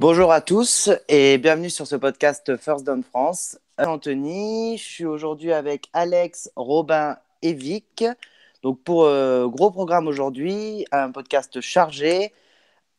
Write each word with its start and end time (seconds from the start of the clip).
Bonjour 0.00 0.30
à 0.30 0.40
tous 0.40 0.90
et 1.08 1.38
bienvenue 1.38 1.70
sur 1.70 1.84
ce 1.88 1.96
podcast 1.96 2.56
First 2.56 2.86
Down 2.86 3.02
France. 3.02 3.58
Anthony, 3.78 4.78
je 4.78 4.84
suis 4.84 5.04
aujourd'hui 5.04 5.52
avec 5.52 5.88
Alex, 5.92 6.52
Robin 6.54 7.16
et 7.42 7.52
Vic. 7.52 8.04
Donc 8.62 8.80
pour 8.84 9.06
euh, 9.06 9.48
gros 9.48 9.72
programme 9.72 10.06
aujourd'hui, 10.06 10.86
un 10.92 11.10
podcast 11.10 11.60
chargé 11.60 12.32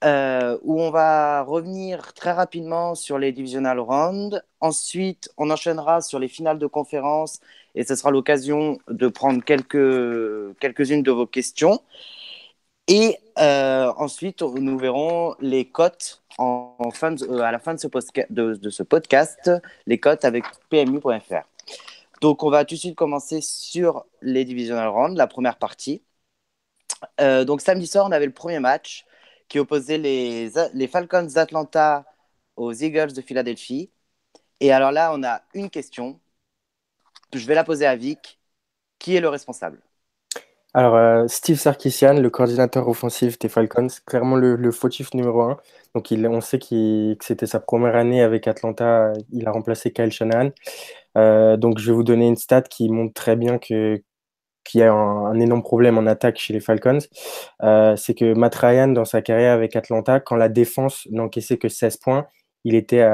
euh, 0.04 0.58
où 0.62 0.82
on 0.82 0.92
va 0.92 1.42
revenir 1.44 2.14
très 2.14 2.34
rapidement 2.34 2.96
sur 2.96 3.18
les 3.18 3.32
divisional 3.32 3.80
rounds. 3.80 4.42
Ensuite, 4.60 5.30
on 5.38 5.50
enchaînera 5.52 6.02
sur 6.02 6.20
les 6.20 6.28
finales 6.28 6.60
de 6.60 6.68
conférence 6.68 7.40
et 7.76 7.86
ce 7.86 7.96
sera 7.96 8.12
l'occasion 8.12 8.78
de 8.90 9.08
prendre 9.08 9.42
quelques, 9.42 10.60
quelques-unes 10.60 11.04
de 11.04 11.12
vos 11.12 11.28
questions. 11.28 11.80
Et 12.90 13.20
euh, 13.38 13.94
ensuite, 13.98 14.42
nous 14.42 14.78
verrons 14.80 15.36
les 15.40 15.70
cotes 15.70 16.24
euh, 16.40 17.40
à 17.40 17.52
la 17.52 17.60
fin 17.60 17.76
de 17.76 17.78
ce, 17.78 18.84
podcast, 18.84 19.52
les 19.86 20.00
cotes 20.00 20.26
avec 20.26 20.44
PMU.fr. 20.70 21.44
Donc, 22.22 22.42
on 22.42 22.50
va 22.50 22.66
tout 22.66 22.74
de 22.74 22.80
suite 22.80 22.96
commencer 22.96 23.42
sur 23.42 24.06
les 24.24 24.44
divisional 24.44 24.88
rounds, 24.88 25.16
la 25.16 25.28
première 25.28 25.58
partie. 25.60 26.02
Euh, 27.22 27.46
donc, 27.46 27.62
samedi 27.62 27.86
soir, 27.86 28.08
on 28.08 28.12
avait 28.12 28.26
le 28.26 28.34
premier 28.34 28.60
match 28.60 29.06
qui 29.48 29.60
opposait 29.60 30.00
les 30.00 30.88
Falcons 30.88 31.28
d'Atlanta 31.32 32.06
aux 32.56 32.74
Eagles 32.74 33.14
de 33.14 33.22
Philadelphie. 33.22 33.92
Et 34.60 34.72
alors 34.72 34.92
là, 34.92 35.12
on 35.14 35.24
a 35.24 35.42
une 35.54 35.70
question. 35.70 36.20
Je 37.34 37.46
vais 37.46 37.56
la 37.56 37.64
poser 37.64 37.86
à 37.86 37.96
Vic. 37.96 38.40
Qui 39.00 39.16
est 39.16 39.22
le 39.22 39.30
responsable? 39.30 39.82
Alors, 40.76 40.96
euh, 40.96 41.28
Steve 41.28 41.58
Sarkisian, 41.58 42.14
le 42.20 42.30
coordinateur 42.30 42.88
offensif 42.88 43.40
des 43.40 43.50
Falcons, 43.50 43.88
clairement 44.06 44.36
le, 44.36 44.72
fautif 44.72 45.14
numéro 45.16 45.42
un. 45.42 45.58
Donc, 45.96 46.08
on 46.12 46.42
sait 46.42 46.60
que 46.60 47.16
c'était 47.22 47.48
sa 47.48 47.60
première 47.60 47.96
année 47.96 48.22
avec 48.22 48.48
Atlanta. 48.48 49.12
Il 49.32 49.48
a 49.48 49.52
remplacé 49.52 49.92
Kyle 49.92 50.12
Shanahan. 50.12 50.52
Euh, 51.18 51.58
donc, 51.58 51.80
je 51.80 51.88
vais 51.88 51.96
vous 51.96 52.04
donner 52.04 52.28
une 52.28 52.36
stat 52.36 52.62
qui 52.62 52.88
montre 52.90 53.14
très 53.16 53.36
bien 53.36 53.58
qu'il 53.58 54.02
y 54.76 54.84
a 54.84 54.94
un, 54.94 55.40
énorme 55.40 55.64
problème 55.64 55.98
en 55.98 56.06
attaque 56.06 56.38
chez 56.38 56.54
les 56.54 56.60
Falcons. 56.60 57.00
Euh, 57.64 57.96
c'est 57.96 58.14
que 58.14 58.34
Matt 58.36 58.54
Ryan, 58.56 58.90
dans 58.90 59.06
sa 59.06 59.24
carrière 59.24 59.54
avec 59.54 59.76
Atlanta, 59.76 60.20
quand 60.20 60.36
la 60.36 60.50
défense 60.50 61.08
n'encaissait 61.10 61.58
que 61.58 61.70
16 61.70 61.98
points, 61.98 62.28
il, 62.64 62.76
était 62.76 63.06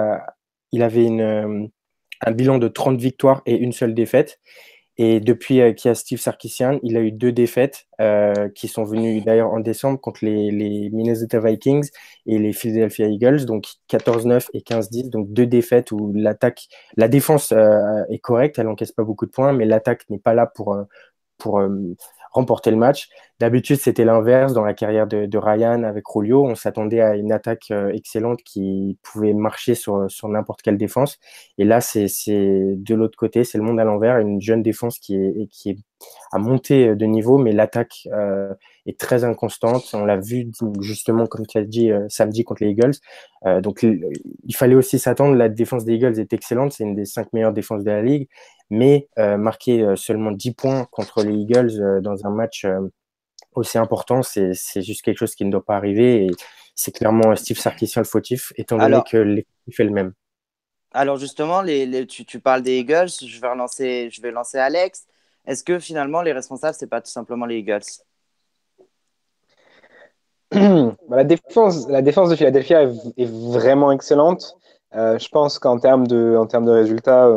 il 0.73 0.83
avait 0.83 1.07
un 1.07 2.31
bilan 2.31 2.57
de 2.57 2.67
30 2.67 2.99
victoires 2.99 3.41
et 3.45 3.55
une 3.55 3.71
seule 3.71 3.93
défaite. 3.93 4.39
Et 4.97 5.19
depuis 5.19 5.61
euh, 5.61 5.73
qu'il 5.73 5.89
y 5.89 5.91
a 5.91 5.95
Steve 5.95 6.19
Sarkisian, 6.19 6.79
il 6.81 6.95
a 6.95 7.01
eu 7.01 7.11
deux 7.11 7.31
défaites 7.31 7.87
euh, 7.99 8.49
qui 8.49 8.67
sont 8.67 8.83
venues 8.85 9.21
d'ailleurs 9.21 9.51
en 9.51 9.59
décembre 9.59 9.99
contre 9.99 10.23
les, 10.23 10.51
les, 10.51 10.89
Minnesota 10.89 11.39
Vikings 11.39 11.89
et 12.25 12.39
les 12.39 12.53
Philadelphia 12.53 13.07
Eagles, 13.07 13.45
donc 13.45 13.67
14-9 13.89 14.47
et 14.53 14.61
15-10, 14.61 15.09
donc 15.09 15.31
deux 15.33 15.45
défaites 15.45 15.91
où 15.91 16.13
l'attaque, 16.15 16.67
la 16.95 17.09
défense 17.09 17.51
euh, 17.51 18.03
est 18.09 18.19
correcte, 18.19 18.57
elle 18.57 18.67
encaisse 18.67 18.93
pas 18.93 19.03
beaucoup 19.03 19.25
de 19.25 19.31
points, 19.31 19.51
mais 19.51 19.65
l'attaque 19.65 20.09
n'est 20.09 20.19
pas 20.19 20.33
là 20.33 20.45
pour, 20.45 20.73
euh, 20.73 20.83
pour 21.37 21.61
remporter 22.35 22.69
le 22.69 22.77
match. 22.77 23.09
D'habitude, 23.39 23.77
c'était 23.77 24.05
l'inverse 24.05 24.53
dans 24.53 24.63
la 24.63 24.73
carrière 24.73 25.07
de, 25.07 25.37
Ryan 25.37 25.83
avec 25.83 26.05
Rolio. 26.05 26.45
On 26.45 26.55
s'attendait 26.55 27.01
à 27.01 27.15
une 27.15 27.31
attaque 27.31 27.71
euh, 27.71 27.91
excellente 27.93 28.43
qui 28.43 28.97
pouvait 29.03 29.33
marcher 29.33 29.75
sur, 29.75 30.07
n'importe 30.23 30.61
quelle 30.61 30.77
défense. 30.77 31.17
Et 31.57 31.65
là, 31.65 31.81
c'est 31.81 32.07
de 32.27 32.95
l'autre 32.95 33.17
côté, 33.17 33.43
c'est 33.43 33.57
le 33.57 33.63
monde 33.63 33.79
à 33.79 33.83
l'envers, 33.83 34.19
une 34.19 34.41
jeune 34.41 34.63
défense 34.63 34.99
qui 34.99 35.15
est, 35.15 35.47
qui 35.49 35.83
à 36.31 36.37
monter 36.37 36.95
de 36.95 37.05
niveau, 37.05 37.37
mais 37.37 37.51
l'attaque 37.51 38.07
euh, 38.13 38.53
est 38.85 38.99
très 38.99 39.23
inconstante. 39.23 39.89
On 39.93 40.05
l'a 40.05 40.17
vu 40.17 40.51
justement, 40.81 41.25
comme 41.25 41.45
tu 41.47 41.57
as 41.57 41.63
dit, 41.63 41.91
euh, 41.91 42.05
samedi 42.09 42.43
contre 42.43 42.63
les 42.63 42.71
Eagles. 42.71 42.95
donc, 43.61 43.83
il 43.83 44.55
fallait 44.55 44.75
aussi 44.75 44.97
s'attendre. 44.99 45.35
La 45.35 45.49
défense 45.49 45.85
des 45.85 45.93
Eagles 45.93 46.19
est 46.19 46.33
excellente. 46.33 46.73
C'est 46.73 46.83
une 46.83 46.95
des 46.95 47.05
cinq 47.05 47.31
meilleures 47.33 47.53
défenses 47.53 47.83
de 47.83 47.91
la 47.91 48.01
ligue 48.01 48.27
mais 48.69 49.07
euh, 49.17 49.37
marquer 49.37 49.81
euh, 49.81 49.95
seulement 49.95 50.31
10 50.31 50.53
points 50.53 50.85
contre 50.91 51.23
les 51.23 51.33
Eagles 51.33 51.79
euh, 51.79 52.01
dans 52.01 52.25
un 52.25 52.29
match 52.29 52.65
aussi 53.53 53.77
important, 53.77 54.21
c'est 54.21 54.53
juste 54.81 55.01
quelque 55.01 55.17
chose 55.17 55.35
qui 55.35 55.45
ne 55.45 55.51
doit 55.51 55.63
pas 55.63 55.77
arriver. 55.77 56.25
Et 56.25 56.31
c'est 56.73 56.91
clairement 56.91 57.35
Steve 57.35 57.57
Sarkisian 57.57 58.01
le 58.01 58.05
fautif, 58.05 58.51
étant 58.57 58.77
donné 58.77 58.99
que 59.09 59.17
l'équipe 59.17 59.73
fait 59.73 59.85
le 59.85 59.91
même. 59.91 60.13
Alors 60.91 61.17
justement, 61.17 61.61
les, 61.61 62.05
tu, 62.05 62.25
tu, 62.25 62.39
parles 62.39 62.61
des 62.63 62.79
Eagles, 62.79 63.09
je 63.25 63.39
vais, 63.39 63.49
relancer, 63.49 64.09
je 64.11 64.21
vais 64.21 64.31
lancer 64.31 64.57
Alex. 64.57 65.05
Est-ce 65.45 65.63
que 65.63 65.79
finalement 65.79 66.21
les 66.21 66.33
responsables, 66.33 66.75
c'est 66.77 66.87
pas 66.87 67.01
tout 67.01 67.11
simplement 67.11 67.45
les 67.45 67.57
Eagles? 67.57 67.83
Bah, 71.09 71.17
la, 71.17 71.23
défense, 71.23 71.87
la 71.89 72.01
défense 72.01 72.29
de 72.29 72.35
Philadelphia 72.35 72.83
est, 72.83 73.25
vraiment 73.25 73.91
excellente. 73.91 74.55
je 74.93 75.27
pense 75.29 75.59
qu'en 75.59 75.79
termes 75.79 76.07
de, 76.07 76.35
en 76.37 76.45
termes 76.45 76.65
de 76.65 76.71
résultats, 76.71 77.29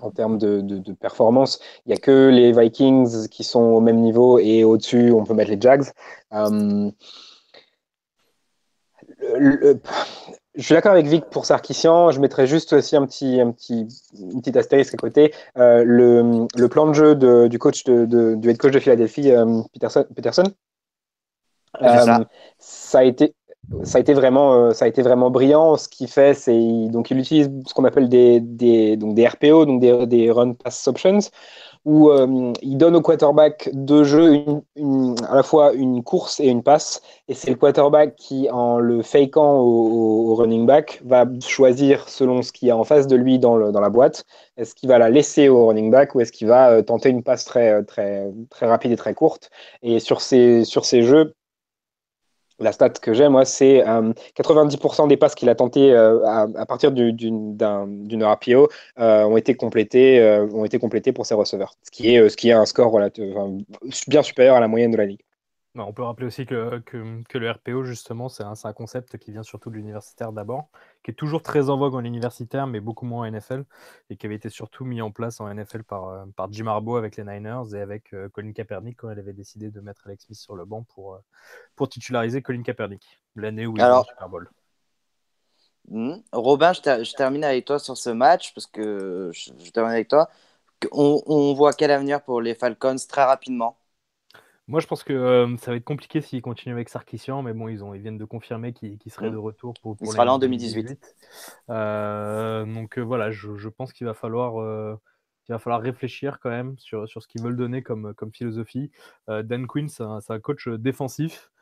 en 0.00 0.10
termes 0.10 0.38
de, 0.38 0.60
de, 0.60 0.92
performance. 0.92 1.60
Il 1.84 1.90
n'y 1.90 1.94
a 1.94 1.98
que 1.98 2.28
les 2.28 2.52
Vikings 2.52 3.28
qui 3.28 3.44
sont 3.44 3.60
au 3.60 3.80
même 3.80 4.00
niveau 4.00 4.38
et 4.38 4.64
au-dessus, 4.64 5.12
on 5.12 5.24
peut 5.24 5.34
mettre 5.34 5.50
les 5.50 5.60
Jags. 5.60 5.84
Euh, 6.34 6.90
je 10.54 10.62
suis 10.62 10.74
d'accord 10.74 10.92
avec 10.92 11.06
Vic 11.06 11.26
pour 11.26 11.44
Sarkissian. 11.44 12.10
Je 12.10 12.20
mettrais 12.20 12.46
juste 12.46 12.72
aussi 12.72 12.96
un 12.96 13.04
petit, 13.06 13.40
un 13.40 13.52
petit, 13.52 13.86
une 14.18 14.40
petite 14.40 14.56
astérisque 14.56 14.94
à 14.94 14.96
côté. 14.96 15.34
Euh, 15.58 15.84
le, 15.84 16.46
le, 16.56 16.68
plan 16.68 16.86
de 16.86 16.92
jeu 16.92 17.14
du 17.48 17.58
coach 17.58 17.84
de, 17.84 18.34
du 18.34 18.50
head 18.50 18.58
coach 18.58 18.72
de 18.72 18.78
Philadelphie, 18.78 19.30
euh, 19.32 19.62
Peterson, 19.72 20.04
Peterson 20.14 20.44
ça 22.58 22.98
a 22.98 23.04
été 23.04 23.34
ça 23.82 23.98
a 23.98 24.00
été 24.00 24.14
vraiment, 24.14 24.54
euh, 24.54 24.70
ça 24.72 24.84
a 24.84 24.88
été 24.88 25.02
vraiment 25.02 25.30
brillant. 25.30 25.76
Ce 25.76 25.88
qu'il 25.88 26.08
fait, 26.08 26.34
c'est 26.34 26.88
donc 26.88 27.10
il 27.10 27.18
utilise 27.18 27.50
ce 27.66 27.74
qu'on 27.74 27.84
appelle 27.84 28.08
des, 28.08 28.40
des, 28.40 28.96
donc 28.96 29.14
des 29.14 29.26
RPO, 29.26 29.66
donc 29.66 29.80
des, 29.80 30.30
run 30.30 30.52
pass 30.52 30.86
options, 30.86 31.18
où 31.84 32.10
euh, 32.10 32.52
il 32.62 32.76
donne 32.78 32.94
au 32.94 33.00
quarterback 33.00 33.70
deux 33.72 34.04
jeux, 34.04 34.44
à 35.28 35.34
la 35.34 35.42
fois 35.42 35.72
une 35.72 36.04
course 36.04 36.38
et 36.40 36.46
une 36.46 36.62
passe. 36.62 37.02
Et 37.28 37.34
c'est 37.34 37.50
le 37.50 37.56
quarterback 37.56 38.14
qui, 38.16 38.48
en 38.50 38.78
le 38.78 39.02
fakeant 39.02 39.58
au, 39.58 40.34
running 40.36 40.66
back, 40.66 41.00
va 41.04 41.24
choisir 41.44 42.08
selon 42.08 42.42
ce 42.42 42.52
qu'il 42.52 42.68
y 42.68 42.70
a 42.70 42.76
en 42.76 42.84
face 42.84 43.06
de 43.06 43.16
lui 43.16 43.38
dans, 43.38 43.56
le, 43.56 43.72
dans 43.72 43.80
la 43.80 43.90
boîte. 43.90 44.24
Est-ce 44.56 44.74
qu'il 44.74 44.88
va 44.88 44.98
la 44.98 45.10
laisser 45.10 45.48
au 45.48 45.66
running 45.66 45.90
back 45.90 46.14
ou 46.14 46.20
est-ce 46.20 46.32
qu'il 46.32 46.46
va 46.46 46.70
euh, 46.70 46.82
tenter 46.82 47.08
une 47.08 47.22
passe 47.22 47.44
très, 47.44 47.82
très, 47.84 48.30
très 48.50 48.66
rapide 48.66 48.92
et 48.92 48.96
très 48.96 49.14
courte? 49.14 49.50
Et 49.82 49.98
sur 49.98 50.20
ces, 50.20 50.64
sur 50.64 50.84
ces 50.84 51.02
jeux, 51.02 51.34
la 52.58 52.72
stat 52.72 52.90
que 52.90 53.12
j'ai, 53.12 53.28
moi, 53.28 53.44
c'est 53.44 53.82
90% 53.82 55.04
euh, 55.04 55.06
des 55.06 55.16
passes 55.16 55.34
qu'il 55.34 55.48
a 55.48 55.54
tentées 55.54 55.92
euh, 55.92 56.24
à, 56.24 56.66
partir 56.66 56.92
d'une 56.92 58.24
RPO 58.24 58.68
euh, 58.98 59.24
ont, 59.24 59.36
été 59.36 59.54
complétées, 59.54 60.46
ont 60.52 60.64
été 60.64 60.78
complétées 60.78 61.12
pour 61.12 61.26
ses 61.26 61.34
receveurs, 61.34 61.74
ce 61.82 61.90
qui 61.90 62.14
est, 62.14 62.28
ce 62.28 62.36
qui 62.36 62.48
est 62.48 62.52
un 62.52 62.66
score 62.66 62.98
bien 64.08 64.22
supérieur 64.22 64.56
à 64.56 64.60
la 64.60 64.68
moyenne 64.68 64.90
de 64.90 64.96
la 64.96 65.06
ligue. 65.06 65.20
Bah, 65.76 65.84
on 65.86 65.92
peut 65.92 66.02
rappeler 66.02 66.26
aussi 66.26 66.46
que, 66.46 66.78
que, 66.78 67.36
le 67.36 67.50
RPO, 67.50 67.84
justement, 67.84 68.30
c'est 68.30 68.42
un, 68.42 68.54
un, 68.64 68.72
concept 68.72 69.18
qui 69.18 69.30
vient 69.30 69.42
surtout 69.42 69.68
de 69.68 69.74
l'universitaire 69.74 70.32
d'abord, 70.32 70.70
qui 71.04 71.10
est 71.10 71.14
toujours 71.14 71.42
très 71.42 71.68
en 71.68 71.76
vogue 71.76 71.94
en 71.94 72.02
universitaire, 72.02 72.66
mais 72.66 72.80
beaucoup 72.80 73.04
moins 73.04 73.28
en 73.28 73.30
NFL, 73.30 73.66
et 74.08 74.16
qui 74.16 74.24
avait 74.24 74.36
été 74.36 74.48
surtout 74.48 74.86
mis 74.86 75.02
en 75.02 75.10
place 75.10 75.38
en 75.38 75.52
NFL 75.52 75.82
par, 75.82 76.08
euh, 76.08 76.24
par 76.34 76.50
Jim 76.50 76.66
Harbaugh 76.66 76.96
avec 76.96 77.18
les 77.18 77.24
Niners 77.24 77.74
et 77.74 77.80
avec 77.80 78.14
euh, 78.14 78.30
Colin 78.30 78.52
Kaepernick 78.52 78.96
quand 78.96 79.10
elle 79.10 79.18
avait 79.18 79.34
décidé 79.34 79.70
de 79.70 79.80
mettre 79.80 80.06
Alex 80.06 80.24
Smith 80.24 80.38
sur 80.38 80.56
le 80.56 80.64
banc 80.64 80.82
pour, 80.94 81.12
euh, 81.12 81.18
pour 81.74 81.90
titulariser 81.90 82.40
Colin 82.40 82.62
Kaepernick, 82.62 83.20
l'année 83.34 83.66
où 83.66 83.76
il 83.76 83.82
a 83.82 84.02
Super 84.02 84.30
Bowl. 84.30 84.48
Hmm. 85.88 86.14
Robin, 86.32 86.72
je, 86.72 87.14
termine 87.14 87.44
avec 87.44 87.66
toi 87.66 87.78
sur 87.78 87.98
ce 87.98 88.08
match, 88.08 88.54
parce 88.54 88.66
que 88.66 89.30
je, 89.34 89.50
je 89.62 89.70
termine 89.72 89.92
avec 89.92 90.08
toi. 90.08 90.30
On, 90.90 91.20
on 91.26 91.52
voit 91.52 91.74
quel 91.74 91.90
avenir 91.90 92.22
pour 92.22 92.40
les 92.40 92.54
Falcons 92.54 92.96
très 93.06 93.24
rapidement 93.24 93.76
moi, 94.68 94.80
je 94.80 94.88
pense 94.88 95.04
que 95.04 95.12
euh, 95.12 95.56
ça 95.58 95.70
va 95.70 95.76
être 95.76 95.84
compliqué 95.84 96.20
s'ils 96.20 96.42
continuent 96.42 96.74
avec 96.74 96.88
Sarkissian, 96.88 97.42
mais 97.42 97.52
bon, 97.52 97.68
ils, 97.68 97.84
ont, 97.84 97.94
ils 97.94 98.00
viennent 98.00 98.18
de 98.18 98.24
confirmer 98.24 98.72
qu'il 98.72 98.98
serait 99.12 99.28
mm. 99.28 99.32
de 99.32 99.36
retour 99.36 99.74
pour. 99.74 99.96
pour 99.96 100.06
il 100.06 100.10
sera 100.10 100.24
là 100.24 100.32
en 100.32 100.38
2018. 100.40 100.98
Euh, 101.70 102.64
donc 102.66 102.98
euh, 102.98 103.02
voilà, 103.02 103.30
je, 103.30 103.68
pense 103.68 103.92
qu'il 103.92 104.08
va 104.08 104.14
falloir. 104.14 104.54
va 105.48 105.58
falloir 105.60 105.80
réfléchir 105.80 106.40
quand 106.40 106.50
même 106.50 106.76
sur, 106.78 107.08
sur 107.08 107.22
ce 107.22 107.28
qu'ils 107.28 107.42
veulent 107.42 107.56
donner 107.56 107.82
comme, 107.82 108.12
comme 108.14 108.32
philosophie. 108.32 108.90
Dan 109.28 109.68
Quinn, 109.68 109.88
c'est 109.88 110.02
un, 110.02 110.40
coach 110.40 110.68
défensif 110.68 111.52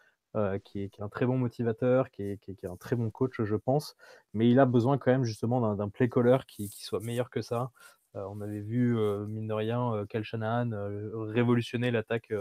qui 0.65 0.81
est, 0.85 1.00
un 1.00 1.11
très 1.11 1.27
bon 1.27 1.37
motivateur, 1.37 2.11
qui 2.11 2.23
est, 2.23 2.39
qui, 2.39 2.57
un 2.67 2.77
très 2.77 2.97
bon 2.97 3.11
coach, 3.11 3.43
je 3.43 3.57
pense. 3.57 3.97
Mais 4.33 4.49
il 4.49 4.59
a 4.59 4.65
besoin 4.65 4.97
quand 4.97 5.11
même 5.11 5.25
justement 5.25 5.75
d'un 5.75 5.89
play 5.91 6.09
caller 6.09 6.39
qui, 6.49 6.69
soit 6.69 7.00
meilleur 7.00 7.29
que 7.29 7.43
ça. 7.43 7.71
on 8.15 8.41
avait 8.41 8.62
vu, 8.62 8.97
mine 9.29 9.47
de 9.47 9.53
rien, 9.53 10.07
Cal 10.09 10.25
Shanahan 10.25 10.71
révolutionner 11.12 11.91
l'attaque 11.91 12.33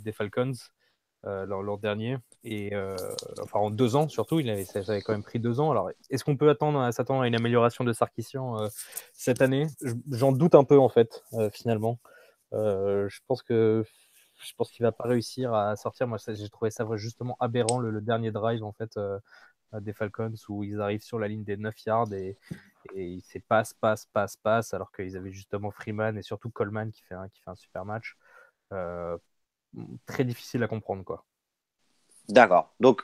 des 0.00 0.12
Falcons 0.12 0.52
euh, 1.26 1.44
l'an 1.44 1.76
dernier. 1.76 2.16
Et 2.44 2.74
euh, 2.74 2.96
enfin, 3.42 3.58
en 3.58 3.70
deux 3.70 3.94
ans 3.94 4.08
surtout, 4.08 4.40
il 4.40 4.48
avait, 4.48 4.64
quand 5.02 5.12
même 5.12 5.22
pris 5.22 5.38
deux 5.38 5.60
ans. 5.60 5.70
Alors, 5.70 5.90
est-ce 6.08 6.24
qu'on 6.24 6.38
peut 6.38 6.48
attendre, 6.48 6.90
s'attendre 6.92 7.20
à 7.22 7.28
une 7.28 7.34
amélioration 7.34 7.84
de 7.84 7.92
Sarkissian 7.92 8.56
cette 9.12 9.42
année? 9.42 9.66
J'en 10.10 10.32
doute 10.32 10.54
un 10.54 10.64
peu 10.64 10.78
en 10.78 10.88
fait, 10.88 11.22
finalement. 11.52 11.98
je 12.52 13.18
pense 13.26 13.42
que 13.42 13.84
je 14.42 14.52
pense 14.56 14.70
qu'il 14.70 14.82
va 14.82 14.92
pas 14.92 15.04
réussir 15.04 15.52
à 15.52 15.76
sortir. 15.76 16.08
Moi, 16.08 16.16
j'ai 16.26 16.48
trouvé 16.48 16.70
ça 16.70 16.86
justement 16.94 17.36
aberrant 17.38 17.78
le, 17.78 18.00
dernier 18.00 18.30
drive 18.30 18.64
en 18.64 18.72
fait 18.72 18.98
des 19.74 19.92
Falcons 19.92 20.32
où 20.48 20.64
ils 20.64 20.80
arrivent 20.80 21.02
sur 21.02 21.18
la 21.18 21.28
ligne 21.28 21.44
des 21.44 21.58
9 21.58 21.74
yards 21.84 22.14
et, 22.14 22.38
et 22.94 23.20
c'est 23.22 23.40
passe, 23.40 23.74
passe, 23.74 24.06
passe, 24.06 24.38
passe, 24.38 24.72
alors 24.72 24.90
qu'ils 24.90 25.18
avaient 25.18 25.32
justement 25.32 25.70
Freeman 25.70 26.16
et 26.16 26.22
surtout 26.22 26.48
Coleman 26.48 26.90
qui 26.90 27.02
fait 27.02 27.14
un, 27.14 27.28
qui 27.28 27.42
fait 27.42 27.50
un 27.50 27.56
super 27.56 27.84
match. 27.84 28.16
Très 30.06 30.24
difficile 30.24 30.62
à 30.62 30.68
comprendre, 30.68 31.04
quoi. 31.04 31.24
D'accord. 32.28 32.72
Donc, 32.80 33.02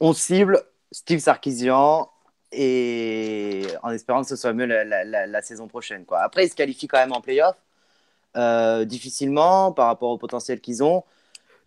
on 0.00 0.12
cible 0.12 0.62
Steve 0.92 1.20
Sarkisian 1.20 2.10
et 2.52 3.66
en 3.82 3.90
espérant 3.90 4.22
que 4.22 4.28
ce 4.28 4.36
soit 4.36 4.52
mieux 4.52 4.66
la, 4.66 5.42
saison 5.42 5.68
prochaine. 5.68 6.04
Quoi. 6.04 6.20
Après, 6.20 6.46
ils 6.46 6.50
se 6.50 6.54
qualifient 6.54 6.88
quand 6.88 6.98
même 6.98 7.12
en 7.12 7.20
playoff, 7.20 7.56
euh, 8.36 8.84
difficilement 8.84 9.72
par 9.72 9.86
rapport 9.86 10.10
au 10.10 10.18
potentiel 10.18 10.60
qu'ils 10.60 10.82
ont. 10.82 11.04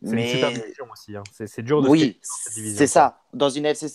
C'est 0.04 0.16
mais... 0.16 0.24
une 0.24 0.36
super 0.36 0.52
division 0.52 0.88
aussi. 0.92 1.16
Hein. 1.16 1.24
C'est 1.32 1.62
dur 1.62 1.82
de 1.82 1.90
Oui, 1.90 2.20
c'est 2.22 2.88
ça. 2.88 3.22
Dans 3.34 3.50
une 3.50 3.66
FC 3.66 3.90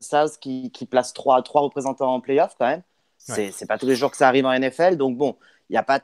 South 0.00 0.38
qui, 0.40 0.70
qui 0.70 0.86
place 0.86 1.12
trois, 1.12 1.42
trois 1.42 1.60
représentants 1.60 2.14
en 2.14 2.20
playoff, 2.20 2.54
quand 2.58 2.66
même, 2.66 2.82
c'est 3.18 3.66
pas 3.66 3.78
tous 3.78 3.86
les 3.86 3.96
jours 3.96 4.10
que 4.10 4.16
ça 4.16 4.28
arrive 4.28 4.46
en 4.46 4.58
NFL. 4.58 4.96
Donc, 4.96 5.16
bon, 5.16 5.36
il 5.68 5.74
n'y 5.74 5.78
a 5.78 5.82
pas 5.82 6.00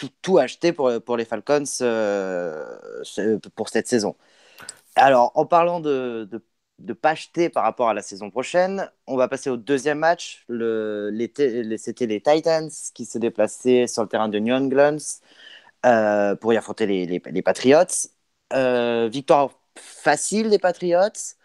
tout, 0.00 0.10
tout, 0.22 0.38
acheté 0.38 0.72
pour, 0.72 0.90
pour 1.02 1.16
les 1.16 1.24
Falcons 1.24 1.64
euh, 1.82 2.64
pour 3.54 3.68
cette 3.68 3.86
saison. 3.88 4.16
Alors, 4.96 5.32
en 5.34 5.46
parlant 5.46 5.80
de, 5.80 6.28
de 6.80 6.92
pas 6.92 7.10
acheter 7.10 7.48
par 7.50 7.64
rapport 7.64 7.88
à 7.88 7.94
la 7.94 8.02
saison 8.02 8.30
prochaine. 8.30 8.90
On 9.06 9.16
va 9.16 9.28
passer 9.28 9.50
au 9.50 9.56
deuxième 9.56 9.98
match. 9.98 10.44
Le, 10.48 11.10
C'était 11.78 12.06
les 12.06 12.20
Titans 12.20 12.70
qui 12.94 13.04
se 13.04 13.18
déplaçaient 13.18 13.86
sur 13.86 14.02
le 14.02 14.08
terrain 14.08 14.28
de 14.28 14.38
New 14.38 14.54
England 14.54 14.96
euh, 15.86 16.34
pour 16.36 16.52
y 16.52 16.56
affronter 16.56 16.86
les, 16.86 17.06
les, 17.06 17.42
Patriots. 17.42 17.84
Euh, 18.52 19.08
victoire 19.08 19.50
facile 19.76 20.50
des 20.50 20.58
Patriots. 20.58 21.36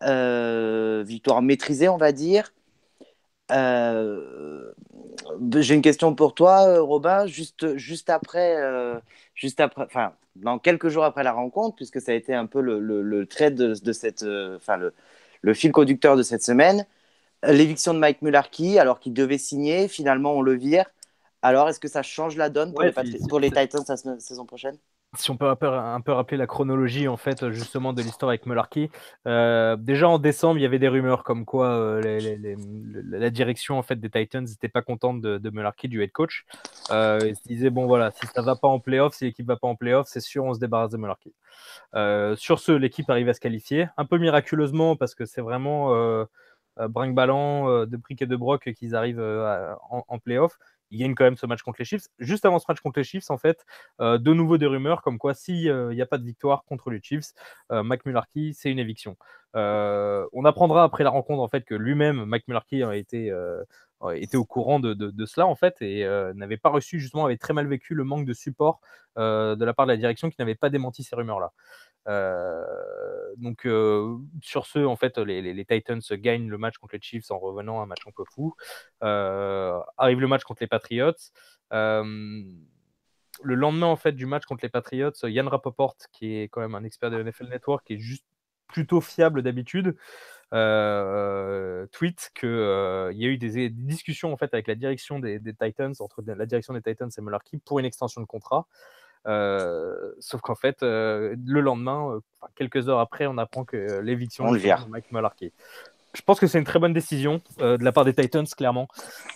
Victoire 0.00 1.42
maîtrisée, 1.42 1.88
on 1.88 1.96
va 1.96 2.12
dire. 2.12 2.52
J'ai 5.56 5.74
une 5.74 5.82
question 5.82 6.14
pour 6.14 6.34
toi, 6.34 6.80
Robin. 6.80 7.26
Juste, 7.26 7.76
juste 7.76 8.10
après, 8.10 8.56
juste 9.34 9.60
après, 9.60 9.84
enfin, 9.84 10.12
dans 10.36 10.58
quelques 10.58 10.88
jours 10.88 11.04
après 11.04 11.22
la 11.22 11.32
rencontre, 11.32 11.76
puisque 11.76 12.00
ça 12.00 12.12
a 12.12 12.14
été 12.14 12.34
un 12.34 12.46
peu 12.46 12.60
le, 12.60 12.80
le, 12.80 13.26
trait 13.26 13.50
de, 13.50 13.74
de 13.74 13.92
cette, 13.92 14.22
euh, 14.22 14.56
enfin 14.56 14.76
le, 14.76 14.92
le, 15.42 15.54
fil 15.54 15.72
conducteur 15.72 16.16
de 16.16 16.22
cette 16.22 16.42
semaine. 16.42 16.86
L'éviction 17.44 17.92
de 17.92 17.98
Mike 17.98 18.22
Mularkey, 18.22 18.78
alors 18.78 19.00
qu'il 19.00 19.12
devait 19.12 19.38
signer, 19.38 19.88
finalement 19.88 20.34
on 20.34 20.42
le 20.42 20.54
vire. 20.54 20.86
Alors, 21.42 21.68
est-ce 21.68 21.80
que 21.80 21.88
ça 21.88 22.02
change 22.02 22.36
la 22.36 22.50
donne 22.50 22.72
pour, 22.72 22.82
les, 22.82 22.92
pour 23.28 23.40
les 23.40 23.50
Titans 23.50 23.84
la 24.04 24.20
saison 24.20 24.46
prochaine? 24.46 24.78
Si 25.18 25.30
on 25.30 25.36
peut 25.36 25.46
un 25.46 25.56
peu, 26.00 26.12
rappeler 26.12 26.38
la 26.38 26.46
chronologie 26.46 27.06
en 27.06 27.18
fait 27.18 27.50
justement 27.50 27.92
de 27.92 28.00
l'histoire 28.00 28.30
avec 28.30 28.46
Mularkey, 28.46 28.90
euh, 29.26 29.76
déjà 29.76 30.08
en 30.08 30.18
décembre 30.18 30.58
il 30.58 30.62
y 30.62 30.66
avait 30.66 30.78
des 30.78 30.88
rumeurs 30.88 31.22
comme 31.22 31.44
quoi 31.44 31.68
euh, 31.68 32.18
la 33.10 33.30
direction 33.30 33.78
en 33.78 33.82
fait 33.82 33.96
des 33.96 34.08
Titans 34.08 34.44
n'était 34.44 34.68
pas 34.68 34.80
contente 34.80 35.20
de, 35.20 35.36
de 35.36 35.50
Mularkey, 35.50 35.88
du 35.88 36.02
head 36.02 36.12
coach. 36.12 36.46
Euh, 36.90 37.18
ils 37.24 37.36
se 37.36 37.46
disaient 37.46 37.68
bon 37.68 37.86
voilà 37.86 38.10
si 38.10 38.26
ça 38.26 38.40
va 38.40 38.56
pas 38.56 38.68
en 38.68 38.80
playoff, 38.80 39.14
si 39.14 39.24
l'équipe 39.24 39.46
va 39.46 39.56
pas 39.56 39.68
en 39.68 39.76
playoff, 39.76 40.06
c'est 40.08 40.20
sûr 40.20 40.44
on 40.44 40.54
se 40.54 40.60
débarrasse 40.60 40.92
de 40.92 40.96
Mularkey. 40.96 41.32
Euh, 41.94 42.34
sur 42.36 42.58
ce 42.58 42.72
l'équipe 42.72 43.08
arrive 43.10 43.28
à 43.28 43.34
se 43.34 43.40
qualifier, 43.40 43.88
un 43.98 44.06
peu 44.06 44.16
miraculeusement 44.16 44.96
parce 44.96 45.14
que 45.14 45.26
c'est 45.26 45.42
vraiment 45.42 45.94
euh, 45.94 46.24
brinque-ballant 46.78 47.84
de 47.84 47.96
briques 47.98 48.22
et 48.22 48.26
de 48.26 48.36
broc 48.36 48.72
qu'ils 48.72 48.94
arrivent 48.94 49.20
en, 49.90 50.04
en 50.08 50.18
playoff 50.18 50.58
il 50.92 50.98
gagne 50.98 51.14
quand 51.14 51.24
même 51.24 51.36
ce 51.36 51.46
match 51.46 51.62
contre 51.62 51.78
les 51.80 51.84
Chiefs. 51.84 52.06
Juste 52.18 52.44
avant 52.44 52.58
ce 52.58 52.66
match 52.68 52.80
contre 52.80 52.98
les 52.98 53.04
Chiefs, 53.04 53.30
en 53.30 53.38
fait, 53.38 53.64
euh, 54.00 54.18
de 54.18 54.32
nouveau 54.32 54.58
des 54.58 54.66
rumeurs 54.66 55.02
comme 55.02 55.18
quoi 55.18 55.34
s'il 55.34 55.68
euh, 55.68 55.94
n'y 55.94 56.02
a 56.02 56.06
pas 56.06 56.18
de 56.18 56.24
victoire 56.24 56.64
contre 56.64 56.90
les 56.90 57.00
Chiefs, 57.02 57.32
euh, 57.72 57.82
Mac 57.82 58.04
Mullarkey, 58.04 58.52
c'est 58.54 58.70
une 58.70 58.78
éviction. 58.78 59.16
on 59.54 60.44
apprendra 60.44 60.84
après 60.84 61.02
la 61.04 61.10
rencontre 61.10 61.42
en 61.42 61.48
fait 61.48 61.64
que 61.64 61.74
lui-même, 61.74 62.24
Mac 62.24 62.44
été 62.92 63.32
était 64.14 64.36
au 64.36 64.44
courant 64.44 64.80
de, 64.80 64.94
de, 64.94 65.26
cela 65.26 65.46
en 65.46 65.54
fait 65.54 65.76
et 65.80 66.04
n'avait 66.34 66.56
pas 66.56 66.70
reçu 66.70 66.98
justement 67.00 67.24
avait 67.24 67.36
très 67.36 67.54
mal 67.54 67.66
vécu 67.68 67.94
le 67.94 68.04
manque 68.04 68.26
de 68.26 68.32
support 68.32 68.80
de 69.16 69.64
la 69.64 69.74
part 69.74 69.86
de 69.86 69.92
la 69.92 69.96
direction 69.96 70.28
qui 70.28 70.36
n'avait 70.40 70.56
pas 70.56 70.70
démenti 70.70 71.02
ces 71.04 71.14
rumeurs 71.14 71.40
là. 71.40 71.52
Donc 72.06 73.66
sur 74.42 74.66
ce, 74.66 74.84
en 74.84 74.96
fait, 74.96 75.18
les, 75.18 75.64
Titans 75.64 76.00
gagnent 76.12 76.48
le 76.48 76.58
match 76.58 76.78
contre 76.78 76.94
les 76.94 77.02
Chiefs 77.02 77.30
en 77.30 77.38
revenant 77.38 77.80
à 77.80 77.84
un 77.84 77.86
match 77.86 78.02
un 78.06 78.12
peu 78.14 78.24
fou. 78.24 78.54
Arrive 79.00 80.20
le 80.20 80.28
match 80.28 80.44
contre 80.44 80.62
les 80.62 80.68
Patriots. 80.68 81.12
le 81.70 83.54
lendemain 83.54 83.86
en 83.86 83.96
fait 83.96 84.12
du 84.12 84.26
match 84.26 84.44
contre 84.44 84.64
les 84.64 84.68
Patriots, 84.68 85.12
Yann 85.24 85.48
Rapoport, 85.48 85.96
qui 86.12 86.36
est 86.36 86.48
quand 86.48 86.60
même 86.60 86.74
un 86.74 86.84
expert 86.84 87.10
de 87.10 87.22
NFL 87.22 87.48
Network, 87.48 87.86
qui 87.86 87.94
est 87.94 87.98
juste 87.98 88.26
plutôt 88.72 89.00
fiable 89.00 89.42
d'habitude, 89.42 89.96
tweet 91.92 92.30
qu'il 92.34 92.48
y 92.48 93.24
a 93.24 93.28
eu 93.28 93.38
des, 93.38 93.70
discussions 93.70 94.32
en 94.32 94.36
fait 94.36 94.52
avec 94.52 94.66
la 94.66 94.74
direction 94.74 95.18
des, 95.18 95.40
Titans, 95.40 95.94
entre 96.00 96.22
la 96.26 96.46
direction 96.46 96.74
des 96.74 96.82
Titans 96.82 97.10
et 97.16 97.20
Mularkey 97.20 97.58
pour 97.64 97.78
une 97.78 97.86
extension 97.86 98.20
de 98.20 98.26
contrat. 98.26 98.66
Sauf 99.24 100.40
qu'en 100.40 100.54
fait, 100.54 100.82
le 100.82 101.60
lendemain, 101.60 102.20
quelques 102.54 102.88
heures 102.88 103.00
après, 103.00 103.26
on 103.26 103.38
apprend 103.38 103.64
que 103.64 104.00
l'éviction 104.00 104.50
de 104.52 104.88
Mike 104.88 105.12
Mularkey. 105.12 105.52
Je 106.14 106.20
pense 106.20 106.38
que 106.38 106.46
c'est 106.46 106.58
une 106.58 106.64
très 106.64 106.78
bonne 106.78 106.92
décision 106.92 107.40
de 107.58 107.82
la 107.82 107.92
part 107.92 108.04
des 108.04 108.14
Titans, 108.14 108.46
clairement. 108.46 108.88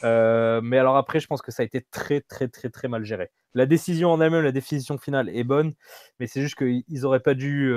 mais 0.02 0.78
alors 0.78 0.96
après, 0.96 1.20
je 1.20 1.26
pense 1.26 1.42
que 1.42 1.52
ça 1.52 1.62
a 1.62 1.66
été 1.66 1.82
très, 1.90 2.20
très, 2.20 2.48
très, 2.48 2.68
très 2.68 2.88
mal 2.88 3.04
géré. 3.04 3.30
La 3.54 3.66
décision 3.66 4.12
en 4.12 4.20
elle-même, 4.20 4.42
la 4.44 4.52
décision 4.52 4.98
finale 4.98 5.30
est 5.30 5.44
bonne, 5.44 5.74
mais 6.20 6.26
c'est 6.26 6.42
juste 6.42 6.56
qu'ils 6.56 7.00
n'auraient 7.00 7.20
pas 7.20 7.34
dû. 7.34 7.74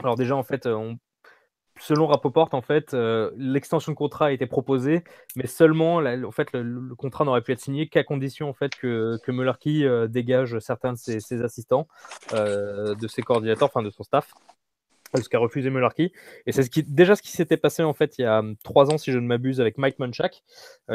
Alors 0.00 0.16
déjà, 0.16 0.36
en 0.36 0.42
fait, 0.42 0.66
on, 0.66 0.98
selon 1.78 2.06
Rapoport, 2.06 2.48
en 2.52 2.62
fait, 2.62 2.94
euh, 2.94 3.30
l'extension 3.36 3.92
de 3.92 3.96
contrat 3.96 4.26
a 4.26 4.30
été 4.32 4.46
proposée, 4.46 5.02
mais 5.36 5.46
seulement, 5.46 5.96
en 5.96 6.30
fait, 6.30 6.52
le, 6.52 6.94
contrat 6.94 7.24
n'aurait 7.24 7.42
pu 7.42 7.52
être 7.52 7.60
signé 7.60 7.88
qu'à 7.88 8.04
condition, 8.04 8.48
en 8.48 8.54
fait, 8.54 8.74
que, 8.74 9.18
que 9.22 9.32
euh, 9.84 10.08
dégage 10.08 10.58
certains 10.58 10.92
de 10.92 10.98
ses, 10.98 11.42
assistants, 11.42 11.88
euh, 12.32 12.94
de 12.94 13.08
ses 13.08 13.22
coordinateurs, 13.22 13.68
enfin 13.68 13.82
de 13.82 13.90
son 13.90 14.02
staff, 14.02 14.32
ce 15.14 15.28
qu'a 15.28 15.38
refusé 15.38 15.70
Mularkey. 15.70 16.12
Et 16.46 16.52
c'est 16.52 16.62
ce 16.62 16.80
déjà 16.80 17.16
ce 17.16 17.22
qui 17.22 17.30
s'était 17.30 17.56
passé, 17.56 17.82
en 17.82 17.94
fait, 17.94 18.18
il 18.18 18.22
y 18.22 18.24
a 18.24 18.40
hum, 18.40 18.56
trois 18.62 18.90
ans, 18.90 18.98
si 18.98 19.12
je 19.12 19.18
ne 19.18 19.26
m'abuse, 19.26 19.60
avec 19.60 19.78
Mike 19.78 19.98
Munchak, 19.98 20.42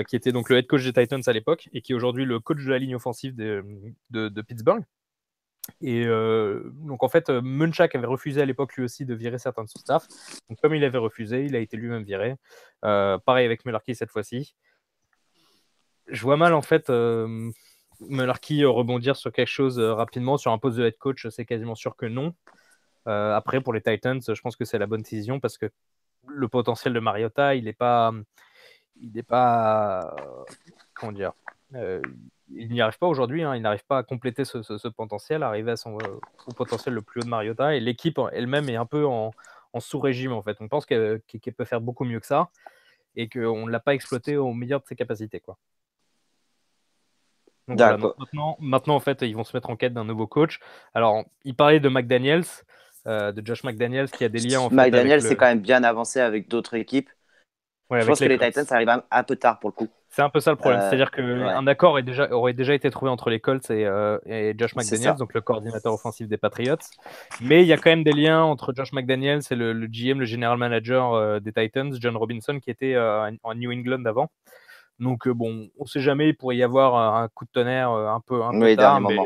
qui 0.08 0.16
était 0.16 0.32
donc 0.32 0.50
le 0.50 0.58
head 0.58 0.68
coach 0.68 0.84
des 0.84 0.94
Titans 0.94 1.22
à 1.26 1.34
l'époque, 1.34 1.70
et 1.74 1.82
qui 1.82 1.94
est 1.94 1.96
aujourd'hui 1.96 2.26
le 2.26 2.40
coach 2.40 2.64
de 2.64 2.70
la 2.70 2.78
ligne 2.78 2.96
offensive 2.96 3.36
de 3.36 4.42
Pittsburgh. 4.42 4.84
Et 5.82 6.06
euh, 6.06 6.72
donc 6.74 7.04
en 7.04 7.10
fait, 7.10 7.30
euh, 7.30 7.42
Munchak 7.42 7.96
avait 7.96 8.08
refusé 8.08 8.42
à 8.42 8.46
l'époque 8.46 8.76
lui 8.76 8.84
aussi 8.84 9.06
de 9.06 9.14
virer 9.14 9.40
certains 9.40 9.64
de 9.64 9.70
son 9.70 9.80
staff. 9.80 10.08
Donc 10.50 10.60
comme 10.62 10.76
il 10.76 10.84
avait 10.84 10.98
refusé, 10.98 11.46
il 11.46 11.56
a 11.56 11.60
été 11.60 11.78
lui-même 11.78 12.04
viré. 12.04 12.36
Euh, 12.84 13.18
pareil 13.18 13.46
avec 13.46 13.66
Mularkey 13.66 13.94
cette 13.94 14.12
fois-ci. 14.12 14.56
Je 16.08 16.22
vois 16.22 16.36
mal 16.36 16.54
en 16.54 16.62
fait 16.62 16.90
euh, 16.90 17.50
rebondir 18.02 19.16
sur 19.16 19.32
quelque 19.32 19.48
chose 19.48 19.80
rapidement, 19.80 20.38
sur 20.38 20.52
un 20.52 20.58
poste 20.58 20.78
de 20.78 20.86
head 20.86 20.98
coach, 20.98 21.28
c'est 21.30 21.46
quasiment 21.46 21.76
sûr 21.76 21.96
que 21.96 22.06
non. 22.06 22.34
après 23.06 23.62
pour 23.62 23.74
les 23.74 23.82
Titans, 23.82 24.20
je 24.22 24.42
pense 24.42 24.58
que 24.58 24.66
c'est 24.66 24.78
la 24.78 24.88
bonne 24.88 25.02
décision 25.02 25.40
parce 25.40 25.58
que 25.58 25.70
le 26.28 26.48
potentiel 26.50 26.94
de 26.94 27.00
Mariota, 27.00 27.56
il 27.56 27.66
n'est 27.66 27.74
pas, 27.74 28.12
il 28.98 29.14
n'est 29.14 29.24
pas, 29.24 30.14
comment 30.94 31.14
dire, 31.14 31.32
il 32.50 32.70
n'y 32.70 32.82
arrive 32.82 32.98
pas 32.98 33.08
aujourd'hui, 33.08 33.44
hein. 33.44 33.56
il 33.56 33.62
n'arrive 33.62 33.86
pas 33.86 34.00
à 34.00 34.04
compléter 34.04 34.46
ce, 34.46 34.88
potentiel, 34.90 35.44
arriver 35.44 35.72
à 35.72 35.76
son 35.76 35.98
au 36.48 36.54
potentiel 36.54 36.94
le 36.94 37.02
plus 37.02 37.22
haut 37.22 37.24
de 37.24 37.30
Mariota. 37.30 37.76
Et 37.76 37.80
l'équipe 37.80 38.20
elle-même 38.32 38.70
est 38.70 38.76
un 38.76 38.86
peu 38.86 39.06
en, 39.06 39.32
sous-régime 39.80 40.34
en 40.34 40.42
fait. 40.42 40.58
On 40.60 40.68
pense 40.68 40.86
qu'elle 40.86 41.22
peut 41.58 41.66
faire 41.66 41.82
beaucoup 41.82 42.06
mieux 42.06 42.20
que 42.20 42.26
ça 42.26 42.50
et 43.16 43.30
qu'on 43.30 43.66
ne 43.66 43.72
l'a 43.72 43.80
pas 43.80 43.94
exploité 43.94 44.38
au 44.38 44.54
meilleur 44.54 44.82
de 44.82 44.86
ses 44.86 44.96
capacités. 44.96 45.40
Quoi. 45.40 45.58
maintenant, 47.68 48.58
maintenant, 48.60 48.96
en 48.96 49.00
fait, 49.00 49.22
ils 49.22 49.36
vont 49.36 49.44
se 49.44 49.56
mettre 49.56 49.70
en 49.70 49.76
quête 49.76 49.94
d'un 49.94 50.06
nouveau 50.06 50.28
coach. 50.28 50.60
Alors, 50.94 51.24
il 51.44 51.56
parlait 51.56 51.80
de 51.80 51.90
McDaniels, 51.90 52.46
euh, 53.08 53.32
de 53.32 53.46
Josh 53.46 53.64
McDaniels, 53.64 54.10
qui 54.10 54.24
a 54.24 54.30
des 54.30 54.40
liens. 54.40 54.62
En 54.62 54.70
McDaniels, 54.70 55.22
c'est 55.22 55.36
quand 55.36 55.46
même 55.46 55.62
bien 55.62 55.84
avancé 55.84 56.20
avec 56.20 56.50
d'autres 56.50 56.76
équipes. 56.76 57.10
Je 58.02 58.08
pense 58.08 58.20
que 58.20 58.26
les 58.26 58.38
Titans, 58.38 58.66
ça 58.66 58.76
arrive 58.76 58.90
un 59.10 59.24
peu 59.24 59.36
tard 59.36 59.60
pour 59.60 59.70
le 59.70 59.76
coup. 59.76 59.90
C'est 60.14 60.22
un 60.22 60.30
peu 60.30 60.40
ça 60.40 60.52
le 60.52 60.58
problème. 60.58 60.80
Euh, 60.80 60.90
C'est-à-dire 60.90 61.10
qu'un 61.10 61.66
accord 61.66 62.00
déjà, 62.04 62.32
aurait 62.32 62.54
déjà 62.54 62.76
été 62.76 62.92
trouvé 62.92 63.10
entre 63.10 63.32
les 63.32 63.40
Colts 63.40 63.72
et, 63.72 63.84
euh, 63.88 64.20
Josh 64.56 64.76
McDaniels, 64.76 65.16
donc 65.16 65.34
le 65.34 65.42
coordinateur 65.42 65.92
offensif 65.92 66.28
des 66.28 66.38
Patriots. 66.38 66.76
Mais 67.42 67.64
il 67.64 67.68
y 67.68 67.74
a 67.74 67.78
quand 67.78 67.90
même 67.90 68.04
des 68.04 68.12
liens 68.12 68.44
entre 68.44 68.76
Josh 68.76 68.94
McDaniels 68.94 69.42
et 69.50 69.56
le, 69.56 69.74
GM, 69.88 70.20
le 70.20 70.26
general 70.26 70.60
manager 70.60 71.14
euh, 71.14 71.40
des 71.40 71.52
Titans, 71.52 71.92
John 72.00 72.16
Robinson, 72.16 72.60
qui 72.60 72.70
était 72.70 72.96
en 72.96 73.56
New 73.56 73.72
England 73.72 74.06
avant. 74.06 74.30
Donc 75.00 75.28
bon, 75.28 75.68
on 75.80 75.84
ne 75.84 75.88
sait 75.88 76.00
jamais, 76.00 76.30
il 76.30 76.38
pourrait 76.38 76.58
y 76.58 76.64
avoir 76.64 77.16
un 77.16 77.28
coup 77.30 77.46
de 77.46 77.52
tonnerre 77.52 77.90
un 77.90 78.20
peu, 78.20 78.44
un 78.44 78.52
peu 78.52 78.76
tard, 78.76 79.02
mais 79.02 79.18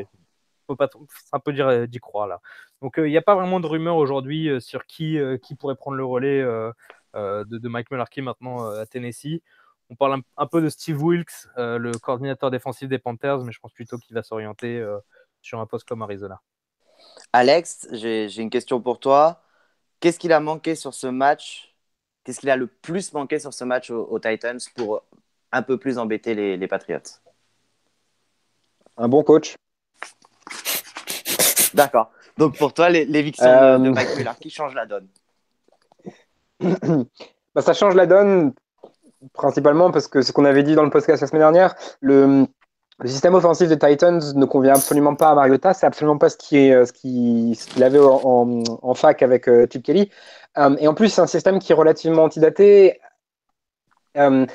faut 0.68 0.78
pas, 0.78 0.88
c'est 1.10 1.34
un 1.34 1.40
peu 1.40 1.52
dire 1.52 1.86
d'y 1.90 2.00
croire 2.00 2.28
là. 2.28 2.40
Donc 2.82 2.94
il 2.96 3.10
n'y 3.10 3.18
a 3.18 3.22
pas 3.22 3.36
vraiment 3.36 3.60
de 3.60 3.68
rumeur 3.68 3.98
aujourd'hui 3.98 4.50
sur 4.62 4.86
qui, 4.86 5.20
qui 5.44 5.56
pourrait 5.56 5.76
prendre 5.76 5.98
le 5.98 6.06
relais 6.06 6.42
de, 7.18 7.58
de, 7.58 7.70
Mike 7.70 7.92
Mularkey 7.92 8.22
maintenant 8.22 8.70
à 8.70 8.86
Tennessee. 8.86 9.42
On 9.90 9.96
parle 9.96 10.22
un, 10.36 10.48
peu 10.48 10.62
de 10.62 10.68
Steve 10.70 11.02
Wilkes, 11.02 11.48
euh, 11.58 11.78
le 11.78 11.94
coordinateur 11.94 12.52
défensif 12.52 12.90
des 12.90 13.00
Panthers, 13.00 13.40
mais 13.44 13.54
je 13.54 13.60
pense 13.60 13.72
plutôt 13.72 13.98
qu'il 13.98 14.14
va 14.16 14.24
s'orienter 14.24 14.78
euh, 14.80 14.98
sur 15.42 15.60
un 15.60 15.66
poste 15.66 15.88
comme 15.88 16.02
Arizona. 16.02 16.42
Alex, 17.32 17.88
j'ai 17.94 18.42
une 18.42 18.50
question 18.50 18.82
pour 18.82 19.00
toi. 19.00 19.42
Qu'est-ce 20.00 20.20
qu'il 20.20 20.34
a 20.34 20.40
manqué 20.40 20.76
sur 20.76 20.94
ce 20.94 21.08
match? 21.08 21.74
Qu'est-ce 22.24 22.42
qu'il 22.42 22.50
a 22.50 22.58
le 22.58 22.68
plus 22.68 23.14
manqué 23.14 23.40
sur 23.40 23.54
ce 23.54 23.64
match 23.64 23.90
aux, 23.90 24.20
Titans 24.20 24.60
pour 24.76 25.04
un 25.54 25.62
peu 25.62 25.78
plus 25.78 25.98
embêter 25.98 26.36
les, 26.36 26.68
Patriots? 26.68 27.00
Un 28.98 29.08
bon 29.08 29.24
coach. 29.24 29.56
D'accord. 31.74 32.12
Donc 32.38 32.58
pour 32.58 32.74
toi, 32.74 32.90
l'éviction 32.90 33.46
de, 33.46 33.84
de 33.84 33.90
euh, 33.90 33.94
Mike 33.94 34.18
Muller, 34.18 34.32
qui 34.42 34.50
change 34.50 34.74
la 34.74 34.86
donne 34.86 35.08
bah, 36.60 37.62
Ça 37.62 37.74
change 37.74 37.96
la 37.96 38.06
donne 38.06 38.54
principalement 39.34 39.92
parce 39.92 40.08
que 40.08 40.22
ce 40.22 40.32
qu'on 40.32 40.46
avait 40.46 40.64
dit 40.64 40.76
dans 40.76 40.84
le 40.84 40.90
podcast 40.90 41.22
la 41.22 41.28
semaine 41.28 41.42
dernière, 41.42 41.76
le, 42.02 42.46
système 43.06 43.36
offensif 43.36 43.68
des 43.70 43.78
Titans 43.78 44.22
ne 44.36 44.46
convient 44.46 44.74
absolument 44.74 45.16
pas 45.16 45.30
à 45.30 45.36
Mariota. 45.36 45.74
C'est 45.74 45.86
absolument 45.86 46.18
pas 46.18 46.30
ce 46.30 46.38
ce 46.38 46.92
qu'il 46.94 47.84
avait 47.84 48.00
en, 48.00 48.94
fac 48.96 49.22
avec 49.22 49.48
euh, 49.48 49.68
Chip 49.72 49.84
Kelly. 49.84 50.10
Euh, 50.58 50.76
et 50.80 50.88
en 50.88 50.96
plus, 50.96 51.10
c'est 51.10 51.22
un 51.22 51.28
système 51.28 51.60
qui 51.60 51.72
est 51.72 51.76
relativement 51.76 52.24
antidaté. 52.24 53.00
Euh, 54.18 54.46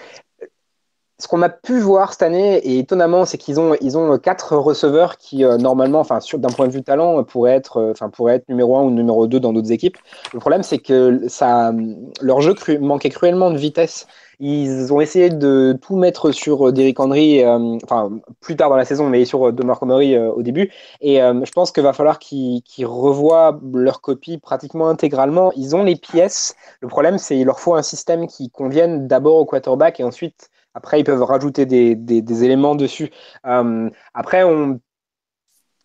ce 1.22 1.28
qu'on 1.28 1.42
a 1.42 1.48
pu 1.48 1.78
voir 1.78 2.12
cette 2.12 2.22
année, 2.22 2.56
et 2.58 2.78
étonnamment, 2.78 3.24
c'est 3.24 3.38
qu'ils 3.38 3.60
ont, 3.60 3.74
ils 3.80 3.96
ont 3.96 4.18
quatre 4.18 4.56
receveurs 4.56 5.18
qui, 5.18 5.44
normalement, 5.44 6.00
enfin, 6.00 6.18
d'un 6.34 6.48
point 6.48 6.66
de 6.66 6.72
vue 6.72 6.82
talent, 6.82 7.22
pourraient 7.22 7.54
être, 7.54 7.90
enfin, 7.92 8.10
pourraient 8.10 8.34
être 8.34 8.48
numéro 8.48 8.76
un 8.76 8.82
ou 8.82 8.90
numéro 8.90 9.26
2 9.26 9.38
dans 9.38 9.52
d'autres 9.52 9.70
équipes. 9.70 9.96
Le 10.34 10.40
problème, 10.40 10.62
c'est 10.64 10.78
que 10.78 11.28
ça, 11.28 11.72
leur 12.20 12.40
jeu 12.40 12.54
manquait 12.80 13.10
cruellement 13.10 13.50
de 13.50 13.58
vitesse. 13.58 14.06
Ils 14.44 14.92
ont 14.92 15.00
essayé 15.00 15.30
de 15.30 15.78
tout 15.80 15.94
mettre 15.94 16.32
sur 16.32 16.66
euh, 16.66 16.72
Derrick 16.72 16.98
Henry, 16.98 17.44
euh, 17.44 17.78
enfin 17.84 18.10
plus 18.40 18.56
tard 18.56 18.70
dans 18.70 18.76
la 18.76 18.84
saison, 18.84 19.08
mais 19.08 19.24
sur 19.24 19.46
euh, 19.48 19.52
de 19.52 19.62
Henry 19.62 20.18
au 20.18 20.42
début. 20.42 20.72
Et 21.00 21.18
je 21.18 21.52
pense 21.52 21.70
qu'il 21.70 21.84
va 21.84 21.92
falloir 21.92 22.18
qu'ils 22.18 22.62
revoient 22.84 23.60
leur 23.72 24.00
copie 24.00 24.38
pratiquement 24.38 24.88
intégralement. 24.88 25.52
Ils 25.54 25.76
ont 25.76 25.84
les 25.84 25.94
pièces. 25.94 26.56
Le 26.80 26.88
problème, 26.88 27.18
c'est 27.18 27.36
qu'il 27.36 27.46
leur 27.46 27.60
faut 27.60 27.76
un 27.76 27.82
système 27.82 28.26
qui 28.26 28.50
convienne 28.50 29.06
d'abord 29.06 29.36
au 29.36 29.44
quarterback 29.44 30.00
et 30.00 30.04
ensuite 30.04 30.50
après, 30.74 31.00
ils 31.00 31.04
peuvent 31.04 31.22
rajouter 31.22 31.66
des, 31.66 31.94
des, 31.94 32.44
éléments 32.44 32.74
dessus. 32.74 33.10
après, 34.14 34.42
on 34.44 34.80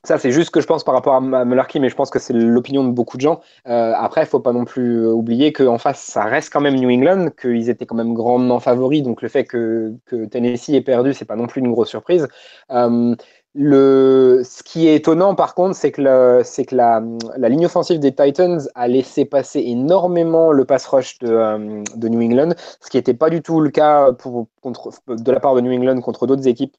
ça, 0.07 0.17
c'est 0.17 0.31
juste 0.31 0.47
ce 0.47 0.51
que 0.51 0.61
je 0.61 0.67
pense 0.67 0.85
par 0.85 0.93
rapport 0.93 1.15
à 1.15 1.19
Mularky, 1.19 1.81
mais 1.81 1.89
je 1.89 1.95
pense 1.95 2.09
que 2.09 2.17
c'est 2.17 2.31
l'opinion 2.31 2.85
de 2.85 2.91
beaucoup 2.91 3.17
de 3.17 3.21
gens. 3.21 3.41
Euh, 3.67 3.91
après, 3.93 4.21
il 4.21 4.23
ne 4.23 4.29
faut 4.29 4.39
pas 4.39 4.53
non 4.53 4.63
plus 4.63 5.01
euh, 5.01 5.11
oublier 5.11 5.51
qu'en 5.51 5.77
face, 5.77 5.99
ça 5.99 6.23
reste 6.23 6.53
quand 6.53 6.61
même 6.61 6.75
New 6.75 6.89
England, 6.89 7.27
qu'ils 7.39 7.69
étaient 7.69 7.85
quand 7.85 7.97
même 7.97 8.13
grandement 8.13 8.61
favoris. 8.61 9.03
Donc 9.03 9.21
le 9.21 9.27
fait 9.27 9.43
que, 9.43 9.95
Tennessee 10.31 10.69
ait 10.69 10.81
perdu, 10.81 11.13
c'est 11.13 11.25
pas 11.25 11.35
non 11.35 11.47
plus 11.47 11.59
une 11.59 11.71
grosse 11.71 11.89
surprise. 11.89 12.29
Euh, 12.71 13.15
le, 13.59 14.43
ce 14.45 14.61
qui 14.61 14.87
est 14.87 14.95
étonnant, 14.95 15.33
par 15.33 15.55
contre, 15.55 15.75
c'est 15.75 15.91
que, 15.91 16.01
que 16.01 16.75
la, 16.75 17.01
ligne 17.49 17.65
offensive 17.65 17.99
des 17.99 18.13
Titans 18.13 18.61
a 18.75 18.87
laissé 18.87 19.25
passer 19.25 19.61
énormément 19.65 20.51
le 20.51 20.63
pass 20.63 20.85
rush 20.85 21.17
de, 21.19 21.83
de 21.97 22.07
New 22.07 22.21
England, 22.21 22.53
ce 22.79 22.89
qui 22.89 22.97
n'était 22.97 23.15
pas 23.15 23.31
du 23.31 23.41
tout 23.41 23.59
le 23.59 23.71
cas 23.71 24.13
pour, 24.13 24.47
contre, 24.61 24.91
de 25.07 25.31
la 25.31 25.39
part 25.39 25.55
de 25.55 25.61
New 25.61 25.73
England 25.73 25.99
contre 26.01 26.27
d'autres 26.27 26.47
équipes 26.47 26.77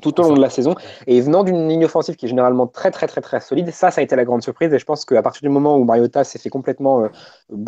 tout 0.00 0.20
au 0.20 0.24
long 0.24 0.34
de 0.34 0.40
la 0.40 0.50
saison. 0.50 0.74
Et 1.06 1.20
venant 1.20 1.44
d'une 1.44 1.68
ligne 1.68 1.84
offensive 1.84 2.16
qui 2.16 2.26
est 2.26 2.28
généralement 2.28 2.66
très 2.66 2.90
très 2.90 3.06
très 3.06 3.20
très 3.20 3.40
solide, 3.40 3.70
ça, 3.70 3.90
ça 3.90 4.00
a 4.00 4.04
été 4.04 4.16
la 4.16 4.24
grande 4.24 4.42
surprise. 4.42 4.72
Et 4.72 4.78
je 4.78 4.84
pense 4.84 5.04
qu'à 5.04 5.22
partir 5.22 5.42
du 5.42 5.48
moment 5.48 5.76
où 5.76 5.84
Mariota 5.84 6.24
s'est 6.24 6.38
fait 6.38 6.50
complètement 6.50 7.04
euh, 7.04 7.08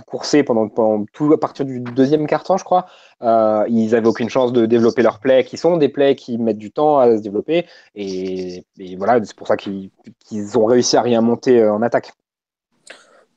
courser 0.06 0.42
pendant, 0.42 0.68
pendant, 0.68 1.04
tout 1.12 1.32
à 1.32 1.38
partir 1.38 1.64
du 1.64 1.80
deuxième 1.80 2.26
quart-temps, 2.26 2.56
je 2.56 2.64
crois, 2.64 2.86
euh, 3.22 3.64
ils 3.68 3.90
n'avaient 3.90 4.08
aucune 4.08 4.28
chance 4.28 4.52
de 4.52 4.66
développer 4.66 5.02
leurs 5.02 5.20
plays, 5.20 5.44
qui 5.44 5.56
sont 5.56 5.76
des 5.76 5.88
plays 5.88 6.16
qui 6.16 6.38
mettent 6.38 6.58
du 6.58 6.70
temps 6.70 6.98
à 6.98 7.16
se 7.16 7.22
développer. 7.22 7.66
Et, 7.94 8.64
voilà, 8.96 9.22
c'est 9.24 9.36
pour 9.36 9.46
ça 9.46 9.56
qu'ils 9.56 9.90
ont 10.56 10.66
réussi 10.66 10.96
à 10.96 11.02
rien 11.02 11.20
monter 11.20 11.60
euh, 11.60 11.72
en 11.72 11.82
attaque. 11.82 12.12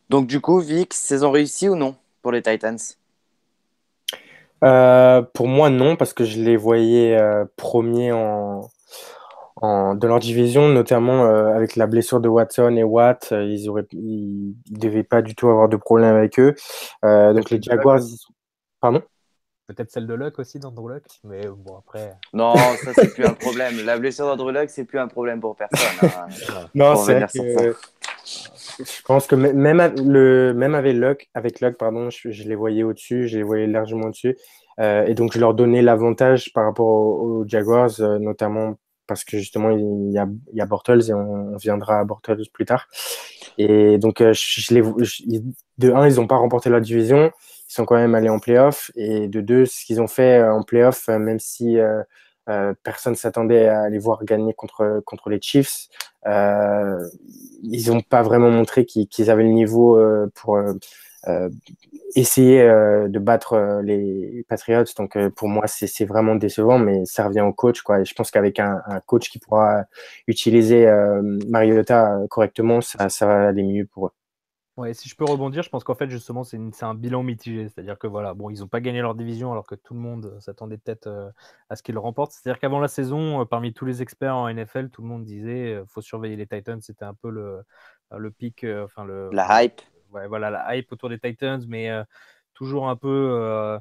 Donc 0.10 0.28
du 0.28 0.40
coup, 0.40 0.60
Vic, 0.60 0.94
saison 0.94 1.32
réussie 1.32 1.68
ou 1.70 1.76
non 1.76 1.96
pour 2.22 2.32
les 2.32 2.42
Titans? 2.42 2.78
Pour 5.34 5.48
moi, 5.48 5.70
non, 5.70 5.96
parce 5.96 6.14
que 6.14 6.24
je 6.24 6.42
les 6.42 6.58
voyais 6.58 7.20
premiers 7.56 8.12
en, 8.12 8.68
de 9.62 10.08
leur 10.08 10.20
division, 10.20 10.68
notamment 10.68 11.26
euh, 11.26 11.56
avec 11.56 11.76
la 11.76 11.88
blessure 11.88 12.20
de 12.20 12.28
Watson 12.28 12.76
et 12.76 12.84
Watt, 12.84 13.30
euh, 13.32 13.46
ils 13.46 13.70
auraient, 13.70 13.88
ils, 13.94 14.56
devaient 14.70 15.04
pas 15.04 15.22
du 15.22 15.34
tout 15.34 15.48
avoir 15.48 15.70
de 15.70 15.78
problème 15.78 16.16
avec 16.16 16.40
eux. 16.40 16.56
Euh, 17.06 17.34
donc 17.34 17.50
les 17.50 17.62
Jaguars, 17.62 18.02
pardon? 18.82 19.02
Peut-être 19.68 19.90
celle 19.90 20.06
de 20.06 20.14
Luck 20.14 20.38
aussi 20.38 20.60
d'Andrew 20.60 20.90
Luck, 20.90 21.04
mais 21.24 21.48
bon 21.48 21.78
après. 21.78 22.14
Non, 22.34 22.54
ça 22.56 22.94
c'est 22.94 23.14
plus 23.14 23.26
un 23.26 23.34
problème. 23.34 23.84
La 23.84 23.98
blessure 23.98 24.26
d'Andrew 24.28 24.52
Luck, 24.52 24.70
c'est 24.70 24.84
plus 24.84 25.00
un 25.00 25.08
problème 25.08 25.40
pour 25.40 25.56
personne. 25.56 26.10
Hein. 26.10 26.28
non, 26.76 26.96
c'est 26.96 27.26
que 27.34 27.76
je 28.78 29.02
pense 29.06 29.26
que 29.26 29.36
même, 29.36 29.94
le, 30.04 30.54
même 30.54 30.76
avec 30.76 30.96
Luck, 30.96 31.30
avec 31.34 31.62
Luck 31.62 31.78
pardon, 31.78 32.10
je, 32.10 32.44
les 32.44 32.56
voyais 32.56 32.84
au-dessus, 32.84 33.28
je 33.28 33.38
les 33.38 33.44
voyais 33.44 33.68
largement 33.68 34.08
au-dessus. 34.08 34.38
et 34.80 35.14
donc 35.16 35.34
je 35.34 35.40
leur 35.40 35.54
donnais 35.54 35.82
l'avantage 35.82 36.52
par 36.54 36.66
rapport 36.66 36.88
aux, 36.88 37.46
Jaguars, 37.48 37.92
notamment 38.20 38.76
parce 39.08 39.24
que 39.24 39.38
justement, 39.38 39.72
il 39.72 40.12
y 40.12 40.18
a, 40.18 40.28
il 40.54 40.66
Bortles 40.66 41.10
et 41.10 41.14
on, 41.14 41.56
viendra 41.58 42.00
à 42.00 42.04
Bortles 42.04 42.50
plus 42.54 42.66
tard. 42.66 42.88
Et 43.58 43.98
donc, 43.98 44.22
euh, 44.22 44.34
de 45.78 45.92
un, 45.92 46.08
ils 46.08 46.16
n'ont 46.16 46.28
pas 46.28 46.38
remporté 46.38 46.70
leur 46.70 46.82
division, 46.82 47.32
ils 47.70 47.74
sont 47.74 47.86
quand 47.86 47.96
même 47.96 48.16
allés 48.16 48.30
en 48.30 48.40
playoff. 48.40 48.92
Et 48.96 49.28
de 49.28 49.42
deux, 49.42 49.66
ce 49.66 49.86
qu'ils 49.86 50.02
ont 50.02 50.08
fait 50.08 50.40
euh, 50.40 50.54
en 50.54 50.64
playoff, 50.64 51.10
euh, 51.10 51.20
même 51.20 51.40
si 51.40 51.78
personne 52.84 53.14
ne 53.14 53.18
s'attendait 53.18 53.68
à 53.68 53.90
les 53.90 53.98
voir 53.98 54.24
gagner 54.24 54.54
contre, 54.54 55.02
contre 55.06 55.30
les 55.30 55.42
Chiefs, 55.42 55.88
ils 56.26 57.88
n'ont 57.88 58.02
pas 58.02 58.22
vraiment 58.22 58.52
montré 58.52 58.86
qu'ils 58.86 59.32
avaient 59.32 59.44
le 59.44 59.50
niveau 59.50 60.00
pour 60.36 60.58
euh, 60.58 60.74
essayer 62.16 62.62
euh, 62.62 63.08
de 63.08 63.20
battre 63.20 63.54
euh, 63.54 63.82
les 63.82 64.46
Patriots. 64.48 64.86
Donc 64.98 65.18
pour 65.30 65.48
moi, 65.48 65.68
c'est 65.68 66.06
vraiment 66.06 66.36
décevant, 66.36 66.80
mais 66.80 67.06
ça 67.06 67.28
revient 67.28 67.42
au 67.42 67.54
coach. 67.54 67.82
Quoi. 67.82 68.02
Et 68.02 68.06
je 68.06 68.14
pense 68.14 68.32
qu'avec 68.32 68.60
un, 68.60 68.82
coach 69.06 69.30
qui 69.30 69.40
pourra 69.40 69.84
utiliser 70.28 70.88
Mariota 71.50 72.20
correctement, 72.30 72.82
ça, 72.82 73.10
ça 73.10 73.26
va 73.26 73.48
aller 73.48 73.64
mieux 73.64 73.86
pour 73.86 74.08
eux. 74.08 74.12
Ouais, 74.78 74.94
si 74.94 75.08
je 75.08 75.16
peux 75.16 75.24
rebondir, 75.24 75.64
je 75.64 75.70
pense 75.70 75.86
qu'en 75.86 75.96
fait, 75.96 76.10
justement, 76.10 76.44
c'est 76.44 76.60
un 76.82 76.94
bilan 76.94 77.24
mitigé. 77.24 77.70
C'est-à-dire 77.70 77.98
que 77.98 78.08
voilà, 78.08 78.34
bon, 78.34 78.50
ils 78.50 78.60
n'ont 78.60 78.68
pas 78.68 78.82
gagné 78.82 79.02
leur 79.02 79.16
division 79.16 79.54
alors 79.54 79.66
que 79.66 79.76
tout 79.76 79.94
le 79.94 80.02
monde 80.02 80.38
s'attendait 80.42 80.78
peut-être 80.78 81.32
à 81.70 81.76
ce 81.78 81.84
qu'ils 81.84 81.96
le 81.96 82.02
remportent. 82.02 82.34
C'est-à-dire 82.34 82.60
qu'avant 82.60 82.80
la 82.80 82.90
saison, 82.90 83.46
parmi 83.46 83.74
tous 83.74 83.86
les 83.86 84.02
experts 84.02 84.36
en 84.36 84.54
NFL, 84.54 84.90
tout 84.90 85.02
le 85.02 85.08
monde 85.08 85.24
disait 85.24 85.82
faut 85.88 86.02
surveiller 86.02 86.36
les 86.36 86.48
Titans. 86.48 86.82
C'était 86.82 87.06
un 87.06 87.14
peu 87.14 87.30
le, 87.30 87.62
le 88.12 88.32
pic, 88.32 88.66
enfin 88.84 89.06
le. 89.06 89.30
La 89.32 89.64
hype 89.64 89.82
voilà, 90.28 90.50
la 90.50 90.76
hype 90.76 90.92
autour 90.92 91.10
des 91.10 91.20
Titans, 91.20 91.64
mais 91.68 91.90
euh, 91.90 92.04
toujours 92.54 92.90
un 92.90 92.96
peu 92.96 93.08
euh, 93.10 93.80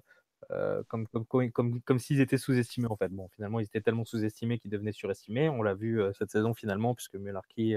euh, 0.50 0.83
comme, 0.88 1.07
comme, 1.09 1.50
comme, 1.50 1.81
comme 1.83 1.99
s'ils 1.99 2.21
étaient 2.21 2.38
sous-estimés 2.38 2.88
en 2.88 2.97
fait. 2.97 3.09
Bon, 3.09 3.29
finalement, 3.35 3.61
ils 3.61 3.64
étaient 3.64 3.81
tellement 3.81 4.05
sous-estimés 4.05 4.59
qu'ils 4.59 4.71
devenaient 4.71 4.93
surestimés. 4.93 5.49
On 5.49 5.62
l'a 5.62 5.75
vu 5.75 6.00
cette 6.19 6.31
saison 6.31 6.55
finalement, 6.55 6.95
puisque 6.95 7.14
Mularky 7.14 7.76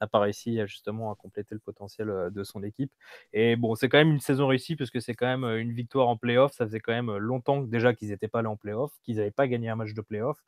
n'a 0.00 0.06
pas 0.06 0.20
réussi 0.20 0.60
justement 0.66 1.12
à 1.12 1.16
compléter 1.16 1.54
le 1.54 1.60
potentiel 1.60 2.30
de 2.30 2.44
son 2.44 2.62
équipe. 2.62 2.92
Et 3.32 3.56
bon, 3.56 3.74
c'est 3.74 3.88
quand 3.88 3.98
même 3.98 4.12
une 4.12 4.20
saison 4.20 4.46
réussie, 4.46 4.76
parce 4.76 4.90
que 4.90 5.00
c'est 5.00 5.14
quand 5.14 5.26
même 5.26 5.44
une 5.58 5.72
victoire 5.72 6.08
en 6.08 6.16
playoff. 6.16 6.52
Ça 6.52 6.66
faisait 6.66 6.80
quand 6.80 6.92
même 6.92 7.16
longtemps 7.16 7.62
déjà 7.62 7.94
qu'ils 7.94 8.10
n'étaient 8.10 8.28
pas 8.28 8.40
allés 8.40 8.48
en 8.48 8.56
playoff, 8.56 8.92
qu'ils 9.02 9.16
n'avaient 9.16 9.30
pas 9.30 9.48
gagné 9.48 9.68
un 9.68 9.76
match 9.76 9.94
de 9.94 10.00
playoff. 10.02 10.44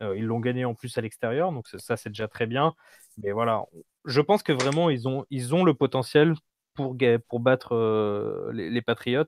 ils 0.00 0.24
l'ont 0.24 0.40
gagné 0.40 0.64
en 0.64 0.74
plus 0.74 0.96
à 0.98 1.00
l'extérieur, 1.00 1.52
donc 1.52 1.66
ça 1.68 1.96
c'est 1.96 2.10
déjà 2.10 2.28
très 2.28 2.46
bien. 2.46 2.74
Mais 3.18 3.32
voilà, 3.32 3.64
je 4.04 4.20
pense 4.20 4.42
que 4.42 4.52
vraiment 4.52 4.90
ils 4.90 5.08
ont, 5.08 5.24
ils 5.30 5.54
ont 5.54 5.64
le 5.64 5.74
potentiel 5.74 6.34
pour, 6.76 7.40
battre 7.40 8.50
les, 8.52 8.82
Patriots. 8.82 9.24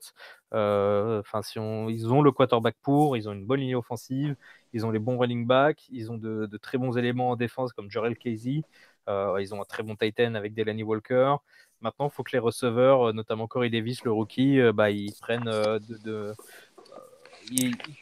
Enfin, 0.52 1.40
ils 1.88 2.07
ont 2.12 2.23
le 2.23 2.31
quarterback 2.33 2.76
pour, 2.83 3.17
ils 3.17 3.28
ont 3.28 3.33
une 3.33 3.47
bonne 3.47 3.61
ligne 3.61 3.76
offensive, 3.76 4.37
ils 4.73 4.87
ont 4.87 4.90
les 4.90 4.99
bons 4.99 5.19
running 5.19 5.47
backs, 5.47 5.87
ils 5.90 6.12
ont 6.12 6.19
de, 6.19 6.49
très 6.59 6.78
bons 6.78 6.97
éléments 6.97 7.31
en 7.31 7.37
défense 7.37 7.73
comme 7.73 7.90
Jorel 7.90 8.17
Casey, 8.17 8.62
ils 9.09 9.55
ont 9.55 9.61
un 9.61 9.64
très 9.64 9.83
bon 9.83 9.97
Titan 9.97 10.35
avec 10.35 10.55
Delaney 10.55 10.83
Walker. 10.83 11.37
Maintenant, 11.81 12.09
il 12.09 12.11
faut 12.11 12.25
que 12.25 12.33
les 12.33 12.40
receveurs, 12.40 13.14
notamment 13.14 13.47
Corey 13.47 13.71
Davis, 13.71 14.05
le 14.05 14.12
rookie, 14.12 14.61
bah, 14.75 14.90
ils 14.90 15.14
prennent 15.21 15.45
de, 15.45 16.35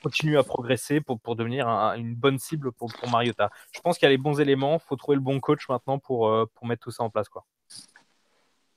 continuent 0.02 0.38
à 0.38 0.42
progresser 0.42 1.00
pour, 1.00 1.36
devenir 1.36 1.68
une 1.68 2.14
bonne 2.14 2.38
cible 2.38 2.72
pour, 2.72 2.90
Mariota. 3.10 3.50
Je 3.72 3.80
pense 3.80 3.98
qu'il 3.98 4.06
y 4.06 4.08
a 4.08 4.10
les 4.10 4.18
bons 4.18 4.40
éléments, 4.40 4.74
il 4.82 4.86
faut 4.86 4.96
trouver 4.96 5.16
le 5.16 5.22
bon 5.22 5.40
coach 5.40 5.68
maintenant 5.68 5.98
pour, 5.98 6.30
mettre 6.62 6.82
tout 6.82 6.90
ça 6.90 7.02
en 7.02 7.10
place. 7.10 7.28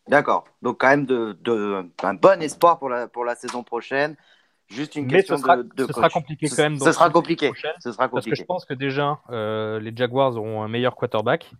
D'accord. 0.10 0.46
Donc 0.62 0.80
quand 0.80 0.89
même 0.89 1.06
de, 1.06 1.38
de, 1.42 1.88
un 2.04 2.13
bon 2.16 2.42
espoir 2.42 2.80
pour 2.80 2.89
la, 2.89 3.08
pour 3.08 3.25
la 3.25 3.36
saison 3.36 3.63
prochaine. 3.63 4.18
Juste 4.68 4.96
une 4.96 5.08
question 5.08 5.36
ce 5.36 5.42
sera, 5.42 5.58
de, 5.58 5.63
de 5.63 5.86
ce 5.88 5.94
sera 5.94 6.10
compliqué 6.10 6.48
quand 6.48 6.58
même. 6.58 6.78
Ce 6.78 6.92
sera 6.92 7.10
compliqué. 7.10 7.51
ce 7.80 7.92
sera 7.92 8.08
compliqué. 8.08 8.12
Parce 8.12 8.25
que 8.25 8.36
je 8.36 8.44
pense 8.44 8.66
que 8.66 8.75
déjà, 8.75 9.20
euh, 9.32 9.80
les 9.80 9.96
Jaguars 9.96 10.36
auront 10.36 10.62
un 10.62 10.68
meilleur 10.68 10.96
quarterback. 10.96 11.51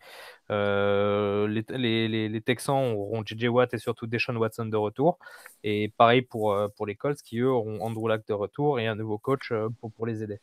Euh, 0.51 1.48
les, 1.48 1.65
les, 2.08 2.29
les, 2.29 2.41
Texans 2.41 2.94
auront 2.94 3.24
JJ 3.24 3.46
Watt 3.46 3.74
et 3.74 3.77
surtout 3.79 4.06
Deshaun 4.06 4.36
Watson 4.36 4.65
de 4.65 4.77
retour. 4.77 5.18
Et 5.63 5.91
pareil 5.98 6.22
pour, 6.22 6.53
euh, 6.53 6.68
pour 6.75 6.86
les 6.86 6.96
Colts 6.96 7.22
qui, 7.22 7.39
eux, 7.39 7.50
auront 7.50 7.82
Andrew 7.82 8.08
Lack 8.08 8.27
de 8.27 8.34
retour 8.34 8.79
et 8.79 8.88
un 8.88 8.96
nouveau 8.96 9.18
coach 9.18 9.53
pour, 9.79 9.91
pour 9.91 10.06
les 10.06 10.22
aider. 10.24 10.39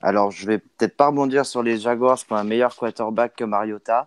Alors, 0.00 0.30
je 0.32 0.46
vais 0.46 0.58
peut-être 0.58 0.96
pas 0.96 1.08
rebondir 1.08 1.46
sur 1.46 1.62
les 1.62 1.78
Jaguars 1.78 2.18
qui 2.18 2.32
ont 2.32 2.36
un 2.36 2.44
meilleur 2.44 2.74
quarterback 2.74 3.34
que 3.36 3.44
Mariota. 3.44 4.06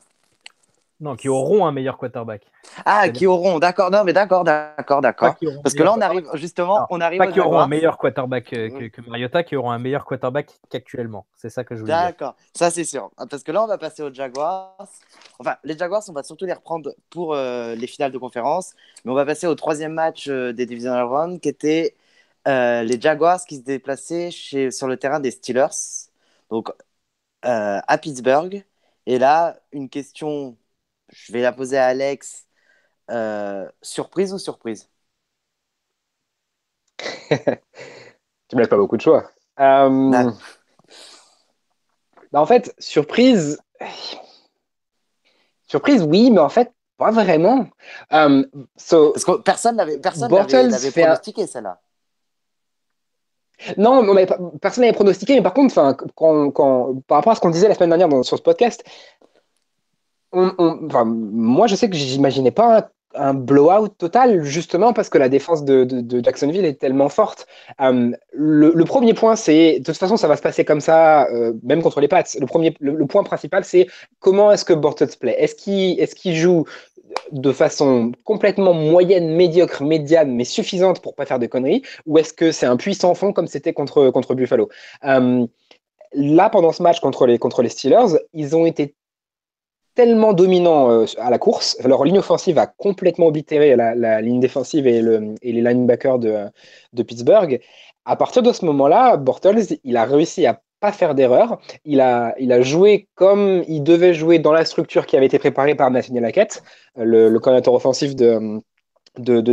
Non, 1.01 1.15
qui 1.17 1.27
auront 1.27 1.65
un 1.65 1.73
meilleur 1.73 1.97
quarterback. 1.97 2.43
Ah, 2.85 3.09
qui 3.09 3.27
auront, 3.27 3.59
d'accord, 3.59 3.91
non, 3.91 4.05
mais 4.05 4.13
d'accord, 4.13 4.45
d'accord, 4.45 5.01
d'accord. 5.01 5.35
Parce 5.61 5.75
que 5.75 5.83
là, 5.83 5.93
on 5.93 5.99
arrive, 5.99 6.25
justement, 6.35 6.79
non, 6.79 6.85
on 6.89 7.01
arrive 7.01 7.17
Pas 7.17 7.27
qui 7.27 7.41
auront 7.41 7.59
un 7.59 7.67
meilleur 7.67 7.97
quarterback 7.97 8.45
que, 8.45 8.69
que, 8.69 8.87
que, 8.87 9.09
Mariota, 9.09 9.43
qui 9.43 9.57
auront 9.57 9.71
un 9.71 9.79
meilleur 9.79 10.05
quarterback 10.05 10.51
qu'actuellement. 10.69 11.25
C'est 11.35 11.49
ça 11.49 11.65
que 11.65 11.75
je 11.75 11.81
veux 11.81 11.85
dire. 11.85 11.97
D'accord, 11.97 12.35
ça 12.53 12.71
c'est 12.71 12.85
sûr. 12.85 13.11
Parce 13.29 13.43
que 13.43 13.51
là, 13.51 13.63
on 13.63 13.67
va 13.67 13.77
passer 13.77 14.03
aux 14.03 14.13
Jaguars. 14.13 14.77
Enfin, 15.39 15.57
les 15.65 15.77
Jaguars, 15.77 16.03
on 16.07 16.13
va 16.13 16.23
surtout 16.23 16.45
les 16.45 16.53
reprendre 16.53 16.93
pour 17.09 17.33
euh, 17.33 17.75
les 17.75 17.87
finales 17.87 18.13
de 18.13 18.17
conférence. 18.17 18.73
Mais 19.03 19.11
on 19.11 19.15
va 19.15 19.25
passer 19.25 19.47
au 19.47 19.55
troisième 19.55 19.93
match 19.93 20.27
euh, 20.29 20.53
des 20.53 20.65
Divisional 20.65 21.03
Round, 21.03 21.41
qui 21.41 21.49
était 21.49 21.95
euh, 22.47 22.83
les 22.83 23.01
Jaguars 23.01 23.43
qui 23.45 23.57
se 23.57 23.61
déplaçaient 23.63 24.31
chez, 24.31 24.71
sur 24.71 24.87
le 24.87 24.97
terrain 24.97 25.19
des 25.19 25.31
Steelers, 25.31 26.09
donc 26.49 26.69
euh, 27.45 27.79
à 27.87 27.97
Pittsburgh. 27.97 28.65
Et 29.05 29.19
là, 29.19 29.59
une 29.71 29.89
question, 29.89 30.57
je 31.09 31.31
vais 31.33 31.41
la 31.41 31.51
poser 31.53 31.77
à 31.77 31.87
Alex. 31.87 32.45
Euh, 33.11 33.69
surprise 33.81 34.33
ou 34.33 34.39
surprise? 34.39 34.89
Tu 38.47 38.55
me 38.55 38.59
laisses 38.61 38.69
pas 38.69 38.77
beaucoup 38.77 38.97
de 38.97 39.01
choix. 39.01 39.23
Euh, 39.59 40.11
Ah. 40.13 40.33
bah, 42.31 42.41
en 42.41 42.45
fait, 42.45 42.73
surprise. 42.77 43.59
Surprise, 45.67 46.03
oui, 46.03 46.29
mais 46.31 46.39
en 46.39 46.49
fait, 46.49 46.71
pas 46.97 47.11
vraiment. 47.11 47.67
Um, 48.11 48.45
so, 48.77 49.11
Parce 49.13 49.25
que 49.25 49.37
personne 49.41 49.75
n'avait 49.77 49.97
pronostiqué, 50.91 51.47
celle-là. 51.47 51.81
Non, 53.77 54.03
mais 54.13 54.25
pas- 54.25 54.37
personne 54.61 54.83
n'avait 54.83 54.93
pronostiqué, 54.93 55.35
mais 55.35 55.41
par 55.41 55.53
contre, 55.53 55.73
enfin, 55.77 55.95
quand, 56.15 56.51
quand, 56.51 57.01
par 57.07 57.17
rapport 57.17 57.31
à 57.31 57.35
ce 57.35 57.41
qu'on 57.41 57.49
disait 57.49 57.67
la 57.69 57.73
semaine 57.73 57.89
dernière 57.89 58.09
dans- 58.09 58.21
sur 58.21 58.37
ce 58.37 58.43
podcast, 58.43 58.83
moi 60.35 61.67
je 61.67 61.75
sais 61.75 61.89
que 61.89 61.95
j'imaginais 61.95 62.51
pas 62.51 62.79
un, 62.79 62.83
un 63.17 63.33
blowout 63.33 63.89
total, 63.97 64.43
justement 64.43 64.93
parce 64.93 65.09
que 65.09 65.17
la 65.17 65.29
défense 65.29 65.63
de, 65.63 65.87
Jacksonville 66.23 66.65
est 66.65 66.79
tellement 66.79 67.09
forte. 67.09 67.47
Euh, 67.81 68.11
le, 68.33 68.83
premier 68.83 69.13
point, 69.13 69.35
c'est, 69.35 69.79
de 69.79 69.85
toute 69.85 69.97
façon, 69.97 70.17
ça 70.17 70.27
va 70.27 70.37
se 70.37 70.41
passer 70.41 70.65
comme 70.65 70.81
ça, 70.81 71.27
euh, 71.27 71.53
même 71.63 71.81
contre 71.81 72.01
les 72.01 72.07
Pats. 72.07 72.23
Le, 72.39 72.45
premier, 72.45 72.75
le, 72.79 73.05
point 73.05 73.23
principal, 73.23 73.63
c'est 73.63 73.87
comment 74.19 74.51
est-ce 74.51 74.65
que 74.65 74.73
Bortles 74.73 75.17
play 75.19 75.35
Est-ce 75.39 75.55
qu'il 75.55 75.99
est 75.99 76.13
qu'il 76.13 76.35
joue 76.35 76.65
de 77.31 77.51
façon 77.51 78.11
complètement 78.23 78.73
moyenne, 78.73 79.35
médiocre, 79.35 79.83
médiane, 79.83 80.33
mais 80.33 80.43
suffisante 80.43 81.01
pour 81.01 81.15
pas 81.15 81.25
faire 81.25 81.39
de 81.39 81.47
conneries? 81.47 81.83
Ou 82.05 82.17
est-ce 82.17 82.33
que 82.33 82.51
c'est 82.51 82.65
un 82.65 82.77
puissant 82.77 83.13
fond 83.15 83.33
comme 83.33 83.47
c'était 83.47 83.73
contre, 83.73 84.09
contre 84.11 84.35
Buffalo? 84.35 84.69
Euh, 85.05 85.45
Là, 86.17 86.49
pendant 86.49 86.71
ce 86.71 86.81
match 86.81 87.01
contre 87.01 87.25
les, 87.25 87.37
contre 87.37 87.61
les 87.61 87.67
Steelers, 87.67 88.17
ils 88.33 88.55
ont 88.55 88.65
été 88.65 88.95
tellement 89.95 90.33
dominants 90.33 90.91
euh, 90.91 91.05
à 91.17 91.29
la 91.29 91.39
course. 91.39 91.77
Leur 91.83 92.03
ligne 92.03 92.19
offensive 92.19 92.59
a 92.59 92.67
complètement 92.67 93.27
oblitéré 93.27 93.75
la, 93.75 94.21
ligne 94.21 94.39
défensive 94.39 94.85
et, 94.85 95.01
le, 95.01 95.35
et 95.41 95.51
les 95.51 95.61
linebackers 95.61 96.19
de, 96.19 97.03
Pittsburgh. 97.03 97.59
À 98.05 98.15
partir 98.15 98.43
de 98.43 98.51
ce 98.51 98.65
moment-là, 98.65 99.17
Bortles, 99.17 99.77
il 99.83 99.97
a 99.97 100.05
réussi 100.05 100.45
à 100.45 100.61
pas 100.79 100.91
faire 100.91 101.15
d'erreur. 101.15 101.59
Il 101.85 102.01
a, 102.01 102.61
joué 102.61 103.07
comme 103.15 103.63
il 103.67 103.81
devait 103.81 104.13
jouer 104.13 104.37
dans 104.37 104.51
la 104.51 104.65
structure 104.65 105.05
qui 105.05 105.17
avait 105.17 105.25
été 105.25 105.39
préparée 105.39 105.73
par 105.73 105.89
Nathaniel 105.89 106.25
Hackett, 106.25 106.61
le, 106.97 107.29
le 107.29 107.39
coordinateur 107.39 107.73
offensif 107.73 108.15
de, 108.15 108.61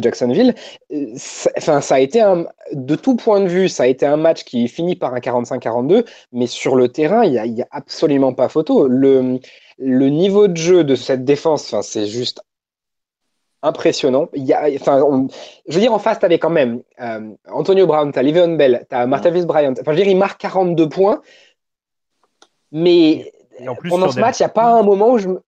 Jacksonville. 0.02 0.54
Euh, 0.92 1.14
Enfin, 1.56 1.80
ça 1.80 1.94
a 1.94 2.00
été 2.00 2.20
de 2.72 2.96
tout 2.96 3.16
point 3.16 3.40
de 3.40 3.48
vue, 3.48 3.68
ça 3.68 3.84
a 3.84 3.86
été 3.86 4.04
un 4.04 4.16
match 4.16 4.44
qui 4.44 4.66
finit 4.68 4.96
par 4.96 5.14
un 5.14 5.20
45-42, 5.20 6.04
mais 6.32 6.46
sur 6.46 6.74
le 6.74 6.88
terrain, 6.88 7.24
il 7.24 7.32
n'y 7.54 7.62
a, 7.62 7.68
absolument 7.70 8.34
pas 8.34 8.48
photo. 8.48 8.88
Le 9.78 10.08
niveau 10.08 10.48
de 10.48 10.56
jeu 10.56 10.84
de 10.84 10.94
cette 10.94 11.24
défense, 11.24 11.74
c'est 11.82 12.06
juste 12.06 12.42
impressionnant. 13.62 14.28
Il 14.34 14.44
y 14.44 14.52
a, 14.52 14.68
on- 15.04 15.28
je 15.68 15.74
veux 15.74 15.80
dire, 15.80 15.92
en 15.92 15.98
face, 15.98 16.18
tu 16.18 16.24
avais 16.24 16.38
quand 16.38 16.50
même 16.50 16.82
euh, 17.00 17.34
Antonio 17.48 17.86
Brown, 17.86 18.12
tu 18.12 18.18
as 18.18 18.22
Le'Veon 18.22 18.56
Bell, 18.56 18.86
tu 18.88 18.94
as 18.96 19.06
Martavis 19.06 19.46
Bryant. 19.46 19.72
Enfin, 19.72 19.82
je 19.86 19.90
veux 19.90 19.96
dire, 20.04 20.08
il 20.08 20.16
marque 20.16 20.40
42 20.40 20.88
points, 20.88 21.22
mais 22.70 23.32
en 23.68 23.74
plus, 23.76 23.90
pendant 23.90 24.10
ce 24.10 24.18
match, 24.20 24.40
il 24.40 24.42
n'y 24.42 24.46
a 24.46 24.50
pas 24.50 24.78
un 24.78 24.82
moment 24.82 25.12
où 25.12 25.18
je 25.18 25.28
me... 25.28 25.40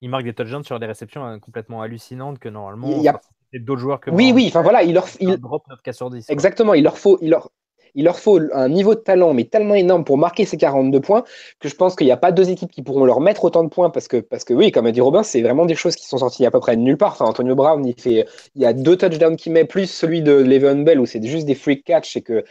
Il 0.00 0.08
marque 0.08 0.24
des 0.24 0.32
touchdowns 0.32 0.64
sur 0.64 0.80
des 0.80 0.86
réceptions 0.86 1.22
hein, 1.24 1.38
complètement 1.38 1.82
hallucinantes 1.82 2.38
que 2.38 2.48
normalement, 2.48 2.88
Il 2.88 3.02
y 3.02 3.08
a- 3.08 3.20
d'autres 3.58 3.80
joueurs 3.80 4.00
que 4.00 4.10
Oui, 4.10 4.28
Brown 4.32 4.36
oui, 4.36 4.46
enfin 4.48 4.62
voilà, 4.62 4.82
il 4.82 4.94
leur, 4.94 5.06
il, 5.18 5.36
drop 5.36 5.66
9 5.68 5.82
cas 5.82 5.92
sur 5.92 6.08
10. 6.08 6.24
quoi. 6.26 6.32
Exactement, 6.32 6.72
il 6.72 6.84
leur 6.84 6.96
faut, 6.96 7.18
il 7.20 7.30
leur, 7.30 7.50
il 7.94 8.04
leur 8.04 8.18
faut 8.18 8.40
un 8.52 8.68
niveau 8.68 8.94
de 8.94 9.00
talent, 9.00 9.34
mais 9.34 9.44
tellement 9.44 9.74
énorme 9.74 10.04
pour 10.04 10.18
marquer 10.18 10.44
ces 10.44 10.56
42 10.56 11.00
points 11.00 11.24
que 11.58 11.68
je 11.68 11.74
pense 11.74 11.96
qu'il 11.96 12.06
n'y 12.06 12.12
a 12.12 12.16
pas 12.16 12.32
deux 12.32 12.50
équipes 12.50 12.70
qui 12.70 12.82
pourront 12.82 13.04
leur 13.04 13.20
mettre 13.20 13.44
autant 13.44 13.64
de 13.64 13.68
points 13.68 13.90
parce 13.90 14.08
que, 14.08 14.18
parce 14.18 14.44
que 14.44 14.54
oui, 14.54 14.70
comme 14.72 14.86
a 14.86 14.92
dit 14.92 15.00
Robin, 15.00 15.22
c'est 15.22 15.42
vraiment 15.42 15.66
des 15.66 15.74
choses 15.74 15.96
qui 15.96 16.06
sont 16.06 16.18
sorties 16.18 16.46
à 16.46 16.50
peu 16.50 16.60
près 16.60 16.76
nulle 16.76 16.96
part. 16.96 17.12
Enfin, 17.12 17.26
Antonio 17.26 17.54
Brown, 17.54 17.84
il 17.84 18.00
fait, 18.00 18.26
il 18.54 18.62
y 18.62 18.66
a 18.66 18.72
deux 18.72 18.96
touchdowns 18.96 19.36
qu'il 19.36 19.52
met, 19.52 19.64
plus 19.64 19.86
celui 19.90 20.22
de 20.22 20.32
Le'Veon 20.32 20.82
Bell 20.82 21.00
où 21.00 21.06
c'est 21.06 21.22
juste 21.22 21.46
des 21.46 21.54
freak 21.54 21.84
catch 21.84 22.16
et 22.16 22.22
que, 22.22 22.44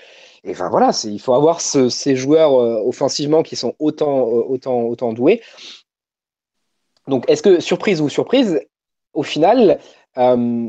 et 0.44 0.52
enfin 0.52 0.70
voilà, 0.70 0.92
il 1.04 1.20
faut 1.20 1.34
avoir 1.34 1.62
ce- 1.62 1.90
ces 1.90 2.16
joueurs 2.16 2.54
euh, 2.60 2.82
offensivement 2.86 3.44
qui 3.44 3.56
sont 3.56 3.74
autant, 3.80 4.28
euh, 4.28 4.44
autant, 4.48 4.82
autant 4.84 5.14
doués. 5.14 5.42
Donc, 7.08 7.30
est-ce 7.30 7.42
que 7.42 7.60
surprise 7.60 8.02
ou 8.02 8.10
surprise, 8.10 8.62
au 9.14 9.24
final, 9.24 9.80
euh, 10.18 10.68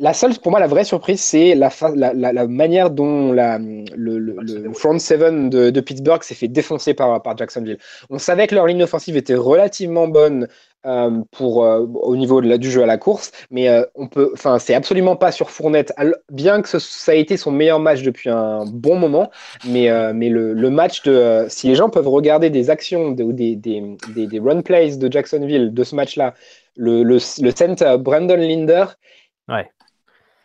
la 0.00 0.14
seule, 0.14 0.36
pour 0.38 0.50
moi, 0.50 0.60
la 0.60 0.66
vraie 0.66 0.84
surprise, 0.84 1.20
c'est 1.20 1.54
la, 1.54 1.70
fa- 1.70 1.92
la, 1.94 2.12
la, 2.14 2.32
la 2.32 2.46
manière 2.46 2.90
dont 2.90 3.32
le, 3.32 3.86
le, 3.96 4.18
le 4.18 4.72
front 4.72 4.98
seven 4.98 5.50
de, 5.50 5.70
de 5.70 5.80
Pittsburgh 5.80 6.22
s'est 6.22 6.34
fait 6.34 6.48
défoncer 6.48 6.94
par, 6.94 7.22
par 7.22 7.36
Jacksonville. 7.36 7.78
On 8.08 8.18
savait 8.18 8.46
que 8.46 8.54
leur 8.54 8.66
ligne 8.66 8.82
offensive 8.82 9.16
était 9.16 9.34
relativement 9.34 10.08
bonne 10.08 10.48
euh, 10.86 11.20
pour, 11.32 11.64
euh, 11.64 11.86
au 11.86 12.16
niveau 12.16 12.40
de 12.40 12.56
du 12.56 12.70
jeu 12.70 12.82
à 12.82 12.86
la 12.86 12.96
course, 12.96 13.30
mais 13.50 13.68
euh, 13.68 13.84
on 13.94 14.08
peut, 14.08 14.30
enfin, 14.32 14.58
c'est 14.58 14.74
absolument 14.74 15.14
pas 15.16 15.30
sur 15.32 15.50
Fournette, 15.50 15.92
bien 16.32 16.62
que 16.62 16.68
ce- 16.68 16.78
ça 16.78 17.12
a 17.12 17.14
été 17.14 17.36
son 17.36 17.50
meilleur 17.52 17.78
match 17.78 18.02
depuis 18.02 18.30
un 18.30 18.64
bon 18.64 18.96
moment, 18.96 19.30
mais, 19.68 19.90
mais 20.14 20.30
le, 20.30 20.54
le 20.54 20.70
match 20.70 21.02
de, 21.02 21.44
si 21.48 21.68
les 21.68 21.74
gens 21.74 21.90
peuvent 21.90 22.08
regarder 22.08 22.48
des 22.48 22.70
actions 22.70 23.12
de- 23.12 23.22
ou 23.22 23.32
des, 23.34 23.54
des, 23.56 23.82
des, 24.14 24.26
des 24.26 24.38
run 24.40 24.62
plays 24.62 24.96
de 24.96 25.12
Jacksonville 25.12 25.74
de 25.74 25.84
ce 25.84 25.94
match-là, 25.94 26.32
le, 26.76 27.02
le, 27.02 27.16
le 27.16 27.50
center 27.54 27.96
Brandon 27.98 28.36
Linder, 28.36 28.86
Ouais. 29.48 29.68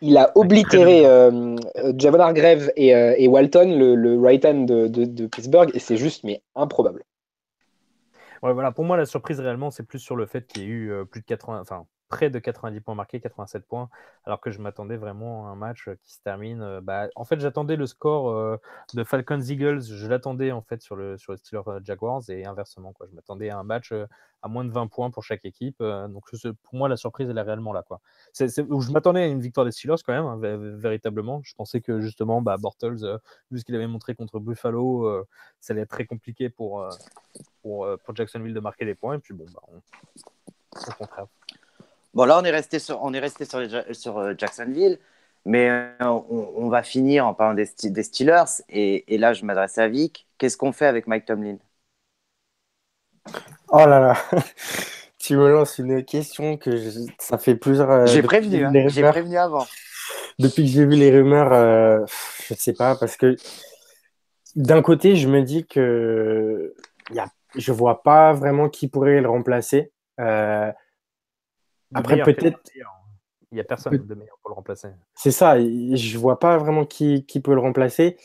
Il 0.00 0.16
a 0.16 0.32
oblitéré 0.36 1.06
euh, 1.06 1.56
euh, 1.78 1.92
Javon 1.96 2.20
Hargrave 2.20 2.70
et, 2.76 2.94
euh, 2.94 3.14
et 3.16 3.28
Walton, 3.28 3.78
le, 3.78 3.94
le 3.94 4.20
right 4.20 4.44
hand 4.44 4.66
de, 4.66 4.88
de, 4.88 5.04
de 5.04 5.26
Pittsburgh, 5.26 5.70
et 5.74 5.78
c'est 5.78 5.96
juste 5.96 6.24
mais 6.24 6.42
improbable. 6.54 7.04
Ouais, 8.42 8.52
voilà, 8.52 8.70
pour 8.70 8.84
moi, 8.84 8.96
la 8.96 9.06
surprise 9.06 9.40
réellement, 9.40 9.70
c'est 9.70 9.82
plus 9.82 9.98
sur 9.98 10.16
le 10.16 10.26
fait 10.26 10.46
qu'il 10.46 10.62
y 10.62 10.66
ait 10.66 10.68
eu 10.68 10.92
euh, 10.92 11.04
plus 11.04 11.20
de 11.20 11.26
80, 11.26 11.60
enfin, 11.60 11.86
près 12.08 12.30
de 12.30 12.38
90 12.38 12.80
points 12.80 12.94
marqués, 12.94 13.20
87 13.20 13.66
points, 13.66 13.88
alors 14.24 14.40
que 14.40 14.50
je 14.50 14.60
m'attendais 14.60 14.96
vraiment 14.96 15.48
à 15.48 15.50
un 15.50 15.56
match 15.56 15.88
euh, 15.88 15.96
qui 16.02 16.12
se 16.12 16.20
termine. 16.22 16.62
euh, 16.62 16.80
bah, 16.80 17.08
en 17.16 17.24
fait, 17.24 17.40
j'attendais 17.40 17.76
le 17.76 17.86
score 17.86 18.30
euh, 18.30 18.56
de 18.94 19.04
Falcons 19.04 19.40
Eagles, 19.40 19.82
je 19.82 20.06
l'attendais 20.06 20.52
en 20.52 20.62
fait 20.62 20.80
sur 20.82 20.96
le, 20.96 21.16
sur 21.18 21.32
le 21.32 21.38
Steelers 21.38 21.80
Jaguars 21.82 22.22
et 22.28 22.44
inversement, 22.44 22.92
quoi. 22.92 23.06
Je 23.10 23.14
m'attendais 23.14 23.50
à 23.50 23.58
un 23.58 23.64
match 23.64 23.92
à 24.42 24.48
moins 24.48 24.64
de 24.64 24.70
20 24.70 24.86
points 24.86 25.10
pour 25.10 25.24
chaque 25.24 25.44
équipe. 25.44 25.78
donc, 25.80 26.24
pour 26.62 26.74
moi, 26.74 26.88
la 26.88 26.96
surprise, 26.96 27.28
elle 27.28 27.38
est 27.38 27.42
réellement 27.42 27.72
là, 27.72 27.82
quoi. 27.82 28.00
Je 28.38 28.92
m'attendais 28.92 29.22
à 29.22 29.26
une 29.26 29.40
victoire 29.40 29.64
des 29.64 29.72
Steelers 29.72 29.96
quand 30.04 30.12
même, 30.12 30.26
hein, 30.26 30.38
vé- 30.38 30.76
véritablement. 30.76 31.40
Je 31.42 31.54
pensais 31.54 31.80
que 31.80 32.00
justement, 32.00 32.42
bah, 32.42 32.56
Bortles, 32.56 33.18
vu 33.50 33.58
ce 33.58 33.64
qu'il 33.64 33.74
avait 33.74 33.86
montré 33.86 34.14
contre 34.14 34.38
Buffalo, 34.38 35.24
ça 35.60 35.72
allait 35.72 35.82
être 35.82 35.90
très 35.90 36.06
compliqué 36.06 36.48
pour, 36.50 36.86
pour, 37.62 37.88
Jacksonville 38.14 38.54
de 38.54 38.60
marquer 38.60 38.84
des 38.84 38.94
points. 38.94 39.16
Et 39.16 39.18
puis 39.18 39.34
bon, 39.34 39.46
bah, 39.52 39.62
au 40.86 40.92
contraire. 40.92 41.26
Bon, 42.16 42.24
là, 42.26 42.38
on 42.40 42.44
est 42.44 42.50
resté 42.50 42.80
sur, 42.80 43.02
on 43.04 43.14
est 43.14 43.20
resté 43.20 43.44
sur, 43.44 43.60
les 43.60 43.68
Ja- 43.70 43.94
sur 43.94 44.18
euh, 44.18 44.34
Jacksonville, 44.38 44.98
mais 45.44 45.70
euh, 45.70 45.92
on, 46.02 46.52
on 46.56 46.68
va 46.70 46.82
finir 46.82 47.26
en 47.26 47.34
parlant 47.34 47.54
des, 47.54 47.66
Ste- 47.66 47.92
des 47.92 48.02
Steelers. 48.04 48.62
Et, 48.70 49.14
et 49.14 49.18
là, 49.18 49.34
je 49.34 49.44
m'adresse 49.44 49.78
à 49.78 49.88
Vic. 49.88 50.26
Qu'est-ce 50.38 50.56
qu'on 50.58 50.72
fait 50.72 50.86
avec 50.86 51.06
Mike 51.08 51.26
Tomlin? 51.26 51.58
Oh 53.70 53.78
là 53.86 54.00
là, 54.00 54.14
tu 55.18 55.36
me 55.36 55.50
lances 55.50 55.78
une 55.78 56.04
question 56.04 56.56
que 56.56 56.76
je- 56.76 57.00
ça 57.18 57.38
fait 57.38 57.56
plusieurs. 57.56 57.90
euh, 57.90 58.06
J'ai 58.06 58.22
prévenu, 58.22 58.64
hein, 58.64 58.80
j'ai 58.86 59.04
prévenu 59.04 59.36
avant. 59.36 59.66
Depuis 60.38 60.64
que 60.64 60.70
j'ai 60.70 60.84
vu 60.84 60.96
les 60.96 61.10
rumeurs, 61.10 61.52
euh, 61.52 62.04
je 62.48 62.54
sais 62.54 62.72
pas, 62.74 62.94
parce 62.96 63.16
que 63.16 63.36
d'un 64.54 64.82
côté, 64.82 65.16
je 65.16 65.28
me 65.28 65.42
dis 65.42 65.66
que 65.66 66.74
y 67.12 67.18
a, 67.18 67.28
je 67.56 67.72
vois 67.72 68.02
pas 68.02 68.32
vraiment 68.32 68.68
qui 68.68 68.88
pourrait 68.88 69.20
le 69.20 69.28
remplacer. 69.28 69.92
Euh, 70.20 70.72
Après, 71.94 72.22
peut-être- 72.22 72.60
meilleur. 72.74 72.92
Il 73.52 73.54
n'y 73.54 73.60
a 73.60 73.64
personne 73.64 73.96
de 73.96 74.14
meilleur 74.14 74.38
pour 74.42 74.50
le 74.50 74.54
remplacer. 74.56 74.88
c'est 75.14 75.30
ça, 75.30 75.56
je 75.58 76.18
vois 76.18 76.40
pas 76.40 76.58
vraiment 76.58 76.84
qui, 76.84 77.24
qui 77.26 77.40
peut 77.40 77.54
le 77.54 77.60
remplacer. 77.60 78.16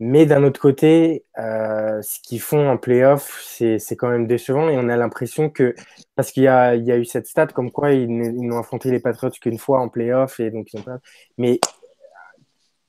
Mais 0.00 0.26
d'un 0.26 0.44
autre 0.44 0.60
côté, 0.60 1.24
euh, 1.38 2.00
ce 2.02 2.20
qu'ils 2.20 2.40
font 2.40 2.68
en 2.68 2.76
playoff, 2.76 3.42
c'est 3.42 3.96
quand 3.96 4.08
même 4.08 4.28
décevant 4.28 4.68
et 4.68 4.78
on 4.78 4.88
a 4.88 4.96
l'impression 4.96 5.50
que, 5.50 5.74
parce 6.14 6.30
qu'il 6.30 6.44
y 6.44 6.48
a, 6.48 6.76
il 6.76 6.84
y 6.84 6.92
a 6.92 6.98
eu 6.98 7.04
cette 7.04 7.26
stat 7.26 7.48
comme 7.48 7.72
quoi 7.72 7.92
ils, 7.92 8.06
n'ont 8.08 8.58
affronté 8.58 8.92
les 8.92 9.00
Patriots 9.00 9.32
qu'une 9.40 9.58
fois 9.58 9.80
en 9.80 9.88
playoff 9.88 10.38
et 10.38 10.50
donc 10.52 10.72
ils 10.72 10.78
ont 10.78 10.82
pas. 10.82 10.98
Mais 11.36 11.58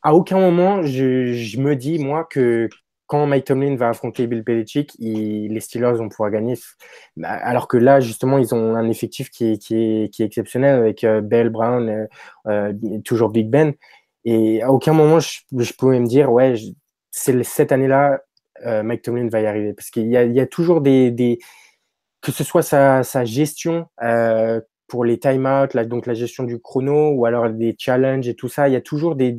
à 0.03 0.13
aucun 0.13 0.39
moment, 0.39 0.84
je, 0.84 1.34
je 1.34 1.60
me 1.60 1.75
dis, 1.75 1.97
moi, 1.97 2.25
que 2.29 2.69
quand 3.09 3.25
Mike 3.25 3.45
Tomlin 3.45 3.75
va 3.75 3.89
affronter 3.89 4.27
Bill 4.27 4.43
Belichick, 4.43 4.95
les 4.99 5.59
Steelers 5.61 5.93
vont 5.93 6.09
pouvoir 6.09 6.29
gagner. 6.29 6.53
Bah, 7.17 7.29
alors 7.29 7.67
que 7.67 7.75
là, 7.75 7.99
justement, 7.99 8.37
ils 8.37 8.53
ont 8.53 8.75
un 8.75 8.87
effectif 8.87 9.31
qui 9.31 9.45
est, 9.47 10.19
exceptionnel 10.19 10.75
avec 10.75 11.03
euh, 11.03 11.19
Bell, 11.19 11.49
Brown, 11.49 11.89
euh, 11.89 12.05
euh, 12.47 12.73
toujours 13.03 13.29
Big 13.29 13.49
Ben. 13.49 13.73
Et 14.25 14.61
à 14.61 14.71
aucun 14.71 14.93
moment, 14.93 15.19
je, 15.19 15.73
pouvais 15.73 15.99
me 15.99 16.05
dire, 16.05 16.31
ouais, 16.31 16.53
c'est 17.09 17.43
cette 17.43 17.71
année-là, 17.71 18.21
Mike 18.63 19.01
Tomlin 19.01 19.27
va 19.27 19.41
y 19.41 19.47
arriver. 19.47 19.73
Parce 19.73 19.89
qu'il 19.89 20.07
y, 20.07 20.39
a, 20.39 20.45
toujours 20.45 20.81
des, 20.81 21.39
que 22.21 22.31
ce 22.31 22.43
soit 22.43 22.61
sa, 22.61 23.25
gestion 23.25 23.87
pour 24.87 25.03
les 25.03 25.17
time-out, 25.17 25.75
donc 25.87 26.05
la 26.05 26.13
gestion 26.13 26.43
du 26.43 26.59
chrono, 26.59 27.09
ou 27.09 27.25
alors 27.25 27.49
des 27.49 27.75
challenges 27.79 28.27
et 28.27 28.35
tout 28.35 28.49
ça, 28.49 28.67
il 28.67 28.73
y 28.73 28.77
a 28.77 28.81
toujours 28.81 29.15
des 29.15 29.31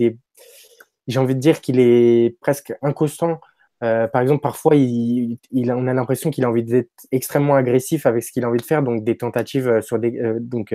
j'ai 1.11 1.19
envie 1.19 1.35
de 1.35 1.41
dire 1.41 1.61
qu'il 1.61 1.81
est 1.81 2.39
presque 2.41 2.73
inconstant 2.83 3.41
euh, 3.83 4.09
par 4.09 4.23
exemple, 4.23 4.43
parfois, 4.43 4.75
on 4.75 5.87
a 5.87 5.95
l'impression 5.95 6.31
qu'il 6.31 6.45
a 6.45 6.49
envie 6.49 6.65
d'être 6.65 6.91
extrêmement 7.13 7.55
agressif 7.55 8.07
avec 8.07 8.23
ce 8.23 8.33
qu'il 8.33 8.45
a 8.45 8.49
envie 8.49 8.59
de 8.59 8.65
faire, 8.65 8.83
donc 8.83 9.05
des 9.05 9.17
tentatives 9.17 9.69
euh, 9.69 9.81
sur 9.81 9.99
des, 9.99 10.19
euh, 10.19 10.39
donc 10.39 10.75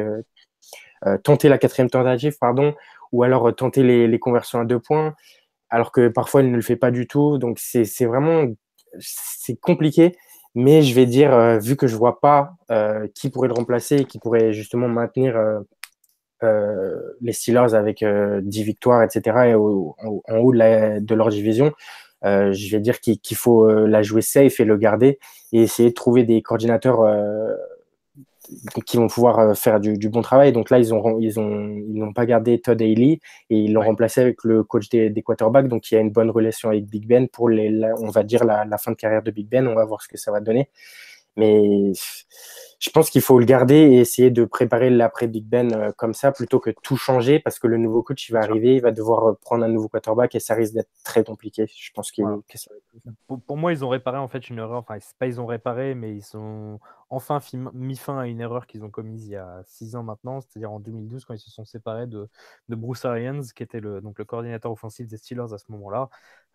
tenter 1.23 1.49
la 1.49 1.59
quatrième 1.59 1.89
tentative, 1.89 2.35
pardon, 2.39 2.73
ou 3.11 3.21
alors 3.23 3.55
tenter 3.55 3.83
les, 3.83 4.19
conversions 4.19 4.59
à 4.59 4.65
deux 4.65 4.79
points, 4.79 5.13
alors 5.69 5.91
que 5.91 6.07
parfois 6.07 6.41
il 6.41 6.49
ne 6.49 6.55
le 6.55 6.63
fait 6.63 6.77
pas 6.77 6.89
du 6.89 7.05
tout. 7.07 7.37
Donc 7.37 7.59
c'est 7.59 8.05
vraiment 8.05 8.47
c'est 8.97 9.59
compliqué, 9.59 10.15
mais 10.55 10.81
je 10.81 10.95
vais 10.95 11.05
dire 11.05 11.59
vu 11.59 11.75
que 11.75 11.85
je 11.85 11.95
vois 11.95 12.19
pas 12.21 12.55
qui 13.13 13.29
pourrait 13.29 13.49
le 13.49 13.53
remplacer, 13.53 14.05
qui 14.05 14.17
pourrait 14.17 14.51
justement 14.51 14.87
maintenir 14.87 15.39
les 16.41 17.33
Steelers 17.33 17.75
avec 17.75 18.03
10 18.03 18.63
victoires, 18.63 19.03
etc., 19.03 19.49
et 19.49 19.53
en 19.53 20.37
haut 20.39 20.53
de 20.53 21.13
leur 21.13 21.29
division. 21.29 21.71
Euh, 22.25 22.53
je 22.53 22.71
vais 22.71 22.79
dire 22.79 22.99
qu'il 22.99 23.37
faut 23.37 23.69
euh, 23.69 23.87
la 23.87 24.01
jouer 24.01 24.21
safe 24.21 24.59
et 24.59 24.65
le 24.65 24.77
garder 24.77 25.19
et 25.53 25.61
essayer 25.61 25.89
de 25.89 25.93
trouver 25.93 26.23
des 26.23 26.41
coordinateurs 26.41 27.01
euh, 27.01 27.53
qui 28.85 28.97
vont 28.97 29.07
pouvoir 29.07 29.55
faire 29.57 29.79
du, 29.79 30.09
bon 30.09 30.21
travail. 30.21 30.51
Donc 30.51 30.69
là, 30.69 30.79
ils 30.79 30.93
ont 30.93 31.19
ils 31.19 31.39
ont 31.39 31.69
ils 31.69 31.99
n'ont 31.99 32.13
pas 32.13 32.25
gardé 32.25 32.59
Todd 32.59 32.81
Haley 32.81 33.19
et 33.49 33.57
ils 33.57 33.73
l'ont 33.73 33.81
remplacé 33.81 34.21
avec 34.21 34.43
le 34.43 34.63
coach 34.63 34.89
des, 34.89 35.09
des, 35.09 35.21
quarterbacks. 35.21 35.67
Donc 35.67 35.91
il 35.91 35.95
y 35.95 35.97
a 35.97 36.01
une 36.01 36.11
bonne 36.11 36.29
relation 36.29 36.69
avec 36.69 36.85
Big 36.85 37.07
Ben 37.07 37.27
pour 37.27 37.49
les, 37.49 37.71
on 37.99 38.09
va 38.09 38.23
dire 38.23 38.43
la, 38.43 38.65
la, 38.65 38.77
fin 38.77 38.91
de 38.91 38.97
carrière 38.97 39.23
de 39.23 39.31
Big 39.31 39.47
Ben. 39.47 39.67
On 39.67 39.75
va 39.75 39.85
voir 39.85 40.01
ce 40.01 40.07
que 40.07 40.17
ça 40.17 40.31
va 40.31 40.41
donner. 40.41 40.69
Mais 41.37 41.91
je 42.79 42.89
pense 42.91 43.09
qu'il 43.09 43.21
faut 43.21 43.39
le 43.39 43.45
garder 43.45 43.75
et 43.75 43.99
essayer 43.99 44.31
de 44.31 44.45
préparer 44.45 44.89
l'après 44.89 45.27
Big 45.27 45.45
Ben 45.45 45.73
euh, 45.73 45.91
comme 45.91 46.13
ça 46.13 46.31
plutôt 46.31 46.59
que 46.59 46.69
tout 46.83 46.97
changer 46.97 47.39
parce 47.39 47.59
que 47.59 47.67
le 47.67 47.77
nouveau 47.77 48.03
coach 48.03 48.29
il 48.29 48.33
va 48.33 48.39
arriver, 48.39 48.75
il 48.75 48.81
va 48.81 48.91
devoir 48.91 49.37
prendre 49.39 49.63
un 49.65 49.67
nouveau 49.67 49.89
quarterback 49.89 50.35
et 50.35 50.39
ça 50.39 50.53
risque 50.53 50.73
d'être 50.73 50.91
très 51.03 51.23
compliqué. 51.23 51.65
Je 51.67 51.91
pense 51.93 52.11
qu'il 52.11 52.25
pour, 53.27 53.57
moi, 53.57 53.73
ils 53.73 53.83
ont 53.83 53.89
réparé 53.89 54.17
en 54.17 54.27
fait 54.27 54.49
une 54.49 54.59
erreur. 54.59 54.79
Enfin, 54.79 54.97
c'est 54.99 55.17
pas 55.17 55.27
ils 55.27 55.41
ont 55.41 55.45
réparé, 55.45 55.95
mais 55.95 56.15
ils 56.15 56.37
ont 56.37 56.79
enfin 57.09 57.39
mis 57.73 57.95
fin 57.95 58.19
à 58.19 58.27
une 58.27 58.41
erreur 58.41 58.67
qu'ils 58.67 58.83
ont 58.83 58.89
commise 58.89 59.27
il 59.27 59.31
y 59.31 59.35
a 59.35 59.61
six 59.65 59.95
ans 59.95 60.03
maintenant, 60.03 60.41
c'est-à-dire 60.41 60.71
en 60.71 60.79
2012 60.79 61.25
quand 61.25 61.33
ils 61.33 61.39
se 61.39 61.51
sont 61.51 61.65
séparés 61.65 62.07
de, 62.07 62.29
de 62.69 62.75
Bruce 62.75 63.05
Arians, 63.05 63.41
qui 63.55 63.63
était 63.63 63.79
le, 63.79 64.01
donc 64.01 64.19
le 64.19 64.25
coordinateur 64.25 64.71
offensif 64.71 65.07
des 65.07 65.17
Steelers 65.17 65.53
à 65.53 65.57
ce 65.57 65.65
moment-là. 65.69 66.09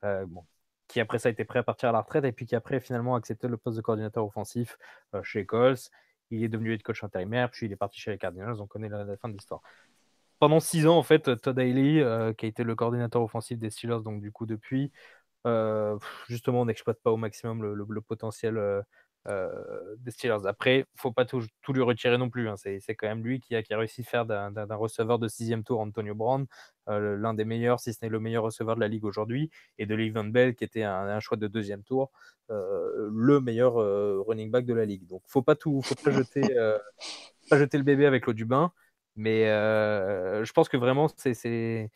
Euh, 0.05 0.27
bon, 0.27 0.45
qui 0.90 1.00
après 1.00 1.18
ça 1.18 1.29
a 1.29 1.33
été 1.33 1.44
prêt 1.44 1.61
à 1.61 1.62
partir 1.62 1.88
à 1.88 1.92
la 1.92 2.00
retraite 2.00 2.24
et 2.24 2.33
puis 2.33 2.46
qui 2.46 2.55
après 2.57 2.81
finalement 2.81 3.14
accepté 3.14 3.48
le 3.48 3.57
poste 3.57 3.76
de 3.76 3.83
coordinateur 3.83 4.24
offensif 4.24 4.76
chez 5.22 5.46
Colts. 5.46 5.90
Il 6.31 6.44
est 6.44 6.48
devenu 6.48 6.72
head 6.72 6.83
coach 6.83 7.03
intérimaire, 7.03 7.50
puis 7.50 7.66
il 7.66 7.72
est 7.72 7.76
parti 7.76 7.98
chez 7.98 8.12
les 8.12 8.18
Cardinals. 8.18 8.61
On 8.61 8.66
connaît 8.66 8.88
la, 8.88 9.16
fin 9.16 9.29
de 9.29 9.35
l'histoire. 9.35 9.62
Pendant 10.38 10.61
six 10.61 10.87
ans, 10.87 10.96
en 10.96 11.03
fait, 11.03 11.37
Todd 11.40 11.59
Haley, 11.59 12.00
euh, 12.00 12.33
qui 12.33 12.46
a 12.46 12.48
été 12.48 12.62
le 12.62 12.74
coordinateur 12.74 13.20
offensif 13.20 13.59
des 13.59 13.68
Steelers, 13.68 14.03
donc 14.05 14.20
du 14.20 14.31
coup 14.31 14.46
depuis, 14.46 14.92
euh, 15.46 15.98
justement, 16.29 16.62
on 16.62 16.66
n'exploite 16.66 17.00
pas 17.03 17.11
au 17.11 17.16
maximum 17.16 17.62
le, 17.62 18.00
potentiel 18.00 18.59
euh, 18.59 18.79
euh, 18.79 18.83
des 19.27 20.11
Steelers. 20.11 20.47
Après, 20.47 20.87
faut 20.97 21.13
pas 21.13 21.25
tout, 21.25 21.43
lui 21.69 21.83
retirer 21.83 22.19
non 22.19 22.31
plus. 22.31 22.49
Hein. 22.49 22.57
C'est, 22.57 22.81
quand 22.95 23.07
même 23.07 23.23
lui 23.23 23.41
qui 23.41 23.55
a, 23.55 23.63
réussi 23.71 24.01
à 24.01 24.05
faire 24.05 24.27
d'un, 24.27 24.75
receveur 24.75 25.19
de 25.19 25.29
sixième 25.29 25.63
tour, 25.63 25.81
Antonio 25.81 26.15
Brown, 26.15 26.47
euh, 26.89 27.17
l'un 27.17 27.35
des 27.35 27.45
meilleurs, 27.45 27.81
si 27.81 27.93
ce 27.93 27.99
n'est 28.03 28.09
le 28.09 28.21
meilleur 28.21 28.45
receveur 28.45 28.77
de 28.77 28.81
la 28.81 28.89
ligue 28.89 29.05
aujourd'hui, 29.05 29.51
et 29.79 29.87
de 29.87 29.95
Le'Veon 29.95 30.25
Bell, 30.25 30.55
qui 30.55 30.65
était 30.65 30.83
un, 30.83 31.21
choix 31.21 31.37
de 31.37 31.49
deuxième 31.49 31.83
tour, 31.83 32.11
euh, 32.51 33.11
le 33.13 33.41
meilleur 33.41 33.75
running 34.27 34.51
back 34.51 34.65
de 34.67 34.75
la 34.75 34.85
ligue. 34.85 35.07
Donc, 35.07 35.23
faut 35.27 35.43
pas 35.43 35.55
tout, 35.55 35.83
faut 35.83 35.95
pas 35.97 36.11
jeter, 36.11 36.43
jeter 37.53 37.79
le 37.79 37.85
bébé 37.85 38.07
avec 38.07 38.27
l'eau 38.27 38.33
du 38.33 38.45
bain. 38.45 38.73
Mais 39.17 39.45
je 39.47 40.53
pense 40.53 40.69
que 40.69 40.77
vraiment, 40.77 41.09
c'est, 41.17 41.91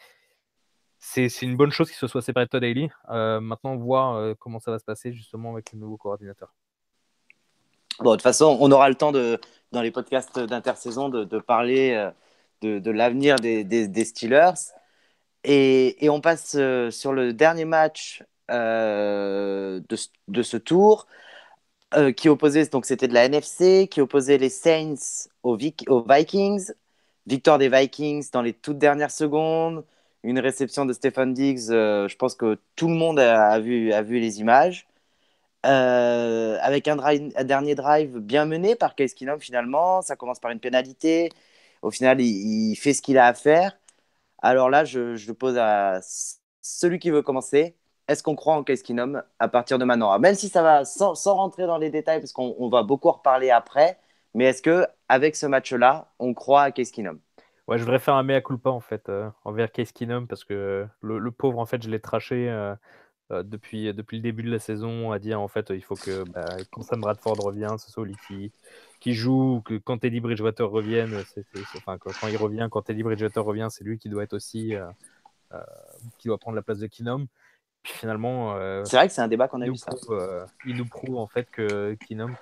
une 1.43 1.57
bonne 1.57 1.71
chose 1.71 1.89
qu'il 1.89 1.97
se 1.97 2.07
soit 2.07 2.23
séparé 2.23 2.47
de 2.47 2.51
Todd 2.51 2.65
Haley. 2.65 2.91
maintenant, 3.41 3.77
voir 3.77 4.37
comment 4.37 4.61
ça 4.61 4.71
va 4.71 4.79
se 4.79 4.85
passer 4.85 5.13
justement 5.13 5.55
avec 5.55 5.73
le 5.73 5.79
nouveau 5.79 5.97
coordinateur. 5.97 6.55
Bon, 8.00 8.11
de 8.12 8.16
toute 8.16 8.22
façon, 8.22 8.57
on 8.61 8.72
aura 8.72 8.88
le 8.88 8.96
temps 8.96 9.12
de, 9.12 9.38
dans 9.72 9.83
les 9.83 9.90
podcasts 9.90 10.38
d'intersaison 10.38 11.09
de, 11.11 11.38
parler 11.38 11.92
euh, 11.92 12.80
de, 12.80 12.90
l'avenir 12.90 13.37
des, 13.37 14.04
Steelers. 14.04 14.72
Et, 15.44 16.09
on 16.11 16.20
passe 16.20 16.57
euh, 16.59 16.90
sur 16.90 17.12
le 17.12 17.33
dernier 17.33 17.64
match 17.64 18.24
euh, 18.50 19.80
de, 20.28 20.42
ce 20.42 20.57
tour 20.57 21.07
qui 22.16 22.28
opposait, 22.28 22.66
donc 22.66 22.87
c'était 22.87 23.07
de 23.07 23.14
la 23.14 23.26
NFC, 23.26 23.87
qui 23.88 24.00
opposait 24.00 24.37
les 24.38 24.48
Saints 24.48 25.28
aux, 25.44 25.57
aux, 25.88 26.04
Vikings. 26.09 26.72
Victoire 27.26 27.59
des 27.59 27.68
Vikings 27.68 28.28
dans 28.33 28.42
les 28.42 28.52
toutes 28.52 28.78
dernières 28.78 29.12
secondes. 29.12 29.85
Une 30.24 30.40
réception 30.40 30.87
de 30.87 30.92
Stephen 30.92 31.33
Diggs. 31.35 31.68
je 31.68 32.16
pense 32.16 32.35
que 32.35 32.59
tout 32.76 32.88
le 32.88 32.94
monde 32.94 33.20
a 33.20 33.61
vu, 33.61 33.92
a 33.92 34.02
vu 34.02 34.18
les 34.18 34.40
images. 34.40 34.88
Euh, 35.64 36.59
avec 36.61 36.88
un, 36.88 36.96
dernier 37.44 37.74
drive 37.74 38.18
bien 38.18 38.44
mené 38.44 38.74
par 38.74 38.94
Case 38.94 39.14
Keenum 39.14 39.40
finalement. 39.40 40.03
Ça 40.03 40.16
commence 40.16 40.40
par 40.40 40.50
une 40.50 40.61
pénalité. 40.61 41.31
Au 41.83 41.90
final, 41.90 42.20
il, 42.20 42.77
fait 42.77 42.92
ce 42.92 43.03
qu'il 43.03 43.18
a 43.18 43.27
à 43.27 43.35
faire. 43.35 43.79
Alors 44.42 44.70
là, 44.70 44.85
je, 44.85 45.16
je, 45.16 45.33
pose 45.33 45.57
à 45.59 46.00
celui 46.61 46.98
qui 46.98 47.11
veut 47.11 47.22
commencer. 47.22 47.77
Est-ce 48.09 48.22
qu'on 48.22 48.37
croit 48.37 48.55
en 48.55 48.64
Case 48.64 48.83
Keenum 48.83 49.22
à 49.38 49.48
partir 49.48 49.79
de 49.79 49.85
maintenant? 49.85 50.18
Même 50.18 50.35
si 50.35 50.48
ça 50.48 50.62
va 50.62 50.85
sans, 50.85 51.14
rentrer 51.35 51.66
dans 51.66 51.79
les 51.79 51.90
détails, 51.90 52.20
parce 52.20 52.33
qu'on 52.33 52.68
va 52.68 52.83
beaucoup 52.83 53.09
en 53.09 53.12
reparler 53.12 53.50
après, 53.50 53.98
mais 54.35 54.44
est-ce 54.44 54.61
que 54.61 54.87
avec 55.09 55.37
ce 55.37 55.46
match-là, 55.46 56.12
on 56.18 56.35
croit 56.35 56.62
à 56.62 56.70
Case 56.72 56.90
Keenum? 56.90 57.20
Ouais, 57.66 57.79
je 57.79 57.85
voudrais 57.85 57.98
faire 57.98 58.14
un 58.14 58.22
mea 58.22 58.42
culpa 58.42 58.68
en 58.68 58.81
fait 58.81 59.09
euh, 59.09 59.31
envers 59.44 59.72
Case 59.72 59.92
Keenum 59.92 60.27
parce 60.27 60.44
que 60.44 60.87
le, 61.00 61.31
pauvre 61.31 61.59
en 61.59 61.66
fait, 61.66 61.83
je 61.83 61.88
l'ai 61.88 62.00
traché. 62.00 62.50
Euh, 62.50 62.74
depuis, 63.31 63.93
depuis 63.95 64.19
le 64.19 64.23
début 64.23 64.43
de 64.43 64.51
la 64.51 64.59
saison 64.59 65.11
à 65.11 65.19
dire 65.19 65.41
en 65.41 65.49
fait 65.49 65.71
il 65.71 65.83
faut 65.83 65.95
que 65.95 66.25
bah, 66.29 66.45
quand 66.71 66.83
Sam 66.83 67.01
Bradford 67.01 67.39
revient, 67.41 67.75
ce 67.79 67.91
soit 67.91 68.05
lui 68.05 68.17
qui, 68.29 68.53
qui 69.01 69.15
joue, 69.15 69.63
que 69.65 69.79
quand 69.79 69.99
Teddy 69.99 70.21
Bridgewater 70.21 70.69
revienne, 70.69 71.23
enfin, 71.77 71.97
quand, 71.99 72.29
il 72.29 72.37
revient, 72.37 72.69
quand 72.71 72.83
Teddy 72.83 73.03
Bridgewater 73.03 73.43
revient, 73.43 73.69
c'est 73.71 73.85
lui 73.85 73.99
qui 73.99 74.09
doit 74.09 74.23
être 74.23 74.35
aussi 74.35 74.75
euh, 74.75 74.87
euh, 75.53 75.61
qui 76.19 76.29
doit 76.29 76.39
prendre 76.39 76.55
la 76.57 76.63
place 76.63 76.79
de 76.79 76.87
Kinom. 76.87 77.27
Puis 77.83 77.93
finalement, 77.95 78.57
c'est 78.85 78.97
vrai 78.97 79.09
que 79.09 79.13
c'est 79.13 79.21
un 79.21 79.29
débat 79.29 79.49
qu'on 79.49 79.61
a 79.61 79.67
eu 79.67 79.77
ça. 79.77 79.93
il 80.65 80.77
nous 80.77 80.87
prouve 80.87 81.17
en 81.17 81.27
fait 81.27 81.51
que 81.51 81.95
Kinom 82.07 82.35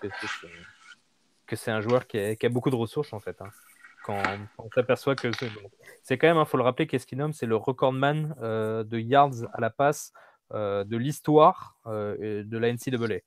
que 1.46 1.56
c'est 1.56 1.70
un 1.70 1.80
joueur 1.80 2.06
qui 2.06 2.18
a, 2.18 2.36
qui 2.36 2.46
a, 2.46 2.48
beaucoup 2.48 2.70
de 2.70 2.76
ressources 2.76 3.12
en 3.12 3.18
fait. 3.20 3.40
Hein. 3.42 3.50
Quand 4.04 4.22
on 4.58 4.68
s'aperçoit 4.70 5.14
que 5.16 5.30
c'est 6.02 6.18
quand 6.18 6.26
même, 6.26 6.36
il 6.36 6.40
hein, 6.40 6.44
faut 6.44 6.56
le 6.56 6.64
rappeler, 6.64 6.86
qu'Eskinom, 6.88 7.32
c'est 7.32 7.46
le 7.46 7.56
recordman 7.56 8.34
de 8.40 8.98
yards 8.98 9.48
à 9.52 9.60
la 9.60 9.70
passe 9.70 10.12
euh, 10.12 10.31
de 10.52 10.96
l'histoire 10.96 11.76
euh, 11.86 12.44
de 12.44 12.58
la 12.58 12.72
NCAA. 12.72 13.20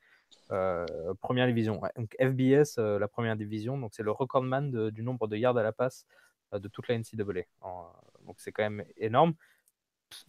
Euh, 0.52 0.86
première 1.22 1.48
division. 1.48 1.82
Donc 1.96 2.16
FBS, 2.20 2.78
la 2.78 3.08
première 3.08 3.36
division, 3.36 3.78
donc 3.78 3.94
c'est 3.94 4.04
le 4.04 4.12
recordman 4.12 4.90
du 4.90 5.04
nombre 5.04 5.28
de 5.28 5.38
yards 5.38 5.58
à 5.58 5.64
la 5.64 5.72
passe 5.72 6.06
de 6.54 6.68
toute 6.68 6.88
la 6.88 6.98
NCAA. 6.98 7.46
donc 8.26 8.36
c'est 8.38 8.52
quand 8.52 8.64
même 8.64 8.86
énorme. 8.98 9.34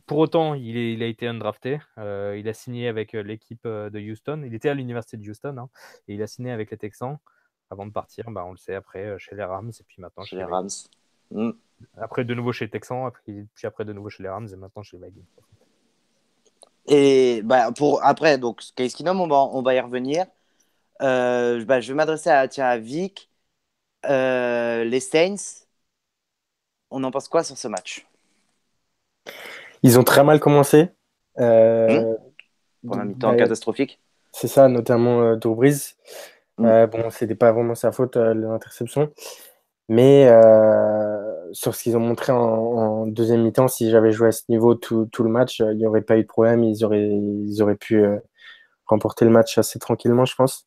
Pour 0.07 0.19
autant, 0.19 0.55
il, 0.55 1.03
a 1.03 1.07
été 1.07 1.29
undrafté. 1.29 1.79
il 1.99 2.49
a 2.49 2.53
signé 2.55 2.89
avec 2.89 3.13
l'équipe 3.13 3.67
de 3.67 4.11
Houston. 4.11 4.43
Il 4.45 4.55
était 4.55 4.71
à 4.71 4.75
l'université 4.75 5.19
de 5.19 5.29
Houston 5.29 5.57
hein, 5.59 5.69
et 6.09 6.15
il 6.15 6.23
a 6.23 6.27
signé 6.27 6.51
avec 6.51 6.71
les 6.71 6.79
Texans 6.79 7.19
avant 7.71 7.85
de 7.85 7.93
partir. 7.93 8.31
Bah, 8.31 8.45
on 8.47 8.53
le 8.53 8.57
sait 8.57 8.75
après 8.75 9.19
chez 9.19 9.37
les 9.37 9.45
Rams 9.45 9.71
et 9.79 9.85
puis 9.87 10.01
maintenant 10.01 10.25
chez, 10.25 10.37
les 10.37 10.45
Rams. 10.45 10.71
Mm. 11.31 11.51
Après 11.99 12.25
de 12.25 12.35
nouveau 12.35 12.53
chez 12.53 12.65
les 12.65 12.71
Texans, 12.71 13.11
puis 13.25 13.67
après 13.67 13.85
de 13.85 13.93
nouveau 13.93 14.09
chez 14.09 14.23
les 14.23 14.31
Rams 14.31 14.49
et 14.51 14.57
maintenant 14.57 14.83
chez 14.83 14.97
les 14.97 15.09
Vikings. 15.09 15.25
Et 16.89 17.43
bah, 17.43 17.73
pour, 17.77 18.05
après, 18.05 18.39
donc, 18.39 18.63
Case 18.77 18.95
Keenum, 18.95 19.21
on 19.21 19.27
va, 19.27 19.37
on 19.37 19.63
va 19.63 19.75
y 19.75 19.81
revenir. 19.81 20.27
Euh, 21.03 21.65
bah, 21.65 21.81
je 21.81 21.89
vais 21.89 21.95
m'adresser 21.95 22.31
à, 22.31 22.47
tiens, 22.49 22.67
à 22.67 22.79
Vic. 22.79 23.31
Euh, 24.09 24.85
les 24.85 25.01
Saints, 25.01 25.65
on 26.91 27.03
en 27.03 27.11
pense 27.11 27.29
quoi 27.29 27.43
sur 27.43 27.59
ce 27.59 27.67
match? 27.69 28.07
Ils 29.83 29.99
ont 29.99 30.05
très 30.05 30.23
mal 30.23 30.39
commencé. 30.39 30.91
Euh, 31.39 32.15
Pour 32.87 32.99
un 32.99 33.05
mi-temps 33.05 33.33
bah, 33.33 33.37
catastrophique. 33.37 34.01
C'est 34.33 34.49
ça, 34.49 34.69
notamment 34.69 35.35
Drew 35.37 35.55
Brees. 35.55 35.97
Hmm. 36.59 36.87
bon, 36.87 37.11
c'était 37.11 37.35
pas 37.35 37.53
vraiment 37.53 37.75
sa 37.75 37.93
faute, 37.93 38.17
l'interception. 38.17 39.13
Mais 39.89 40.27
sur 41.53 41.75
ce 41.75 41.83
qu'ils 41.83 41.97
ont 41.97 42.01
montré 42.01 42.33
en, 42.33 43.07
deuxième 43.07 43.43
mi-temps, 43.43 43.69
si 43.69 43.91
j'avais 43.91 44.13
joué 44.13 44.29
à 44.29 44.33
ce 44.33 44.43
niveau 44.49 44.75
tout, 44.75 45.07
tout 45.13 45.23
le 45.23 45.31
match, 45.31 45.61
il 45.61 45.77
n'y 45.77 45.87
aurait 45.87 46.03
pas 46.03 46.17
eu 46.19 46.23
de 46.23 46.27
problème. 46.27 46.65
Ils 46.65 46.85
auraient, 46.85 47.09
ils 47.09 47.63
auraient 47.63 47.77
pu, 47.77 48.03
euh, 48.05 48.19
remporté 48.87 49.25
le 49.25 49.31
match 49.31 49.59
assez 49.59 49.79
tranquillement, 49.79 50.25
je 50.25 50.35
pense. 50.35 50.67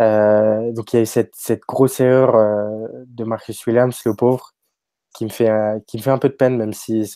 Euh, 0.00 0.72
donc 0.72 0.92
il 0.92 0.96
y 0.96 0.98
a 1.00 1.02
eu 1.02 1.06
cette, 1.06 1.34
cette 1.36 1.62
grosse 1.62 2.00
erreur 2.00 2.34
euh, 2.34 2.88
de 3.06 3.24
Marcus 3.24 3.66
Williams, 3.66 4.00
le 4.06 4.14
pauvre, 4.14 4.52
qui 5.14 5.24
me 5.24 5.30
fait, 5.30 5.50
euh, 5.50 5.78
qui 5.86 5.98
me 5.98 6.02
fait 6.02 6.10
un 6.10 6.18
peu 6.18 6.28
de 6.28 6.34
peine, 6.34 6.56
même 6.56 6.72
si 6.72 7.10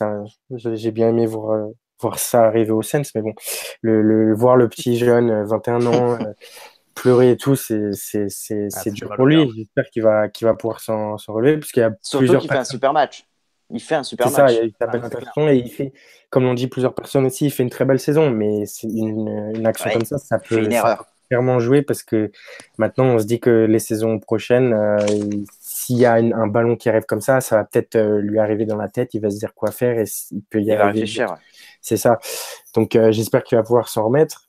j'ai 0.51 0.91
bien 0.91 1.09
aimé 1.09 1.25
voir, 1.25 1.67
voir 1.99 2.19
ça 2.19 2.43
arriver 2.43 2.71
au 2.71 2.83
Sens. 2.83 3.11
Mais 3.15 3.21
bon, 3.21 3.33
le, 3.81 4.33
voir 4.35 4.55
le 4.55 4.69
petit 4.69 4.97
jeune, 4.97 5.43
21 5.45 5.85
ans, 5.87 6.17
pleurer 6.95 7.31
et 7.31 7.37
tout, 7.37 7.55
c'est 7.55 7.91
ah, 7.91 8.89
dur 8.89 9.13
pour 9.15 9.25
lui. 9.25 9.51
J'espère 9.55 9.89
qu'il 9.91 10.03
va, 10.03 10.29
qu'il 10.29 10.47
va 10.47 10.55
pouvoir 10.55 10.79
s'en 10.79 11.17
relever, 11.27 11.57
parce 11.57 11.71
qu'il 11.71 11.81
y 11.81 11.83
a 11.83 11.91
Surtout 12.01 12.19
plusieurs. 12.19 12.41
qu'il 12.41 12.49
fait 12.49 12.57
un 12.57 12.63
super 12.63 12.93
match. 12.93 13.25
Il 13.71 13.81
fait 13.81 13.95
un 13.95 14.03
super 14.03 14.27
match. 14.27 14.35
Ça, 14.35 14.51
il, 14.51 14.73
ah, 14.79 15.53
et 15.53 15.57
il 15.57 15.69
fait, 15.69 15.93
comme 16.29 16.43
l'ont 16.43 16.53
dit 16.53 16.67
plusieurs 16.67 16.95
personnes 16.95 17.25
aussi, 17.25 17.45
il 17.45 17.51
fait 17.51 17.63
une 17.63 17.69
très 17.69 17.85
belle 17.85 17.99
saison, 17.99 18.29
mais 18.29 18.63
une, 18.83 19.51
une, 19.55 19.65
action 19.67 19.89
comme 19.91 20.05
ça, 20.05 20.17
ça 20.17 20.39
peut. 20.39 20.63
Une 20.63 20.71
erreur 20.71 21.05
clairement 21.27 21.59
jouer 21.59 21.81
parce 21.81 22.03
que 22.03 22.31
maintenant 22.77 23.05
on 23.05 23.19
se 23.19 23.25
dit 23.25 23.39
que 23.39 23.65
les 23.65 23.79
saisons 23.79 24.19
prochaines, 24.19 24.73
euh, 24.73 24.97
s'il 25.59 25.97
y 25.97 26.05
a 26.05 26.13
un 26.13 26.47
ballon 26.47 26.75
qui 26.75 26.89
arrive 26.89 27.05
comme 27.05 27.21
ça, 27.21 27.41
ça 27.41 27.57
va 27.57 27.63
peut-être 27.65 27.95
euh, 27.95 28.19
lui 28.19 28.39
arriver 28.39 28.65
dans 28.65 28.77
la 28.77 28.89
tête, 28.89 29.13
il 29.13 29.21
va 29.21 29.29
se 29.29 29.37
dire 29.37 29.53
quoi 29.53 29.71
faire 29.71 29.99
et 29.99 30.05
il 30.31 30.43
peut 30.43 30.61
y 30.61 30.71
arriver. 30.71 31.05
C'est 31.81 31.97
ça. 31.97 32.19
Donc 32.73 32.95
euh, 32.95 33.11
j'espère 33.11 33.43
qu'il 33.43 33.57
va 33.57 33.63
pouvoir 33.63 33.89
s'en 33.89 34.05
remettre. 34.05 34.44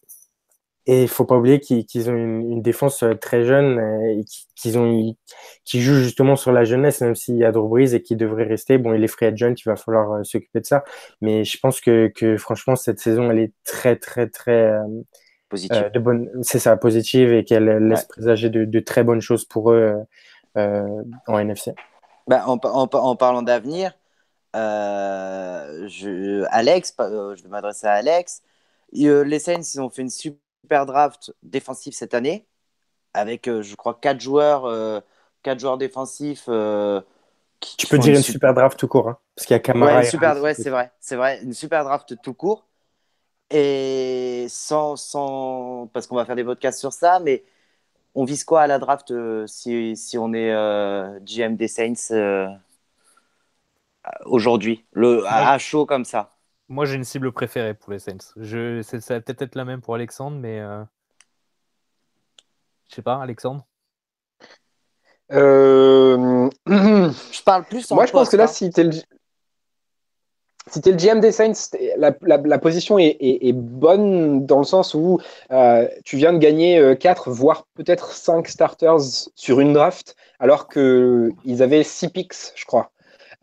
Et 0.86 1.02
il 1.02 1.08
faut 1.08 1.24
pas 1.24 1.36
oublier 1.36 1.58
qu'ils 1.58 2.10
ont 2.10 2.14
une, 2.14 2.62
défense 2.62 3.04
très 3.20 3.44
jeune 3.44 3.80
et 4.08 4.24
qu'ils 4.54 4.78
ont 4.78 5.16
qui 5.64 5.82
joue 5.82 5.96
justement 5.96 6.36
sur 6.36 6.52
la 6.52 6.64
jeunesse, 6.64 7.00
même 7.00 7.16
s'il 7.16 7.36
y 7.36 7.44
a 7.44 7.50
Drew 7.50 7.68
Brees 7.68 7.94
et 7.94 8.02
qui 8.02 8.14
devrait 8.14 8.44
rester. 8.44 8.78
Bon, 8.78 8.94
il 8.94 9.02
est 9.02 9.08
free 9.08 9.26
agent, 9.26 9.54
il 9.56 9.64
va 9.68 9.74
falloir 9.74 10.24
s'occuper 10.24 10.60
de 10.60 10.66
ça. 10.66 10.84
Mais 11.20 11.44
je 11.44 11.58
pense 11.58 11.80
que, 11.80 12.06
que 12.14 12.36
franchement 12.36 12.76
cette 12.76 13.00
saison, 13.00 13.30
elle 13.30 13.40
est 13.40 13.52
très 13.64 13.96
très 13.96 14.28
très 14.28 14.78
Positive. 15.48 15.90
Euh, 15.94 16.24
c'est 16.42 16.58
ça, 16.58 16.76
positive 16.76 17.32
et 17.32 17.44
qu'elle 17.44 17.66
laisse 17.86 18.04
présager 18.04 18.50
de, 18.50 18.80
très 18.80 19.04
bonnes 19.04 19.20
choses 19.20 19.44
pour 19.44 19.70
eux 19.70 19.94
euh, 20.56 21.02
en 21.28 21.38
NFC. 21.38 21.72
Bah, 22.26 22.44
en, 22.46 22.58
parlant 22.58 23.42
d'avenir, 23.42 23.92
euh, 24.56 25.88
Alex, 26.50 26.94
je 26.98 27.42
vais 27.42 27.48
m'adresser 27.48 27.86
à 27.86 27.92
Alex. 27.92 28.42
les 28.92 29.38
Saints, 29.38 29.60
ils 29.74 29.80
ont 29.80 29.88
fait 29.88 30.02
une 30.02 30.10
super 30.10 30.40
draft 30.68 31.32
défensive 31.42 31.92
cette 31.92 32.14
année 32.14 32.46
avec, 33.14 33.46
je 33.46 33.74
crois, 33.76 33.98
quatre 34.00 34.20
joueurs, 34.20 35.02
quatre 35.42 35.58
joueurs 35.58 35.78
défensifs. 35.78 36.44
tu 36.44 37.86
peux 37.86 37.98
dire 37.98 38.14
une 38.16 38.22
super, 38.22 38.52
draft 38.52 38.78
tout 38.78 38.88
court, 38.88 39.08
hein, 39.08 39.18
parce 39.34 39.46
qu'il 39.46 39.54
y 39.54 39.56
a 39.56 39.60
Camara. 39.60 39.92
Ouais, 39.92 39.96
ouais 39.98 40.54
c'est 40.54 40.70
vrai, 40.70 40.92
c'est 41.00 41.16
vrai, 41.16 41.40
une 41.42 41.54
super 41.54 41.84
draft 41.84 42.14
tout 42.22 42.34
court. 42.34 42.66
Et 43.50 44.46
sans, 44.48 44.96
sans 44.96 45.88
parce 45.92 46.06
qu'on 46.06 46.16
va 46.16 46.24
faire 46.24 46.36
des 46.36 46.44
podcasts 46.44 46.80
sur 46.80 46.92
ça, 46.92 47.20
mais 47.20 47.44
on 48.14 48.24
vise 48.24 48.44
quoi 48.44 48.62
à 48.62 48.66
la 48.66 48.78
draft 48.78 49.10
euh, 49.10 49.46
si, 49.46 49.94
si, 49.96 50.18
on 50.18 50.32
est 50.32 50.50
euh, 50.52 51.20
GM 51.20 51.54
des 51.54 51.68
Saints 51.68 52.12
euh, 52.12 52.48
aujourd'hui, 54.24 54.84
le 54.92 55.24
à, 55.26 55.58
chaud 55.58 55.86
comme 55.86 56.04
ça? 56.04 56.35
Moi, 56.68 56.84
j'ai 56.84 56.96
une 56.96 57.04
cible 57.04 57.32
préférée 57.32 57.74
pour 57.74 57.92
les 57.92 57.98
Saints. 57.98 58.32
Je, 58.36 58.82
ça 58.82 59.14
va 59.14 59.20
peut-être 59.20 59.42
être 59.42 59.54
la 59.54 59.64
même 59.64 59.80
pour 59.80 59.94
Alexandre, 59.94 60.36
mais 60.38 60.60
je 62.88 62.94
sais 62.94 63.02
pas, 63.02 63.22
Alexandre. 63.22 63.66
Je 65.30 66.50
parle 67.44 67.64
plus. 67.64 67.90
Moi, 67.90 68.06
je 68.06 68.12
pense 68.12 68.28
que 68.28 68.36
là, 68.36 68.44
hein. 68.44 68.46
si 68.46 68.70
tu 68.70 68.80
es 68.80 68.84
le 68.84 68.92
si 70.68 70.80
tu 70.80 70.88
es 70.88 70.92
le 70.92 70.98
GM 70.98 71.20
des 71.20 71.30
Saints, 71.30 71.52
la, 71.96 72.58
position 72.58 72.98
est, 72.98 73.52
bonne 73.52 74.46
dans 74.46 74.58
le 74.58 74.64
sens 74.64 74.94
où 74.94 75.20
euh, 75.52 75.86
tu 76.04 76.16
viens 76.16 76.32
de 76.32 76.38
gagner 76.38 76.96
4, 76.98 77.28
euh, 77.28 77.32
voire 77.32 77.68
peut-être 77.74 78.12
5 78.12 78.48
starters 78.48 79.00
sur 79.36 79.60
une 79.60 79.72
draft, 79.72 80.16
alors 80.40 80.68
qu'ils 80.68 81.62
avaient 81.62 81.84
6 81.84 82.08
picks, 82.08 82.34
je 82.56 82.64
crois. 82.64 82.90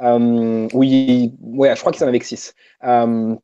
Euh, 0.02 0.68
oui, 0.74 1.34
ouais, 1.42 1.76
je 1.76 1.80
crois 1.80 1.92
qu'ils 1.92 2.04
en 2.04 2.08
avaient 2.08 2.20
6. 2.20 2.54
Euh, 2.84 3.36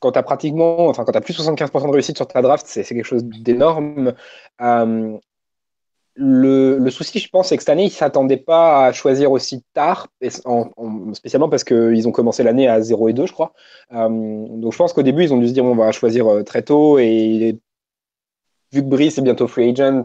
quand 0.00 0.12
tu 0.12 0.18
as 0.18 0.22
pratiquement, 0.22 0.88
enfin, 0.88 1.04
quand 1.04 1.12
tu 1.12 1.18
as 1.18 1.20
plus 1.20 1.36
de 1.36 1.42
75% 1.42 1.86
de 1.86 1.92
réussite 1.92 2.16
sur 2.16 2.26
ta 2.26 2.42
draft, 2.42 2.66
c'est 2.66 2.84
quelque 2.84 3.04
chose 3.04 3.24
d'énorme. 3.24 4.14
Le, 6.14 6.90
souci, 6.90 7.18
je 7.20 7.28
pense, 7.30 7.48
c'est 7.48 7.56
que 7.56 7.62
cette 7.62 7.70
année, 7.70 7.84
ils 7.84 7.86
ne 7.86 7.90
s'attendaient 7.90 8.36
pas 8.36 8.86
à 8.86 8.92
choisir 8.92 9.32
aussi 9.32 9.64
tard, 9.72 10.08
spécialement 11.14 11.48
parce 11.48 11.64
qu'ils 11.64 12.06
ont 12.06 12.12
commencé 12.12 12.42
l'année 12.42 12.68
à 12.68 12.82
0 12.82 13.08
et 13.08 13.12
2, 13.14 13.26
je 13.26 13.32
crois. 13.32 13.54
Euh, 13.92 14.08
donc 14.08 14.72
je 14.72 14.76
pense 14.78 14.92
qu'au 14.92 15.02
début, 15.02 15.24
ils 15.24 15.32
ont 15.32 15.38
dû 15.38 15.48
se 15.48 15.52
dire 15.52 15.64
on 15.64 15.74
va 15.74 15.90
choisir 15.92 16.26
euh, 16.30 16.42
très 16.42 16.62
tôt. 16.62 16.98
Et 16.98 17.58
vu 18.72 18.82
que 18.82 18.86
Brice 18.86 19.16
est 19.18 19.22
bientôt 19.22 19.48
free 19.48 19.70
agent, 19.70 20.04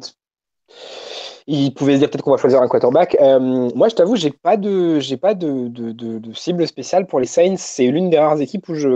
ils 1.47 1.73
pouvaient 1.73 1.93
se 1.93 1.99
dire 1.99 2.09
peut-être 2.09 2.23
qu'on 2.23 2.31
va 2.31 2.37
choisir 2.37 2.61
un 2.61 2.67
quarterback. 2.67 3.15
Euh, 3.21 3.39
moi, 3.73 3.87
je 3.87 3.95
t'avoue, 3.95 4.17
j'ai 4.17 4.31
pas 4.31 4.57
de, 4.57 4.99
j'ai 4.99 5.15
pas 5.15 5.33
de, 5.33 5.69
de, 5.69 6.33
cible 6.33 6.67
spéciale 6.67 7.07
pour 7.07 7.21
les 7.21 7.25
Saints. 7.25 7.55
C'est 7.57 7.87
l'une 7.87 8.09
des 8.09 8.19
rares 8.19 8.41
équipes 8.41 8.67
où 8.67 8.75
je, 8.75 8.89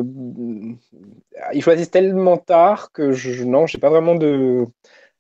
ils 1.54 1.64
choisissent 1.64 1.92
tellement 1.92 2.38
tard 2.38 2.92
que 2.92 3.14
je, 3.14 3.46
non, 3.46 3.68
j'ai 3.68 3.78
pas 3.78 3.90
vraiment 3.90 4.16
de 4.16 4.68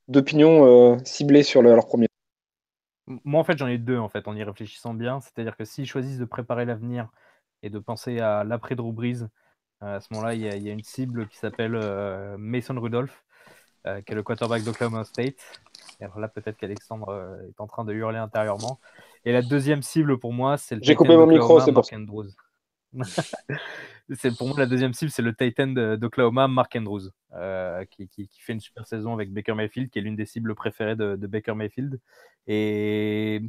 d'opinions 0.09 0.65
euh, 0.65 0.97
ciblées 1.05 1.43
sur 1.43 1.61
leur 1.61 1.87
premier. 1.87 2.07
Moi, 3.23 3.39
en 3.39 3.45
fait, 3.45 3.57
j'en 3.57 3.67
ai 3.67 3.77
deux, 3.77 3.97
en 3.97 4.09
fait, 4.09 4.27
en 4.27 4.35
y 4.35 4.43
réfléchissant 4.43 4.93
bien. 4.93 5.21
C'est-à-dire 5.21 5.55
que 5.55 5.63
s'ils 5.63 5.85
choisissent 5.85 6.19
de 6.19 6.25
préparer 6.25 6.65
l'avenir 6.65 7.07
et 7.63 7.69
de 7.69 7.79
penser 7.79 8.19
à 8.19 8.43
l'après 8.43 8.75
Drew 8.75 8.91
Brees, 8.91 9.23
euh, 9.83 9.97
à 9.97 10.01
ce 10.01 10.13
moment-là, 10.13 10.33
il 10.33 10.41
y, 10.41 10.69
a 10.69 10.73
une 10.73 10.83
cible 10.83 11.29
qui 11.29 11.37
s'appelle 11.37 11.75
euh, 11.75 12.35
Mason 12.37 12.77
Rudolph, 12.77 13.23
qui 13.85 14.11
est 14.11 14.15
le 14.15 14.21
quarterback 14.21 14.63
d'Oklahoma 14.63 15.05
State. 15.05 15.37
Et 16.01 16.03
alors 16.03 16.19
là, 16.19 16.27
peut-être 16.27 16.57
qu'Alexandre 16.57 17.39
est 17.47 17.61
en 17.61 17.67
train 17.67 17.85
de 17.85 17.93
hurler 17.93 18.17
intérieurement. 18.17 18.79
Et 19.23 19.31
la 19.31 19.41
deuxième 19.41 19.83
cible 19.83 20.17
pour 20.17 20.33
moi, 20.33 20.57
c'est 20.57 20.75
le. 20.75 20.81
J'ai 20.83 20.95
coupé 20.95 21.15
mon 21.15 21.27
micro, 21.27 21.59
c'est 21.59 21.71
pour 21.71 21.85
c'est 24.15 24.35
pour 24.35 24.47
moi 24.47 24.59
la 24.59 24.65
deuxième 24.65 24.93
cible, 24.93 25.11
c'est 25.11 25.21
le 25.21 25.33
Titan 25.33 25.67
d'Oklahoma, 25.67 26.47
Mark 26.47 26.75
Andrews, 26.75 27.09
euh, 27.33 27.85
qui, 27.85 28.29
fait 28.39 28.53
une 28.53 28.59
super 28.59 28.85
saison 28.85 29.13
avec 29.13 29.31
Baker 29.31 29.53
Mayfield, 29.53 29.89
qui 29.89 29.99
est 29.99 30.01
l'une 30.01 30.15
des 30.15 30.25
cibles 30.25 30.55
préférées 30.55 30.95
de, 30.95 31.15
Baker 31.15 31.53
Mayfield. 31.55 31.99
Et 32.47 33.41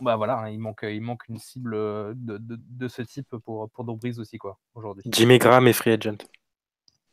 bah 0.00 0.16
voilà, 0.16 0.38
hein, 0.38 0.48
il 0.48 0.60
manque, 0.60 0.84
il 0.88 1.00
manque 1.00 1.26
une 1.28 1.38
cible 1.38 1.74
de, 2.14 2.88
ce 2.88 3.02
type 3.02 3.36
pour, 3.44 3.68
pour 3.70 3.98
aussi 4.18 4.38
quoi 4.38 4.58
aujourd'hui. 4.74 5.04
Jimmy 5.06 5.38
Graham 5.38 5.66
est 5.66 5.72
free 5.72 5.92
agent. 5.92 6.18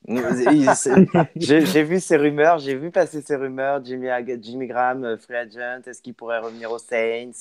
j'ai 1.36 1.84
vu 1.84 2.00
ces 2.00 2.18
rumeurs, 2.18 2.58
j'ai 2.58 2.76
vu 2.76 2.90
passer 2.90 3.22
ces 3.22 3.36
rumeurs. 3.36 3.84
Jimmy, 3.84 4.08
Jimmy 4.42 4.68
Graham, 4.68 5.04
euh, 5.04 5.18
free 5.18 5.36
agent, 5.36 5.82
est-ce 5.86 6.02
qu'il 6.02 6.14
pourrait 6.14 6.40
revenir 6.40 6.72
aux 6.72 6.80
Saints? 6.80 7.32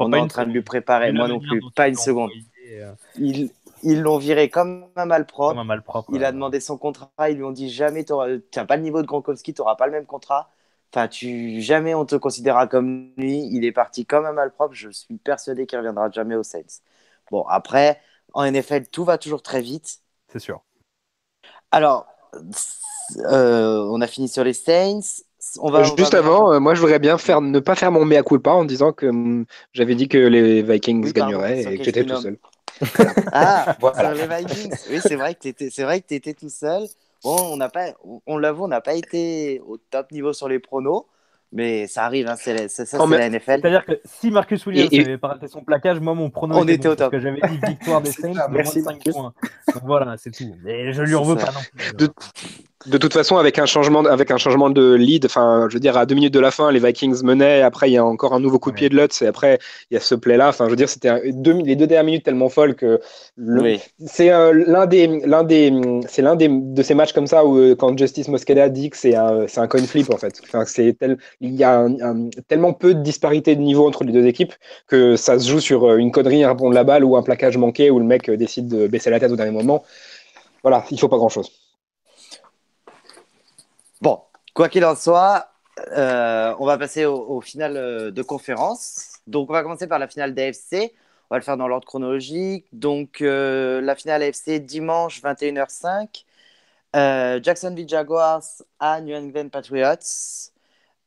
On 0.00 0.12
est 0.12 0.18
en 0.18 0.26
train 0.26 0.44
de 0.44 0.52
lui 0.52 0.62
préparer, 0.62 1.12
moi 1.12 1.28
non 1.28 1.40
plus, 1.40 1.62
pas 1.74 1.88
une 1.88 1.94
seconde. 1.94 2.30
Euh, 2.72 2.92
il, 3.16 3.50
ils 3.82 4.00
l'ont 4.00 4.18
viré 4.18 4.48
comme 4.48 4.86
un 4.96 5.04
malpropre. 5.04 5.58
Un 5.58 5.64
il 6.12 6.24
a 6.24 6.32
demandé 6.32 6.60
son 6.60 6.78
contrat. 6.78 7.10
Ils 7.28 7.36
lui 7.36 7.44
ont 7.44 7.52
dit 7.52 7.68
jamais, 7.68 8.04
tu 8.04 8.12
n'as 8.12 8.64
pas 8.64 8.76
le 8.76 8.82
niveau 8.82 9.02
de 9.02 9.06
Gronkowski, 9.06 9.54
tu 9.54 9.60
n'auras 9.60 9.76
pas 9.76 9.86
le 9.86 9.92
même 9.92 10.06
contrat. 10.06 10.50
Enfin, 10.92 11.08
tu, 11.08 11.60
jamais 11.60 11.94
on 11.94 12.04
te 12.04 12.16
considérera 12.16 12.66
comme 12.66 13.10
lui. 13.16 13.46
Il 13.52 13.64
est 13.64 13.72
parti 13.72 14.06
comme 14.06 14.24
un 14.26 14.32
malpropre. 14.32 14.74
Je 14.74 14.90
suis 14.90 15.16
persuadé 15.16 15.66
qu'il 15.66 15.78
reviendra 15.78 16.10
jamais 16.10 16.34
aux 16.34 16.42
Saints. 16.42 16.80
Bon, 17.30 17.42
après, 17.48 18.00
en 18.32 18.50
NFL, 18.50 18.86
tout 18.86 19.04
va 19.04 19.18
toujours 19.18 19.42
très 19.42 19.60
vite. 19.60 20.00
C'est 20.28 20.38
sûr. 20.38 20.62
Alors, 21.74 22.06
euh, 23.18 23.88
on 23.90 24.00
a 24.00 24.06
fini 24.06 24.28
sur 24.28 24.44
les 24.44 24.52
Saints. 24.52 25.24
On 25.58 25.72
va, 25.72 25.82
Juste 25.82 26.14
avant, 26.14 26.52
euh, 26.52 26.60
moi 26.60 26.74
je 26.76 26.80
voudrais 26.80 27.00
bien 27.00 27.18
faire, 27.18 27.40
ne 27.40 27.58
pas 27.58 27.74
faire 27.74 27.90
mon 27.90 28.04
mea 28.04 28.22
culpa 28.22 28.52
en 28.52 28.64
disant 28.64 28.92
que 28.92 29.06
hum, 29.06 29.44
j'avais 29.72 29.96
dit 29.96 30.06
que 30.06 30.16
les 30.16 30.62
Vikings 30.62 31.12
gagneraient 31.12 31.62
et 31.62 31.78
que 31.78 31.82
j'étais 31.82 32.04
tout 32.04 32.16
seul 32.16 32.38
ah, 33.32 33.76
voilà. 33.80 34.14
sur 34.14 34.28
les 34.28 34.36
Vikings. 34.36 34.74
Oui, 34.88 35.00
c'est 35.02 35.16
vrai 35.16 35.34
que 35.34 35.40
tu 35.40 35.48
étais, 35.48 36.16
étais 36.16 36.34
tout 36.34 36.48
seul. 36.48 36.86
Bon, 37.24 37.36
on 37.40 37.56
n'a 37.56 37.68
pas, 37.68 37.86
on 38.26 38.38
l'avoue, 38.38 38.64
on 38.64 38.68
n'a 38.68 38.80
pas 38.80 38.94
été 38.94 39.60
au 39.66 39.76
top 39.76 40.12
niveau 40.12 40.32
sur 40.32 40.48
les 40.48 40.60
pronos. 40.60 41.06
Mais 41.54 41.86
ça 41.86 42.04
arrive, 42.04 42.26
hein, 42.26 42.34
c'est, 42.36 42.68
ça, 42.68 42.84
c'est 42.84 42.98
la 42.98 43.30
NFL. 43.30 43.60
C'est-à-dire 43.60 43.86
que 43.86 44.00
si 44.04 44.32
Marcus 44.32 44.66
Williams 44.66 44.92
avait 44.92 45.18
pas 45.18 45.28
raté 45.28 45.46
son 45.46 45.62
plaquage, 45.62 46.00
moi 46.00 46.12
mon 46.12 46.28
prono 46.28 46.56
on 46.56 46.66
était, 46.66 46.88
au 46.88 46.96
top. 46.96 47.12
Parce 47.12 47.22
que 47.22 47.28
j'avais 47.30 47.40
dit 47.48 47.60
victoire 47.68 48.00
des 48.02 48.10
Saints, 48.10 48.32
Merci, 48.50 48.82
5 48.82 49.04
points. 49.04 49.32
Donc 49.72 49.82
voilà, 49.84 50.16
c'est 50.16 50.32
tout. 50.32 50.52
Mais 50.64 50.92
je 50.92 51.02
lui 51.02 51.14
en 51.14 51.22
veux 51.22 51.36
pas 51.36 51.52
non 51.52 51.60
plus. 51.72 52.08
De 52.86 52.98
toute 52.98 53.14
façon, 53.14 53.38
avec 53.38 53.58
un 53.58 53.64
changement, 53.64 54.04
avec 54.04 54.30
un 54.30 54.36
changement 54.36 54.68
de 54.68 54.92
lead, 54.92 55.24
enfin, 55.24 55.68
je 55.70 55.74
veux 55.74 55.80
dire, 55.80 55.96
à 55.96 56.04
deux 56.04 56.14
minutes 56.14 56.34
de 56.34 56.40
la 56.40 56.50
fin, 56.50 56.70
les 56.70 56.80
Vikings 56.80 57.22
menaient. 57.22 57.62
Après, 57.62 57.88
il 57.88 57.94
y 57.94 57.96
a 57.96 58.04
encore 58.04 58.34
un 58.34 58.40
nouveau 58.40 58.58
coup 58.58 58.70
de 58.72 58.76
pied 58.76 58.90
de 58.90 58.96
Lutz. 58.96 59.22
Et 59.22 59.26
après, 59.26 59.58
il 59.90 59.94
y 59.94 59.96
a 59.96 60.00
ce 60.00 60.14
play-là. 60.14 60.48
Enfin, 60.48 60.66
je 60.66 60.70
veux 60.70 60.76
dire, 60.76 60.90
c'était 60.90 61.22
les 61.22 61.32
deux 61.32 61.86
dernières 61.86 62.04
minutes 62.04 62.24
tellement 62.24 62.50
folles 62.50 62.74
que 62.74 63.00
c'est 64.04 64.28
l'un 64.28 64.86
des, 64.86 65.06
l'un 65.24 65.44
des, 65.44 65.72
c'est 66.08 66.20
l'un 66.20 66.36
des 66.36 66.48
de 66.50 66.82
ces 66.82 66.94
matchs 66.94 67.14
comme 67.14 67.26
ça 67.26 67.46
où 67.46 67.56
euh, 67.58 67.74
quand 67.74 67.96
Justice 67.96 68.28
Mosqueda 68.28 68.68
dit 68.68 68.90
que 68.90 68.96
c'est 68.98 69.14
un, 69.14 69.46
c'est 69.48 69.60
un 69.60 69.66
coin 69.66 69.82
flip 69.82 70.12
en 70.12 70.18
fait. 70.18 70.40
Enfin, 70.44 70.64
c'est 70.66 70.94
tel, 70.98 71.16
il 71.44 71.54
y 71.54 71.64
a 71.64 71.86
tellement 72.48 72.72
peu 72.72 72.94
de 72.94 73.02
disparité 73.02 73.54
de 73.54 73.60
niveau 73.60 73.86
entre 73.86 74.04
les 74.04 74.12
deux 74.12 74.26
équipes 74.26 74.54
que 74.86 75.16
ça 75.16 75.38
se 75.38 75.48
joue 75.48 75.60
sur 75.60 75.84
euh, 75.84 75.96
une 75.96 76.10
connerie, 76.10 76.42
un 76.42 76.50
rebond 76.50 76.70
de 76.70 76.74
la 76.74 76.84
balle 76.84 77.04
ou 77.04 77.16
un 77.16 77.22
plaquage 77.22 77.56
manqué 77.56 77.90
où 77.90 77.98
le 77.98 78.04
mec 78.04 78.28
euh, 78.28 78.36
décide 78.36 78.68
de 78.68 78.86
baisser 78.86 79.10
la 79.10 79.20
tête 79.20 79.30
au 79.30 79.36
dernier 79.36 79.52
moment. 79.52 79.84
Voilà, 80.62 80.84
il 80.90 80.98
faut 80.98 81.08
pas 81.08 81.18
grand 81.18 81.28
chose. 81.28 81.50
Bon, 84.00 84.20
quoi 84.54 84.68
qu'il 84.68 84.84
en 84.84 84.96
soit, 84.96 85.48
euh, 85.96 86.54
on 86.58 86.66
va 86.66 86.78
passer 86.78 87.04
au, 87.04 87.16
au 87.16 87.40
final 87.40 87.74
de 88.12 88.22
conférence. 88.22 89.18
Donc, 89.26 89.50
on 89.50 89.52
va 89.52 89.62
commencer 89.62 89.86
par 89.86 89.98
la 89.98 90.08
finale 90.08 90.34
d'AFC. 90.34 90.92
On 91.30 91.34
va 91.34 91.38
le 91.38 91.44
faire 91.44 91.56
dans 91.56 91.68
l'ordre 91.68 91.86
chronologique. 91.86 92.66
Donc, 92.72 93.20
la 93.20 93.94
finale 93.94 94.22
AFC 94.22 94.60
dimanche 94.64 95.22
21h05. 95.22 96.24
Euh, 96.94 97.40
Jacksonville 97.42 97.88
Jaguars 97.88 98.44
à 98.78 99.00
New 99.00 99.16
England 99.16 99.48
Patriots. 99.48 100.52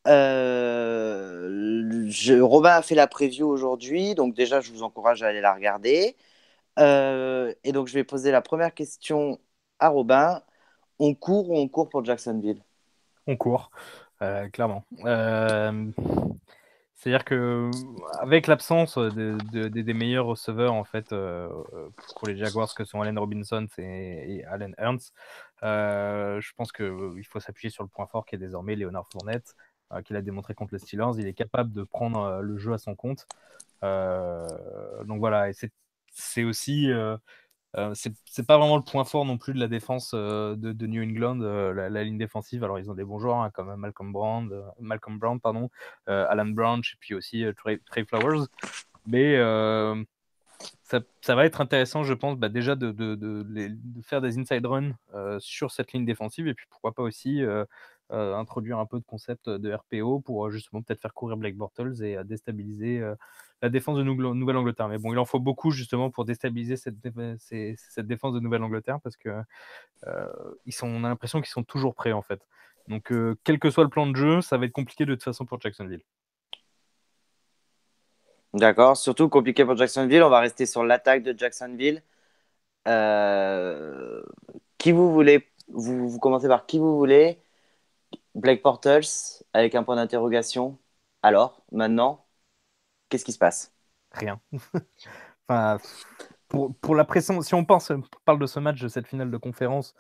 Euh, 0.08 2.10
Robin 2.41 2.72
a 2.72 2.82
fait 2.82 2.96
la 2.96 3.08
preview 3.08 3.48
aujourd'hui, 3.48 4.15
donc 4.15 4.34
déjà 4.34 4.62
je 4.62 4.72
vous 4.72 4.84
encourage 4.84 5.24
à 5.24 5.28
aller 5.28 5.41
la 5.41 5.54
regarder. 5.54 6.15
Euh, 6.80 7.54
et 7.63 7.72
donc 7.72 7.88
je 7.88 7.93
vais 7.93 8.04
poser 8.04 8.32
la 8.32 8.41
première 8.41 8.74
question 8.74 9.39
à 9.80 9.89
Robin. 9.89 10.41
On 11.00 11.13
court 11.13 11.50
ou 11.50 11.58
on 11.58 11.67
court 11.67 11.89
pour 11.89 12.06
Jacksonville? 12.06 12.62
On 13.28 13.36
court, 13.36 13.72
euh, 14.22 14.48
clairement. 14.50 14.84
C'est-à-dire 16.96 17.26
que 17.26 17.70
avec 18.20 18.48
l'absence 18.48 18.98
de, 18.98 19.38
de- 19.52 19.67
des- 19.67 19.93
meilleurs 19.93 20.26
receveurs 20.26 20.74
en 20.74 20.84
fait 20.84 21.10
pour 21.10 22.28
les 22.28 22.38
Jaguars 22.38 22.74
que 22.74 22.86
sont 22.86 23.02
Allen 23.02 23.20
Robinson 23.20 23.67
et, 23.78 24.38
et 24.38 24.46
Allen 24.46 24.74
Ernst, 24.78 25.13
je 25.62 26.52
pense 26.56 26.72
qu'il 26.72 27.26
faut 27.30 27.39
s'appuyer 27.39 27.70
sur 27.70 27.84
le 27.84 27.89
point 27.89 28.08
fort 28.08 28.26
qui 28.26 28.36
est 28.36 28.39
désormais 28.39 28.76
Léonard 28.76 29.08
Fournette, 29.12 29.56
qu'il 30.06 30.15
a 30.15 30.21
démontré 30.21 30.54
contre 30.54 30.73
les 30.73 30.80
Steelers. 30.80 31.17
Il 31.17 31.28
est 31.28 31.34
capable 31.34 31.73
de 31.73 31.84
prendre 31.84 32.21
euh, 32.21 32.41
le 32.41 32.58
jeu 32.58 32.73
à 32.73 32.78
son 32.78 32.95
compte. 32.95 33.28
Euh, 33.84 34.45
donc 35.06 35.19
voilà, 35.19 35.50
et 35.50 35.54
c'est 36.12 36.43
aussi 36.43 36.91
euh, 36.91 37.17
euh, 37.76 37.93
c'est 37.93 38.47
pas 38.47 38.58
vraiment 38.58 38.78
le 38.78 38.84
point 38.84 39.04
fort 39.04 39.26
non 39.26 39.38
plus 39.38 39.54
de 39.54 39.60
la 39.60 39.67
défense 39.67 40.12
euh, 40.13 40.56
de, 40.56 40.88
New 40.88 41.04
England, 41.04 41.41
euh, 41.41 41.89
la, 41.89 42.04
ligne 42.04 42.17
défensive. 42.17 42.63
Alors 42.63 42.80
ils 42.80 42.89
ont 42.89 42.95
des 42.95 43.04
bons 43.04 43.19
joueurs 43.19 43.38
hein, 43.38 43.52
comme 43.52 43.76
Malcolm 43.76 44.12
Brown, 44.12 44.50
euh, 44.52 44.62
Malcolm 44.80 45.19
Brown 45.19 45.39
pardon, 45.39 45.69
euh, 46.10 46.26
Alan 46.30 46.45
Branch 46.47 46.93
et 46.93 46.97
puis 47.00 47.13
aussi 47.13 47.43
euh, 47.45 47.54
Trey, 47.54 47.80
Flowers. 48.06 48.45
Mais 49.06 49.36
euh, 49.36 50.02
ça, 50.84 51.36
va 51.36 51.45
être 51.45 51.62
intéressant, 51.62 52.04
je 52.04 52.13
pense, 52.13 52.38
bah, 52.38 52.50
déjà 52.50 52.76
de, 52.76 52.93
faire 54.04 54.21
des 54.21 54.39
inside 54.39 54.65
runs 54.65 54.93
euh, 55.13 55.38
sur 55.39 55.71
cette 55.71 55.93
ligne 55.93 56.06
défensive 56.06 56.47
et 56.47 56.54
puis 56.54 56.65
pourquoi 56.69 56.93
pas 56.93 57.04
aussi 57.04 57.43
euh, 58.12 58.15
euh, 58.15 58.36
introduire 58.36 58.80
un 58.80 58.86
peu 58.86 59.00
de 59.00 59.06
concept 59.06 59.50
de 59.50 59.74
RPO 59.74 60.20
pour 60.22 60.48
euh, 60.48 60.50
justement 60.50 60.82
peut-être 60.82 61.02
faire 61.02 61.13
courir 61.13 61.38
Blake 61.38 61.56
Bortles 61.56 62.04
et 62.04 62.17
euh, 62.17 62.24
déstabiliser 62.24 63.00
euh, 63.00 63.15
la 63.62 63.70
défense 63.70 63.98
de 63.98 64.04
Nouvelle-Angleterre. 64.04 64.88
Mais 64.88 64.98
bon, 64.98 65.13
il 65.13 65.20
en 65.20 65.26
faut 65.26 65.39
beaucoup 65.39 65.72
justement 65.72 66.10
pour 66.10 66.26
déstabiliser 66.26 66.78
cette, 66.78 66.96
cette 67.39 68.08
défense 68.08 68.34
de 68.34 68.39
Nouvelle-Angleterre 68.39 69.00
parce 69.02 69.17
que 69.17 69.30
euh, 70.08 70.28
ils 70.65 70.74
sont, 70.74 70.88
on 70.88 71.04
a 71.04 71.10
l'impression 71.10 71.41
qu'ils 71.41 71.50
sont 71.52 71.63
toujours 71.63 71.96
prêts 71.96 72.12
en 72.13 72.22
fait. 72.22 72.41
Donc, 72.88 73.12
euh, 73.12 73.36
quel 73.43 73.60
que 73.60 73.70
soit 73.70 73.84
le 73.84 73.89
plan 73.89 74.08
de 74.08 74.15
jeu, 74.15 74.41
ça 74.41 74.58
va 74.58 74.65
être 74.65 74.72
compliqué 74.72 75.06
de 75.06 75.13
toute 75.13 75.24
façon 75.24 75.46
pour 75.46 75.60
Jacksonville. 75.60 76.04
D'accord, 78.54 78.96
surtout 78.96 79.30
compliqué 79.30 79.65
pour 79.65 79.76
Jacksonville. 79.76 80.24
On 80.24 80.30
va 80.30 80.39
rester 80.39 80.65
sur 80.65 80.84
l'attaque 80.84 81.24
de 81.24 81.38
Jacksonville. 81.38 82.02
Euh, 82.88 84.24
Qui 84.78 84.91
vous 84.93 85.12
voulez 85.12 85.50
vous, 85.67 86.10
vous 86.10 86.20
commencez 86.20 86.48
par 86.48 86.65
qui 86.65 86.80
vous 86.80 86.98
voulez 86.98 87.39
Blake 88.38 88.62
Portals 88.62 89.06
avec 89.54 89.73
un 89.76 89.84
point 89.84 89.95
d'interrogation. 89.95 90.78
Alors, 91.23 91.63
maintenant, 91.71 92.26
qu'est-ce 93.10 93.26
qui 93.26 93.32
se 93.34 93.39
passe? 93.39 93.73
Rien. 94.12 94.39
enfin, 95.50 95.80
pour, 96.47 96.76
pour 96.78 96.95
la 96.95 97.04
pression, 97.04 97.41
si 97.41 97.56
on 97.56 97.65
pense, 97.65 97.91
parle 98.26 98.39
de 98.39 98.45
ce 98.45 98.60
match, 98.60 98.80
de 98.80 98.88
cette 98.88 99.08
finale 99.08 99.32
de 99.32 99.38
conférence, 99.38 99.95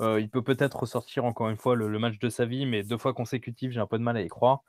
euh, 0.00 0.20
il 0.20 0.30
peut 0.30 0.42
peut-être 0.42 0.78
ressortir 0.80 1.24
encore 1.24 1.50
une 1.50 1.56
fois 1.56 1.74
le, 1.74 1.98
match 1.98 2.20
de 2.20 2.28
sa 2.28 2.46
vie, 2.46 2.66
mais 2.66 2.84
deux 2.84 2.98
fois 2.98 3.14
consécutif, 3.14 3.72
j'ai 3.72 3.80
un 3.80 3.88
peu 3.88 3.98
de 3.98 4.04
mal 4.04 4.16
à 4.16 4.22
y 4.22 4.28
croire, 4.28 4.62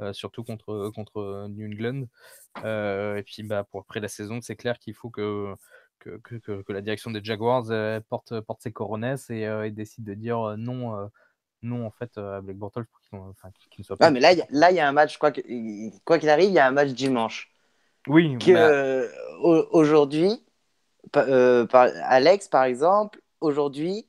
euh, 0.00 0.12
surtout 0.12 0.44
contre, 0.44 0.90
contre 0.94 1.48
New 1.48 1.66
England. 1.66 2.04
Euh, 2.64 3.16
et 3.16 3.24
puis 3.24 3.42
bah, 3.42 3.64
pour 3.64 3.80
après 3.80 3.98
la 3.98 4.08
saison, 4.08 4.40
c'est 4.40 4.56
clair 4.56 4.78
qu'il 4.78 4.94
faut 4.94 5.10
que, 5.10 5.56
que, 5.98 6.18
que, 6.18 6.36
que- 6.36 6.72
la 6.72 6.80
direction 6.80 7.10
des 7.10 7.24
Jaguars 7.24 7.64
porte, 8.08 8.40
porte 8.40 8.62
ses 8.62 8.72
coronesses 8.72 9.30
et, 9.30 9.42
et 9.42 9.72
décide 9.72 10.04
de 10.04 10.14
dire 10.14 10.56
non, 10.56 11.10
non 11.62 11.86
en 11.86 11.90
fait 11.90 12.18
euh, 12.18 12.38
à 12.38 12.40
Blake 12.40 12.58
Bortles 12.58 12.86
pour 12.86 13.00
qu'il 13.00 13.18
enfin, 13.18 13.50
soit 13.82 13.98
pas. 13.98 14.08
Ah, 14.08 14.10
mais 14.10 14.20
là, 14.20 14.32
il 14.32 14.38
y 14.38 14.42
a- 14.42 14.46
là, 14.50 14.70
il 14.70 14.76
y 14.76 14.80
a 14.80 14.88
un 14.88 14.92
match, 14.92 15.18
quoi 15.18 15.30
qu'il 15.32 16.28
arrive, 16.28 16.48
il 16.50 16.54
y 16.54 16.58
a 16.58 16.66
un 16.66 16.72
match 16.72 16.90
dimanche. 16.90 17.52
oui, 18.06 18.36
Que, 18.38 18.52
bah, 18.52 18.72
euh, 19.06 19.08
au- 19.42 19.68
aujourd'hui, 19.72 20.44
euh, 21.16 21.66
par- 21.66 21.90
Alex, 22.04 22.48
par 22.48 22.64
exemple, 22.64 23.20
aujourd'hui, 23.40 24.06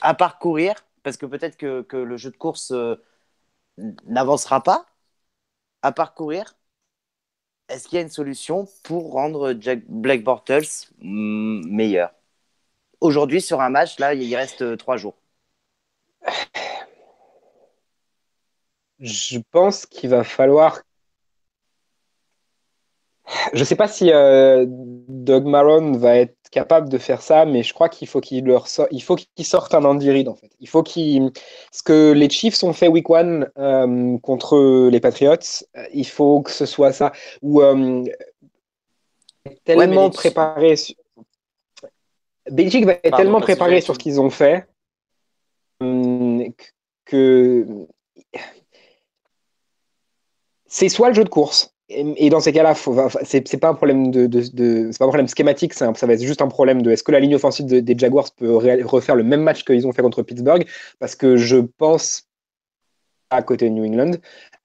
à 0.00 0.14
parcourir, 0.14 0.74
parce 1.02 1.16
que 1.16 1.26
peut-être 1.26 1.56
que, 1.56 1.82
que 1.82 1.96
le 1.96 2.16
jeu 2.16 2.30
de 2.30 2.36
course 2.36 2.70
euh, 2.72 2.96
n'avancera 4.06 4.62
pas, 4.62 4.86
à 5.82 5.92
parcourir, 5.92 6.54
est-ce 7.70 7.88
qu'il 7.88 7.96
y 7.96 7.98
a 7.98 8.02
une 8.02 8.08
solution 8.10 8.66
pour 8.84 9.12
rendre 9.12 9.54
Jack, 9.60 9.80
Black 9.88 10.22
Bortles 10.22 10.66
mm, 11.00 11.66
meilleur? 11.68 12.12
Aujourd'hui, 13.00 13.40
sur 13.40 13.60
un 13.60 13.70
match, 13.70 13.98
là, 13.98 14.14
il 14.14 14.36
reste 14.36 14.76
trois 14.78 14.96
jours. 14.96 15.16
Je 19.00 19.38
pense 19.50 19.86
qu'il 19.86 20.10
va 20.10 20.24
falloir. 20.24 20.82
Je 23.52 23.62
sais 23.62 23.76
pas 23.76 23.88
si 23.88 24.10
euh, 24.10 24.64
Doug 24.66 25.44
Marron 25.44 25.92
va 25.92 26.16
être 26.16 26.38
capable 26.50 26.88
de 26.88 26.98
faire 26.98 27.20
ça, 27.20 27.44
mais 27.44 27.62
je 27.62 27.74
crois 27.74 27.88
qu'il 27.88 28.08
faut 28.08 28.20
qu'il 28.20 28.46
leur 28.46 28.66
il 28.90 29.02
faut 29.02 29.16
qu'il 29.16 29.44
sorte 29.44 29.74
un 29.74 29.84
Andy 29.84 30.10
Reid 30.10 30.28
en 30.28 30.34
fait. 30.34 30.50
Il 30.60 30.68
faut 30.68 30.82
qu'il 30.82 31.30
ce 31.70 31.82
que 31.82 32.12
les 32.12 32.30
Chiefs 32.30 32.62
ont 32.64 32.72
fait 32.72 32.88
Week 32.88 33.08
One 33.08 33.50
euh, 33.58 34.18
contre 34.18 34.88
les 34.88 35.00
Patriots, 35.00 35.34
euh, 35.76 35.84
il 35.92 36.06
faut 36.06 36.40
que 36.40 36.50
ce 36.50 36.66
soit 36.66 36.92
ça. 36.92 37.12
Ou 37.42 37.60
euh, 37.60 38.04
tellement 39.64 40.06
Ouais, 40.06 40.10
préparé. 40.10 40.76
Sur... 40.76 40.94
Belichick 42.50 42.86
va 42.86 42.92
être 42.92 43.02
Pardon, 43.02 43.16
tellement 43.18 43.40
préparé 43.40 43.80
sur 43.82 43.94
ce 43.94 43.98
qu'ils 43.98 44.20
ont 44.20 44.30
fait 44.30 44.66
que 47.04 47.66
c'est 50.78 50.88
soit 50.88 51.08
le 51.08 51.14
jeu 51.14 51.24
de 51.24 51.28
course. 51.28 51.74
Et, 51.90 52.28
dans 52.28 52.38
ces 52.38 52.52
cas-là, 52.52 52.74
c'est 53.24 53.60
pas 53.60 53.70
un 53.70 53.74
problème 53.74 54.10
de, 54.10 54.26
de- 54.26 54.96
pas 54.98 55.06
un 55.06 55.08
problème 55.08 55.26
schématique, 55.26 55.72
un- 55.80 55.94
ça 55.94 56.06
va 56.06 56.12
être 56.12 56.22
juste 56.22 56.42
un 56.42 56.48
problème 56.48 56.82
de 56.82 56.90
est-ce 56.90 57.02
que 57.02 57.12
la 57.12 57.18
ligne 57.18 57.34
offensive 57.34 57.66
de- 57.66 57.80
des 57.80 57.96
Jaguars 57.98 58.30
peut 58.36 58.54
refaire 58.84 59.16
le 59.16 59.24
même 59.24 59.42
match 59.42 59.64
qu'ils 59.64 59.86
ont 59.86 59.92
fait 59.92 60.02
contre 60.02 60.22
Pittsburgh? 60.22 60.66
Parce 61.00 61.16
que 61.16 61.36
je 61.36 61.56
pense 61.56 62.28
à 63.30 63.42
côté 63.42 63.68
de 63.70 63.74
New 63.74 63.86
England. 63.86 64.12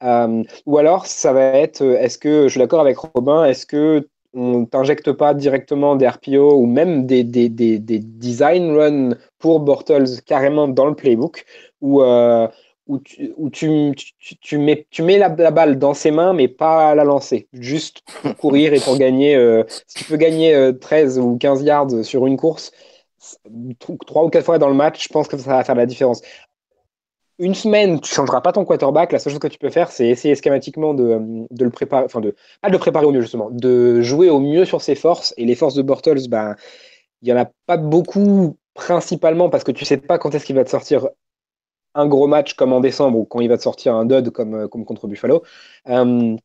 Euh, 0.04 0.44
ou 0.66 0.78
alors, 0.78 1.06
ça 1.08 1.34
va 1.34 1.42
être 1.42 1.82
euh, 1.82 1.98
est-ce 1.98 2.18
que 2.18 2.44
je 2.44 2.50
suis 2.50 2.60
d'accord 2.60 2.82
avec 2.82 2.98
Robin 2.98 3.46
Est-ce 3.46 3.66
que 3.66 4.08
on 4.36 4.66
t'injecte 4.66 5.12
pas 5.12 5.34
directement 5.34 5.96
des 5.96 6.08
RPO 6.08 6.56
ou 6.56 6.66
même 6.66 7.06
des, 7.06 7.24
des, 7.24 7.50
des, 7.50 7.80
des 7.80 8.00
design 8.00 8.76
runs 8.76 9.16
pour 9.40 9.60
Bortles 9.62 10.22
carrément 10.26 10.68
dans 10.68 10.86
le 10.86 10.96
playbook? 10.96 11.46
Où, 11.82 12.02
euh, 12.02 12.48
où, 12.88 13.00
tu, 13.00 13.34
tu, 13.52 13.94
tu, 14.20 14.38
tu 14.38 14.58
mets, 14.58 14.86
tu 14.90 15.04
mets 15.04 15.18
la, 15.18 15.30
balle 15.30 15.80
dans 15.80 15.94
ses 15.94 16.12
mains 16.12 16.34
mais 16.34 16.48
pas 16.48 16.92
à 16.92 16.96
la 16.96 17.04
lancer, 17.04 17.48
juste 17.54 18.02
pour 18.22 18.36
courir 18.36 18.74
et 18.74 18.80
pour 18.80 18.98
gagner. 18.98 19.36
euh, 19.36 19.64
si 19.88 20.00
tu 20.00 20.04
peux 20.06 20.18
gagner 20.18 20.54
euh, 20.54 20.74
13 20.74 21.20
ou 21.20 21.38
15 21.38 21.64
yards 21.64 22.04
sur 22.04 22.28
une 22.28 22.38
course, 22.38 22.72
3 23.80 24.26
ou 24.26 24.30
4 24.30 24.44
fois 24.44 24.60
dans 24.60 24.68
le 24.68 24.74
match, 24.74 25.04
je 25.04 25.10
pense 25.10 25.28
que 25.28 25.38
ça 25.38 25.52
va 25.52 25.64
faire 25.64 25.76
la 25.76 25.86
différence 25.86 26.22
une 27.40 27.56
semaine, 27.56 28.00
tu 28.00 28.14
changeras 28.14 28.42
pas 28.42 28.52
ton 28.52 28.64
quarterback. 28.66 29.12
La 29.12 29.20
seule 29.20 29.34
chose 29.34 29.40
que 29.40 29.48
tu 29.48 29.58
peux 29.58 29.70
faire, 29.70 29.92
c'est 29.92 30.08
essayer 30.08 30.36
schématiquement 30.36 30.94
de, 30.94 31.20
de 31.50 31.66
le 31.66 31.72
préparer, 31.72 32.06
enfin 32.06 32.22
de 32.22 32.36
le 32.70 32.78
préparer 32.78 33.06
au 33.06 33.12
mieux 33.12 33.22
justement, 33.22 33.50
de 33.52 34.02
jouer 34.02 34.30
au 34.30 34.40
mieux 34.40 34.66
sur 34.66 34.82
ses 34.82 34.96
forces. 34.96 35.34
Et 35.38 35.46
les 35.46 35.56
forces 35.56 35.76
de 35.76 35.82
Bortles, 35.82 36.30
ben 36.30 36.56
il 37.22 37.30
y 37.30 37.34
en 37.34 37.38
a 37.38 37.50
pas 37.66 37.78
beaucoup 37.78 38.58
principalement 38.74 39.50
parce 39.50 39.64
que 39.64 39.72
tu 39.72 39.86
sais 39.86 39.98
pas 39.98 40.18
quand 40.18 40.36
est-ce 40.36 40.46
qu'il 40.46 40.56
va 40.56 40.64
te 40.64 40.70
sortir 40.70 41.08
un 41.96 42.08
gros 42.08 42.28
match 42.28 42.54
comme 42.54 42.74
en 42.74 42.80
décembre 42.80 43.20
ou 43.20 43.26
quand 43.26 43.42
il 43.42 43.50
va 43.50 43.58
te 43.58 43.64
sortir 43.64 43.96
un 43.96 44.06
dud 44.06 44.32
comme, 44.32 44.68
comme 44.70 44.86
contre 44.86 45.08
Buffalo. 45.08 45.44
Euh, 45.90 46.36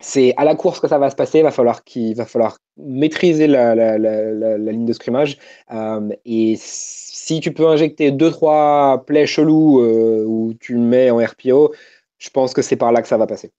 c'est 0.00 0.34
à 0.36 0.44
la 0.44 0.54
course 0.54 0.80
que 0.80 0.88
ça 0.88 0.98
va 0.98 1.10
se 1.10 1.16
passer. 1.16 1.38
Il 1.38 1.44
va 1.44 1.50
falloir 1.50 1.84
qu'il 1.84 2.14
va 2.16 2.26
falloir 2.26 2.58
maîtriser 2.76 3.46
la, 3.46 3.96
ligne 4.58 4.84
de 4.84 4.92
scrimmage 4.92 5.38
euh, 5.72 6.08
et 6.24 6.56
si 6.58 7.40
tu 7.40 7.52
peux 7.52 7.66
injecter 7.66 8.12
deux 8.12 8.30
trois 8.30 9.04
plays 9.06 9.26
chelous 9.26 9.80
euh, 9.80 10.24
où 10.26 10.54
tu 10.60 10.76
mets 10.76 11.10
en 11.10 11.18
RPO, 11.18 11.74
je 12.18 12.30
pense 12.30 12.52
que 12.52 12.62
c'est 12.62 12.76
par 12.76 12.92
là 12.92 13.02
que 13.02 13.08
ça 13.08 13.16
va 13.16 13.26
passer. 13.26 13.52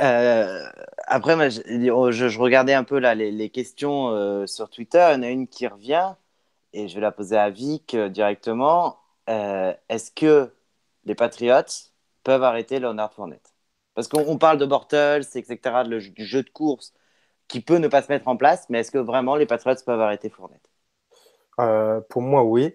Euh, 0.00 0.64
après, 1.06 1.50
je, 1.50 2.38
regardais 2.38 2.74
un 2.74 2.84
peu 2.84 2.98
là, 2.98 3.14
les, 3.14 3.30
les 3.30 3.50
questions 3.50 4.10
euh, 4.10 4.46
sur 4.46 4.70
Twitter. 4.70 5.04
Il 5.10 5.14
y 5.14 5.18
en 5.18 5.22
a 5.22 5.28
une 5.28 5.48
qui 5.48 5.66
revient 5.66 6.14
et 6.72 6.88
je 6.88 6.94
vais 6.94 7.00
la 7.00 7.12
poser 7.12 7.36
à 7.36 7.50
Vic 7.50 7.94
euh, 7.94 8.08
directement. 8.08 8.98
Est-ce 9.26 10.10
que 10.10 10.50
les 11.04 11.14
Patriots 11.14 11.62
peuvent 12.24 12.42
arrêter 12.42 12.78
Leonard 12.78 13.12
Fournette? 13.12 13.54
Parce 13.94 14.08
qu'on 14.08 14.38
parle 14.38 14.58
de 14.58 14.64
Bortles, 14.64 15.26
etc., 15.34 15.58
le, 15.86 16.00
du 16.00 16.24
jeu 16.24 16.42
de 16.42 16.48
course 16.48 16.94
qui 17.46 17.60
peut 17.60 17.76
ne 17.76 17.88
pas 17.88 18.02
se 18.02 18.10
mettre 18.10 18.28
en 18.28 18.36
place, 18.36 18.66
mais 18.68 18.80
est-ce 18.80 18.90
que 18.90 18.98
vraiment 18.98 19.36
les 19.36 19.46
Patriots 19.46 19.74
peuvent 19.84 20.00
arrêter 20.00 20.30
Fournette? 20.30 20.68
Euh, 21.60 22.00
Pour 22.08 22.22
moi, 22.22 22.44
oui. 22.44 22.74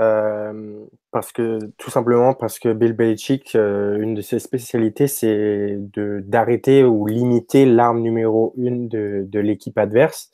Euh, 0.00 0.84
parce 1.10 1.32
que 1.32 1.58
tout 1.76 1.90
simplement 1.90 2.32
parce 2.34 2.58
que 2.58 2.72
Bill 2.72 2.94
Belichick, 2.94 3.54
euh, 3.54 3.98
une 4.00 4.14
de 4.14 4.22
ses 4.22 4.38
spécialités, 4.38 5.06
c'est 5.06 5.76
d'arrêter 5.78 6.82
ou 6.82 7.06
limiter 7.06 7.66
l'arme 7.66 8.00
numéro 8.00 8.54
une 8.56 8.88
de, 8.88 9.24
de 9.28 9.38
l'équipe 9.40 9.78
adverse. 9.78 10.30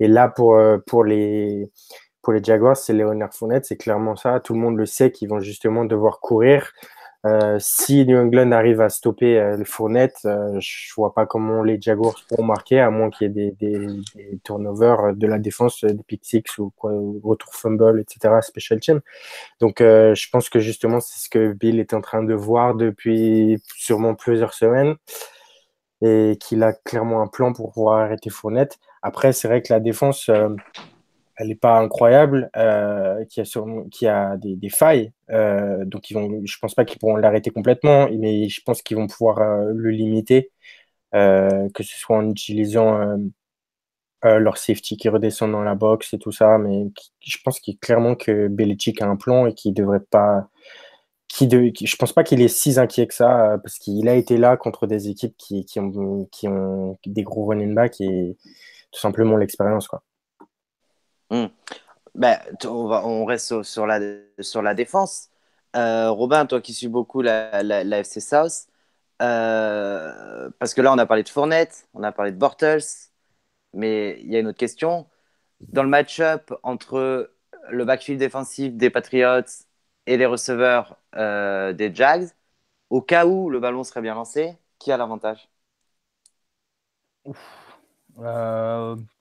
Et 0.00 0.08
là, 0.08 0.28
pour, 0.28 0.56
euh, 0.56 0.78
pour 0.86 1.04
les 1.04 1.70
les 2.32 2.42
Jaguars, 2.42 2.76
c'est 2.76 2.92
Leonard 2.92 3.34
Fournette, 3.34 3.64
c'est 3.66 3.76
clairement 3.76 4.16
ça. 4.16 4.40
Tout 4.40 4.54
le 4.54 4.60
monde 4.60 4.76
le 4.76 4.86
sait 4.86 5.10
qu'ils 5.10 5.28
vont 5.28 5.40
justement 5.40 5.84
devoir 5.84 6.20
courir. 6.20 6.72
Euh, 7.26 7.56
si 7.58 8.06
New 8.06 8.18
England 8.18 8.52
arrive 8.52 8.80
à 8.80 8.88
stopper 8.88 9.38
euh, 9.38 9.56
le 9.56 9.64
Fournette, 9.64 10.18
euh, 10.26 10.60
je 10.60 10.94
vois 10.94 11.12
pas 11.12 11.26
comment 11.26 11.64
les 11.64 11.80
Jaguars 11.80 12.14
pourront 12.28 12.44
marquer, 12.44 12.78
à 12.78 12.90
moins 12.90 13.10
qu'il 13.10 13.36
y 13.36 13.40
ait 13.40 13.50
des, 13.58 14.38
turnovers 14.44 15.14
de 15.14 15.26
la 15.26 15.38
défense, 15.38 15.82
des 15.82 16.02
pick 16.06 16.24
six 16.24 16.42
ou 16.58 16.70
quoi, 16.76 16.92
retour 17.24 17.54
fumble, 17.54 18.00
etc., 18.00 18.34
special 18.42 18.78
team. 18.80 19.00
Donc, 19.60 19.78
je 19.80 20.30
pense 20.30 20.48
que 20.48 20.60
justement, 20.60 21.00
c'est 21.00 21.18
ce 21.18 21.28
que 21.28 21.52
Bill 21.52 21.80
est 21.80 21.94
en 21.94 22.00
train 22.00 22.22
de 22.22 22.34
voir 22.34 22.74
depuis 22.74 23.60
sûrement 23.74 24.14
plusieurs 24.14 24.54
semaines 24.54 24.94
et 26.02 26.36
qu'il 26.40 26.62
a 26.62 26.72
clairement 26.72 27.22
un 27.22 27.26
plan 27.26 27.52
pour 27.52 27.72
pouvoir 27.72 28.00
arrêter 28.00 28.30
Fournette. 28.30 28.78
Après, 29.02 29.32
c'est 29.32 29.48
vrai 29.48 29.62
que 29.62 29.72
la 29.72 29.80
défense, 29.80 30.30
elle 31.36 31.48
n'est 31.48 31.54
pas 31.54 31.78
incroyable, 31.78 32.50
euh, 32.56 33.24
qui 33.26 34.06
a, 34.06 34.36
des, 34.38 34.68
failles. 34.70 35.12
Euh, 35.30 35.84
donc, 35.84 36.04
je 36.08 36.58
pense 36.60 36.74
pas 36.74 36.84
qu'ils 36.84 36.98
pourront 36.98 37.16
l'arrêter 37.16 37.50
complètement, 37.50 38.08
mais 38.10 38.48
je 38.48 38.60
pense 38.64 38.82
qu'ils 38.82 38.96
vont 38.96 39.06
pouvoir 39.06 39.40
euh, 39.40 39.72
le 39.74 39.90
limiter, 39.90 40.50
que 41.12 41.82
ce 41.82 41.98
soit 41.98 42.16
en 42.18 42.30
utilisant 42.30 43.18
leur 44.22 44.58
safety 44.58 44.96
qui 44.96 45.08
redescend 45.08 45.52
dans 45.52 45.62
la 45.62 45.74
box 45.74 46.12
et 46.14 46.18
tout 46.18 46.32
ça. 46.32 46.58
Mais 46.58 46.86
je 47.20 47.38
pense 47.44 47.60
clairement 47.80 48.14
que 48.16 48.48
Belichick 48.48 49.02
a 49.02 49.06
un 49.06 49.16
plan 49.16 49.46
et 49.46 49.54
qu'il 49.54 49.74
devrait 49.74 50.00
pas. 50.00 50.48
Qui 51.28 51.48
de, 51.48 51.72
je 51.82 51.96
pense 51.96 52.12
pas 52.12 52.24
qu'il 52.24 52.40
est 52.40 52.48
si 52.48 52.78
inquiet 52.78 53.06
que 53.06 53.14
ça, 53.14 53.58
parce 53.62 53.78
qu'il 53.78 54.08
a 54.08 54.14
été 54.14 54.38
là 54.38 54.56
contre 54.56 54.86
des 54.86 55.08
équipes 55.08 55.34
qui, 55.36 55.64
qui, 55.64 55.80
ont, 55.80 56.26
qui 56.32 56.48
ont 56.48 56.98
des 57.04 57.24
gros 57.24 57.46
running 57.46 57.74
back 57.74 58.00
et 58.00 58.36
tout 58.92 59.00
simplement 59.00 59.36
l'expérience, 59.36 59.88
quoi. 59.88 60.02
Mmh. 61.30 61.46
On, 62.64 63.24
reste 63.24 63.62
sur, 63.62 63.86
la, 63.86 64.00
sur 64.40 64.62
la 64.62 64.74
défense. 64.74 65.30
Euh, 65.76 66.10
Robin, 66.10 66.46
toi 66.46 66.60
qui 66.60 66.72
suis 66.74 66.88
beaucoup 66.88 67.22
la, 67.22 67.62
la, 67.62 67.84
la 67.84 67.98
FC 68.00 68.20
South, 68.20 68.68
euh, 69.22 70.50
parce 70.58 70.74
que 70.74 70.80
là, 70.82 70.92
on 70.92 70.98
a 70.98 71.06
parlé 71.06 71.22
de 71.22 71.28
Fournette, 71.28 71.88
on 71.94 72.02
a 72.02 72.12
parlé 72.12 72.32
de 72.32 72.38
Bortles, 72.38 73.10
mais 73.72 74.18
il 74.20 74.30
y 74.32 74.36
a 74.36 74.40
une 74.40 74.48
autre 74.48 74.58
question. 74.58 75.08
Dans 75.60 75.82
le 75.82 75.88
match-up 75.88 76.52
entre 76.62 77.32
le 77.70 77.84
backfield 77.84 78.18
défensif 78.20 78.74
des 78.74 78.90
Patriots 78.90 79.42
et 80.06 80.16
les 80.16 80.26
receveurs 80.26 80.98
euh, 81.16 81.72
des 81.72 81.94
Jags, 81.94 82.28
au 82.90 83.02
cas 83.02 83.26
où 83.26 83.50
le 83.50 83.60
ballon 83.60 83.84
serait 83.84 84.02
bien 84.02 84.14
lancé, 84.14 84.56
qui 84.78 84.92
a 84.92 84.96
l'avantage? 84.96 85.48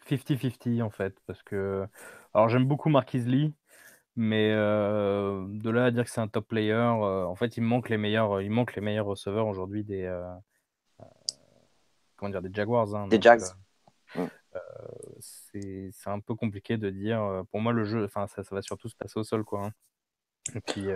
50-50 0.09 0.81
en 0.81 0.89
fait, 0.89 1.15
parce 1.25 1.41
que 1.43 1.85
alors 2.33 2.49
j'aime 2.49 2.65
beaucoup 2.65 2.89
Marquise 2.89 3.27
Lee, 3.27 3.53
mais 4.15 4.51
euh, 4.53 5.45
de 5.47 5.69
là 5.69 5.85
à 5.85 5.91
dire 5.91 6.05
que 6.05 6.09
c'est 6.09 6.21
un 6.21 6.27
top 6.27 6.47
player, 6.47 6.73
euh, 6.73 7.25
en 7.25 7.35
fait 7.35 7.57
il 7.57 7.63
manque 7.63 7.89
les 7.89 7.97
meilleurs, 7.97 8.41
il 8.41 8.51
manque 8.51 8.75
les 8.75 8.81
meilleurs 8.81 9.05
receveurs 9.05 9.47
aujourd'hui 9.47 9.83
des 9.83 10.03
euh, 10.03 10.33
comment 12.15 12.29
dire 12.29 12.41
des 12.41 12.53
Jaguars. 12.53 12.93
Hein, 12.95 13.07
des 13.07 13.17
donc, 13.17 13.23
Jags. 13.23 13.41
C'est 15.19 16.09
un 16.09 16.19
peu 16.19 16.35
compliqué 16.35 16.77
de 16.77 16.89
dire. 16.89 17.43
Pour 17.51 17.59
moi 17.59 17.73
le 17.73 17.83
jeu, 17.83 18.05
enfin 18.05 18.27
ça, 18.27 18.43
ça, 18.43 18.55
va 18.55 18.61
surtout 18.61 18.87
se 18.87 18.95
passer 18.95 19.19
au 19.19 19.23
sol 19.23 19.43
quoi. 19.43 19.65
Hein. 19.65 19.71
Et 20.53 20.61
puis, 20.61 20.87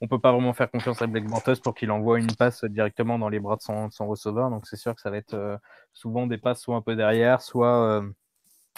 on 0.00 0.08
peut 0.08 0.18
pas 0.18 0.32
vraiment 0.32 0.52
faire 0.52 0.70
confiance 0.70 1.00
à 1.00 1.06
Blake 1.06 1.26
Bortles 1.26 1.60
pour 1.62 1.74
qu'il 1.74 1.92
envoie 1.92 2.18
une 2.18 2.34
passe 2.34 2.64
directement 2.64 3.18
dans 3.18 3.28
les 3.28 3.38
bras 3.38 3.54
de 3.56 3.62
son, 3.62 3.86
de 3.86 3.92
son 3.92 4.08
receveur. 4.08 4.50
Donc, 4.50 4.66
c'est 4.66 4.76
sûr 4.76 4.94
que 4.96 5.00
ça 5.00 5.10
va 5.10 5.18
être 5.18 5.60
souvent 5.92 6.26
des 6.26 6.38
passes 6.38 6.60
soit 6.60 6.74
un 6.74 6.82
peu 6.82 6.96
derrière, 6.96 7.40
soit 7.40 8.02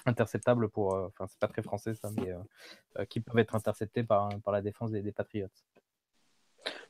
interceptables 0.08 0.68
pour. 0.68 0.94
Enfin, 0.94 1.26
c'est 1.28 1.38
pas 1.38 1.48
très 1.48 1.62
français 1.62 1.94
ça, 1.94 2.08
mais 2.16 2.32
qui 3.06 3.20
peuvent 3.20 3.38
être 3.38 3.54
interceptés 3.54 4.02
par, 4.02 4.28
par 4.44 4.52
la 4.52 4.62
défense 4.62 4.90
des, 4.90 5.02
des 5.02 5.12
Patriots. 5.12 5.48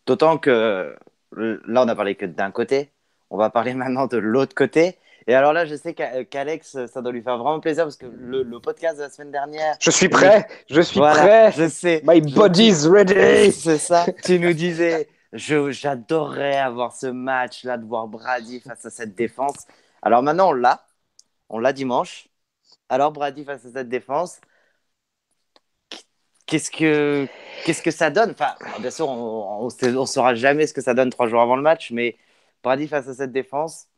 D'autant 0.06 0.38
que 0.38 0.96
là, 1.32 1.82
on 1.82 1.88
a 1.88 1.94
parlé 1.94 2.14
que 2.14 2.26
d'un 2.26 2.50
côté. 2.50 2.92
On 3.30 3.36
va 3.36 3.50
parler 3.50 3.74
maintenant 3.74 4.06
de 4.06 4.16
l'autre 4.16 4.54
côté. 4.54 4.98
Et 5.28 5.34
alors 5.34 5.52
là, 5.52 5.64
je 5.64 5.74
sais 5.74 5.92
qu'Alex, 5.92 6.86
ça 6.86 7.02
doit 7.02 7.10
lui 7.10 7.22
faire 7.22 7.36
vraiment 7.36 7.58
plaisir 7.58 7.84
parce 7.84 7.96
que 7.96 8.06
le, 8.06 8.44
le, 8.44 8.60
podcast 8.60 8.98
de 8.98 9.02
la 9.02 9.10
semaine 9.10 9.32
dernière. 9.32 9.76
Je 9.80 9.90
suis 9.90 10.08
prêt, 10.08 10.46
je 10.70 10.80
suis 10.80 11.00
voilà, 11.00 11.48
prêt. 11.48 11.52
Je 11.52 11.68
sais. 11.68 12.00
My 12.04 12.20
body's 12.20 12.86
ready. 12.86 13.50
C'est 13.52 13.78
ça. 13.78 14.06
tu 14.24 14.38
nous 14.38 14.52
disais, 14.52 15.08
j'adorerais 15.32 16.58
avoir 16.58 16.94
ce 16.94 17.08
match-là, 17.08 17.76
de 17.76 17.84
voir 17.84 18.06
Brady 18.06 18.60
face 18.60 18.84
à 18.86 18.90
cette 18.90 19.16
défense. 19.16 19.66
Alors 20.00 20.22
maintenant, 20.22 20.50
on 20.50 20.52
l'a. 20.52 20.84
On 21.48 21.58
l'a 21.58 21.72
dimanche. 21.72 22.28
Alors, 22.88 23.12
Brady 23.12 23.44
face 23.44 23.64
à 23.64 23.70
cette 23.70 23.88
défense. 23.88 24.40
Qu'est-ce 26.46 26.70
que, 26.70 27.26
qu'est-ce 27.64 27.82
que 27.82 27.90
ça 27.90 28.10
donne? 28.10 28.30
Enfin, 28.30 28.54
bien 28.78 28.90
sûr, 28.90 29.08
on 29.08 29.66
ne 29.66 30.06
saura 30.06 30.34
jamais 30.36 30.68
ce 30.68 30.72
que 30.72 30.80
ça 30.80 30.94
donne 30.94 31.10
trois 31.10 31.26
jours 31.26 31.40
avant 31.40 31.56
le 31.56 31.62
match, 31.62 31.90
mais 31.90 32.16
Brady 32.62 32.86
face 32.86 33.08
à 33.08 33.14
cette 33.14 33.32
défense, 33.32 33.88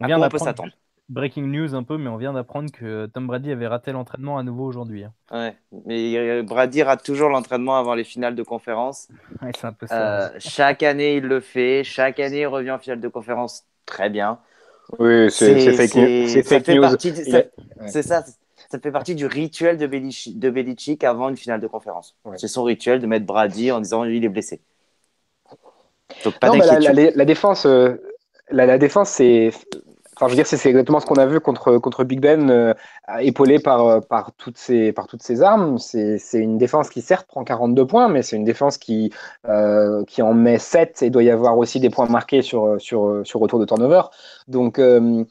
on, 0.00 0.06
vient 0.06 0.20
on 0.20 0.28
peut 0.28 0.38
s'attendre? 0.38 0.72
Breaking 1.08 1.46
news 1.46 1.74
un 1.74 1.84
peu, 1.84 1.96
mais 1.96 2.08
on 2.08 2.16
vient 2.16 2.34
d'apprendre 2.34 2.70
que 2.70 3.06
Tom 3.06 3.26
Brady 3.26 3.50
avait 3.50 3.66
raté 3.66 3.92
l'entraînement 3.92 4.36
à 4.36 4.42
nouveau 4.42 4.66
aujourd'hui. 4.66 5.04
Hein. 5.04 5.12
Ouais, 5.30 5.56
mais 5.86 6.42
Brady 6.42 6.82
rate 6.82 7.02
toujours 7.02 7.30
l'entraînement 7.30 7.78
avant 7.78 7.94
les 7.94 8.04
finales 8.04 8.34
de 8.34 8.42
conférence. 8.42 9.08
Ouais, 9.40 9.52
c'est 9.56 9.66
un 9.66 9.72
peu 9.72 9.86
ça. 9.86 10.24
Euh, 10.24 10.30
chaque 10.38 10.82
année, 10.82 11.16
il 11.16 11.24
le 11.24 11.40
fait. 11.40 11.84
Chaque 11.84 12.20
année, 12.20 12.40
il 12.40 12.46
revient 12.46 12.72
en 12.72 12.78
finale 12.78 13.00
de 13.00 13.08
conférence. 13.08 13.64
Très 13.86 14.10
bien. 14.10 14.40
Oui, 14.98 15.30
c'est 15.30 15.76
fake, 15.76 15.90
fake 16.48 16.68
news. 16.68 16.96
C'est 17.86 18.02
ça. 18.02 18.24
Ça 18.68 18.80
fait 18.80 18.90
partie 18.90 19.14
du 19.14 19.26
rituel 19.26 19.78
de 19.78 19.86
Belichick, 19.86 20.38
de 20.38 20.50
Belichick 20.50 21.04
avant 21.04 21.28
une 21.28 21.36
finale 21.36 21.60
de 21.60 21.66
conférence. 21.68 22.16
Ouais. 22.24 22.36
C'est 22.36 22.48
son 22.48 22.64
rituel 22.64 23.00
de 23.00 23.06
mettre 23.06 23.24
Brady 23.24 23.70
en 23.70 23.80
disant 23.80 24.02
lui, 24.04 24.16
il 24.16 24.24
est 24.24 24.28
blessé. 24.28 24.60
Donc, 26.24 26.38
pas 26.40 26.48
non, 26.48 26.54
la, 26.54 26.78
la, 26.78 26.92
la, 26.92 27.24
défense, 27.24 27.66
euh, 27.66 27.94
la, 28.50 28.66
la 28.66 28.78
défense, 28.78 29.10
c'est 29.10 29.52
Enfin, 30.16 30.28
je 30.28 30.32
veux 30.32 30.36
dire, 30.36 30.46
c'est 30.46 30.68
exactement 30.68 30.98
ce 30.98 31.04
qu'on 31.04 31.16
a 31.16 31.26
vu 31.26 31.40
contre, 31.40 31.76
contre 31.76 32.02
Big 32.02 32.20
Ben, 32.20 32.48
euh, 32.50 32.72
épaulé 33.20 33.58
par, 33.58 34.00
par, 34.06 34.32
toutes 34.32 34.56
ces, 34.56 34.92
par 34.92 35.06
toutes 35.06 35.28
armes. 35.42 35.76
C'est 35.78 36.18
une 36.32 36.56
défense 36.56 36.88
qui, 36.88 37.02
certes, 37.02 37.26
prend 37.26 37.44
42 37.44 37.86
points, 37.86 38.08
mais 38.08 38.22
c'est 38.22 38.36
une 38.36 38.44
défense 38.44 38.78
qui, 38.78 39.12
euh, 39.46 40.04
qui 40.04 40.22
en 40.22 40.32
met 40.32 40.58
7 40.58 41.02
et 41.02 41.10
doit 41.10 41.22
y 41.22 41.30
avoir 41.30 41.58
aussi 41.58 41.80
des 41.80 41.90
points 41.90 42.08
marqués 42.08 42.40
sur, 42.40 42.80
sur, 42.80 43.20
sur 43.24 43.40
retour 43.40 43.58
de 43.58 43.66
turnover. 43.66 44.02
Donc, 44.48 44.78
euh, 44.78 45.24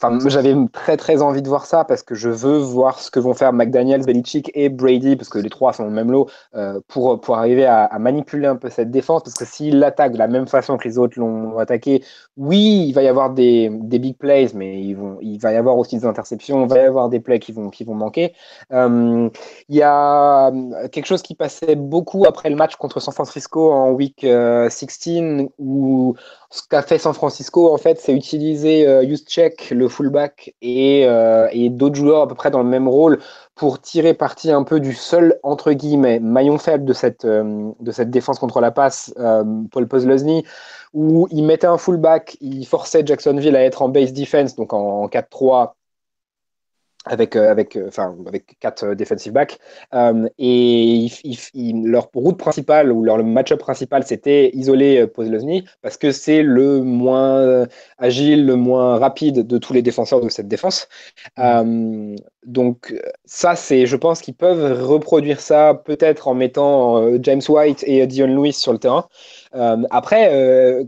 Enfin, 0.00 0.18
j'avais 0.28 0.54
très 0.72 0.96
très 0.96 1.22
envie 1.22 1.40
de 1.40 1.48
voir 1.48 1.66
ça 1.66 1.84
parce 1.84 2.02
que 2.02 2.14
je 2.14 2.28
veux 2.28 2.58
voir 2.58 2.98
ce 2.98 3.10
que 3.10 3.20
vont 3.20 3.34
faire 3.34 3.52
McDaniels, 3.52 4.04
Belichick 4.04 4.50
et 4.54 4.68
Brady, 4.68 5.16
parce 5.16 5.28
que 5.28 5.38
les 5.38 5.50
trois 5.50 5.72
sont 5.72 5.84
au 5.84 5.90
même 5.90 6.10
lot, 6.10 6.28
euh, 6.54 6.80
pour, 6.88 7.20
pour 7.20 7.36
arriver 7.36 7.64
à, 7.64 7.84
à, 7.84 7.98
manipuler 7.98 8.46
un 8.46 8.56
peu 8.56 8.70
cette 8.70 8.90
défense. 8.90 9.22
Parce 9.22 9.34
que 9.34 9.44
s'ils 9.44 9.78
l'attaquent 9.78 10.12
de 10.12 10.18
la 10.18 10.28
même 10.28 10.46
façon 10.48 10.76
que 10.76 10.88
les 10.88 10.98
autres 10.98 11.18
l'ont 11.18 11.58
attaqué, 11.58 12.02
oui, 12.36 12.86
il 12.88 12.92
va 12.92 13.02
y 13.02 13.08
avoir 13.08 13.30
des, 13.30 13.70
des 13.70 13.98
big 13.98 14.16
plays, 14.18 14.48
mais 14.54 14.80
ils 14.82 14.94
vont, 14.94 15.18
il 15.20 15.38
va 15.38 15.52
y 15.52 15.56
avoir 15.56 15.78
aussi 15.78 15.96
des 15.98 16.04
interceptions, 16.04 16.64
il 16.64 16.68
va 16.68 16.76
y 16.78 16.80
avoir 16.80 17.08
des 17.08 17.20
plays 17.20 17.38
qui 17.38 17.52
vont, 17.52 17.70
qui 17.70 17.84
vont 17.84 17.94
manquer. 17.94 18.34
Euh, 18.72 19.28
il 19.68 19.76
y 19.76 19.82
a 19.82 20.50
quelque 20.90 21.06
chose 21.06 21.22
qui 21.22 21.34
passait 21.34 21.76
beaucoup 21.76 22.24
après 22.26 22.50
le 22.50 22.56
match 22.56 22.76
contre 22.76 23.00
San 23.00 23.14
Francisco 23.14 23.72
en 23.72 23.92
week 23.92 24.20
16, 24.20 24.28
euh, 25.06 25.46
où 25.58 26.14
ce 26.54 26.62
qu'a 26.68 26.82
fait 26.82 26.98
San 26.98 27.12
Francisco, 27.12 27.74
en 27.74 27.78
fait, 27.78 27.98
c'est 27.98 28.12
utiliser 28.12 28.86
euh, 28.86 29.02
le 29.72 29.88
fullback, 29.88 30.54
et, 30.62 31.04
euh, 31.04 31.48
et 31.50 31.68
d'autres 31.68 31.96
joueurs 31.96 32.22
à 32.22 32.28
peu 32.28 32.36
près 32.36 32.52
dans 32.52 32.62
le 32.62 32.68
même 32.68 32.86
rôle 32.86 33.18
pour 33.56 33.80
tirer 33.80 34.14
parti 34.14 34.52
un 34.52 34.62
peu 34.62 34.78
du 34.78 34.94
seul, 34.94 35.36
entre 35.42 35.72
guillemets, 35.72 36.20
maillon 36.20 36.58
faible 36.58 36.84
de 36.84 36.92
cette, 36.92 37.24
euh, 37.24 37.72
défense 38.04 38.38
contre 38.38 38.60
la 38.60 38.70
passe, 38.70 39.12
euh, 39.18 39.42
Paul 39.72 39.88
Pozlozny, 39.88 40.44
où 40.92 41.26
il 41.32 41.42
mettait 41.44 41.66
un 41.66 41.76
fullback, 41.76 42.36
il 42.40 42.64
forçait 42.66 43.04
Jacksonville 43.04 43.56
à 43.56 43.64
être 43.64 43.82
en 43.82 43.88
base 43.88 44.12
defense, 44.12 44.54
donc 44.54 44.72
en, 44.72 45.02
en 45.02 45.08
4-3, 45.08 45.74
avec, 47.04 47.36
euh, 47.36 47.50
avec, 47.50 47.78
enfin, 47.86 48.16
avec 48.26 48.58
quatre 48.60 48.84
euh, 48.84 48.94
defensive 48.94 49.32
backs. 49.32 49.58
Euh, 49.94 50.28
et 50.38 50.94
ils, 50.94 51.12
ils, 51.24 51.38
ils, 51.54 51.86
leur 51.86 52.08
route 52.14 52.38
principale 52.38 52.90
ou 52.92 53.04
leur 53.04 53.22
match-up 53.22 53.60
principal, 53.60 54.04
c'était 54.04 54.50
isoler 54.54 55.02
euh, 55.02 55.06
Pozlozny 55.06 55.64
parce 55.82 55.96
que 55.96 56.12
c'est 56.12 56.42
le 56.42 56.80
moins 56.80 57.66
agile, 57.98 58.46
le 58.46 58.56
moins 58.56 58.98
rapide 58.98 59.46
de 59.46 59.58
tous 59.58 59.72
les 59.72 59.82
défenseurs 59.82 60.20
de 60.20 60.28
cette 60.28 60.48
défense. 60.48 60.88
Euh, 61.38 62.16
donc 62.46 62.94
ça, 63.24 63.56
c'est, 63.56 63.86
je 63.86 63.96
pense 63.96 64.20
qu'ils 64.20 64.34
peuvent 64.34 64.82
reproduire 64.82 65.40
ça 65.40 65.80
peut-être 65.84 66.28
en 66.28 66.34
mettant 66.34 67.18
James 67.20 67.40
White 67.48 67.84
et 67.86 68.06
Dion 68.06 68.26
Lewis 68.26 68.52
sur 68.54 68.72
le 68.72 68.78
terrain. 68.78 69.06
Euh, 69.54 69.82
après, 69.90 70.30
euh, 70.32 70.84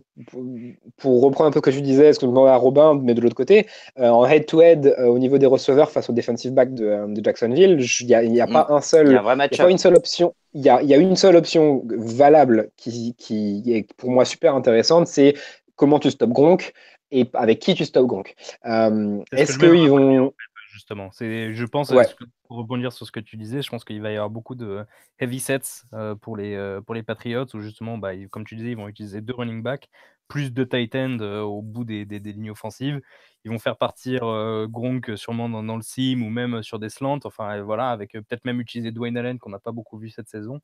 pour, 0.97 1.23
reprendre 1.23 1.49
un 1.49 1.51
peu 1.51 1.59
ce 1.59 1.62
que 1.62 1.71
je 1.71 1.81
disais, 1.81 2.12
ce 2.12 2.19
que 2.19 2.27
je 2.27 2.31
demandais 2.31 2.51
à 2.51 2.57
Robin, 2.57 2.99
mais 3.03 3.14
de 3.14 3.21
l'autre 3.21 3.35
côté, 3.35 3.67
euh, 3.99 4.09
en 4.09 4.27
head-to-head 4.27 4.87
-head, 4.87 5.07
au 5.07 5.19
niveau 5.19 5.39
des 5.39 5.47
receveurs 5.47 5.91
face 5.91 6.11
au 6.11 6.12
defensive 6.12 6.53
back 6.53 6.75
de, 6.75 7.14
de 7.14 7.25
Jacksonville. 7.25 7.79
Il 8.01 8.07
n'y 8.07 8.14
a, 8.14 8.23
y 8.23 8.41
a 8.41 8.47
pas 8.47 8.67
un 8.71 8.81
seul, 8.81 9.12
y 9.12 9.17
a 9.17 9.23
un 9.23 9.37
y 9.39 9.43
a 9.43 9.64
pas 9.64 9.71
une 9.71 9.79
seule 9.79 9.97
option. 9.97 10.35
Il 10.55 10.62
y 10.62 10.69
a, 10.69 10.83
il 10.83 10.89
y 10.89 10.95
a 10.95 10.97
une 10.97 11.17
seule 11.17 11.37
option 11.37 11.83
valable 11.87 12.71
qui, 12.77 13.14
qui 13.19 13.62
est 13.67 13.93
pour 13.95 14.11
moi 14.11 14.25
super 14.25 14.55
intéressante, 14.55 15.07
c'est 15.07 15.35
comment 15.77 15.99
tu 15.99 16.11
stops 16.11 16.33
Gronk 16.33 16.73
et 17.12 17.29
avec 17.35 17.61
qui 17.61 17.75
tu 17.75 17.85
stops 17.85 18.07
Gronk. 18.07 18.35
Euh, 18.67 19.19
Est-ce 19.33 19.59
que 19.59 19.69
je 19.69 19.75
qu'ils 19.75 19.91
vont. 19.91 20.33
Justement. 20.77 21.11
C'est, 21.11 21.55
je 21.55 21.64
pense, 21.64 21.91
Ouais. 21.91 22.05
ce 22.05 22.14
que- 22.14 22.24
pour 22.47 22.59
rebondir 22.59 22.93
sur 22.93 23.07
ce 23.07 23.11
que 23.11 23.18
tu 23.20 23.37
disais, 23.39 23.62
je 23.62 23.70
pense 23.70 23.85
qu'il 23.85 24.01
va 24.03 24.11
y 24.12 24.14
avoir 24.16 24.29
beaucoup 24.31 24.55
de 24.55 24.85
heavy 25.18 25.41
sets 25.41 25.83
euh, 25.95 26.14
pour, 26.14 26.37
les, 26.37 26.55
euh, 26.55 26.83
pour 26.83 26.95
les 26.95 27.03
Patriots, 27.03 27.47
où 27.55 27.61
justement, 27.61 27.97
bah, 27.99 28.11
comme 28.31 28.45
tu 28.45 28.55
disais, 28.57 28.70
ils 28.72 28.77
vont 28.77 28.89
utiliser 28.89 29.22
deux 29.22 29.35
running 29.35 29.62
backs, 29.62 29.89
plus 30.29 30.53
de 30.53 30.64
tight 30.64 30.95
end 30.95 31.18
euh, 31.20 31.41
au 31.41 31.62
bout 31.62 31.85
des, 31.85 32.05
des- 32.05 32.20
des 32.20 32.33
lignes 32.33 32.51
offensives. 32.51 33.01
Ils 33.45 33.51
vont 33.51 33.59
faire 33.59 33.77
partir 33.77 34.24
euh, 34.24 34.66
Gronk 34.66 35.16
sûrement 35.16 35.49
dans, 35.49 35.62
dans 35.62 35.77
le 35.77 35.83
seam 35.83 36.22
ou 36.22 36.31
même 36.31 36.62
sur 36.62 36.79
des 36.79 36.89
slants, 36.89 37.20
enfin 37.24 37.62
voilà, 37.62 37.91
avec 37.91 38.12
peut-être 38.12 38.45
même 38.45 38.61
utiliser 38.61 38.91
Dwayne 38.91 39.16
Allen 39.16 39.39
qu'on 39.39 39.51
n'a 39.51 39.61
pas 39.61 39.72
beaucoup 39.72 39.99
vu 39.99 40.11
cette 40.11 40.29
saison. 40.29 40.61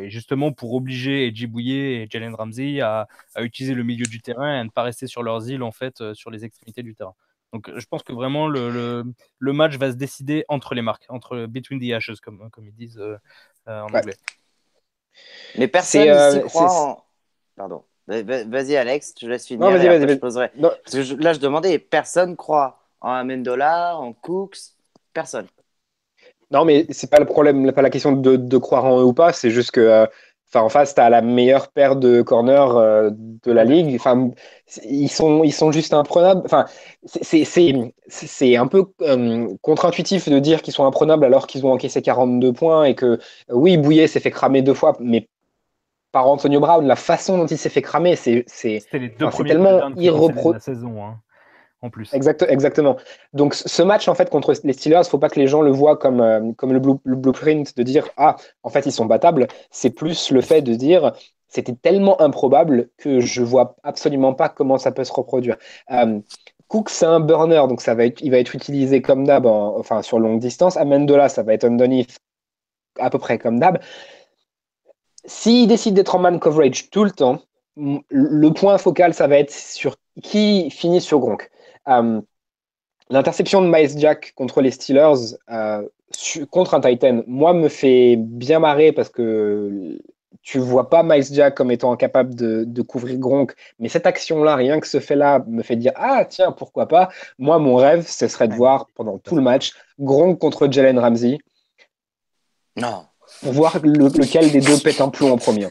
Et 0.00 0.08
justement 0.08 0.50
pour 0.52 0.72
obliger 0.72 1.26
Edgy 1.26 1.46
Bouye 1.46 1.72
et 1.72 2.06
Jalen 2.10 2.34
Ramsey 2.34 2.80
à, 2.80 3.06
à 3.34 3.42
utiliser 3.42 3.74
le 3.74 3.84
milieu 3.84 4.06
du 4.06 4.22
terrain 4.22 4.50
et 4.56 4.58
à 4.58 4.64
ne 4.64 4.70
pas 4.70 4.82
rester 4.82 5.06
sur 5.06 5.22
leurs 5.22 5.50
îles 5.50 5.62
en 5.62 5.72
fait 5.72 6.14
sur 6.14 6.30
les 6.30 6.46
extrémités 6.46 6.82
du 6.82 6.94
terrain. 6.94 7.14
Donc 7.52 7.70
je 7.76 7.86
pense 7.86 8.02
que 8.02 8.12
vraiment 8.12 8.48
le, 8.48 8.70
le, 8.70 9.04
le 9.38 9.52
match 9.52 9.76
va 9.76 9.90
se 9.90 9.96
décider 9.96 10.44
entre 10.48 10.74
les 10.74 10.82
marques, 10.82 11.04
entre 11.08 11.46
between 11.46 11.78
the 11.80 11.92
ashes 11.92 12.20
comme, 12.22 12.48
comme 12.50 12.66
ils 12.66 12.74
disent 12.74 12.98
euh, 12.98 13.16
euh, 13.68 13.80
en 13.82 13.90
Ouais. 13.92 13.98
anglais. 13.98 14.16
Mais 15.56 15.68
personne 15.68 16.02
C'est, 16.02 16.10
euh, 16.10 16.40
croit 16.40 16.72
en. 16.72 17.04
Pardon. 17.56 17.84
Va- 18.08 18.22
va- 18.22 18.44
Vas-y, 18.44 18.76
Alex, 18.76 19.14
je 19.20 19.26
laisse 19.28 19.46
finir. 19.46 19.66
Non, 19.66 19.70
vas-y, 19.70 19.86
vas-y, 19.86 20.08
je 20.08 20.18
poserai. 20.18 20.50
Non, 20.56 20.70
Parce 20.82 20.96
que 20.96 21.02
je- 21.02 21.14
là, 21.16 21.32
je 21.34 21.38
demandais, 21.40 21.78
personne 21.78 22.36
croit 22.36 22.80
en 23.00 23.12
Amendola, 23.12 23.96
en 23.96 24.12
Cooks, 24.14 24.56
personne. 25.12 25.46
Non, 26.50 26.64
mais 26.64 26.86
c'est 26.90 27.10
pas 27.10 27.18
le 27.18 27.26
problème, 27.26 27.70
pas 27.72 27.82
la 27.82 27.90
question 27.90 28.12
de, 28.12 28.36
de 28.36 28.58
croire 28.58 28.84
en 28.84 29.00
eux 29.00 29.04
ou 29.04 29.12
pas, 29.14 29.32
c'est 29.32 29.50
juste 29.50 29.70
que, 29.70 29.80
euh, 29.80 30.06
enfin, 30.54 30.64
en 30.64 30.68
face, 30.68 30.94
tu 30.94 31.00
as 31.00 31.10
la 31.10 31.22
meilleure 31.22 31.68
paire 31.72 31.96
de 31.96 32.22
corners 32.22 32.76
euh, 32.76 33.10
de 33.12 33.52
la 33.52 33.64
ligue. 33.64 33.94
Enfin, 33.96 34.30
ils 34.84 35.08
sont, 35.08 35.42
ils 35.44 35.52
sont 35.52 35.72
juste 35.72 35.94
imprenables. 35.94 36.42
Enfin, 36.44 36.66
c'est- 37.06 38.56
un 38.56 38.66
peu 38.66 38.84
euh, 39.02 39.48
contre-intuitif 39.62 40.28
de 40.28 40.38
dire 40.38 40.62
qu'ils 40.62 40.74
sont 40.74 40.84
imprenables 40.86 41.24
alors 41.24 41.46
qu'ils 41.46 41.64
ont 41.66 41.72
encaissé 41.72 42.02
42 42.02 42.52
points 42.52 42.84
et 42.84 42.94
que, 42.94 43.18
oui, 43.50 43.76
Bouillet 43.78 44.06
s'est 44.06 44.20
fait 44.20 44.30
cramer 44.30 44.62
deux 44.62 44.74
fois, 44.74 44.96
mais 45.00 45.28
par 46.12 46.28
Antonio 46.28 46.60
Brown, 46.60 46.86
la 46.86 46.96
façon 46.96 47.38
dont 47.38 47.46
il 47.46 47.58
s'est 47.58 47.70
fait 47.70 47.82
cramer, 47.82 48.16
c'est 48.16 48.44
tellement 49.46 49.80
touchdowns 50.32 50.60
en 51.82 51.90
plus. 51.90 52.12
Exact, 52.14 52.44
exactement. 52.48 52.96
Donc 53.32 53.54
ce 53.54 53.82
match 53.82 54.08
en 54.08 54.14
fait 54.14 54.30
contre 54.30 54.54
les 54.64 54.72
Steelers, 54.72 55.02
faut 55.08 55.18
pas 55.18 55.28
que 55.28 55.38
les 55.40 55.48
gens 55.48 55.62
le 55.62 55.70
voient 55.72 55.96
comme 55.96 56.20
euh, 56.20 56.52
comme 56.56 56.72
le, 56.72 56.78
blue- 56.78 57.00
le 57.04 57.16
blueprint 57.16 57.76
de 57.76 57.82
dire 57.82 58.08
ah 58.16 58.36
en 58.62 58.70
fait 58.70 58.86
ils 58.86 58.92
sont 58.92 59.06
battables. 59.06 59.48
C'est 59.70 59.90
plus 59.90 60.30
le 60.30 60.40
fait 60.40 60.62
de 60.62 60.74
dire 60.74 61.12
c'était 61.48 61.74
tellement 61.74 62.20
improbable 62.20 62.88
que 62.96 63.20
je 63.20 63.42
vois 63.42 63.76
absolument 63.82 64.32
pas 64.32 64.48
comment 64.48 64.78
ça 64.78 64.92
peut 64.92 65.04
se 65.04 65.12
reproduire. 65.12 65.56
Euh, 65.90 66.20
Cook 66.68 66.88
c'est 66.88 67.04
un 67.06 67.20
burner 67.20 67.64
donc 67.68 67.82
ça 67.82 67.94
va 67.94 68.04
être, 68.06 68.20
il 68.22 68.30
va 68.30 68.38
être 68.38 68.54
utilisé 68.54 69.02
comme 69.02 69.26
d'hab 69.26 69.44
en- 69.46 69.76
enfin 69.78 70.02
sur 70.02 70.18
longue 70.20 70.38
distance. 70.38 70.76
Amendola 70.76 71.28
ça 71.28 71.42
va 71.42 71.52
être 71.54 71.64
underneath 71.64 72.16
à 73.00 73.10
peu 73.10 73.18
près 73.18 73.38
comme 73.38 73.60
d'hab. 73.60 73.78
S'il 75.24 75.68
décide 75.68 75.94
d'être 75.94 76.14
en 76.14 76.18
man 76.18 76.38
coverage 76.40 76.90
tout 76.90 77.04
le 77.04 77.10
temps, 77.10 77.40
le 77.76 78.48
point 78.50 78.78
focal 78.78 79.14
ça 79.14 79.26
va 79.26 79.38
être 79.38 79.50
sur 79.52 79.96
qui 80.22 80.70
finit 80.70 81.00
sur 81.00 81.18
Gronk. 81.20 81.50
Euh, 81.88 82.20
L'interception 83.10 83.60
de 83.60 83.66
Miles 83.68 83.98
Jack 83.98 84.32
contre 84.36 84.62
les 84.62 84.70
Steelers 84.70 85.34
euh, 85.50 85.86
contre 86.50 86.72
un 86.74 86.80
Titan, 86.80 87.22
moi, 87.26 87.52
me 87.52 87.68
fait 87.68 88.16
bien 88.16 88.58
marrer 88.58 88.92
parce 88.92 89.10
que 89.10 89.98
tu 90.40 90.58
vois 90.58 90.88
pas 90.88 91.02
Miles 91.02 91.24
Jack 91.30 91.54
comme 91.56 91.70
étant 91.70 91.92
incapable 91.92 92.34
de, 92.34 92.64
de 92.64 92.80
couvrir 92.82 93.18
Gronk, 93.18 93.52
mais 93.78 93.88
cette 93.90 94.06
action-là, 94.06 94.56
rien 94.56 94.80
que 94.80 94.86
ce 94.86 94.98
fait-là, 94.98 95.44
me 95.46 95.62
fait 95.62 95.76
dire 95.76 95.92
Ah, 95.96 96.24
tiens, 96.24 96.52
pourquoi 96.52 96.86
pas 96.88 97.10
Moi, 97.38 97.58
mon 97.58 97.76
rêve, 97.76 98.06
ce 98.08 98.28
serait 98.28 98.48
de 98.48 98.54
voir 98.54 98.86
pendant 98.94 99.18
tout 99.18 99.36
le 99.36 99.42
match 99.42 99.72
Gronk 99.98 100.38
contre 100.38 100.68
Jalen 100.70 100.98
Ramsey 100.98 101.38
Non. 102.76 103.04
pour 103.42 103.52
voir 103.52 103.78
le- 103.82 103.92
lequel 104.08 104.50
des 104.52 104.60
deux 104.60 104.78
pète 104.78 105.00
un 105.02 105.10
plomb 105.10 105.32
en 105.32 105.36
premier. 105.36 105.68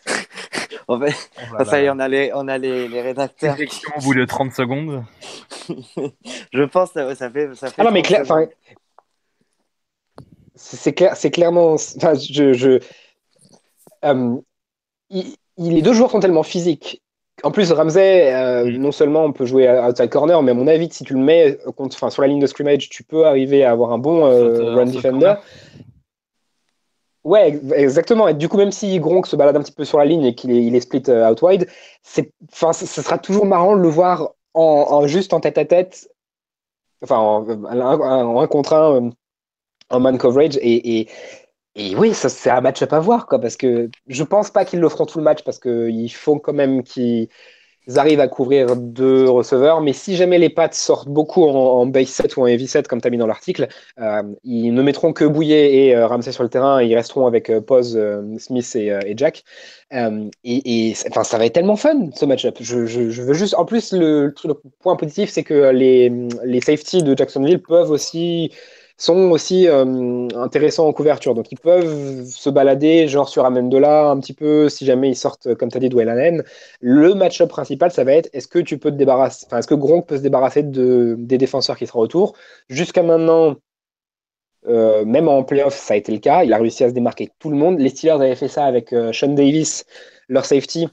En 0.88 1.00
fait, 1.00 1.14
Oh 1.38 1.58
là 1.58 1.66
ça 1.66 1.82
y 1.82 1.86
est, 1.86 1.90
on 1.90 2.00
a 2.00 2.08
les, 2.08 2.32
on 2.34 2.48
a 2.48 2.58
les, 2.58 2.88
les 2.88 3.02
rédacteurs. 3.02 3.52
Réflexion 3.52 3.92
au 3.98 4.02
bout 4.02 4.14
de 4.16 4.26
30 4.26 4.54
secondes. 4.54 5.04
je 6.54 6.64
pense 6.64 6.92
que 6.92 7.00
ça, 7.00 7.16
ça 7.16 7.30
fait, 7.30 7.54
ça 7.56 7.68
fait. 7.68 7.76
Ah 7.82 7.84
non, 7.84 7.92
mais 7.92 8.02
30 8.02 8.26
clair, 8.26 8.48
c'est 10.56 10.94
clair, 10.94 11.16
c'est 11.16 11.32
clairement. 11.32 11.74
Enfin, 11.74 12.14
je, 12.14 12.54
je, 12.54 12.80
euh, 14.06 14.36
il, 15.10 15.36
il- 15.58 15.74
les 15.74 15.82
deux 15.82 15.94
joueurs 15.94 16.12
sont 16.12 16.20
tellement 16.20 16.44
physiques. 16.44 17.02
En 17.44 17.52
plus, 17.52 17.72
Ramsey, 17.72 18.34
euh, 18.34 18.66
Mm. 18.66 18.78
non 18.78 18.92
seulement 18.92 19.26
on 19.26 19.32
peut 19.32 19.46
jouer 19.46 19.68
à 19.68 19.90
outside 19.90 20.10
corner, 20.10 20.44
mais 20.44 20.52
à 20.52 20.54
mon 20.54 20.68
avis, 20.68 20.90
si 20.92 21.04
tu 21.04 21.14
le 21.14 21.20
mets 21.20 21.58
euh, 21.66 21.72
contre, 21.72 21.96
enfin, 21.96 22.10
sur 22.12 22.22
la 22.22 22.28
ligne 22.28 22.40
de 22.40 22.46
scrimmage, 22.46 22.90
tu 22.90 23.04
peux 23.04 23.26
arriver 23.26 23.64
à 23.64 23.72
avoir 23.72 23.92
un 23.94 23.98
bon 23.98 24.26
euh, 24.26 24.76
run 24.76 24.86
defender. 24.86 25.34
Ouais, 27.24 27.50
ex- 27.50 27.72
exactement. 27.76 28.28
Et 28.28 28.34
du 28.34 28.50
coup, 28.50 28.58
même 28.58 28.72
si 28.72 29.00
Gronk 29.00 29.28
se 29.28 29.36
balade 29.36 29.56
un 29.56 29.62
petit 29.62 29.72
peu 29.72 29.86
sur 29.86 30.00
la 30.00 30.06
ligne 30.06 30.24
et 30.26 30.36
qu'il 30.36 30.52
est, 30.76 30.80
split 30.80 31.04
euh, 31.10 31.30
out 31.30 31.42
wide, 31.42 31.68
c'est, 32.04 32.32
enfin, 32.52 32.74
ce 32.74 32.86
sera 32.88 33.18
toujours 33.20 33.46
marrant 33.46 33.76
de 33.76 33.82
le 33.82 33.88
voir 33.90 34.32
en, 34.54 35.06
juste 35.08 35.34
en 35.34 35.40
tête 35.40 35.58
à 35.58 35.66
tête, 35.66 36.10
enfin, 37.04 37.18
en, 37.18 37.48
en- 37.50 38.42
un 38.42 38.48
contre 38.48 38.74
un, 38.74 38.96
euh, 39.08 39.12
en 39.92 40.00
man 40.02 40.18
coverage. 40.20 40.58
Et, 40.62 41.08
et, 41.76 41.96
oui, 41.98 42.14
c'est 42.14 42.50
un 42.52 42.62
match-up 42.62 42.94
à 42.94 43.00
voir, 43.00 43.28
quoi, 43.28 43.40
parce 43.40 43.58
que 43.58 43.90
je 44.08 44.24
pense 44.24 44.52
pas 44.52 44.66
qu'ils 44.66 44.80
le 44.82 44.90
feront 44.90 45.06
tout 45.08 45.20
le 45.20 45.24
match, 45.26 45.44
parce 45.44 45.60
qu'il 45.60 46.14
faut 46.14 46.40
quand 46.40 46.54
même 46.54 46.84
qu'ils 46.84 47.30
arrivent 48.00 48.20
à 48.20 48.28
couvrir 48.28 48.76
deux 48.76 49.30
receveurs. 49.30 49.82
Mais 49.82 49.94
si 49.94 50.16
jamais 50.16 50.38
les 50.38 50.50
pattes 50.50 50.74
sortent 50.74 51.10
beaucoup 51.10 51.44
en, 51.44 51.86
base 51.86 52.08
set 52.08 52.38
ou 52.38 52.42
en 52.42 52.48
heavy 52.48 52.68
set, 52.68 52.88
comme 52.88 53.02
tu 53.02 53.08
as 53.08 53.12
mis 53.12 53.18
dans 53.18 53.28
l'article, 53.28 53.68
euh, 54.00 54.24
ils 54.44 54.74
ne 54.74 54.82
mettront 54.82 55.14
que 55.14 55.26
Bouillet 55.26 55.74
et 55.74 55.96
euh, 55.96 56.08
Ramsey 56.08 56.32
sur 56.32 56.44
le 56.44 56.50
terrain 56.50 56.82
ils 56.82 56.96
resteront 56.96 57.28
avec 57.28 57.50
euh, 57.50 57.62
Pose, 57.62 57.98
euh, 57.98 58.22
Smith 58.38 58.76
et, 58.76 59.14
Jack. 59.16 59.44
Et 60.44 60.94
ça 60.96 61.38
va 61.38 61.46
être 61.46 61.54
tellement 61.54 61.76
fun 61.76 62.10
ce 62.16 62.26
match-up. 62.26 62.58
Je, 62.60 62.78
veux 62.78 63.34
juste. 63.34 63.56
En 63.56 63.66
plus, 63.66 63.92
le, 63.94 64.34
le 64.44 64.54
point 64.82 64.96
positif, 64.96 65.30
c'est 65.30 65.44
que 65.44 65.72
les, 65.72 66.12
les 66.44 66.62
safeties 66.62 67.04
de 67.04 67.18
Jacksonville 67.18 67.62
peuvent 67.62 67.92
aussi 67.92 68.52
sont 69.02 69.32
aussi 69.32 69.68
euh, 69.68 70.28
intéressants 70.36 70.88
en 70.88 70.93
couverture. 70.93 71.34
Donc 71.36 71.52
ils 71.52 71.60
peuvent 71.60 72.26
se 72.26 72.49
balader, 72.49 73.08
genre 73.08 73.30
sur 73.30 73.45
Amendola 73.45 74.10
un 74.10 74.20
petit 74.20 74.34
peu, 74.34 74.70
si 74.70 74.86
jamais 74.86 75.10
ils 75.10 75.16
sortent, 75.16 75.56
comme 75.56 75.70
tu 75.70 75.78
as 75.78 75.80
dit, 75.80 75.89
Dwayne. 75.89 76.43
Le 76.82 77.14
match-up 77.14 77.49
principal, 77.49 77.91
ça 77.91 78.04
va 78.04 78.14
être 78.14 78.30
est-ce 78.34 78.47
que 78.47 78.60
tu 78.60 78.78
peux 78.78 78.91
te 78.91 78.97
débarrasser, 78.97 79.45
enfin, 79.47 79.60
est-ce 79.60 79.68
que 79.68 79.76
Gronk 79.76 80.08
peut 80.08 80.18
se 80.18 80.22
débarrasser 80.22 80.64
de, 80.64 81.16
des 81.18 81.38
défenseurs 81.38 81.78
qui 81.78 81.88
seront 81.88 82.02
autour? 82.02 82.34
Jusqu'à 82.70 83.04
maintenant, 83.04 83.56
euh, 84.68 85.06
même 85.06 85.28
en 85.28 85.43
playoff, 85.43 85.76
ça 85.76 85.95
a 85.95 85.97
été 85.97 86.12
le 86.12 86.20
cas. 86.20 86.43
Il 86.43 86.54
a 86.54 86.58
réussi 86.58 86.84
à 86.84 86.89
se 86.89 86.93
démarquer 86.93 87.30
tout 87.39 87.49
le 87.49 87.58
monde. 87.58 87.80
Les 87.80 87.89
Steelers 87.89 88.14
avaient 88.14 88.36
fait 88.36 88.47
ça 88.47 88.66
avec 88.66 88.93
euh, 88.93 89.12
Sean 89.14 89.30
Davis, 89.34 89.86
leur 90.28 90.45
safety, 90.45 90.88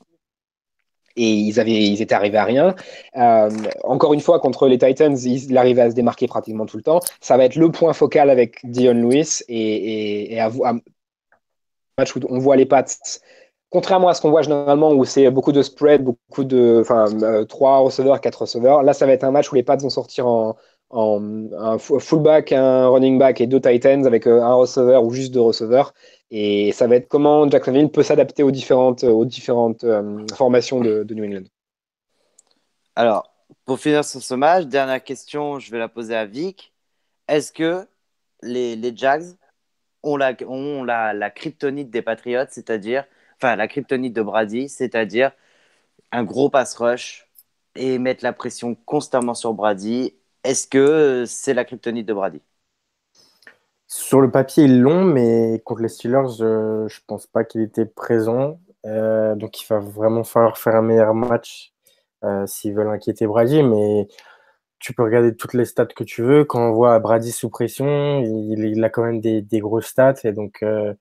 et 1.19 1.31
ils, 1.31 1.61
avaient, 1.61 1.73
ils 1.73 2.01
étaient 2.01 2.15
arrivés 2.15 2.39
à 2.39 2.45
rien. 2.45 2.75
Euh, 3.17 3.51
encore 3.85 4.15
une 4.15 4.21
fois, 4.21 4.41
contre 4.41 4.69
les 4.69 4.79
Titans, 4.79 5.17
il 5.19 5.59
arrivait 5.59 5.83
à 5.83 5.91
se 5.91 5.95
démarquer 5.95 6.29
pratiquement 6.29 6.65
tout 6.65 6.77
le 6.77 6.83
temps. 6.83 7.01
Ça 7.21 7.37
va 7.37 7.45
être 7.45 7.57
le 7.57 7.71
point 7.71 7.93
focal 7.93 8.31
avec 8.31 8.61
Dion 8.65 8.95
Lewis 8.95 9.43
et, 9.49 10.35
et, 10.35 10.41
match 11.99 12.15
où 12.17 12.21
on 12.29 12.39
voit 12.39 12.57
les 12.57 12.67
pattes. 12.67 13.21
Contrairement 13.71 14.09
à 14.09 14.15
ce 14.15 14.23
qu'on 14.23 14.31
voit 14.31 14.43
généralement 14.43 14.93
où 14.93 15.05
c'est 15.05 15.31
beaucoup 15.31 15.53
de 15.53 15.63
spread, 15.63 16.03
beaucoup 16.03 16.45
de, 16.45 16.79
enfin, 16.81 17.07
euh, 17.23 17.45
3 17.45 17.81
receveurs, 17.81 18.21
4 18.21 18.43
receveurs. 18.43 18.83
Là, 18.83 18.95
ça 18.95 19.05
va 19.05 19.13
être 19.13 19.25
un 19.25 19.31
match 19.31 19.53
où 19.53 19.57
les 19.57 19.63
pattes 19.63 19.83
vont 19.83 19.91
sortir 19.91 20.27
en, 20.27 20.57
en 20.91 21.53
un 21.53 21.79
fullback, 21.79 22.53
un 22.53 22.89
running 22.89 23.19
back 23.19 23.41
et 23.41 23.47
deux 23.47 23.61
Titans 23.61 24.07
avec 24.07 24.27
euh, 24.27 24.43
un 24.43 24.55
receveur 24.55 25.05
ou 25.05 25.11
juste 25.11 25.33
deux 25.33 25.41
receveurs. 25.41 25.93
Et 26.31 26.73
ça 26.73 26.87
va 26.87 26.97
être 26.97 27.09
comment 27.09 27.49
Jacksonville 27.51 27.91
peut 27.91 28.03
s'adapter 28.03 28.43
aux 28.43 28.51
différentes, 28.51 29.05
aux 29.05 29.25
différentes 29.25 29.85
euh, 29.85 30.27
formations 30.35 30.81
de, 30.81 31.07
New 31.11 31.25
England. 31.25 31.45
Alors, 32.97 33.33
pour 33.65 33.79
finir 33.79 34.05
sur 34.05 34.23
ce 34.23 34.35
match, 34.35 34.65
dernière 34.65 35.03
question, 35.03 35.59
je 35.59 35.71
vais 35.71 35.79
la 35.79 35.89
poser 35.89 36.15
à 36.15 36.25
Vic. 36.25 36.73
Est-ce 37.29 37.53
que 37.53 37.87
les, 38.43 38.77
les 38.77 38.97
Jags 38.97 39.25
ont 40.03 40.17
la, 40.17 40.35
ont 40.47 40.85
la, 40.85 41.13
la 41.13 41.31
kryptonite 41.31 41.91
des 41.91 42.03
Patriots, 42.03 42.47
c'est-à-dire, 42.51 43.05
enfin, 43.37 43.57
la 43.57 43.69
kryptonite 43.69 44.15
de 44.15 44.23
Brady, 44.23 44.69
c'est-à-dire 44.69 45.33
un 46.13 46.25
gros 46.25 46.49
pass 46.49 46.75
rush 46.77 47.29
et 47.75 47.99
mettre 47.99 48.25
la 48.25 48.33
pression 48.33 48.75
constamment 48.87 49.35
sur 49.35 49.53
Brady 49.55 50.15
Est-ce 50.49 50.67
que 50.67 51.25
c'est 51.27 51.53
la 51.53 51.67
kryptonite 51.67 52.09
de 52.09 52.15
Brady? 52.15 52.41
Sur 53.87 54.23
le 54.23 54.31
papier, 54.31 54.65
ils 54.65 54.81
l'ont, 54.81 55.05
mais 55.05 55.61
contre 55.63 55.83
les 55.83 55.89
Steelers, 55.89 56.39
je 56.39 56.85
ne 56.85 57.07
pense 57.07 57.27
pas 57.27 57.45
qu'il 57.45 57.61
était 57.61 57.85
présent. 57.85 58.59
Euh, 58.87 59.35
donc, 59.35 59.61
il 59.61 59.67
va 59.67 59.79
vraiment 59.79 60.25
falloir 60.25 60.57
faire 60.57 60.77
un 60.77 60.81
meilleur 60.81 61.13
match 61.13 61.75
euh, 62.25 62.47
s'ils 62.47 62.73
veulent 62.73 62.89
inquiéter 62.89 63.27
Brady. 63.27 63.63
Mais 63.63 64.09
tu 64.79 64.95
peux 64.95 65.03
regarder 65.03 65.37
toutes 65.37 65.53
les 65.53 65.67
stats 65.67 65.85
que 65.85 66.03
tu 66.03 66.23
veux. 66.23 66.47
Quand 66.47 66.71
on 66.71 66.73
voit 66.73 66.99
Brady 66.99 67.31
sous 67.31 67.51
pression, 67.51 68.23
il, 68.23 68.83
a 68.83 68.89
quand 68.89 69.05
même 69.05 69.21
des, 69.21 69.43
des 69.43 69.61
grosses 69.61 69.89
stats 69.89 70.15
et 70.25 70.33
donc 70.33 70.63
euh, 70.63 70.95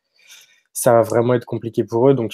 ça 0.73 0.91
va 0.91 1.03
vraiment 1.03 1.35
être 1.35 1.45
compliqué 1.45 1.85
pour 1.85 2.09
eux. 2.09 2.13
Donc 2.13 2.33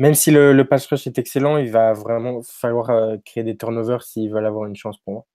même 0.00 0.14
si 0.14 0.30
le, 0.30 0.54
le, 0.54 0.64
pass 0.66 0.86
rush 0.86 1.06
est 1.06 1.18
excellent, 1.18 1.58
il 1.58 1.70
va 1.70 1.92
vraiment 1.92 2.40
falloir 2.42 2.88
euh, 2.88 3.18
créer 3.22 3.44
des 3.44 3.54
turnovers 3.54 4.02
s'ils 4.02 4.30
veulent 4.30 4.46
avoir 4.46 4.64
une 4.64 4.74
chance 4.74 4.96
pour 4.96 5.12
moi. 5.12 5.26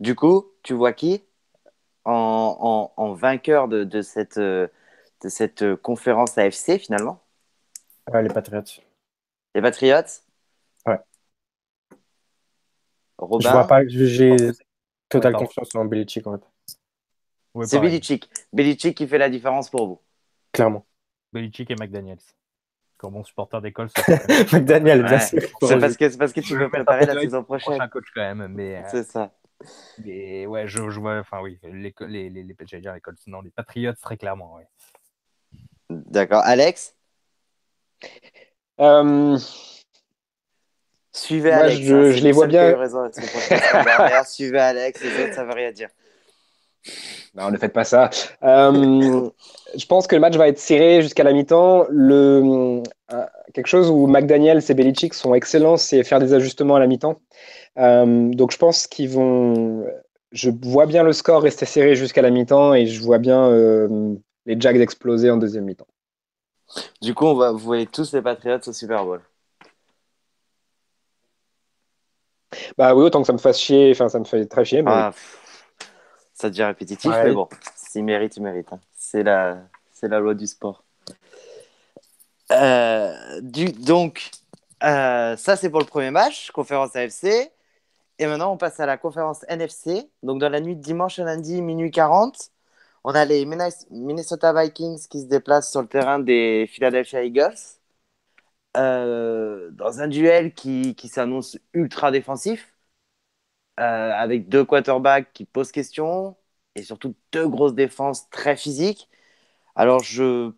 Du 0.00 0.16
coup, 0.16 0.50
tu 0.64 0.74
vois 0.74 0.92
qui 0.92 1.22
en, 2.04 2.92
en, 2.96 3.02
en 3.02 3.12
vainqueur 3.12 3.68
de, 3.68 3.84
de, 3.84 4.02
cette, 4.02 4.40
de 4.40 4.68
cette 5.22 5.76
conférence 5.76 6.36
AFC 6.36 6.78
finalement? 6.80 7.22
Les 8.12 8.28
Patriots. 8.28 8.82
Les 9.54 9.62
Patriots? 9.62 10.20
Ouais. 10.84 10.98
Robin 13.16 13.48
Je 13.48 13.52
vois 13.52 13.66
pas, 13.68 13.86
j'ai 13.86 14.36
totale 15.08 15.34
confiance 15.34 15.72
en 15.76 15.84
Belichick 15.84 16.26
en 16.26 16.32
fait. 16.32 16.44
Ouais, 17.54 17.66
c'est 17.66 17.78
Belichick. 17.78 18.28
Belichick 18.52 18.96
qui 18.96 19.06
fait 19.06 19.18
la 19.18 19.30
différence 19.30 19.70
pour 19.70 19.86
vous. 19.86 20.00
Clairement. 20.50 20.84
Belichick 21.32 21.70
et 21.70 21.76
McDaniels. 21.76 22.18
Comme 23.04 23.12
bon 23.12 23.24
supporter 23.24 23.60
d'école. 23.60 23.88
McDaniels, 24.52 25.02
bien 25.02 25.12
ouais. 25.12 25.20
sûr. 25.20 25.42
C'est 25.60 25.78
parce 25.78 25.94
que, 25.94 26.16
parce 26.16 26.32
que 26.32 26.40
tu 26.40 26.56
veux 26.56 26.70
préparer 26.70 27.04
la 27.04 27.20
saison 27.20 27.44
prochaine. 27.44 27.78
un 27.78 27.88
coach 27.88 28.06
quand 28.14 28.22
même, 28.22 28.48
mais. 28.48 28.82
C'est 28.90 29.04
ça. 29.04 29.30
Mais 30.02 30.46
ouais, 30.46 30.66
je, 30.66 30.88
je 30.88 31.00
vois, 31.00 31.18
enfin 31.18 31.40
oui, 31.42 31.58
les, 31.62 31.94
les, 32.00 32.30
les, 32.30 32.42
les, 32.42 32.56
j'allais 32.62 32.80
dire 32.80 32.94
les 32.94 33.02
Colts, 33.02 33.18
non, 33.26 33.42
les 33.42 33.50
Patriots, 33.50 33.92
très 34.00 34.16
clairement, 34.16 34.56
oui. 34.56 34.62
D'accord. 35.90 36.40
Alex? 36.44 36.96
Euh... 38.80 39.38
Suivez 41.12 41.50
Moi, 41.50 41.60
Alex. 41.60 41.80
Je, 41.82 41.94
hein, 41.94 42.10
je 42.10 42.22
les 42.22 42.32
vois 42.32 42.46
bien. 42.46 42.74
Raison, 42.74 43.10
Suivez 44.26 44.60
Alex, 44.60 45.02
les 45.02 45.24
autres, 45.24 45.34
ça 45.34 45.44
veut 45.44 45.52
rien 45.52 45.72
dire. 45.72 45.90
Non, 47.34 47.50
ne 47.50 47.58
faites 47.58 47.72
pas 47.72 47.84
ça. 47.84 48.10
Euh, 48.44 49.28
je 49.76 49.86
pense 49.86 50.06
que 50.06 50.14
le 50.14 50.20
match 50.20 50.36
va 50.36 50.48
être 50.48 50.58
serré 50.58 51.02
jusqu'à 51.02 51.24
la 51.24 51.32
mi-temps. 51.32 51.86
Le, 51.90 52.82
euh, 53.12 53.26
quelque 53.52 53.66
chose 53.66 53.90
où 53.90 54.06
McDaniel 54.06 54.62
et 54.68 54.74
Belichick 54.74 55.14
sont 55.14 55.34
excellents, 55.34 55.76
c'est 55.76 56.04
faire 56.04 56.20
des 56.20 56.32
ajustements 56.32 56.76
à 56.76 56.78
la 56.78 56.86
mi-temps. 56.86 57.20
Euh, 57.78 58.30
donc 58.30 58.52
je 58.52 58.58
pense 58.58 58.86
qu'ils 58.86 59.10
vont. 59.10 59.84
Je 60.30 60.50
vois 60.62 60.86
bien 60.86 61.02
le 61.02 61.12
score 61.12 61.42
rester 61.42 61.66
serré 61.66 61.96
jusqu'à 61.96 62.22
la 62.22 62.30
mi-temps 62.30 62.74
et 62.74 62.86
je 62.86 63.02
vois 63.02 63.18
bien 63.18 63.50
les 64.46 64.60
Jags 64.60 64.80
exploser 64.80 65.30
en 65.30 65.36
deuxième 65.36 65.64
mi-temps. 65.64 65.86
Du 67.00 67.14
coup, 67.14 67.26
on 67.26 67.34
va, 67.34 67.50
vous 67.52 67.58
voyez 67.58 67.86
tous 67.86 68.12
les 68.12 68.22
Patriots 68.22 68.58
au 68.66 68.72
Super 68.72 69.04
Bowl. 69.04 69.20
Bah 72.78 72.94
oui, 72.94 73.04
autant 73.04 73.20
que 73.20 73.26
ça 73.26 73.32
me 73.32 73.38
fasse 73.38 73.58
chier, 73.58 73.90
enfin 73.92 74.08
ça 74.08 74.18
me 74.20 74.24
fait 74.24 74.46
très 74.46 74.64
chier. 74.64 74.82
Mais... 74.82 74.90
Ah, 74.92 75.12
ça 76.44 76.50
devient 76.50 76.64
répétitif, 76.64 77.10
ouais. 77.10 77.24
mais 77.24 77.32
bon, 77.32 77.48
s'il 77.74 78.04
mérite, 78.04 78.36
il 78.36 78.42
mérite. 78.42 78.70
Hein. 78.70 78.80
C'est 78.94 79.22
la, 79.22 79.62
c'est 79.92 80.08
la 80.08 80.20
loi 80.20 80.34
du 80.34 80.46
sport. 80.46 80.84
Euh, 82.52 83.40
du, 83.40 83.72
donc, 83.72 84.30
euh, 84.82 85.38
ça 85.38 85.56
c'est 85.56 85.70
pour 85.70 85.80
le 85.80 85.86
premier 85.86 86.10
match, 86.10 86.50
conférence 86.50 86.94
AFC. 86.96 87.50
Et 88.18 88.26
maintenant, 88.26 88.52
on 88.52 88.58
passe 88.58 88.78
à 88.78 88.84
la 88.84 88.98
conférence 88.98 89.42
NFC. 89.48 90.10
Donc, 90.22 90.38
dans 90.38 90.50
la 90.50 90.60
nuit 90.60 90.76
de 90.76 90.82
dimanche 90.82 91.18
à 91.18 91.24
lundi, 91.24 91.62
minuit 91.62 91.90
40, 91.90 92.50
on 93.04 93.14
a 93.14 93.24
les 93.24 93.46
Minnesota 93.90 94.52
Vikings 94.52 95.08
qui 95.08 95.22
se 95.22 95.26
déplacent 95.26 95.70
sur 95.70 95.80
le 95.80 95.88
terrain 95.88 96.18
des 96.18 96.68
Philadelphia 96.70 97.24
Eagles. 97.24 97.56
Euh, 98.76 99.70
dans 99.70 100.00
un 100.00 100.08
duel 100.08 100.52
qui, 100.52 100.94
qui 100.94 101.08
s'annonce 101.08 101.56
ultra 101.72 102.10
défensif, 102.10 102.73
avec 103.76 104.48
deux 104.48 104.64
quarterbacks 104.64 105.32
qui 105.32 105.44
posent 105.44 105.72
question 105.72 106.36
et 106.74 106.82
surtout 106.82 107.14
deux 107.32 107.48
grosses 107.48 107.74
défenses 107.74 108.28
très 108.30 108.56
physiques. 108.56 109.08
Alors, 109.76 110.00
je... 110.02 110.52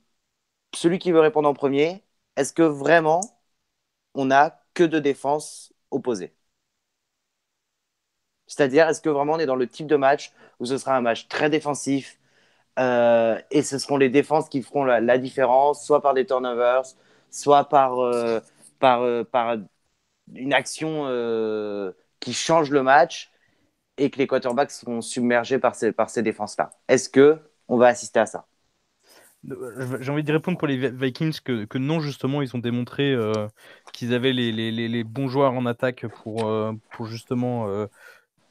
celui 0.75 0.99
qui 0.99 1.13
veut 1.13 1.21
répondre 1.21 1.49
en 1.49 1.55
premier, 1.55 2.05
est-ce 2.37 2.53
que 2.53 2.63
vraiment 2.63 3.21
on 4.15 4.27
n'a 4.27 4.63
que 4.75 4.85
deux 4.85 5.01
défenses 5.01 5.73
opposées? 5.91 6.35
C'est-à-dire, 8.47 8.89
est-ce 8.89 9.01
que 9.01 9.09
vraiment 9.09 9.35
on 9.35 9.39
est 9.39 9.47
dans 9.47 9.57
le 9.57 9.69
type 9.69 9.87
de 9.87 9.97
match 9.97 10.33
où 10.61 10.67
ce 10.67 10.79
sera 10.79 10.97
un 10.97 11.01
match 11.01 11.29
très 11.29 11.51
défensif 11.51 12.19
euh, 12.79 13.41
et 13.51 13.63
ce 13.63 13.79
seront 13.79 13.97
les 13.99 14.11
défenses 14.11 14.49
qui 14.49 14.63
feront 14.63 14.85
la, 14.85 15.19
différence, 15.19 15.85
soit 15.87 16.03
par 16.03 16.15
des 16.15 16.27
turnovers, 16.27 16.85
soit 17.31 17.69
par, 17.69 18.01
euh, 18.01 18.41
par, 18.81 19.03
euh, 19.03 19.25
par 19.25 19.59
une 20.35 20.53
action 20.55 21.07
euh, 21.09 21.93
qui 22.21 22.33
change 22.33 22.71
le 22.71 22.83
match 22.83 23.31
et 23.99 24.11
que 24.11 24.19
les 24.19 24.27
quarterbacks 24.27 24.71
seront 24.71 25.01
submergés 25.01 25.59
par 25.59 25.75
ces, 25.75 25.93
par 25.93 26.11
ces 26.11 26.23
défenses-là. 26.23 26.71
Est-ce 26.89 27.09
que 27.09 27.39
on 27.69 27.77
va 27.77 27.89
assister 27.89 28.21
à 28.21 28.27
ça? 28.27 28.47
J'ai 30.01 30.11
envie 30.11 30.25
de 30.25 30.33
répondre 30.33 30.59
pour 30.59 30.67
les 30.67 30.91
Vikings 30.91 31.39
que, 31.45 31.65
que 31.67 31.79
non, 31.79 32.01
justement, 32.01 32.43
ils 32.43 32.57
ont 32.57 32.59
démontré 32.59 33.13
euh, 33.13 33.47
qu'ils 33.93 34.13
avaient 34.13 34.33
les, 34.33 34.51
les, 34.51 34.73
les, 34.73 35.05
bons 35.05 35.29
joueurs 35.29 35.53
en 35.53 35.67
attaque 35.67 36.07
pour, 36.09 36.49
euh, 36.49 36.73
pour 36.93 37.07
justement 37.07 37.69
euh, 37.69 37.87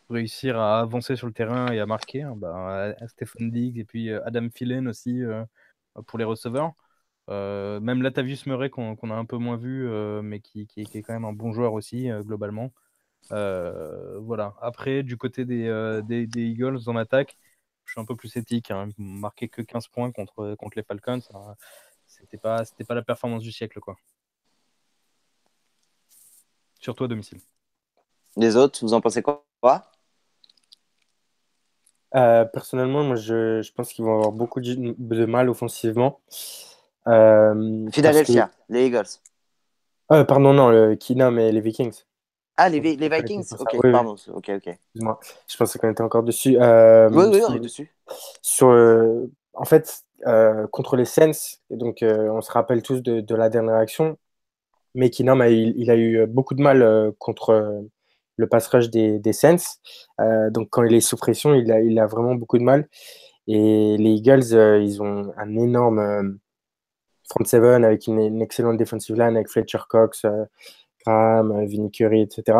réussir 0.10 0.58
à 0.58 0.80
avancer 0.80 1.18
sur 1.18 1.28
le 1.28 1.34
terrain 1.34 1.72
et 1.72 1.80
à 1.80 1.86
marquer. 1.86 2.22
Hein, 2.22 2.36
bah, 2.38 2.94
Stephen 3.08 3.52
Diggs 3.52 3.78
et 3.78 3.84
puis 3.84 4.10
Adam 4.12 4.48
Thielen 4.48 4.88
aussi 4.88 5.22
pour 6.08 6.18
les 6.18 6.26
receveurs. 6.26 6.74
Euh, 7.30 7.80
même 7.80 8.02
Latavius 8.04 8.46
Murray 8.46 8.70
qu'on 8.70 8.96
qu 8.96 9.10
a 9.10 9.16
un 9.16 9.26
peu 9.26 9.38
moins 9.38 9.58
vu, 9.58 9.88
euh, 9.88 10.22
mais 10.22 10.40
qui, 10.40 10.68
qui, 10.68 10.82
est 10.82 11.02
quand 11.02 11.14
même 11.14 11.26
un 11.26 11.34
bon 11.34 11.54
joueur 11.54 11.74
aussi 11.74 12.10
euh, 12.12 12.22
globalement. 12.22 12.72
Voilà. 13.30 14.56
Après, 14.62 15.04
du 15.04 15.18
côté 15.18 15.46
des, 15.46 16.02
des, 16.08 16.28
des, 16.28 16.42
Eagles 16.42 16.80
en 16.88 16.96
attaque, 16.96 17.38
je 17.86 17.92
suis 17.92 18.02
un 18.02 18.06
peu 18.06 18.16
plus 18.16 18.36
éthique. 18.38 18.72
Hein. 18.72 18.90
Marqué 18.98 19.48
que 19.48 19.62
15 19.62 19.88
points 19.88 20.12
contre, 20.12 20.56
contre 20.56 20.78
les 20.78 20.84
Falcons. 20.84 21.22
Hein. 21.34 21.56
C'était 22.06 22.38
pas, 22.38 22.66
c'était 22.66 22.84
pas 22.84 22.96
la 22.96 23.02
performance 23.02 23.44
du 23.44 23.52
siècle, 23.52 23.80
quoi. 23.80 23.96
Surtout 26.80 27.06
à 27.06 27.08
domicile. 27.08 27.40
Les 28.38 28.56
autres, 28.56 28.80
vous 28.82 28.94
en 28.94 29.02
pensez 29.02 29.22
quoi? 29.22 29.44
Euh, 32.16 32.46
Personnellement, 32.46 33.04
moi, 33.04 33.16
je, 33.16 33.62
je 33.62 33.72
pense 33.72 33.92
qu'ils 33.94 34.06
vont 34.06 34.16
avoir 34.16 34.32
beaucoup 34.32 34.62
de, 34.62 34.96
de 34.98 35.26
mal 35.26 35.50
offensivement. 35.50 36.22
Euh, 37.08 37.90
Philadelphia, 37.92 38.48
que... 38.48 38.74
les 38.74 38.88
Eagles. 38.88 39.20
Euh, 40.12 40.24
pardon, 40.24 40.54
non, 40.54 40.70
le 40.70 40.96
Kina, 40.96 41.32
mais 41.32 41.52
les 41.52 41.62
Vikings. 41.62 42.04
Ah, 42.58 42.70
les, 42.70 42.80
les 42.80 43.10
Vikings 43.10 43.46
Ok, 43.60 43.76
oui, 43.84 43.92
pardon. 43.92 44.16
Oui. 44.16 44.34
Ok, 44.34 44.50
ok. 44.50 44.68
Excuse-moi, 44.68 45.20
je 45.48 45.58
pensais 45.58 45.78
qu'on 45.78 45.92
était 45.92 46.02
encore 46.02 46.24
dessus. 46.24 46.58
Euh, 46.60 47.10
oui, 47.12 47.26
oui, 47.34 47.42
on 47.48 47.54
est 47.54 47.60
dessus. 47.60 47.94
Sur, 48.42 48.70
euh, 48.70 49.30
en 49.54 49.66
fait, 49.66 50.04
euh, 50.26 50.66
contre 50.68 50.96
les 50.96 51.06
Saints, 51.06 51.58
donc 51.70 51.98
on 52.02 52.42
se 52.42 52.52
rappelle 52.52 52.82
tous 52.82 53.02
de, 53.02 53.20
de 53.20 53.36
la 53.36 53.50
dernière 53.50 53.76
action, 53.76 54.18
mais 54.94 55.10
Kinam, 55.10 55.44
il, 55.50 55.74
il, 55.78 55.92
a 55.92 55.98
eu 55.98 56.26
beaucoup 56.28 56.54
de 56.54 56.62
mal 56.62 57.12
contre 57.20 57.84
le 58.38 58.48
pass 58.48 58.68
rush 58.68 58.90
des, 58.90 59.20
des 59.20 59.34
Saints. 59.34 59.80
donc 60.50 60.70
quand 60.70 60.84
il 60.84 60.94
est 60.94 61.02
sous 61.02 61.18
pression, 61.18 61.54
il 61.54 61.70
a, 61.72 61.82
il 61.82 62.00
a 62.00 62.06
vraiment 62.06 62.36
beaucoup 62.36 62.58
de 62.58 62.64
mal. 62.64 62.88
Et 63.48 63.98
les 63.98 64.12
Eagles, 64.12 64.54
ils 64.82 65.02
ont 65.02 65.34
un 65.38 65.58
énorme 65.58 66.40
front 67.30 67.44
seven 67.44 67.84
avec 67.84 68.08
une, 68.08 68.20
une, 68.20 68.42
excellente 68.42 68.78
defensive 68.78 69.16
line 69.16 69.36
avec 69.36 69.50
Fletcher 69.50 69.80
Cox, 69.90 70.26
euh, 71.08 71.44
Graham, 71.44 71.52
euh, 71.52 71.90
Curry, 71.90 72.22
etc. 72.22 72.58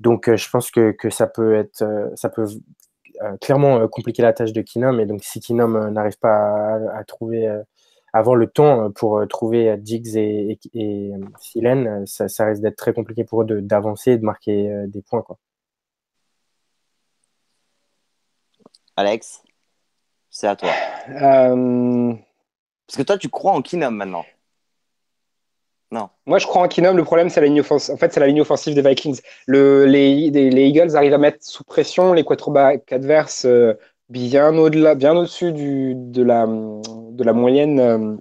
Donc, 0.00 0.28
euh, 0.28 0.36
je 0.36 0.48
pense 0.50 0.70
que, 0.70 0.92
que, 0.92 1.10
ça 1.10 1.26
peut 1.26 1.54
être, 1.54 1.84
ça 2.14 2.28
peut 2.28 2.46
clairement 3.40 3.88
compliquer 3.88 4.22
la 4.22 4.32
tâche 4.32 4.52
de 4.52 4.62
Kinum. 4.62 5.00
Et 5.00 5.06
donc, 5.06 5.22
si 5.24 5.40
Kinum 5.40 5.90
n'arrive 5.90 6.18
pas 6.18 6.76
à, 6.76 6.98
à 6.98 7.04
trouver, 7.04 7.48
à 7.48 7.64
avoir 8.12 8.36
le 8.36 8.46
temps 8.46 8.90
pour 8.92 9.26
trouver 9.28 9.76
Diggs 9.78 10.16
et, 10.16 10.58
et, 10.74 11.12
ça, 12.06 12.28
ça, 12.28 12.46
risque 12.46 12.62
d'être 12.62 12.76
très 12.76 12.92
compliqué 12.92 13.24
pour 13.24 13.42
eux 13.42 13.60
d'avancer 13.62 14.12
et 14.12 14.18
de 14.18 14.24
marquer 14.24 14.84
des 14.88 15.02
points, 15.02 15.22
quoi. 15.22 15.38
Alex, 18.96 19.42
c'est 20.28 20.48
à 20.48 20.56
toi. 20.56 20.70
Euh... 21.08 22.14
Parce 22.86 22.96
que 22.96 23.02
toi, 23.02 23.18
tu 23.18 23.28
crois 23.28 23.52
en 23.52 23.62
Kinum 23.62 23.94
maintenant. 23.94 24.24
Moi, 25.90 26.38
je 26.38 26.46
crois 26.46 26.62
en 26.62 26.68
Kinum. 26.68 26.96
Le 26.96 27.04
problème, 27.04 27.30
c'est 27.30 27.40
la 27.40 27.46
ligne 27.46 27.60
offensive. 27.60 27.94
En 27.94 27.98
fait, 27.98 28.12
c'est 28.12 28.20
la 28.20 28.26
ligne 28.26 28.40
offensive 28.40 28.74
des 28.74 28.82
Vikings. 28.82 29.20
Le, 29.46 29.86
les, 29.86 30.30
les, 30.30 30.50
les, 30.50 30.66
Eagles 30.66 30.96
arrivent 30.96 31.14
à 31.14 31.18
mettre 31.18 31.38
sous 31.40 31.64
pression 31.64 32.12
les 32.12 32.24
quarterbacks 32.24 32.92
adverses 32.92 33.46
euh, 33.46 33.74
bien 34.08 34.52
au-dessus 34.54 35.52
du, 35.52 35.94
de, 35.94 36.22
la, 36.22 36.46
moyenne 36.46 37.80
euh, 37.80 38.16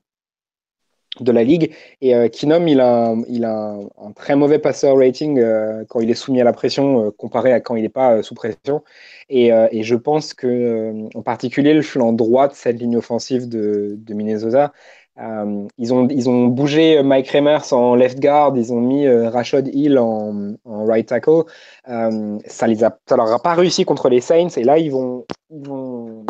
de 1.20 1.32
la 1.32 1.44
ligue. 1.44 1.74
Et 2.02 2.16
euh, 2.16 2.28
Kinum, 2.28 2.68
il 2.68 2.80
a, 2.80 3.10
un, 3.10 4.12
très 4.16 4.36
mauvais 4.36 4.60
passeur 4.60 4.98
rating 4.98 5.40
euh, 5.40 5.84
quand 5.88 6.00
il 6.00 6.10
est 6.10 6.16
soumis 6.16 6.42
à 6.42 6.44
la 6.44 6.54
pression 6.54 7.12
comparé 7.12 7.54
à 7.54 7.60
quand 7.60 7.76
il 7.76 7.84
n'est 7.84 7.90
pas 7.90 8.22
sous 8.24 8.36
pression. 8.36 8.84
Et, 9.30 9.48
et, 9.48 9.84
je 9.84 9.96
pense 9.96 10.34
que, 10.34 10.94
en 11.16 11.22
particulier, 11.22 11.74
le 11.74 11.82
flanc 11.82 12.14
droit 12.14 12.48
de 12.48 12.54
cette 12.54 12.80
ligne 12.80 12.98
offensive 12.98 13.50
de, 13.50 13.96
de 13.98 14.14
Minnesota 14.14 14.74
Euh, 15.20 15.68
ils, 15.78 15.94
ont, 15.94 16.08
ils 16.10 16.30
ont 16.30 16.46
bougé 16.48 17.02
Mike 17.02 17.30
Remers 17.30 17.74
en 17.74 17.96
left 17.96 18.20
guard, 18.20 18.56
ils 18.56 18.72
ont 18.72 18.80
mis 18.80 19.08
Rashad 19.08 19.68
Hill 19.74 19.98
en, 19.98 20.56
right 20.66 21.08
tackle. 21.08 21.44
ça, 21.86 22.68
les 22.68 22.84
a, 22.84 22.98
leur 23.10 23.32
a 23.32 23.40
pas 23.40 23.56
réussi 23.56 23.84
contre 23.84 24.10
les 24.10 24.22
Saints 24.22 24.50
et 24.58 24.64
là, 24.64 24.78
ils 24.78 24.92
vont, 24.92 25.26
ils 25.50 25.68
vont 25.68 26.26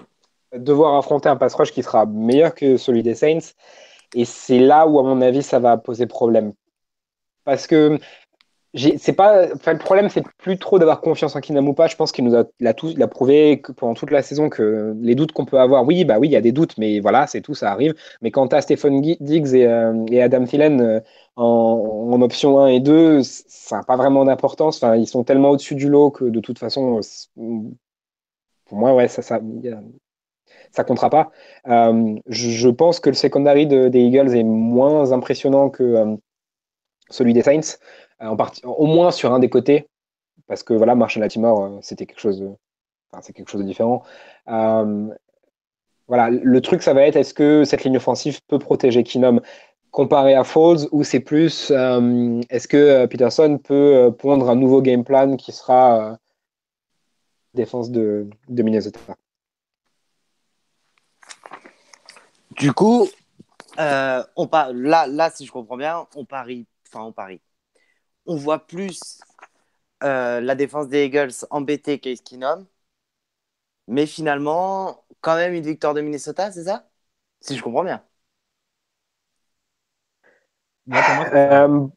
devoir 0.55 0.95
affronter 0.97 1.29
un 1.29 1.35
pass 1.35 1.53
rush 1.55 1.71
qui 1.71 1.83
sera 1.83 2.05
meilleur 2.05 2.55
que 2.55 2.77
celui 2.77 3.03
des 3.03 3.15
Saints. 3.15 3.53
Et 4.15 4.25
c'est 4.25 4.59
là 4.59 4.87
où, 4.87 4.99
à 4.99 5.03
mon 5.03 5.21
avis, 5.21 5.43
ça 5.43 5.59
va 5.59 5.77
poser 5.77 6.05
problème. 6.07 6.53
Parce 7.43 7.67
que 7.67 7.99
c'est 8.77 9.13
pas, 9.13 9.47
le 9.47 9.77
problème, 9.77 10.09
c'est 10.09 10.23
plus 10.37 10.57
trop 10.57 10.79
d'avoir 10.79 11.01
confiance 11.01 11.35
en 11.35 11.41
Kinam 11.41 11.67
ou 11.67 11.73
pas. 11.73 11.87
Je 11.87 11.95
pense 11.95 12.11
qu'il 12.11 12.25
nous 12.25 12.35
a, 12.35 12.73
tout, 12.73 12.89
il 12.89 13.07
prouvé 13.07 13.61
pendant 13.75 13.93
toute 13.93 14.11
la 14.11 14.21
saison 14.21 14.49
que 14.49 14.95
les 15.01 15.15
doutes 15.15 15.31
qu'on 15.31 15.45
peut 15.45 15.59
avoir, 15.59 15.85
oui, 15.85 16.05
bah 16.05 16.17
oui, 16.19 16.27
il 16.27 16.31
y 16.31 16.35
a 16.35 16.41
des 16.41 16.51
doutes, 16.51 16.77
mais 16.77 16.99
voilà, 16.99 17.27
c'est 17.27 17.41
tout, 17.41 17.55
ça 17.55 17.71
arrive. 17.71 17.95
Mais 18.21 18.31
quand 18.31 18.49
tu 18.49 18.55
as 18.55 18.61
Stephen 18.61 19.01
Diggs 19.01 19.53
et, 19.53 19.65
euh, 19.65 20.05
et 20.11 20.21
Adam 20.21 20.45
Thielen 20.45 20.81
euh, 20.81 20.99
en, 21.35 22.09
en, 22.11 22.21
option 22.21 22.59
1 22.59 22.67
et 22.67 22.79
2, 22.79 23.21
ça 23.23 23.77
n'a 23.77 23.83
pas 23.83 23.95
vraiment 23.95 24.25
d'importance. 24.25 24.83
Ils 24.97 25.07
sont 25.07 25.23
tellement 25.23 25.51
au-dessus 25.51 25.75
du 25.75 25.89
lot 25.89 26.11
que 26.11 26.25
de 26.25 26.39
toute 26.39 26.59
façon, 26.59 26.99
pour 28.65 28.77
moi, 28.77 28.93
ouais, 28.93 29.07
ça, 29.07 29.21
ça, 29.21 29.39
ça 30.71 30.83
comptera 30.83 31.09
pas. 31.09 31.31
Euh, 31.67 32.15
je, 32.27 32.69
pense 32.69 32.99
que 32.99 33.09
le 33.09 33.15
secondary 33.15 33.65
des 33.67 33.99
Eagles 33.99 34.35
est 34.35 34.43
moins 34.43 35.11
impressionnant 35.11 35.69
que 35.69 36.17
celui 37.09 37.33
des 37.33 37.41
Saints, 37.41 37.77
partie, 38.37 38.61
au 38.65 38.85
moins 38.85 39.11
sur 39.11 39.33
un 39.33 39.39
des 39.39 39.49
côtés, 39.49 39.87
parce 40.47 40.63
que 40.63 40.73
voilà, 40.73 40.95
Marshall 40.95 41.21
Latimore, 41.21 41.79
c'était 41.81 42.05
quelque 42.05 42.19
chose, 42.19 42.39
de, 42.39 43.63
différent. 43.63 44.03
voilà, 44.45 46.29
le 46.29 46.61
truc, 46.61 46.83
ça 46.83 46.93
va 46.93 47.03
être 47.03 47.15
est-ce 47.15 47.33
que 47.33 47.63
cette 47.63 47.83
ligne 47.83 47.97
offensive 47.97 48.39
peut 48.47 48.59
protéger 48.59 49.03
Kinom 49.03 49.41
comparé 49.91 50.35
à 50.35 50.43
Falls, 50.43 50.87
ou 50.91 51.03
c'est 51.03 51.19
plus 51.19 51.71
est-ce 51.71 52.67
que 52.67 53.05
Peterson 53.07 53.59
peut 53.63 54.13
pondre 54.17 54.49
un 54.49 54.55
nouveau 54.55 54.81
game 54.81 55.03
plan 55.03 55.35
qui 55.35 55.51
sera 55.51 56.17
défense 57.57 57.91
de, 57.91 58.29
Minnesota? 58.47 58.99
Du 62.51 62.71
coup, 62.73 63.07
euh, 63.79 64.23
on 64.35 64.49
là, 64.73 65.05
là, 65.07 65.29
si 65.29 65.45
je 65.45 65.51
comprends 65.51 65.77
bien, 65.77 66.07
on 66.15 66.25
parie, 66.25 66.65
enfin, 66.87 67.03
on 67.03 67.11
parie. 67.11 67.41
On 68.27 68.35
voit 68.35 68.67
plus 68.67 69.19
euh, 70.03 70.41
la 70.41 70.55
défense 70.55 70.89
des 70.89 71.05
Eagles 71.05 71.31
embêter 71.51 71.99
Case 71.99 72.21
Keenum, 72.21 72.67
mais 73.87 74.05
finalement, 74.05 75.05
quand 75.21 75.35
même 75.35 75.53
une 75.53 75.63
victoire 75.65 75.93
de 75.93 76.01
Minnesota, 76.01 76.51
c'est 76.51 76.65
ça? 76.65 76.89
Si 77.41 77.57
je 77.57 77.63
comprends 77.63 77.83
bien. 77.83 78.03
Euh, 81.33 81.87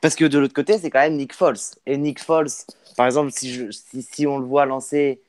Parce 0.00 0.14
que 0.14 0.24
de 0.24 0.38
l'autre 0.38 0.54
côté, 0.54 0.78
c'est 0.78 0.90
quand 0.90 1.00
même 1.00 1.16
Nick 1.16 1.32
Foles. 1.34 1.56
Et 1.86 1.96
Nick 1.96 2.20
Foles, 2.22 2.48
par 2.96 3.06
exemple, 3.06 3.30
si, 3.32 3.52
je, 3.52 3.70
si, 3.70 4.02
si 4.02 4.26
on 4.26 4.38
le 4.38 4.46
voit 4.46 4.66
lancer 4.66 5.22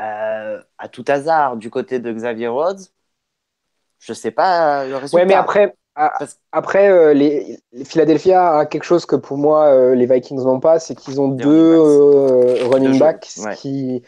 euh, 0.00 0.62
à 0.78 0.88
tout 0.88 1.04
hasard 1.08 1.56
du 1.58 1.70
côté 1.70 2.00
de 2.00 2.12
Xavier 2.12 2.48
Rhodes, 2.48 2.80
je 4.00 4.12
sais 4.12 4.30
pas 4.30 4.86
le 4.86 4.96
résultat. 4.96 5.16
Ouais, 5.16 5.26
mais 5.26 5.34
après, 5.34 5.74
après 6.52 6.88
euh, 6.88 7.12
les, 7.12 7.58
Philadelphia 7.84 8.58
a 8.58 8.66
quelque 8.66 8.84
chose 8.84 9.06
que 9.06 9.16
pour 9.16 9.38
moi 9.38 9.66
euh, 9.66 9.94
les 9.94 10.06
Vikings 10.06 10.42
n'ont 10.42 10.60
pas, 10.60 10.78
c'est 10.78 10.94
qu'ils 10.94 11.20
ont 11.20 11.28
deux 11.28 11.78
running 12.70 12.98
backs, 12.98 13.28
qui, 13.56 14.02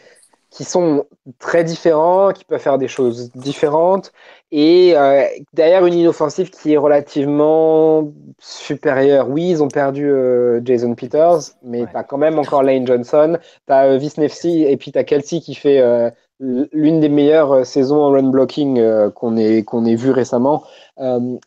qui 0.49 0.63
sont 0.63 1.05
très 1.39 1.63
différents, 1.63 2.31
qui 2.31 2.45
peuvent 2.45 2.59
faire 2.59 2.77
des 2.77 2.87
choses 2.87 3.31
différentes, 3.33 4.11
et 4.51 4.95
euh, 4.95 5.25
derrière 5.53 5.83
une 5.87 5.95
inoffensive 5.95 6.51
qui 6.51 6.73
est 6.73 6.77
relativement 6.77 8.11
supérieure. 8.37 9.27
Oui, 9.27 9.49
ils 9.49 9.63
ont 9.63 9.67
perdu 9.67 10.07
euh, 10.07 10.61
Jason 10.63 10.93
Peters, 10.93 11.39
mais 11.63 11.87
tu 11.87 11.97
as 11.97 12.03
quand 12.03 12.19
même 12.19 12.37
encore 12.37 12.61
Lane 12.61 12.85
Johnson, 12.85 13.39
tu 13.65 13.73
as 13.73 13.97
Visnefsi, 13.97 14.63
et 14.63 14.77
puis 14.77 14.91
tu 14.91 14.99
as 14.99 15.03
Kelsey 15.03 15.39
qui 15.39 15.55
fait 15.55 15.79
euh, 15.79 16.11
l'une 16.39 16.99
des 16.99 17.09
meilleures 17.09 17.65
saisons 17.65 18.01
en 18.03 18.11
run 18.11 18.29
blocking 18.29 19.09
qu'on 19.11 19.37
ait, 19.37 19.63
qu'on 19.63 19.85
ait 19.85 19.95
vu 19.95 20.11
récemment. 20.11 20.63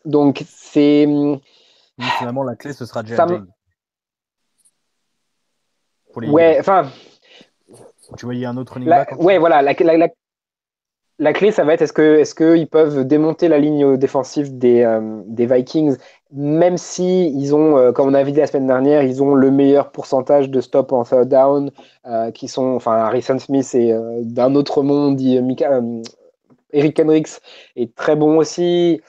donc 0.05 0.43
c'est... 0.47 1.07
Finalement, 2.19 2.43
la 2.43 2.55
clé, 2.55 2.73
ce 2.73 2.85
sera 2.85 3.03
Jalen 3.03 3.47
Ouais, 6.15 6.57
enfin 6.59 6.89
tu 8.15 8.25
voyais 8.25 8.45
un 8.45 8.55
autre 8.57 8.73
running 8.73 8.89
back 8.89 9.15
Ouais, 9.19 9.37
voilà. 9.37 9.61
La, 9.61 9.73
la, 9.73 10.07
la, 11.19 11.33
clé, 11.33 11.51
ça 11.51 11.63
va 11.63 11.73
être 11.73 11.81
est-ce 11.81 11.93
qu'ils 11.93 12.03
est 12.03 12.37
qu'ils 12.37 12.67
peuvent 12.67 13.05
démonter 13.05 13.47
la 13.47 13.57
ligne 13.57 13.97
défensive 13.97 14.57
des, 14.57 14.83
euh, 14.83 15.21
des 15.25 15.45
Vikings, 15.45 15.97
même 16.31 16.77
si 16.77 17.27
ils 17.29 17.55
ont, 17.55 17.77
euh, 17.77 17.91
comme 17.91 18.09
on 18.09 18.13
a 18.13 18.23
vu 18.23 18.31
la 18.31 18.47
semaine 18.47 18.67
dernière, 18.67 19.03
ils 19.03 19.23
ont 19.23 19.33
le 19.33 19.49
meilleur 19.51 19.91
pourcentage 19.91 20.49
de 20.49 20.61
stop 20.61 20.91
en 20.91 21.03
third 21.03 21.27
down, 21.27 21.71
euh, 22.05 22.31
qui 22.31 22.47
sont, 22.47 22.75
enfin, 22.75 22.93
Harrison 22.93 23.39
Smith 23.39 23.73
et 23.73 23.93
d'un 24.21 24.55
autre 24.55 24.83
monde, 24.83 25.19
Eric 26.71 26.99
Hendricks 26.99 27.39
est 27.75 27.95
très 27.95 28.15
bon 28.15 28.37
aussi. 28.37 29.01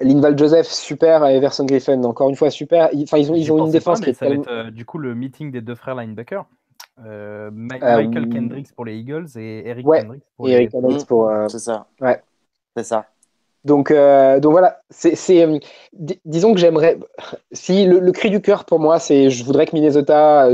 Linval 0.00 0.36
Joseph, 0.36 0.66
super, 0.66 1.24
et 1.26 1.36
Everson 1.36 1.66
Griffin, 1.66 2.02
encore 2.02 2.28
une 2.28 2.34
fois, 2.34 2.50
super. 2.50 2.90
Enfin, 3.02 3.18
ils 3.18 3.30
ont, 3.30 3.34
ils 3.36 3.52
ont 3.52 3.66
une 3.66 3.70
défense 3.70 4.00
qui 4.00 4.10
est 4.10 4.14
ça 4.14 4.28
va 4.28 4.34
être, 4.34 4.70
du 4.70 4.84
coup 4.84 4.98
le 4.98 5.14
meeting 5.14 5.52
des 5.52 5.60
deux 5.60 5.76
frères 5.76 5.94
linebackers. 5.94 6.46
Euh, 7.04 7.50
Michael 7.52 8.28
Kendricks 8.30 8.72
pour 8.72 8.84
les 8.84 8.96
Eagles 8.96 9.26
et 9.36 9.68
Eric 9.68 9.84
Kendricks 9.84 10.22
pour 10.36 10.48
Eric 10.48 10.72
les... 10.72 10.80
Kendricks 10.80 11.06
pour. 11.06 11.28
Euh, 11.28 11.48
c'est 11.48 11.58
ça. 11.58 11.86
Ouais. 12.00 12.22
C'est 12.76 12.84
ça. 12.84 13.06
Donc, 13.64 13.90
euh, 13.90 14.40
donc 14.40 14.52
voilà, 14.52 14.80
c'est, 14.90 15.16
disons 16.24 16.52
que 16.52 16.60
j'aimerais. 16.60 16.98
Si 17.50 17.86
le, 17.86 18.12
cri 18.12 18.30
du 18.30 18.40
cœur 18.40 18.64
pour 18.64 18.78
moi, 18.78 18.98
c'est 18.98 19.30
je 19.30 19.44
voudrais 19.44 19.66
que 19.66 19.74
Minnesota 19.74 20.50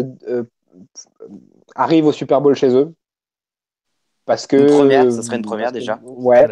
arrive 1.75 2.07
au 2.07 2.13
Super 2.13 2.41
Bowl 2.41 2.55
chez 2.55 2.75
eux. 2.75 2.95
Parce 4.25 4.47
que. 4.47 4.57
Une 4.57 4.67
première, 4.69 5.13
ça 5.13 5.23
serait 5.23 5.37
une 5.37 5.43
première 5.43 5.73
déjà. 5.73 6.01
Ouais. 6.03 6.47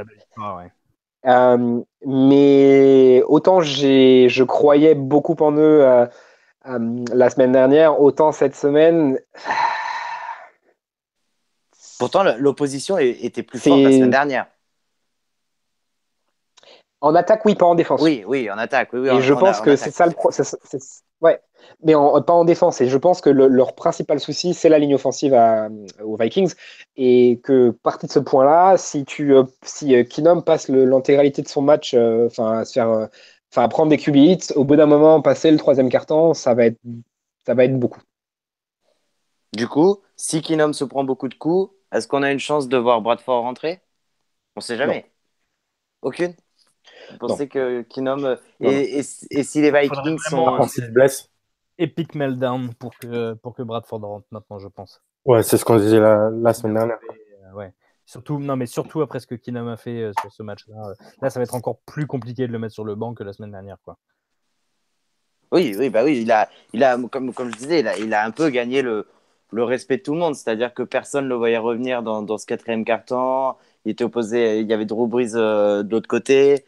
mais 2.05 3.23
autant 3.27 3.61
j'ai, 3.61 4.29
je 4.29 4.45
croyais 4.45 4.95
beaucoup 4.95 5.37
en 5.41 5.53
eux 5.57 6.09
la 7.13 7.31
semaine 7.31 7.53
dernière, 7.53 8.01
autant 8.01 8.33
cette 8.33 8.55
semaine. 8.55 9.19
Pourtant, 11.99 12.25
l'opposition 12.39 12.99
était 12.99 13.43
plus 13.43 13.59
forte 13.59 13.81
la 13.81 13.93
semaine 13.93 14.11
dernière. 14.11 14.47
En 17.01 17.15
attaque, 17.15 17.45
oui, 17.45 17.55
pas 17.55 17.67
en 17.67 17.77
défense. 17.77 18.03
Oui, 18.03 18.25
oui, 18.27 18.51
en 18.51 18.59
attaque. 18.59 18.91
Oui, 18.93 19.09
et 19.09 19.21
je 19.21 19.35
pense 19.35 19.61
que 19.61 19.77
c'est 19.77 19.93
ça 19.93 20.07
le 20.07 20.13
pro... 20.13 20.31
Ouais, 21.21 21.41
mais 21.83 21.93
pas 21.93 22.33
en 22.33 22.45
défense. 22.45 22.81
Et 22.81 22.89
je 22.89 22.97
pense 22.97 23.21
que 23.21 23.31
leur 23.31 23.75
principal 23.75 24.19
souci, 24.19 24.55
c'est 24.55 24.69
la 24.69 24.79
ligne 24.79 24.95
offensive 24.95 25.37
aux 26.03 26.17
Vikings. 26.17 26.55
Et 26.97 27.41
que 27.43 27.71
partie 27.71 28.07
de 28.07 28.13
ce 28.13 28.19
point-là, 28.19 28.77
si 28.77 29.05
tu, 29.05 29.33
euh, 29.35 29.45
si 29.63 29.95
euh, 29.95 30.03
Kinom 30.03 30.43
passe 30.43 30.69
l'intégralité 30.69 31.43
de 31.43 31.49
son 31.49 31.63
match, 31.63 31.95
euh, 31.95 32.27
enfin, 32.27 32.59
à 32.59 32.65
se 32.65 32.73
faire, 32.73 33.09
enfin, 33.53 33.69
prendre 33.69 33.91
des 33.91 33.99
QB 33.99 34.17
hits, 34.17 34.53
au 34.55 34.65
bout 34.65 34.77
d'un 34.77 34.87
moment, 34.87 35.21
passer 35.23 35.51
le 35.51 35.59
troisième 35.59 35.89
carton, 35.89 36.35
ça 36.35 36.55
va 36.55 36.67
être, 36.67 36.79
ça 37.47 37.55
va 37.55 37.65
être 37.65 37.79
beaucoup. 37.79 38.01
Du 39.55 39.67
coup, 39.67 40.01
si 40.17 40.43
Kinom 40.43 40.73
se 40.73 40.85
prend 40.85 41.05
beaucoup 41.05 41.29
de 41.29 41.35
coups, 41.35 41.73
est-ce 41.93 42.07
qu'on 42.07 42.23
a 42.23 42.31
une 42.31 42.39
chance 42.39 42.69
de 42.69 42.77
voir 42.77 43.01
Bradford 43.01 43.43
rentrer? 43.43 43.81
On 44.57 44.61
ne 44.61 44.63
sait 44.63 44.77
jamais. 44.77 45.11
Aucune 46.03 46.35
Vous 47.11 47.19
pensez 47.19 47.49
que 47.49 47.83
Kinom. 47.83 48.37
Et, 48.61 48.99
et, 48.99 49.03
si 49.03 49.61
les 49.61 49.71
Vikings 49.71 50.19
sont. 50.29 50.59
blesse. 50.93 51.31
Epic 51.79 52.17
meltdown 52.17 52.75
pour 52.75 52.93
que, 52.99 53.35
pour 53.35 53.55
que 53.55 53.63
Bradford 53.63 54.01
rentre 54.01 54.27
maintenant, 54.33 54.59
je 54.59 54.67
pense. 54.67 55.01
Ouais, 55.25 55.45
c'est 55.45 55.57
ce 55.57 55.65
qu'on 55.65 55.79
disait 55.79 56.01
la, 56.01 56.29
la 56.31 56.53
semaine 56.53 56.75
dernière. 56.75 56.99
Euh, 57.09 57.53
ouais. 57.55 57.73
Surtout, 58.09 58.39
non, 58.39 58.57
mais 58.57 58.65
surtout 58.65 59.03
après 59.03 59.21
ce 59.21 59.27
que 59.27 59.35
Kinom 59.35 59.69
a 59.69 59.77
fait 59.77 60.01
euh, 60.01 60.13
sur 60.23 60.33
ce 60.33 60.43
match-là. 60.43 60.77
Euh, 60.79 60.95
là, 61.21 61.29
ça 61.29 61.39
va 61.39 61.45
être 61.45 61.55
encore 61.55 61.81
plus 61.81 62.07
compliqué 62.07 62.47
de 62.47 62.53
le 62.53 62.59
mettre 62.59 62.73
sur 62.73 62.85
le 62.85 62.95
banc 62.95 63.13
que 63.13 63.23
la 63.23 63.35
semaine 63.35 63.51
dernière. 63.51 63.77
Quoi. 63.85 63.99
Oui, 65.53 65.77
oui, 65.79 65.91
bah 65.91 66.05
oui, 66.05 66.23
il 66.23 66.33
a, 66.33 66.49
il 66.73 66.83
a 66.85 66.97
comme, 67.13 67.35
comme 67.35 67.53
je 67.53 67.59
disais, 67.59 67.81
il 67.81 67.87
a, 67.87 67.99
il 67.99 68.15
a 68.15 68.25
un 68.25 68.31
peu 68.31 68.49
gagné 68.49 68.81
le, 68.81 69.07
le 69.53 69.63
respect 69.63 69.99
de 69.99 70.05
tout 70.05 70.15
le 70.15 70.21
monde. 70.21 70.35
C'est-à-dire 70.35 70.73
que 70.73 70.83
personne 70.83 71.25
ne 71.25 71.29
le 71.29 71.35
voyait 71.35 71.59
revenir 71.59 72.03
dans, 72.03 72.23
dans 72.23 72.39
ce 72.39 72.47
quatrième 72.47 72.83
carton. 72.87 73.57
Il 73.85 73.91
était 73.91 74.05
opposé, 74.05 74.61
il 74.61 74.67
y 74.67 74.73
avait 74.73 74.87
Drew 74.87 75.07
Brees 75.07 75.35
euh, 75.35 75.83
de 75.83 75.91
l'autre 75.91 76.09
côté. 76.09 76.65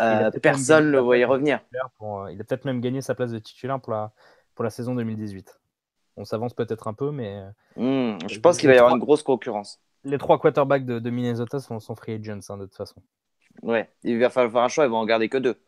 Euh, 0.00 0.32
personne 0.42 0.86
ne 0.86 0.90
le 0.90 0.98
voyait 0.98 1.24
revenir. 1.24 1.60
Il 1.72 2.40
a 2.40 2.44
peut-être 2.44 2.64
même 2.64 2.80
gagné 2.80 3.00
sa 3.00 3.14
place 3.14 3.30
de 3.30 3.38
titulaire 3.38 3.80
pour 3.80 3.92
la, 3.92 4.10
pour 4.56 4.64
la 4.64 4.70
saison 4.70 4.96
2018. 4.96 5.56
On 6.16 6.24
s'avance 6.24 6.52
peut-être 6.52 6.88
un 6.88 6.94
peu, 6.94 7.12
mais. 7.12 7.44
Hmm, 7.76 8.18
je 8.28 8.40
pense 8.40 8.58
qu'il 8.58 8.68
va 8.68 8.74
y 8.74 8.78
avoir 8.78 8.92
une 8.92 9.00
grosse 9.00 9.22
concurrence. 9.22 9.80
Les 10.04 10.18
trois 10.18 10.38
quarterbacks 10.38 10.84
de, 10.84 11.10
Minnesota 11.10 11.60
sont, 11.60 11.78
sont, 11.80 11.94
free 11.94 12.14
agents 12.14 12.40
hein, 12.48 12.56
de 12.56 12.64
toute 12.64 12.76
façon. 12.76 13.02
Ouais, 13.62 13.90
il 14.02 14.18
va 14.18 14.30
falloir 14.30 14.52
faire 14.52 14.62
un 14.62 14.68
choix, 14.68 14.84
ils 14.84 14.90
vont 14.90 14.98
en 14.98 15.06
garder 15.06 15.28
que 15.28 15.38
deux. 15.38 15.60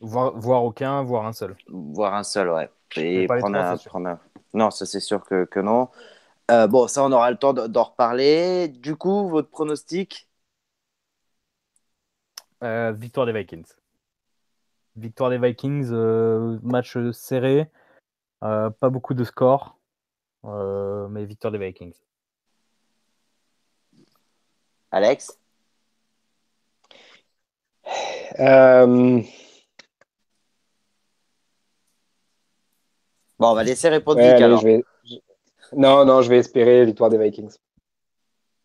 Voir, 0.00 0.64
aucun, 0.64 1.02
voir 1.02 1.26
un 1.26 1.32
seul. 1.32 1.56
Voir 1.68 2.14
un 2.14 2.22
seul, 2.22 2.50
ouais. 2.50 2.68
Et 2.96 3.26
prendre 3.26 3.56
un, 3.56 4.18
non, 4.54 4.70
ça 4.70 4.86
c'est 4.86 5.00
sûr 5.00 5.24
que, 5.24 5.44
que 5.44 5.60
non. 5.60 5.90
Euh, 6.50 6.66
bon, 6.66 6.86
ça, 6.88 7.04
on 7.04 7.12
aura 7.12 7.30
le 7.30 7.36
temps 7.36 7.52
d'en 7.52 7.82
reparler. 7.82 8.68
Du 8.68 8.96
coup, 8.96 9.28
votre 9.28 9.50
pronostic? 9.50 10.28
Euh, 12.62 12.92
victoire 12.92 13.26
des 13.26 13.32
Vikings. 13.32 13.66
Victoire 14.96 15.30
des 15.30 15.38
Vikings, 15.38 15.90
euh, 15.92 16.58
match 16.62 16.96
serré, 17.12 17.70
pas 18.40 18.70
beaucoup 18.80 19.12
de 19.12 19.24
scores, 19.24 19.78
mais 20.44 21.26
victoire 21.26 21.52
des 21.52 21.58
Vikings. 21.58 21.94
Alex? 24.90 25.38
Euh, 28.38 29.22
Bon, 33.38 33.50
on 33.50 33.54
va 33.54 33.64
laisser 33.64 33.88
répondre 33.88 34.20
ouais, 34.20 34.22
Vic 34.22 34.32
allez, 34.32 34.44
alors. 34.44 34.60
je 34.60 34.66
vais... 34.66 34.84
je- 35.04 35.16
Non, 35.76 36.04
non, 36.04 36.22
je 36.22 36.30
vais 36.30 36.38
espérer 36.38 36.84
victoire 36.84 37.10
des 37.10 37.18
Vikings. 37.18 37.54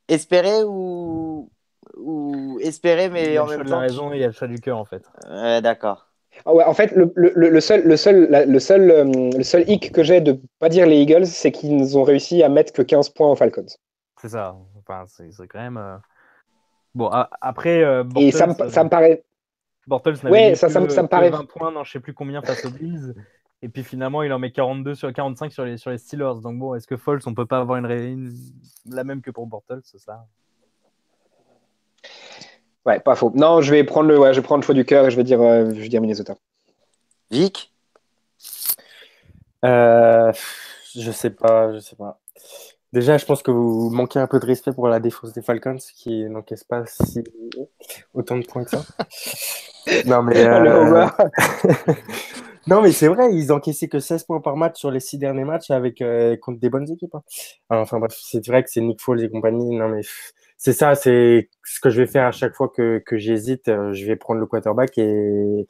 Espérer 0.08 0.64
ou... 0.64 1.50
ou 1.98 2.60
espérer, 2.62 3.10
Il 3.10 3.14
mais 3.14 3.34
y 3.34 3.38
a 3.38 3.44
en 3.44 3.48
même 3.48 3.64
de 3.64 3.70
la 3.70 3.76
temps. 3.78 3.82
raison 3.82 4.14
il 4.14 4.20
y 4.20 4.24
a 4.24 4.28
le 4.28 4.34
choix 4.34 4.48
du 4.48 4.60
cœur 4.60 4.78
en 4.78 4.86
fait. 4.86 5.04
Ouais, 5.30 5.62
D'accord. 5.62 6.08
Ah 6.46 6.54
ouais, 6.54 6.64
en 6.64 6.74
fait, 6.74 6.92
le, 6.94 7.12
le, 7.16 7.32
le- 7.36 7.50
le 7.50 7.60
seul, 7.62 7.84
le, 7.84 7.98
seul, 7.98 8.30
la- 8.30 8.46
le, 8.46 8.60
seul, 8.60 8.90
euh, 8.90 9.04
le 9.38 9.44
seul 9.44 9.70
hic 9.70 9.92
que 9.92 10.04
j'ai 10.04 10.22
de 10.22 10.40
pas 10.60 10.70
dire 10.70 10.86
les 10.86 11.02
Eagles, 11.02 11.26
c'est 11.28 11.52
qu'ils 11.52 11.98
ont 11.98 12.04
réussi 12.04 12.42
à 12.42 12.50
mettre 12.50 12.72
que 12.74 12.82
15 12.82 13.10
points 13.10 13.30
aux 13.32 13.36
Falcons. 13.36 13.66
C'est 14.22 14.30
ça. 14.30 14.56
Enfin, 14.78 15.06
c'est 15.08 15.32
c'est 15.32 15.48
quand 15.48 15.60
même. 15.60 16.00
Euh, 16.96 16.98
Bon, 16.98 17.10
après, 17.42 17.84
euh, 17.84 18.04
Et 18.18 18.32
ça 18.32 18.48
me, 18.48 18.54
Bortles, 18.54 18.72
ça 18.72 18.84
me 18.84 18.90
paraît. 18.90 19.24
Bortles 19.88 20.14
n'avait 20.24 20.30
Ouais, 20.50 20.56
ça- 20.56 20.68
que, 20.68 20.74
ça 20.74 20.80
me- 20.80 20.90
ça 20.90 21.02
me 21.02 21.08
que 21.08 21.12
paraît- 21.12 21.30
20 21.30 21.46
points 21.46 21.72
dans 21.72 21.84
je 21.84 21.92
sais 21.92 22.00
plus 22.00 22.14
combien 22.14 22.42
face 22.42 22.64
aux 22.66 22.70
Bills. 22.70 23.14
Et 23.64 23.70
puis 23.70 23.84
finalement, 23.84 24.24
il 24.24 24.34
en 24.34 24.40
met 24.40 24.52
42 24.52 24.96
sur 24.96 25.12
45 25.14 25.52
sur 25.52 25.64
les, 25.66 25.78
sur 25.78 25.92
les 25.92 25.98
Steelers. 26.00 26.42
Donc 26.42 26.58
bon, 26.58 26.74
est-ce 26.76 26.88
que 26.88 26.98
Foles, 26.98 27.20
on 27.28 27.34
peut 27.34 27.46
pas 27.46 27.60
avoir 27.60 27.78
une, 27.78 27.86
une- 27.90 28.32
la 28.90 29.04
même 29.04 29.22
que 29.22 29.30
pour 29.32 29.46
Bortles 29.48 29.82
c'est 29.84 30.00
ça 30.00 30.26
Ouais, 32.86 33.00
pas 33.00 33.14
faux. 33.16 33.32
Non, 33.36 33.62
je 33.62 33.72
vais 33.72 33.84
prendre 33.84 34.10
le, 34.10 34.18
ouais, 34.20 34.34
je 34.34 34.40
vais 34.40 34.44
prendre 34.44 34.62
le 34.62 34.66
choix 34.66 34.74
du 34.74 34.84
cœur 34.86 35.06
et 35.06 35.12
je 35.12 35.16
vais 35.16 35.24
dire, 35.24 35.40
euh, 35.42 35.66
je 35.74 35.80
vais 35.80 35.88
dire 35.90 36.02
Minnesota. 36.02 36.36
Vic? 37.30 37.72
Euh, 39.64 40.34
je 40.96 41.12
sais 41.12 41.30
pas, 41.30 41.72
je 41.74 41.78
sais 41.80 41.96
pas. 41.96 42.20
Déjà, 42.94 43.18
je 43.18 43.26
pense 43.26 43.42
que 43.42 43.52
vous 43.52 43.90
manquez 43.90 44.20
un 44.20 44.28
peu 44.28 44.40
de 44.40 44.46
respect 44.46 44.74
pour 44.74 44.88
la 44.90 45.00
défense 45.00 45.32
des 45.32 45.42
Falcons 45.42 45.78
qui 45.96 46.26
n'encaisse 46.30 46.66
pas 46.66 46.84
si 46.86 47.24
autant 48.14 48.38
de 48.38 48.46
points 48.46 48.64
que 48.66 48.72
ça. 48.72 48.84
Non, 50.06 50.22
mais, 50.24 50.46
euh, 50.46 51.08
non, 52.68 52.82
mais 52.82 52.92
c'est 52.92 53.08
vrai, 53.08 53.34
ils 53.34 53.52
encaissaient 53.52 53.88
que 53.88 54.00
16 54.00 54.24
points 54.24 54.42
par 54.42 54.56
match 54.56 54.78
sur 54.80 54.92
les 54.92 55.00
six 55.00 55.18
derniers 55.18 55.44
matchs 55.44 55.72
avec, 55.72 56.02
euh, 56.02 56.38
contre 56.38 56.60
des 56.60 56.70
bonnes 56.70 56.90
équipes. 56.92 57.16
hein. 57.16 57.22
Enfin, 57.70 58.00
bref, 58.00 58.16
c'est 58.22 58.46
vrai 58.48 58.64
que 58.64 58.70
c'est 58.70 58.82
Nick 58.82 59.02
Foles 59.02 59.24
et 59.24 59.30
compagnie. 59.30 59.76
Non, 59.76 59.90
mais 59.90 60.02
c'est 60.58 60.74
ça, 60.74 60.96
c'est 60.96 61.50
ce 61.64 61.80
que 61.80 61.90
je 61.90 62.02
vais 62.02 62.08
faire 62.08 62.28
à 62.28 62.32
chaque 62.32 62.54
fois 62.54 62.70
que, 62.70 63.02
que 63.06 63.18
j'hésite. 63.18 63.68
euh, 63.70 63.94
Je 63.94 64.06
vais 64.06 64.16
prendre 64.16 64.40
le 64.40 64.46
quarterback 64.46 64.98
et 64.98 65.68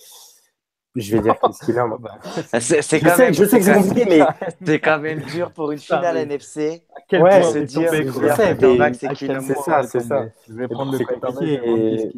je 0.96 1.16
vais 1.16 1.22
dire 1.22 1.36
qu'est-ce 1.40 1.64
qu'il 1.64 1.78
a. 1.80 1.86
moi. 1.86 1.98
Bah, 2.02 2.18
C'est 2.60 2.82
c'est 2.82 3.00
Je 3.00 3.06
quand 3.06 3.16
sais, 3.16 3.26
même, 3.26 3.34
je 3.34 3.46
sais 3.46 3.60
que 3.60 3.66
c'est 3.66 3.74
compliqué, 3.74 4.06
mais 4.10 4.20
c'est 4.66 4.80
quand 4.80 5.00
même 5.00 5.20
dur 5.22 5.52
pour 5.52 5.72
une 5.72 5.80
finale 5.80 6.18
NFC. 6.18 6.84
Quel 7.08 7.22
Ouais, 7.22 7.40
point 7.40 7.52
se 7.52 7.58
dire, 7.60 7.90
tombé, 7.90 8.06
je 8.08 8.12
sais, 8.36 8.56
mais- 8.56 8.94
c'est 8.94 9.16
c'est 9.16 9.56
ça, 9.56 9.84
c'est 9.84 10.00
ça. 10.02 10.26
Je 10.48 10.54
vais 10.54 10.66
Et 10.66 10.68
prendre 10.68 10.92
le 10.92 11.00
compliqué 11.06 11.60
et. 11.64 12.12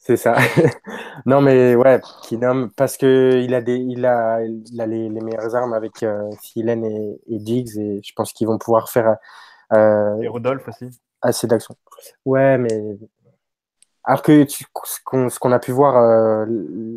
C'est 0.00 0.16
ça. 0.16 0.36
non, 1.26 1.42
mais 1.42 1.74
ouais, 1.74 2.00
Keenum, 2.28 2.70
parce 2.76 2.96
que 2.96 3.40
il 3.42 3.52
a 3.52 3.60
des, 3.60 3.76
il 3.76 4.06
a, 4.06 4.40
il 4.42 4.80
a 4.80 4.86
les, 4.86 5.08
les 5.08 5.20
meilleures 5.20 5.54
armes 5.54 5.74
avec 5.74 6.02
euh, 6.02 6.30
Thielen 6.40 6.84
et, 6.84 7.20
et 7.28 7.38
Diggs 7.38 7.76
et 7.76 8.00
je 8.02 8.12
pense 8.14 8.32
qu'ils 8.32 8.46
vont 8.46 8.58
pouvoir 8.58 8.88
faire 8.88 9.16
euh, 9.74 10.16
Et 10.22 10.28
Rodolphe 10.28 10.68
aussi. 10.68 10.88
assez 11.20 11.46
d'actions. 11.46 11.74
Ouais, 12.24 12.56
mais 12.58 12.96
alors 14.08 14.22
que 14.22 14.44
tu- 14.44 14.64
ce 14.84 15.38
qu'on 15.38 15.52
a 15.52 15.58
pu 15.58 15.70
voir 15.70 15.96
euh, 15.98 16.46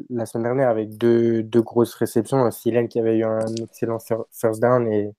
la 0.10 0.26
semaine 0.26 0.44
dernière 0.46 0.70
avec 0.70 0.98
deux, 0.98 1.44
deux 1.44 1.62
grosses 1.62 1.94
réceptions, 1.96 2.48
Thielen 2.50 2.88
qui 2.88 3.00
avait 3.02 3.18
eu 3.18 3.26
un 3.26 3.46
excellent 3.62 3.98
fir- 4.00 4.24
first 4.32 4.62
down 4.62 4.88
et, 4.90 5.12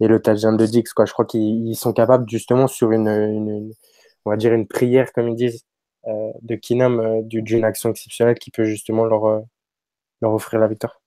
et 0.00 0.06
le 0.06 0.22
touchdown 0.22 0.56
de 0.56 0.64
Diggs, 0.66 0.86
quoi. 0.94 1.04
Je 1.04 1.12
crois 1.12 1.24
qu'ils 1.24 1.66
ils 1.68 1.74
sont 1.74 1.92
capables 1.92 2.28
justement 2.30 2.68
sur 2.68 2.92
une, 2.92 3.08
une- 3.08 3.48
une- 3.48 3.72
on 4.24 4.30
va 4.30 4.36
dire 4.36 4.52
une 4.54 4.68
prière, 4.68 5.12
comme 5.12 5.28
ils 5.28 5.34
disent, 5.34 5.64
euh, 6.06 6.30
de 6.42 6.54
Keenum 6.54 7.00
euh, 7.00 7.22
du- 7.22 7.42
d'une 7.42 7.64
action 7.64 7.90
exceptionnelle 7.90 8.38
qui 8.38 8.52
peut 8.52 8.62
justement 8.64 9.04
leur, 9.04 9.24
euh, 9.26 9.40
leur 10.22 10.32
offrir 10.32 10.60
la 10.60 10.68
victoire. 10.68 11.00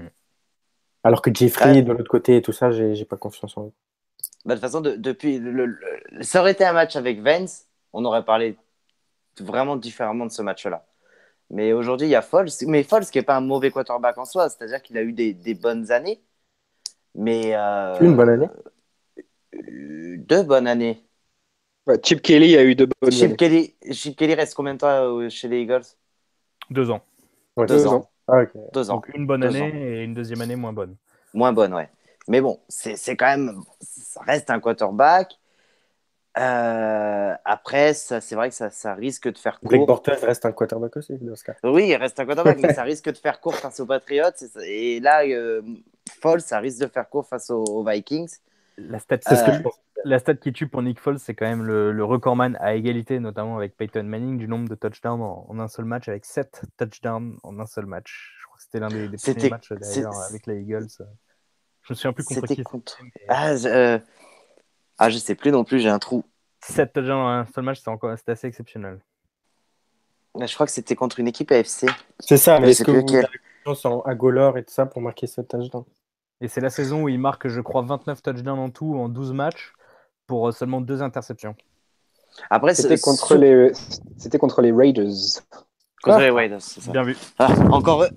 Mm. 0.00 0.06
Alors 1.04 1.22
que 1.22 1.32
Jeffrey, 1.32 1.70
Ouais. 1.74 1.82
de 1.82 1.92
l'autre 1.92 2.10
côté 2.10 2.36
et 2.36 2.42
tout 2.42 2.50
ça, 2.52 2.72
j'ai 2.72 2.96
j'ai 2.96 3.04
pas 3.04 3.16
confiance 3.16 3.56
en 3.56 3.66
eux. 3.66 3.72
Bah, 4.44 4.54
de 4.56 4.60
toute 4.60 4.62
façon, 4.62 4.80
de- 4.80 4.96
depuis 4.96 5.38
le, 5.38 5.66
le- 5.66 6.22
ça 6.22 6.40
aurait 6.40 6.50
été 6.52 6.64
un 6.64 6.72
match 6.72 6.96
avec 6.96 7.20
Vance, 7.22 7.66
on 7.92 8.04
aurait 8.04 8.24
parlé 8.24 8.56
vraiment 9.40 9.76
différemment 9.76 10.26
de 10.26 10.30
ce 10.32 10.42
match-là. 10.42 10.86
Mais 11.50 11.72
aujourd'hui, 11.72 12.06
il 12.06 12.10
y 12.10 12.14
a 12.16 12.22
Foles. 12.22 12.48
Mais 12.66 12.82
Foles, 12.82 13.04
qui 13.06 13.18
n'est 13.18 13.24
pas 13.24 13.36
un 13.36 13.40
mauvais 13.40 13.70
quarterback 13.70 14.16
en 14.18 14.24
soi, 14.24 14.48
c'est-à-dire 14.48 14.82
qu'il 14.82 14.96
a 14.98 15.02
eu 15.02 15.12
des, 15.12 15.34
des 15.34 15.54
bonnes 15.54 15.90
années. 15.92 16.22
Mais. 17.14 17.54
euh, 17.54 17.98
Une 18.00 18.16
bonne 18.16 18.30
année. 18.30 18.48
euh, 19.54 20.16
Deux 20.18 20.42
bonnes 20.42 20.66
années. 20.66 21.04
Ouais, 21.86 21.98
Chip 22.02 22.22
Kelly 22.22 22.56
a 22.56 22.64
eu 22.64 22.74
de 22.74 22.88
bonnes 23.00 23.12
Chip 23.12 23.24
années. 23.24 23.36
Kelly, 23.36 23.74
Chip 23.92 24.16
Kelly 24.16 24.34
reste 24.34 24.54
combien 24.54 24.74
de 24.74 24.78
temps 24.78 24.88
euh, 24.88 25.28
chez 25.28 25.48
les 25.48 25.60
Eagles? 25.60 25.84
Deux 26.70 26.90
ans. 26.90 27.02
Ouais, 27.56 27.66
Deux. 27.66 27.86
Ah. 28.26 28.42
Deux 28.72 28.90
ans. 28.90 28.94
Donc 28.94 29.08
une 29.14 29.26
bonne 29.26 29.42
Deux 29.42 29.48
année 29.48 29.60
ans. 29.60 29.70
et 29.74 30.02
une 30.04 30.14
deuxième 30.14 30.40
année 30.40 30.56
moins 30.56 30.72
bonne. 30.72 30.96
Moins 31.34 31.52
bonne, 31.52 31.74
ouais. 31.74 31.90
Mais 32.26 32.40
bon, 32.40 32.58
c'est 32.68 32.96
c'est 32.96 33.16
quand 33.16 33.26
même. 33.26 33.60
Ça 33.80 34.22
reste 34.22 34.48
un 34.48 34.60
quarterback. 34.60 35.38
Euh, 36.36 37.34
après, 37.44 37.94
ça, 37.94 38.20
c'est 38.20 38.34
vrai 38.34 38.48
que 38.48 38.54
ça, 38.54 38.70
ça 38.70 38.94
risque 38.94 39.28
de 39.30 39.38
faire 39.38 39.58
Blake 39.62 39.78
court. 39.78 39.86
Bortles 39.86 40.18
reste 40.24 40.44
un 40.46 40.52
quarterback 40.52 40.96
aussi 40.96 41.16
dans 41.18 41.36
ce 41.36 41.44
cas. 41.44 41.54
Oui, 41.62 41.88
il 41.88 41.96
reste 41.96 42.18
un 42.18 42.26
quarterback, 42.26 42.58
mais 42.60 42.72
ça 42.74 42.82
risque 42.82 43.10
de 43.10 43.16
faire 43.16 43.40
court 43.40 43.54
face 43.54 43.78
aux 43.80 43.86
Patriots. 43.86 44.30
Et, 44.66 44.98
là, 45.00 45.24
euh, 45.24 45.62
Foles, 46.20 46.40
ça 46.40 46.58
risque 46.58 46.80
de 46.80 46.86
faire 46.88 47.08
court 47.08 47.26
face 47.26 47.50
aux, 47.50 47.62
aux 47.62 47.84
Vikings. 47.84 48.30
La 48.76 48.98
stat, 48.98 49.18
C'est 49.22 49.36
ce 49.36 49.44
que 49.44 49.50
euh, 49.50 49.54
je 49.54 49.62
pense. 49.62 49.80
la 50.04 50.18
stat 50.18 50.34
qui 50.34 50.52
tue 50.52 50.66
pour 50.66 50.82
Nick 50.82 50.98
Foles, 50.98 51.20
c'est 51.20 51.34
quand 51.34 51.46
même 51.46 51.62
le, 51.62 51.92
le 51.92 52.04
recordman 52.04 52.56
à 52.60 52.74
égalité, 52.74 53.20
notamment 53.20 53.56
avec 53.56 53.76
Peyton 53.76 54.02
Manning, 54.02 54.36
du 54.36 54.48
nombre 54.48 54.68
de 54.68 54.74
touchdowns 54.74 55.22
en, 55.22 55.46
en 55.48 55.58
un 55.60 55.68
seul 55.68 55.84
match, 55.84 56.08
avec 56.08 56.24
7 56.24 56.62
touchdowns 56.76 57.36
en 57.44 57.60
un 57.60 57.66
seul 57.66 57.86
match. 57.86 58.34
Je 58.40 58.46
crois 58.46 58.56
que 58.56 58.62
c'était 58.64 58.80
l'un 58.80 58.88
des, 58.88 59.08
des 59.08 59.16
premiers 59.18 59.50
matchs 59.50 59.72
d'ailleurs 59.72 60.20
avec 60.28 60.46
les 60.46 60.60
Eagles. 60.62 60.88
Je 61.82 61.92
me 61.92 61.94
souviens 61.94 62.12
plus 62.12 62.24
contre 62.24 62.40
C'était 62.40 62.54
qui. 62.56 62.62
contre. 62.64 62.98
mais 63.02 63.10
Ah, 63.28 63.50
euh, 63.52 63.98
ah, 64.98 65.10
je 65.10 65.18
sais 65.18 65.34
plus 65.34 65.50
non 65.50 65.64
plus, 65.64 65.80
j'ai 65.80 65.88
un 65.88 65.98
trou. 65.98 66.24
7 66.62 66.92
touchdowns 66.92 67.12
en 67.16 67.28
un 67.28 67.46
seul 67.54 67.64
match, 67.64 67.78
c'était 67.78 67.90
encore 67.90 68.10
assez 68.10 68.46
exceptionnel. 68.46 69.00
Mais 70.38 70.46
Je 70.46 70.54
crois 70.54 70.66
que 70.66 70.72
c'était 70.72 70.96
contre 70.96 71.20
une 71.20 71.28
équipe 71.28 71.50
AFC. 71.52 71.86
C'est 72.20 72.36
ça, 72.38 72.58
mais 72.58 72.70
est-ce 72.70 72.82
que 72.84 72.90
vous 72.90 72.98
lequel. 72.98 73.24
avez 73.26 73.38
confiance 73.64 73.84
en 73.84 74.00
Agolor 74.02 74.58
et 74.58 74.64
tout 74.64 74.72
ça 74.72 74.86
pour 74.86 75.00
marquer 75.02 75.26
ce 75.26 75.40
touchdown? 75.42 75.84
Et 76.40 76.48
c'est 76.48 76.60
la 76.60 76.70
saison 76.70 77.02
où 77.04 77.08
il 77.08 77.18
marque, 77.20 77.46
je 77.48 77.60
crois, 77.60 77.82
29 77.82 78.20
touchdowns 78.22 78.58
en 78.58 78.70
tout 78.70 78.96
en 78.96 79.08
12 79.08 79.32
matchs 79.32 79.72
pour 80.26 80.48
euh, 80.48 80.52
seulement 80.52 80.80
deux 80.80 81.02
interceptions. 81.02 81.54
Après, 82.50 82.74
C'était 82.74 82.96
c'est- 82.96 83.02
contre 83.04 83.36
les, 83.36 83.72
c'était 84.18 84.38
contre 84.38 84.60
les 84.62 84.72
Raiders. 84.72 85.12
contre 86.02 86.18
les 86.18 86.30
Raiders, 86.30 86.60
c'est 86.62 86.80
ça. 86.80 86.90
Bien 86.90 87.02
vu. 87.04 87.16
Ah, 87.38 87.52
encore 87.70 88.02
eux. 88.02 88.10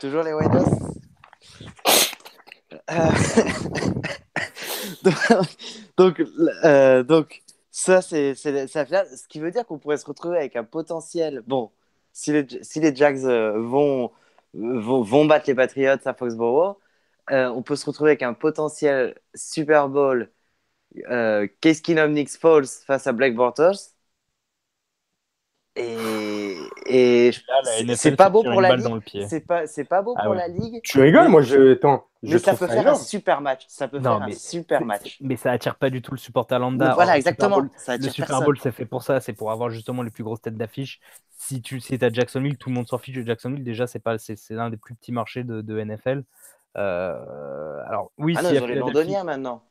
Toujours 0.00 0.22
les 0.24 0.32
Raiders. 0.32 0.64
Euh, 2.90 3.10
donc, 5.96 6.22
euh, 6.64 7.02
donc, 7.02 7.42
ça, 7.70 8.02
c'est 8.02 8.34
la 8.44 8.86
finale. 8.86 9.06
Ce 9.16 9.26
qui 9.28 9.40
veut 9.40 9.50
dire 9.50 9.66
qu'on 9.66 9.78
pourrait 9.78 9.96
se 9.98 10.06
retrouver 10.06 10.38
avec 10.38 10.56
un 10.56 10.64
potentiel. 10.64 11.42
Bon, 11.46 11.70
si 12.12 12.32
les, 12.32 12.46
si 12.62 12.80
les 12.80 12.94
Jags 12.94 13.24
euh, 13.24 13.58
vont, 13.60 14.10
vont, 14.54 15.02
vont 15.02 15.24
battre 15.26 15.46
les 15.48 15.54
Patriots 15.54 15.96
à 16.04 16.14
Foxborough, 16.14 16.76
euh, 17.30 17.48
on 17.48 17.62
peut 17.62 17.76
se 17.76 17.86
retrouver 17.86 18.10
avec 18.10 18.22
un 18.22 18.34
potentiel 18.34 19.18
Super 19.34 19.88
Bowl 19.88 20.30
euh, 21.10 21.48
Case 21.60 21.80
Keenum 21.82 22.16
Foles 22.28 22.66
face 22.86 23.06
à 23.06 23.12
Black 23.12 23.34
Bortles? 23.34 23.76
Et, 26.86 27.30
c'est- 27.32 27.82
NFL 27.84 27.96
c'est 27.96 28.16
pas 28.16 28.30
beau 28.30 28.42
pour 28.42 28.52
une 28.52 28.60
la 28.62 28.68
balle 28.70 28.78
ligue. 28.78 28.88
dans 28.88 28.94
le 28.94 29.00
pied. 29.00 29.26
C'est 29.28 29.40
pas, 29.46 29.66
c'est 29.66 29.84
pas 29.84 30.02
beau 30.02 30.14
Ah 30.16 30.22
pour 30.24 30.32
ouais. 30.32 30.38
la 30.38 30.48
ligue. 30.48 30.80
Tu 30.82 31.00
rigoles, 31.00 31.28
moi 31.28 31.42
je. 31.42 31.72
Attends, 31.74 32.06
je 32.22 32.32
Mais 32.32 32.38
ça 32.38 32.54
peut 32.54 32.66
faire 32.66 32.78
un 32.78 32.82
énorme. 32.82 33.00
super 33.00 33.40
match. 33.40 33.64
Ça 33.68 33.86
peut 33.88 33.98
Non, 33.98 34.18
faire 34.18 34.26
mais 34.26 34.34
un 34.34 34.36
super 34.38 34.84
match. 34.84 35.18
Mais 35.20 35.36
ça 35.36 35.52
attire 35.52 35.76
pas 35.76 35.90
du 35.90 36.02
tout 36.02 36.12
le 36.12 36.18
supporter 36.18 36.58
lambda. 36.58 36.88
Mais 36.88 36.94
voilà, 36.94 37.12
Or, 37.12 37.16
le 37.16 37.22
Super 37.22 37.32
exactement. 37.32 37.56
Bowl- 37.60 37.70
Ça 37.76 37.96
Le 37.96 38.02
Super. 38.08 38.40
Bowl, 38.42 38.58
c'est 38.60 38.72
fait 38.72 38.86
pour 38.86 39.02
ça, 39.02 39.20
c'est 39.20 39.32
pour 39.32 39.50
avoir 39.52 39.70
justement 39.70 40.02
les 40.02 40.10
plus 40.10 40.24
grosses 40.24 40.40
têtes 40.42 40.56
d'affiche. 40.56 41.00
Si 41.38 41.62
tu 41.62 41.80
si 41.80 41.94
à 42.04 42.10
Jacksonville, 42.10 42.58
tout 42.58 42.68
le 42.70 42.74
monde 42.74 42.88
s'en 42.88 42.98
fiche 42.98 43.14
de 43.16 43.22
Jacksonville. 43.22 43.62
Déjà, 43.64 43.86
c'est 43.86 44.00
pas 44.00 44.18
c'est 44.18 44.36
c'est 44.36 44.54
l'un 44.54 44.68
des 44.70 44.76
plus 44.76 44.94
petits 44.94 45.12
marchés 45.12 45.44
de, 45.44 45.60
de 45.60 45.78
NFL. 45.78 46.24
Euh, 46.76 47.82
alors 47.86 48.10
oui, 48.18 48.34
Ah 48.38 48.42
non, 48.42 48.50
ils 48.50 48.58
a 48.58 48.62
ont 48.62 48.66
les 48.66 48.74
Philadelphie- 48.74 48.94
Londoniens 48.94 49.24
maintenant. 49.24 49.62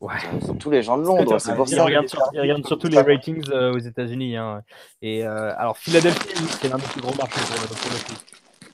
Ouais. 0.00 0.14
Tous 0.60 0.70
les 0.70 0.82
gens 0.82 0.98
de 0.98 1.04
Londres, 1.04 1.38
c'est 1.38 1.54
pour 1.54 1.66
Ils 1.68 1.76
ça. 1.76 1.84
regardent, 1.84 2.08
sur- 2.08 2.22
ils 2.32 2.40
regardent 2.40 2.66
surtout 2.66 2.88
les 2.88 3.00
ratings 3.00 3.42
euh, 3.50 3.72
aux 3.72 3.78
États-Unis. 3.78 4.36
hein. 4.36 4.62
Et 5.00 5.26
euh, 5.26 5.54
alors 5.56 5.78
Philadelphie, 5.78 6.36
c'est 6.60 6.68
l'un 6.68 6.76
des 6.76 6.84
plus 6.84 7.00
gros 7.00 7.14
marchés 7.16 7.40
pour 7.40 7.62
le, 7.62 7.68
pour 7.68 7.90
le 7.92 8.14
coup. 8.14 8.20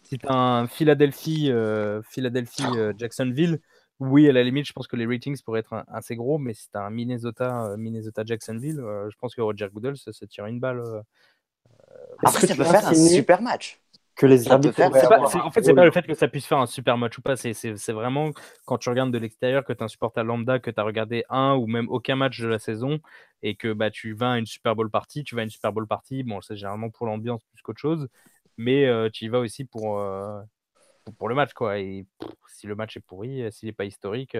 Si 0.02 0.18
t'as 0.18 0.34
un 0.34 0.66
Philadelphie, 0.66 1.50
euh, 1.50 2.02
Philadelphie, 2.10 2.64
euh, 2.76 2.92
Jacksonville, 2.98 3.60
oui, 4.00 4.28
à 4.28 4.32
la 4.32 4.42
limite, 4.42 4.66
je 4.66 4.72
pense 4.72 4.88
que 4.88 4.96
les 4.96 5.06
ratings 5.06 5.40
pourraient 5.42 5.60
être 5.60 5.84
assez 5.86 6.16
gros, 6.16 6.38
mais 6.38 6.54
si 6.54 6.68
tu 6.70 6.76
un 6.76 6.90
Minnesota, 6.90 7.76
Minnesota 7.78 8.22
Jacksonville, 8.26 8.78
je 8.78 9.16
pense 9.20 9.34
que 9.34 9.40
Roger 9.40 9.68
Goodell 9.72 9.96
se, 9.96 10.10
se 10.10 10.24
tire 10.24 10.46
une 10.46 10.58
balle. 10.58 10.82
Après, 12.24 12.46
ça 12.46 12.54
peut 12.56 12.64
faire 12.64 12.88
un 12.88 12.94
super 12.94 13.40
match 13.40 13.80
que 14.22 14.26
les 14.26 14.48
arbitres. 14.48 14.80
en 14.80 15.50
fait, 15.50 15.62
c'est 15.64 15.74
pas 15.74 15.84
le 15.84 15.90
fait 15.90 16.06
que 16.06 16.14
ça 16.14 16.28
puisse 16.28 16.46
faire 16.46 16.58
un 16.58 16.66
super 16.66 16.96
match 16.96 17.18
ou 17.18 17.22
pas. 17.22 17.36
C'est 17.36 17.92
vraiment 17.92 18.30
quand 18.64 18.78
tu 18.78 18.88
regardes 18.88 19.10
de 19.10 19.18
l'extérieur, 19.18 19.64
que 19.64 19.72
tu 19.72 19.80
es 19.80 19.82
un 19.82 19.88
supporter 19.88 20.22
lambda, 20.22 20.60
que 20.60 20.70
tu 20.70 20.80
as 20.80 20.84
regardé 20.84 21.24
un 21.28 21.54
ou 21.54 21.66
même 21.66 21.88
aucun 21.88 22.14
match 22.14 22.40
de 22.40 22.46
la 22.46 22.60
saison 22.60 23.00
et 23.42 23.56
que 23.56 23.72
bah, 23.72 23.90
tu 23.90 24.12
vas 24.12 24.32
à 24.32 24.38
une 24.38 24.46
Super 24.46 24.76
Bowl 24.76 24.90
partie. 24.90 25.24
Tu 25.24 25.34
vas 25.34 25.40
à 25.40 25.44
une 25.44 25.50
Super 25.50 25.72
Bowl 25.72 25.88
partie. 25.88 26.22
Bon, 26.22 26.40
c'est 26.40 26.56
généralement 26.56 26.88
pour 26.90 27.06
l'ambiance 27.06 27.42
plus 27.52 27.62
qu'autre 27.62 27.80
chose. 27.80 28.08
Mais 28.56 28.86
euh, 28.86 29.10
tu 29.12 29.24
y 29.24 29.28
vas 29.28 29.40
aussi 29.40 29.64
pour, 29.64 29.98
euh, 29.98 30.40
pour 31.18 31.28
le 31.28 31.34
match. 31.34 31.52
quoi. 31.52 31.80
Et 31.80 32.06
si 32.46 32.68
le 32.68 32.76
match 32.76 32.96
est 32.96 33.00
pourri, 33.00 33.50
s'il 33.50 33.66
n'est 33.66 33.72
pas 33.72 33.86
historique, 33.86 34.36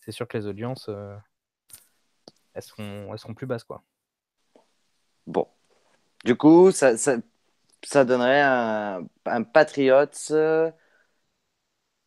c'est 0.00 0.12
sûr 0.12 0.26
que 0.26 0.38
les 0.38 0.46
audiences, 0.46 0.86
euh, 0.88 1.14
elles, 2.54 2.62
seront, 2.62 3.12
elles 3.12 3.18
seront 3.18 3.34
plus 3.34 3.46
basses. 3.46 3.64
quoi. 3.64 3.82
Bon. 5.26 5.46
Du 6.24 6.36
coup, 6.36 6.70
ça, 6.70 6.96
ça, 6.96 7.18
ça 7.86 8.04
donnerait 8.04 8.42
un, 8.42 9.06
un 9.26 9.42
Patriots 9.42 10.06
euh, 10.32 10.70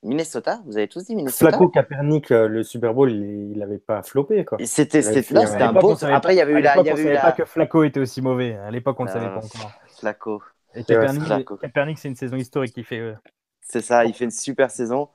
Minnesota. 0.03 0.61
Vous 0.65 0.77
avez 0.77 0.87
tous 0.87 1.05
dit 1.05 1.15
Minnesota? 1.15 1.49
Flacco 1.49 1.69
Kaepernick, 1.69 2.31
euh, 2.31 2.47
le 2.47 2.63
Super 2.63 2.93
Bowl, 2.93 3.11
il 3.11 3.57
n'avait 3.57 3.79
pas 3.79 4.01
floppé 4.03 4.45
quoi. 4.45 4.57
C'était 4.63 4.99
un 5.61 5.73
beau. 5.73 5.95
Après, 6.05 6.35
il 6.35 6.37
y 6.37 6.41
avait 6.41 6.53
eu 6.53 6.61
la. 6.61 6.77
Il 6.77 6.85
y 6.85 6.89
avait 6.89 7.03
eu 7.03 7.13
la... 7.13 7.21
pas 7.21 7.31
que 7.31 7.45
Flacco 7.45 7.83
était 7.83 7.99
aussi 7.99 8.21
mauvais. 8.21 8.55
À 8.55 8.71
l'époque, 8.71 8.99
on 8.99 9.05
ne 9.05 9.09
savait 9.09 9.27
pas 9.27 9.37
encore. 9.37 9.71
Flacco. 9.99 10.41
Et 10.75 10.83
Kaepernick, 10.83 11.97
c'est 11.97 12.09
une 12.09 12.15
saison 12.15 12.37
historique 12.37 12.73
qu'il 12.73 12.85
fait. 12.85 13.15
C'est 13.61 13.81
ça, 13.81 14.05
il 14.05 14.13
fait 14.13 14.25
une 14.25 14.31
super 14.31 14.71
saison. 14.71 15.09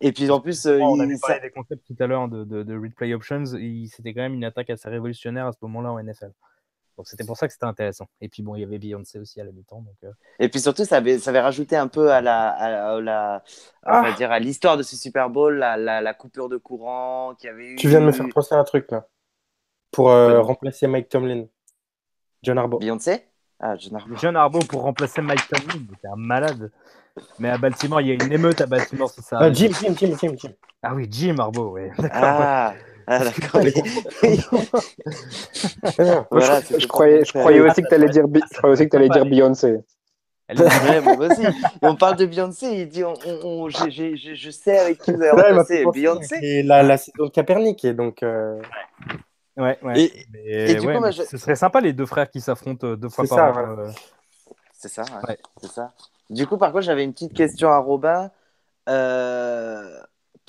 Et 0.00 0.12
puis 0.12 0.30
en 0.30 0.40
plus, 0.40 0.66
on 0.66 0.98
avait 1.00 1.18
parlé 1.18 1.40
des 1.40 1.50
concepts 1.50 1.86
tout 1.86 1.96
à 2.02 2.06
l'heure 2.06 2.28
de, 2.28 2.44
de, 2.44 2.62
de 2.62 2.78
replay 2.78 3.12
options. 3.12 3.44
C'était 3.44 4.14
quand 4.14 4.22
même 4.22 4.34
une 4.34 4.44
attaque 4.44 4.70
assez 4.70 4.88
révolutionnaire 4.88 5.46
à 5.46 5.52
ce 5.52 5.58
moment-là 5.62 5.92
en 5.92 6.02
NFL. 6.02 6.32
Donc 6.96 7.08
c'était 7.08 7.24
pour 7.24 7.36
ça 7.36 7.46
que 7.46 7.52
c'était 7.52 7.66
intéressant. 7.66 8.08
Et 8.20 8.28
puis 8.28 8.42
bon, 8.42 8.54
il 8.54 8.60
y 8.60 8.64
avait 8.64 8.78
Beyoncé 8.78 9.18
aussi 9.18 9.40
à 9.40 9.44
la 9.44 9.52
mi-temps. 9.52 9.80
Donc, 9.80 9.94
euh. 10.04 10.12
Et 10.38 10.48
puis 10.48 10.60
surtout, 10.60 10.84
ça 10.84 10.96
avait, 10.96 11.18
ça 11.18 11.30
avait 11.30 11.40
rajouté 11.40 11.76
un 11.76 11.88
peu 11.88 12.12
à 12.12 12.20
la, 12.20 12.48
à, 12.50 13.00
la, 13.00 13.42
ah. 13.84 14.12
dire 14.16 14.30
à 14.30 14.38
l'histoire 14.38 14.76
de 14.76 14.82
ce 14.82 14.96
Super 14.96 15.30
Bowl, 15.30 15.56
la, 15.56 15.76
la, 15.76 16.14
coupure 16.14 16.48
de 16.48 16.56
courant 16.56 17.34
qui 17.38 17.48
avait 17.48 17.72
eu. 17.72 17.76
Tu 17.76 17.88
viens 17.88 18.00
de 18.00 18.06
me 18.06 18.12
faire 18.12 18.26
penser 18.34 18.54
à 18.54 18.58
un 18.58 18.64
truc 18.64 18.90
là, 18.90 19.06
pour 19.90 20.10
euh, 20.10 20.40
remplacer 20.42 20.86
Mike 20.86 21.08
Tomlin. 21.08 21.46
John 22.42 22.58
Harbaugh. 22.58 22.78
Beyoncé? 22.78 23.24
Ah, 23.58 23.76
John 23.76 23.96
Harbaugh. 23.96 24.16
John 24.16 24.36
Harbaugh 24.36 24.64
pour 24.66 24.82
remplacer 24.82 25.20
Mike 25.20 25.48
Tomlin, 25.48 25.84
c'est 26.00 26.08
un 26.08 26.16
malade. 26.16 26.70
Mais 27.38 27.50
à 27.50 27.58
Baltimore, 27.58 28.00
il 28.00 28.08
y 28.08 28.10
a 28.12 28.14
une 28.14 28.32
émeute 28.32 28.60
à 28.60 28.66
Baltimore, 28.66 29.10
c'est 29.10 29.22
ça. 29.22 29.38
Ah, 29.40 29.52
Jim, 29.52 29.70
Jim, 29.80 29.94
Jim, 29.96 30.16
Jim, 30.20 30.34
Jim. 30.36 30.52
Ah 30.82 30.94
oui, 30.94 31.06
Jim 31.10 31.36
Harbaugh, 31.38 31.72
oui. 31.72 31.88
Ah. 32.12 32.74
Ah, 33.12 33.24
d'accord. 33.24 33.60
je, 36.78 36.86
croyais, 36.86 37.24
je 37.24 37.32
croyais 37.32 37.60
aussi 37.60 37.82
que 37.82 37.88
tu 37.88 37.94
allais 37.94 38.08
dire, 38.08 38.24
je 38.32 38.56
croyais 38.58 38.72
aussi 38.72 38.88
que 38.88 38.96
allais 38.96 39.08
dire 39.08 39.24
Beyoncé. 39.24 39.78
Ouais, 40.48 41.00
moi 41.00 41.16
aussi. 41.16 41.42
on 41.82 41.96
parle 41.96 42.14
de 42.16 42.26
Beyoncé, 42.26 42.66
il 42.68 42.88
dit 42.88 43.02
on, 43.02 43.14
on, 43.42 43.68
je 43.68 44.50
sais 44.50 44.78
avec 44.78 44.98
qui 44.98 45.12
vous 45.12 45.20
avez 45.22 45.30
remplacé 45.30 45.84
Beyoncé. 45.92 46.36
Et 46.40 46.62
la, 46.62 46.84
la 46.84 46.96
saison 46.98 47.24
de 47.24 47.30
Capernic, 47.30 47.84
et 47.84 47.94
donc. 47.94 48.22
Euh... 48.22 48.62
Ouais, 49.56 49.76
ouais. 49.82 50.00
Et, 50.00 50.70
et 50.70 50.74
du 50.76 50.86
coup, 50.86 51.04
je... 51.10 51.22
ce 51.24 51.36
serait 51.36 51.56
sympa 51.56 51.80
les 51.80 51.92
deux 51.92 52.06
frères 52.06 52.30
qui 52.30 52.40
s'affrontent 52.40 52.86
euh, 52.86 52.96
deux 52.96 53.08
fois 53.08 53.24
par 53.28 53.58
an. 53.58 53.78
Euh. 53.78 53.90
C'est 54.72 54.88
ça, 54.88 55.02
ouais. 55.28 55.36
c'est 55.60 55.70
ça. 55.70 55.92
Du 56.30 56.46
coup, 56.46 56.58
par 56.58 56.70
contre, 56.70 56.84
j'avais 56.84 57.02
une 57.02 57.12
petite 57.12 57.34
question 57.34 57.70
à 57.70 57.78
Robin. 57.78 58.30
Euh, 58.88 60.00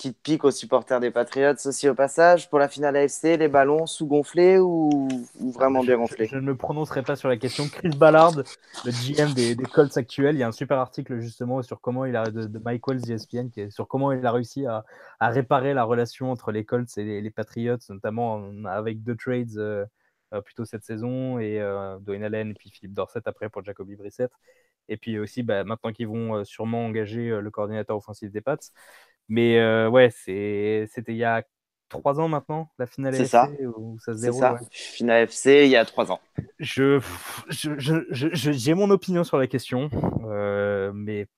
petite 0.01 0.17
pique 0.23 0.43
aux 0.45 0.51
supporters 0.51 0.99
des 0.99 1.11
Patriots 1.11 1.53
aussi 1.63 1.87
au 1.87 1.93
passage. 1.93 2.49
Pour 2.49 2.57
la 2.57 2.67
finale 2.67 2.95
AFC, 2.95 3.37
les 3.37 3.47
ballons 3.47 3.85
sous-gonflés 3.85 4.57
ou, 4.57 5.07
vraiment 5.53 5.83
bien 5.83 5.97
gonflés 5.97 6.25
je, 6.25 6.37
ne 6.37 6.41
me 6.41 6.55
prononcerai 6.55 7.03
pas 7.03 7.15
sur 7.15 7.29
la 7.29 7.37
question. 7.37 7.67
Chris 7.67 7.95
Ballard, 7.95 8.35
le 8.35 8.91
GM 8.91 9.31
des, 9.35 9.55
Colts 9.57 9.95
actuels, 9.97 10.35
il 10.35 10.39
y 10.39 10.43
a 10.43 10.47
un 10.47 10.51
super 10.51 10.79
article 10.79 11.19
justement 11.19 11.61
sur 11.61 11.81
comment 11.81 12.05
il 12.05 12.15
a 12.15 12.23
de, 12.23 12.45
de 12.45 12.59
Mike 12.59 12.87
Wells 12.87 13.11
ESPN 13.11 13.49
qui 13.49 13.61
est 13.61 13.69
sur 13.69 13.87
comment 13.87 14.11
il 14.11 14.25
a 14.25 14.31
réussi 14.31 14.65
à, 14.65 14.83
réparer 15.19 15.75
la 15.75 15.83
relation 15.83 16.31
entre 16.31 16.51
les 16.51 16.65
Colts 16.65 16.97
et 16.97 17.21
les, 17.21 17.29
Patriots, 17.29 17.77
notamment 17.89 18.43
avec 18.65 19.03
deux 19.03 19.15
trades 19.15 19.55
euh, 19.57 19.85
euh, 20.33 20.41
plutôt 20.41 20.65
cette 20.65 20.83
saison 20.83 21.37
et 21.37 21.61
euh, 21.61 21.99
Dwayne 21.99 22.23
Allen 22.23 22.49
et 22.49 22.53
puis 22.55 22.71
Philippe 22.71 22.93
Dorset 22.93 23.21
après 23.25 23.49
pour 23.49 23.63
Jacoby 23.63 23.95
Brissett. 23.95 24.31
Et 24.89 24.97
puis 24.97 25.19
aussi, 25.19 25.43
bah, 25.43 25.63
maintenant 25.63 25.91
qu'ils 25.91 26.07
vont 26.07 26.43
sûrement 26.43 26.87
engager 26.87 27.39
le 27.39 27.51
coordinateur 27.51 27.95
offensif 27.95 28.31
des 28.31 28.41
Pats. 28.41 28.57
Mais 29.31 29.57
euh, 29.59 29.89
ouais, 29.89 30.09
c'était 30.11 30.85
il 31.07 31.15
y 31.15 31.23
a 31.23 31.41
trois 31.87 32.19
ans 32.19 32.27
maintenant, 32.27 32.69
la 32.77 32.85
finale 32.85 33.15
FC 33.15 33.27
ça. 33.27 33.47
où 33.77 33.97
ça 33.97 34.13
se 34.13 34.21
déroule. 34.21 34.41
Ça. 34.41 34.59
Finale 34.71 35.23
FC 35.23 35.63
il 35.63 35.71
y 35.71 35.77
a 35.77 35.85
trois 35.85 36.11
ans. 36.11 36.19
Je, 36.59 36.99
j'ai 37.47 37.71
je, 37.79 38.51
je, 38.51 38.73
mon 38.73 38.89
opinion 38.89 39.23
sur 39.23 39.37
la 39.37 39.47
question, 39.47 39.89
euh, 40.25 40.91
mais 40.93 41.29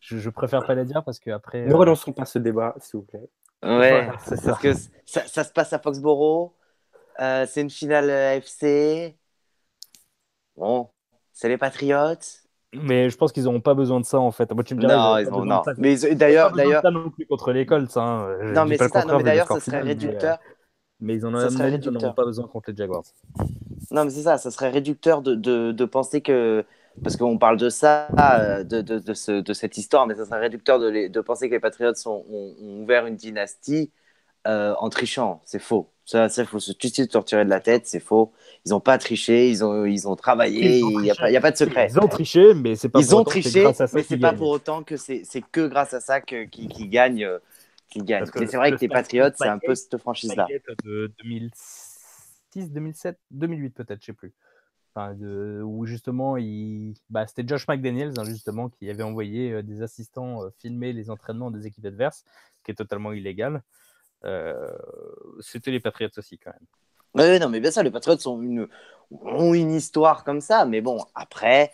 je, 0.00 0.18
je, 0.18 0.28
préfère 0.28 0.66
pas 0.66 0.74
la 0.74 0.84
dire 0.84 1.04
parce 1.04 1.20
que 1.20 1.30
après. 1.30 1.66
Ne 1.66 1.72
euh, 1.72 1.76
relançons 1.76 2.12
pas 2.12 2.24
ce 2.24 2.40
débat, 2.40 2.74
s'il 2.80 2.98
vous 2.98 3.06
plaît. 3.06 3.30
Ouais, 3.62 4.08
parce 4.08 4.60
que 4.60 4.72
ça, 5.06 5.24
ça, 5.28 5.44
se 5.44 5.52
passe 5.52 5.72
à 5.72 5.78
Foxborough. 5.78 6.50
c'est 7.16 7.60
une 7.60 7.70
finale 7.70 8.10
FC. 8.10 9.16
Bon, 10.56 10.90
c'est 11.32 11.48
les 11.48 11.58
Patriots. 11.58 12.43
Mais 12.82 13.10
je 13.10 13.16
pense 13.16 13.32
qu'ils 13.32 13.44
n'auront 13.44 13.60
pas 13.60 13.74
besoin 13.74 14.00
de 14.00 14.04
ça 14.04 14.18
en 14.18 14.30
fait. 14.30 14.50
Moi, 14.52 14.64
tu 14.64 14.74
me 14.74 14.80
dirais, 14.80 14.96
non, 14.96 15.18
ils 15.18 15.28
ont, 15.32 15.44
non. 15.44 15.62
Mais 15.78 15.96
d'ailleurs, 16.14 16.52
d'ailleurs, 16.52 16.82
non 16.90 17.10
plus 17.10 17.26
contre 17.26 17.52
l'école, 17.52 17.88
ça. 17.88 18.02
Hein. 18.02 18.52
Non, 18.52 18.64
mais 18.66 18.76
c'est 18.76 18.88
ça. 18.88 19.04
Non, 19.04 19.18
mais 19.18 19.24
d'ailleurs, 19.24 19.48
ça 19.48 19.60
serait 19.60 19.80
réducteur. 19.80 20.38
Mais, 21.00 21.16
ils 21.16 21.26
en 21.26 21.30
n'auront 21.32 22.12
pas 22.14 22.24
besoin 22.24 22.46
contre 22.46 22.70
les 22.70 22.76
Jaguars. 22.76 23.02
Non, 23.90 24.04
mais 24.04 24.10
c'est 24.10 24.22
ça. 24.22 24.38
Ça 24.38 24.50
serait 24.50 24.70
réducteur 24.70 25.22
de, 25.22 25.34
de, 25.34 25.72
de 25.72 25.84
penser 25.84 26.20
que 26.20 26.64
parce 27.02 27.16
qu'on 27.16 27.38
parle 27.38 27.56
de 27.56 27.68
ça, 27.68 28.08
euh, 28.18 28.62
de, 28.62 28.80
de, 28.80 28.98
de, 28.98 29.14
ce, 29.14 29.32
de, 29.32 29.52
cette 29.52 29.78
histoire, 29.78 30.06
mais 30.06 30.14
ça 30.14 30.24
serait 30.24 30.38
réducteur 30.38 30.78
de, 30.78 31.08
de 31.08 31.20
penser 31.20 31.48
que 31.48 31.54
les 31.54 31.60
Patriots 31.60 31.92
ont, 32.06 32.24
ont, 32.30 32.82
ouvert 32.82 33.06
une 33.06 33.16
dynastie 33.16 33.90
euh, 34.46 34.74
en 34.78 34.88
trichant. 34.90 35.42
C'est 35.44 35.58
faux. 35.58 35.90
Ça, 36.04 36.26
il 36.36 36.44
faut 36.44 36.60
se 36.60 36.72
tuer 36.72 37.06
de 37.06 37.10
se 37.10 37.16
retirer 37.16 37.44
de 37.44 37.50
la 37.50 37.60
tête, 37.60 37.86
c'est 37.86 38.00
faux. 38.00 38.32
Ils 38.66 38.70
n'ont 38.70 38.80
pas 38.80 38.98
triché, 38.98 39.48
ils 39.48 39.64
ont, 39.64 39.86
ils 39.86 40.06
ont 40.06 40.16
travaillé, 40.16 40.78
il 40.78 40.98
n'y 40.98 41.10
a, 41.10 41.14
a, 41.14 41.40
pas 41.40 41.50
de 41.50 41.56
secret. 41.56 41.88
Ils 41.90 41.98
ont 41.98 42.08
triché, 42.08 42.52
mais 42.52 42.76
c'est 42.76 42.90
pas 42.90 43.00
ils 43.00 43.14
ont 43.14 43.24
triché, 43.24 43.64
mais 43.94 44.02
c'est 44.02 44.18
pas 44.18 44.34
pour 44.34 44.48
autant 44.48 44.82
que 44.82 44.96
c'est 44.98 45.24
que 45.50 45.66
grâce 45.66 45.94
à 45.94 46.00
ça 46.00 46.20
qu'ils 46.20 46.48
qui 46.50 46.88
gagnent. 46.88 47.28
Qui 47.88 48.00
gagnent. 48.00 48.26
Mais 48.38 48.46
c'est 48.46 48.56
vrai 48.58 48.72
que 48.72 48.80
les 48.80 48.88
Patriotes, 48.88 49.34
c'est 49.38 49.48
un 49.48 49.58
peu 49.58 49.74
cette 49.74 49.96
franchise-là. 49.96 50.46
De 50.84 51.10
2006, 51.22 52.70
2007, 52.70 53.18
2008 53.30 53.70
peut-être, 53.70 54.00
je 54.00 54.06
sais 54.06 54.12
plus. 54.12 54.34
Enfin, 54.94 55.14
de, 55.14 55.60
où 55.64 55.86
justement, 55.86 56.36
il... 56.36 56.94
bah, 57.10 57.26
c'était 57.26 57.42
Josh 57.46 57.66
McDaniels 57.66 58.12
hein, 58.16 58.24
justement 58.24 58.68
qui 58.68 58.88
avait 58.88 59.02
envoyé 59.02 59.50
euh, 59.50 59.62
des 59.62 59.82
assistants 59.82 60.44
euh, 60.44 60.50
filmer 60.60 60.92
les 60.92 61.10
entraînements 61.10 61.50
des 61.50 61.66
équipes 61.66 61.86
adverses, 61.86 62.24
qui 62.62 62.70
est 62.70 62.74
totalement 62.76 63.12
illégal. 63.12 63.62
Euh, 64.24 64.70
c'était 65.40 65.70
les 65.70 65.80
Patriots 65.80 66.10
aussi 66.16 66.38
quand 66.38 66.52
même. 66.52 66.66
Oui, 67.14 67.38
non, 67.38 67.48
mais 67.48 67.60
bien 67.60 67.70
ça, 67.70 67.82
les 67.82 67.90
Patriots 67.90 68.26
ont 68.26 68.42
une, 68.42 68.68
ont 69.10 69.54
une 69.54 69.72
histoire 69.72 70.24
comme 70.24 70.40
ça, 70.40 70.64
mais 70.64 70.80
bon, 70.80 71.04
après, 71.14 71.72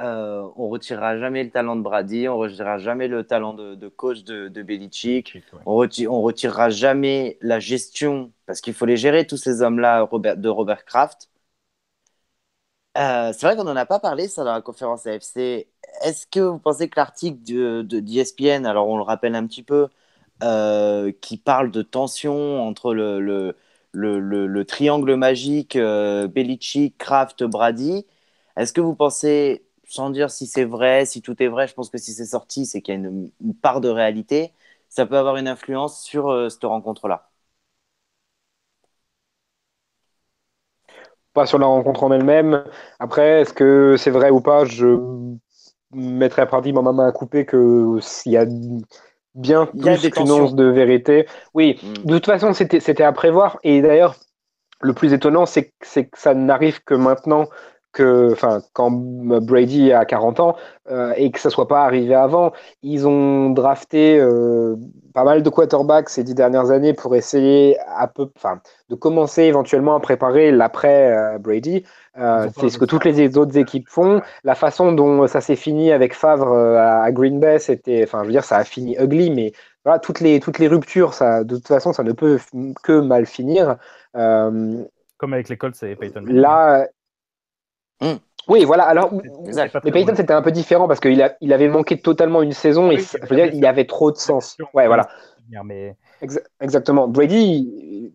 euh, 0.00 0.48
on 0.56 0.68
retirera 0.68 1.16
jamais 1.18 1.44
le 1.44 1.50
talent 1.50 1.76
de 1.76 1.82
Brady, 1.82 2.28
on 2.28 2.38
retirera 2.38 2.78
jamais 2.78 3.06
le 3.06 3.24
talent 3.24 3.54
de, 3.54 3.88
coach 3.88 4.24
de, 4.24 4.48
de 4.48 4.62
Belichick, 4.62 5.38
on, 5.66 5.76
retirera 5.76 6.70
jamais 6.70 7.38
la 7.40 7.60
gestion, 7.60 8.32
parce 8.46 8.60
qu'il 8.60 8.74
faut 8.74 8.86
les 8.86 8.96
gérer, 8.96 9.26
tous 9.26 9.36
ces 9.36 9.62
hommes-là 9.62 10.08
de 10.36 10.48
Robert 10.48 10.84
Kraft. 10.84 11.30
Euh, 12.96 13.32
c'est 13.32 13.46
vrai 13.46 13.56
qu'on 13.56 13.64
n'en 13.64 13.74
a 13.76 13.86
pas 13.86 13.98
parlé, 13.98 14.28
ça, 14.28 14.44
dans 14.44 14.52
la 14.52 14.62
conférence 14.62 15.06
AFC. 15.06 15.68
Est-ce 16.02 16.26
que 16.26 16.40
vous 16.40 16.58
pensez 16.58 16.88
que 16.88 16.98
l'article 16.98 17.38
d'ESPN, 17.84 18.62
de, 18.62 18.68
alors 18.68 18.88
on 18.88 18.96
le 18.96 19.02
rappelle 19.02 19.34
un 19.34 19.46
petit 19.46 19.62
peu, 19.64 19.88
euh, 20.42 21.12
qui 21.20 21.36
parle 21.38 21.70
de 21.70 21.82
tension 21.82 22.62
entre 22.66 22.94
le, 22.94 23.20
le, 23.20 23.56
le, 23.92 24.46
le 24.46 24.64
triangle 24.64 25.14
magique 25.16 25.76
euh, 25.76 26.26
Belichick, 26.28 26.98
Kraft, 26.98 27.44
Brady. 27.44 28.06
Est-ce 28.56 28.72
que 28.72 28.80
vous 28.80 28.94
pensez, 28.94 29.64
sans 29.86 30.10
dire 30.10 30.30
si 30.30 30.46
c'est 30.46 30.64
vrai, 30.64 31.06
si 31.06 31.22
tout 31.22 31.40
est 31.42 31.48
vrai, 31.48 31.66
je 31.68 31.74
pense 31.74 31.90
que 31.90 31.98
si 31.98 32.12
c'est 32.12 32.26
sorti, 32.26 32.66
c'est 32.66 32.82
qu'il 32.82 32.94
y 32.94 32.96
a 32.96 33.00
une, 33.00 33.30
part 33.62 33.80
de 33.80 33.88
réalité, 33.88 34.52
ça 34.88 35.06
peut 35.06 35.16
avoir 35.18 35.36
une 35.36 35.48
influence 35.48 36.02
sur 36.02 36.28
euh, 36.30 36.48
cette 36.48 36.64
rencontre-là 36.64 37.30
Pas 41.32 41.46
sur 41.46 41.58
la 41.58 41.66
rencontre 41.66 42.04
en 42.04 42.12
elle-même. 42.12 42.64
Après, 43.00 43.40
est-ce 43.42 43.52
que 43.52 43.96
c'est 43.98 44.10
vrai 44.10 44.30
ou 44.30 44.40
pas? 44.40 44.64
Je 44.64 44.98
mettrais 45.92 46.42
à 46.42 46.46
partir 46.46 46.74
ma 46.74 46.92
main 46.92 47.08
à 47.08 47.12
couper 47.12 47.44
qu'il 47.46 48.00
y 48.26 48.36
a 48.36 48.46
bien 49.34 49.66
plus 49.66 50.10
qu'une 50.10 50.30
once 50.30 50.54
de 50.54 50.64
vérité. 50.64 51.26
Oui, 51.54 51.80
mm. 51.82 52.06
de 52.06 52.14
toute 52.14 52.26
façon, 52.26 52.52
c'était 52.52 53.02
à 53.02 53.12
prévoir. 53.12 53.58
Et 53.62 53.82
d'ailleurs, 53.82 54.16
le 54.80 54.92
plus 54.92 55.12
étonnant, 55.12 55.46
c'est 55.46 55.64
que 55.64 56.06
ça 56.14 56.34
n'arrive 56.34 56.82
que 56.84 56.94
maintenant 56.94 57.46
que, 57.92 58.32
enfin, 58.32 58.60
quand 58.72 58.90
Brady 58.90 59.92
a 59.92 60.04
40 60.04 60.40
ans 60.40 60.56
et 61.16 61.30
que 61.30 61.38
ça 61.38 61.48
soit 61.48 61.68
pas 61.68 61.84
arrivé 61.84 62.14
avant. 62.14 62.52
Ils 62.82 63.06
ont 63.06 63.50
drafté 63.50 64.20
pas 65.14 65.22
mal 65.22 65.42
de 65.44 65.48
quarterbacks 65.48 66.08
ces 66.08 66.24
dix 66.24 66.34
dernières 66.34 66.70
années 66.70 66.92
pour 66.92 67.14
essayer 67.14 67.78
à 67.86 68.08
peu, 68.08 68.28
enfin, 68.36 68.60
de 68.88 68.96
commencer 68.96 69.44
éventuellement 69.44 69.94
à 69.94 70.00
préparer 70.00 70.50
l'après 70.50 71.38
Brady. 71.38 71.84
C'est 72.16 72.68
ce 72.68 72.78
que 72.78 72.84
toutes 72.84 73.04
les 73.04 73.36
autres 73.36 73.56
équipes 73.58 73.88
font. 73.88 74.22
La 74.44 74.54
façon 74.54 74.92
dont 74.92 75.26
ça 75.26 75.40
s'est 75.40 75.56
fini 75.56 75.92
avec 75.92 76.14
Favre 76.14 76.52
à 76.54 77.10
Green 77.12 77.40
Bay, 77.40 77.58
c'était, 77.58 78.04
enfin, 78.04 78.20
je 78.20 78.26
veux 78.26 78.32
dire, 78.32 78.44
ça 78.44 78.56
a 78.56 78.64
fini 78.64 78.96
ugly, 78.98 79.30
mais 79.30 79.52
voilà, 79.84 79.98
toutes 79.98 80.20
les, 80.20 80.40
toutes 80.40 80.58
les 80.58 80.68
ruptures, 80.68 81.12
ça, 81.12 81.44
de 81.44 81.56
toute 81.56 81.68
façon, 81.68 81.92
ça 81.92 82.02
ne 82.02 82.12
peut 82.12 82.38
que 82.82 83.00
mal 83.00 83.26
finir. 83.26 83.76
Euh, 84.16 84.82
Comme 85.18 85.34
avec 85.34 85.48
l'école, 85.48 85.74
c'est 85.74 85.94
Peyton. 85.96 86.24
Là. 86.26 86.88
Hmm. 88.00 88.14
Oui, 88.48 88.64
voilà. 88.64 88.84
Alors, 88.84 89.12
mais 89.84 89.92
Peyton, 89.92 90.14
c'était 90.14 90.32
un 90.32 90.42
peu 90.42 90.52
différent 90.52 90.88
parce 90.88 91.00
qu'il 91.00 91.32
il 91.40 91.52
avait 91.52 91.68
manqué 91.68 92.00
totalement 92.00 92.42
une 92.42 92.52
saison 92.52 92.90
et 92.90 92.98
je 92.98 93.26
veux 93.26 93.36
dire, 93.36 93.50
il 93.52 93.64
avait 93.66 93.86
trop 93.86 94.10
de 94.10 94.16
sens. 94.16 94.56
Ouais, 94.72 94.86
voilà. 94.86 95.08
Mais... 95.64 95.96
exactement. 96.60 97.06
Brady, 97.06 98.12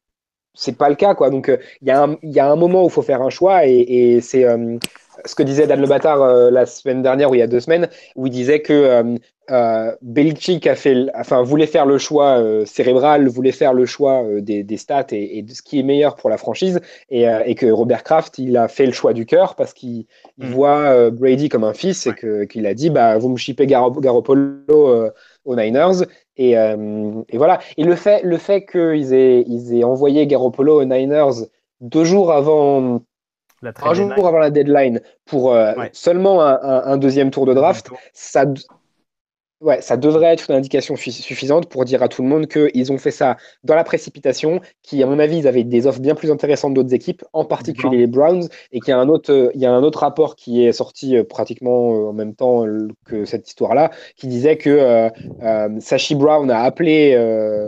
c'est 0.59 0.77
pas 0.77 0.89
le 0.89 0.95
cas, 0.95 1.15
quoi. 1.15 1.29
Donc, 1.29 1.49
euh, 1.49 1.57
il 1.81 1.87
y, 1.87 2.27
y, 2.27 2.39
a 2.39 2.51
un 2.51 2.55
moment 2.55 2.83
où 2.83 2.87
il 2.87 2.91
faut 2.91 3.01
faire 3.01 3.21
un 3.21 3.29
choix 3.29 3.65
et, 3.65 3.71
et 3.71 4.21
c'est. 4.21 4.45
Euh, 4.45 4.77
ce 5.25 5.35
que 5.35 5.43
disait 5.43 5.67
Dan 5.67 5.81
Le 5.81 5.87
Batard 5.87 6.49
la 6.49 6.65
semaine 6.65 7.01
dernière 7.01 7.29
ou 7.29 7.35
il 7.35 7.39
y 7.39 7.41
a 7.41 7.47
deux 7.47 7.59
semaines, 7.59 7.89
où 8.15 8.27
il 8.27 8.29
disait 8.29 8.61
que 8.61 9.17
euh, 9.51 9.95
Belichick 10.01 10.67
a 10.67 10.75
fait, 10.75 11.07
enfin, 11.15 11.41
voulait 11.41 11.65
faire 11.65 11.85
le 11.85 11.97
choix 11.97 12.37
euh, 12.37 12.65
cérébral, 12.65 13.27
voulait 13.27 13.51
faire 13.51 13.73
le 13.73 13.85
choix 13.85 14.23
euh, 14.23 14.41
des, 14.41 14.77
stats 14.77 15.07
et, 15.11 15.41
de 15.41 15.53
ce 15.53 15.61
qui 15.61 15.79
est 15.79 15.83
meilleur 15.83 16.15
pour 16.15 16.29
la 16.29 16.37
franchise, 16.37 16.79
et, 17.09 17.55
que 17.55 17.65
Robert 17.65 18.03
Kraft, 18.03 18.37
il 18.37 18.57
a 18.57 18.67
fait 18.67 18.85
le 18.85 18.91
choix 18.91 19.13
du 19.13 19.25
cœur 19.25 19.55
parce 19.55 19.73
qu'il 19.73 20.05
mm. 20.37 20.47
voit 20.51 21.09
Brady 21.09 21.49
comme 21.49 21.63
un 21.63 21.73
fils 21.73 22.07
et 22.07 22.47
qu'il 22.47 22.65
a 22.67 22.73
dit, 22.73 22.89
bah, 22.89 23.17
vous 23.17 23.29
me 23.29 23.37
chipez 23.37 23.65
Garoppolo 23.65 25.11
aux 25.49 25.55
Niners, 25.55 26.05
et, 26.37 26.55
voilà. 27.33 27.59
Et 27.77 27.83
le 27.83 27.95
fait, 27.95 28.23
le 28.23 28.37
fait 28.37 28.65
qu'ils 28.65 29.13
aient, 29.13 29.43
ils 29.47 29.75
aient 29.75 29.83
envoyé 29.83 30.25
Garoppolo 30.27 30.81
aux 30.81 30.85
Niners 30.85 31.47
deux 31.81 32.05
jours 32.05 32.31
avant 32.31 33.01
un 33.61 33.93
jour 33.93 34.27
avant 34.27 34.37
la 34.37 34.51
deadline 34.51 35.01
pour 35.25 35.57
seulement 35.91 36.41
un, 36.41 36.97
deuxième 36.97 37.31
tour 37.31 37.45
de 37.45 37.53
draft, 37.53 37.89
ça, 38.13 38.45
Ouais, 39.61 39.81
ça 39.81 39.97
devrait 39.97 40.27
être 40.27 40.49
une 40.49 40.55
indication 40.55 40.95
suffisante 40.95 41.67
pour 41.67 41.83
dire 41.83 42.01
à 42.01 42.07
tout 42.07 42.21
le 42.21 42.29
monde 42.29 42.47
qu'ils 42.47 42.93
ont 42.93 42.97
fait 42.97 43.11
ça 43.11 43.35
dans 43.65 43.75
la 43.75 43.83
précipitation, 43.83 44.61
qui, 44.83 45.03
à 45.03 45.05
mon 45.05 45.19
avis, 45.19 45.39
ils 45.39 45.47
avaient 45.49 45.65
des 45.65 45.85
offres 45.85 45.99
bien 45.99 46.15
plus 46.15 46.31
intéressantes 46.31 46.73
d'autres 46.73 46.93
équipes, 46.93 47.25
en 47.33 47.43
particulier 47.43 47.97
les 47.97 48.07
Browns, 48.07 48.47
et 48.71 48.79
qu'il 48.79 48.89
y 48.89 48.93
a 48.93 48.97
un 48.97 49.09
autre, 49.09 49.33
euh, 49.33 49.51
il 49.55 49.59
y 49.59 49.65
a 49.65 49.71
un 49.73 49.83
autre 49.83 49.99
rapport 49.99 50.37
qui 50.37 50.63
est 50.63 50.71
sorti 50.71 51.17
euh, 51.17 51.25
pratiquement 51.25 51.93
euh, 51.93 52.09
en 52.09 52.13
même 52.13 52.35
temps 52.35 52.65
que 53.03 53.25
cette 53.25 53.49
histoire-là, 53.49 53.91
qui 54.15 54.27
disait 54.27 54.55
que 54.55 55.09
Sashi 55.79 56.15
Brown 56.15 56.49
a 56.49 56.61
appelé 56.61 57.17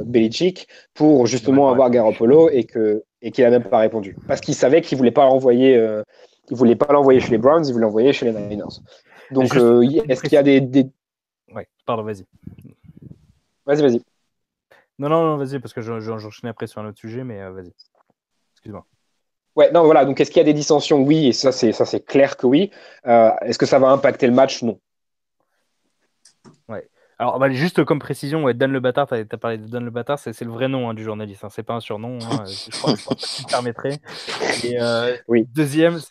Belichick 0.05 0.67
pour 0.93 1.27
justement 1.27 1.69
avoir 1.69 1.89
Garoppolo 1.89 2.49
et 2.49 2.63
que 2.63 3.03
et 3.21 3.31
qu'il 3.31 3.43
a 3.43 3.49
même 3.49 3.63
pas 3.63 3.79
répondu, 3.79 4.15
parce 4.27 4.39
qu'il 4.39 4.55
savait 4.55 4.81
qu'il 4.81 4.97
voulait 4.97 5.11
pas 5.11 5.25
l'envoyer, 5.25 5.75
il 6.49 6.55
voulait 6.55 6.75
pas 6.75 6.91
l'envoyer 6.93 7.19
chez 7.19 7.31
les 7.31 7.37
Browns, 7.37 7.65
il 7.67 7.73
voulait 7.73 7.85
l'envoyer 7.85 8.13
chez 8.13 8.25
les 8.25 8.31
Niners. 8.31 8.79
Donc, 9.31 9.53
est-ce 9.55 10.21
qu'il 10.21 10.33
y 10.33 10.37
a 10.37 10.43
des, 10.43 10.61
des 10.61 10.87
Ouais, 11.53 11.67
pardon, 11.85 12.03
vas-y. 12.03 12.25
Vas-y, 13.65 13.81
vas-y. 13.81 14.01
Non, 14.99 15.09
non, 15.09 15.23
non, 15.23 15.37
vas-y, 15.37 15.59
parce 15.59 15.73
que 15.73 15.81
j'enchaîne 15.81 16.49
après 16.49 16.67
sur 16.67 16.81
un 16.81 16.87
autre 16.87 16.99
sujet, 16.99 17.23
mais 17.23 17.41
euh, 17.41 17.51
vas-y. 17.51 17.73
Excuse-moi. 18.53 18.85
Ouais, 19.55 19.71
non, 19.71 19.83
voilà. 19.83 20.05
Donc, 20.05 20.19
est-ce 20.19 20.31
qu'il 20.31 20.39
y 20.39 20.41
a 20.41 20.45
des 20.45 20.53
dissensions? 20.53 21.01
Oui, 21.01 21.27
et 21.27 21.33
ça, 21.33 21.51
c'est 21.51 21.71
ça, 21.71 21.85
c'est 21.85 22.05
clair 22.05 22.37
que 22.37 22.47
oui. 22.47 22.71
Euh, 23.05 23.31
est-ce 23.41 23.57
que 23.57 23.65
ça 23.65 23.79
va 23.79 23.89
impacter 23.89 24.27
le 24.27 24.33
match? 24.33 24.63
Non. 24.63 24.79
Ouais. 26.69 26.87
Alors, 27.19 27.37
bah, 27.37 27.49
juste 27.49 27.83
comme 27.83 27.99
précision, 27.99 28.43
ouais, 28.43 28.53
Dan 28.53 28.71
le 28.71 28.79
Bâtard, 28.79 29.07
tu 29.07 29.15
as, 29.15 29.37
parlé 29.37 29.57
de 29.57 29.67
Dan 29.67 29.83
le 29.83 29.91
Bâtard, 29.91 30.19
c'est 30.19 30.39
le 30.41 30.51
vrai 30.51 30.67
nom 30.67 30.89
hein, 30.89 30.93
du 30.93 31.03
journaliste, 31.03 31.43
hein, 31.43 31.49
c'est 31.49 31.63
pas 31.63 31.73
un 31.73 31.79
surnom. 31.79 32.19
Hein, 32.21 32.45
je, 32.45 32.77
crois, 32.77 32.95
que 32.95 33.35
tu 33.37 33.43
permettrais. 33.43 33.99
Et 34.63 34.79
euh, 34.79 35.17
oui. 35.27 35.45
deuxième, 35.53 35.99
c'est 35.99 36.07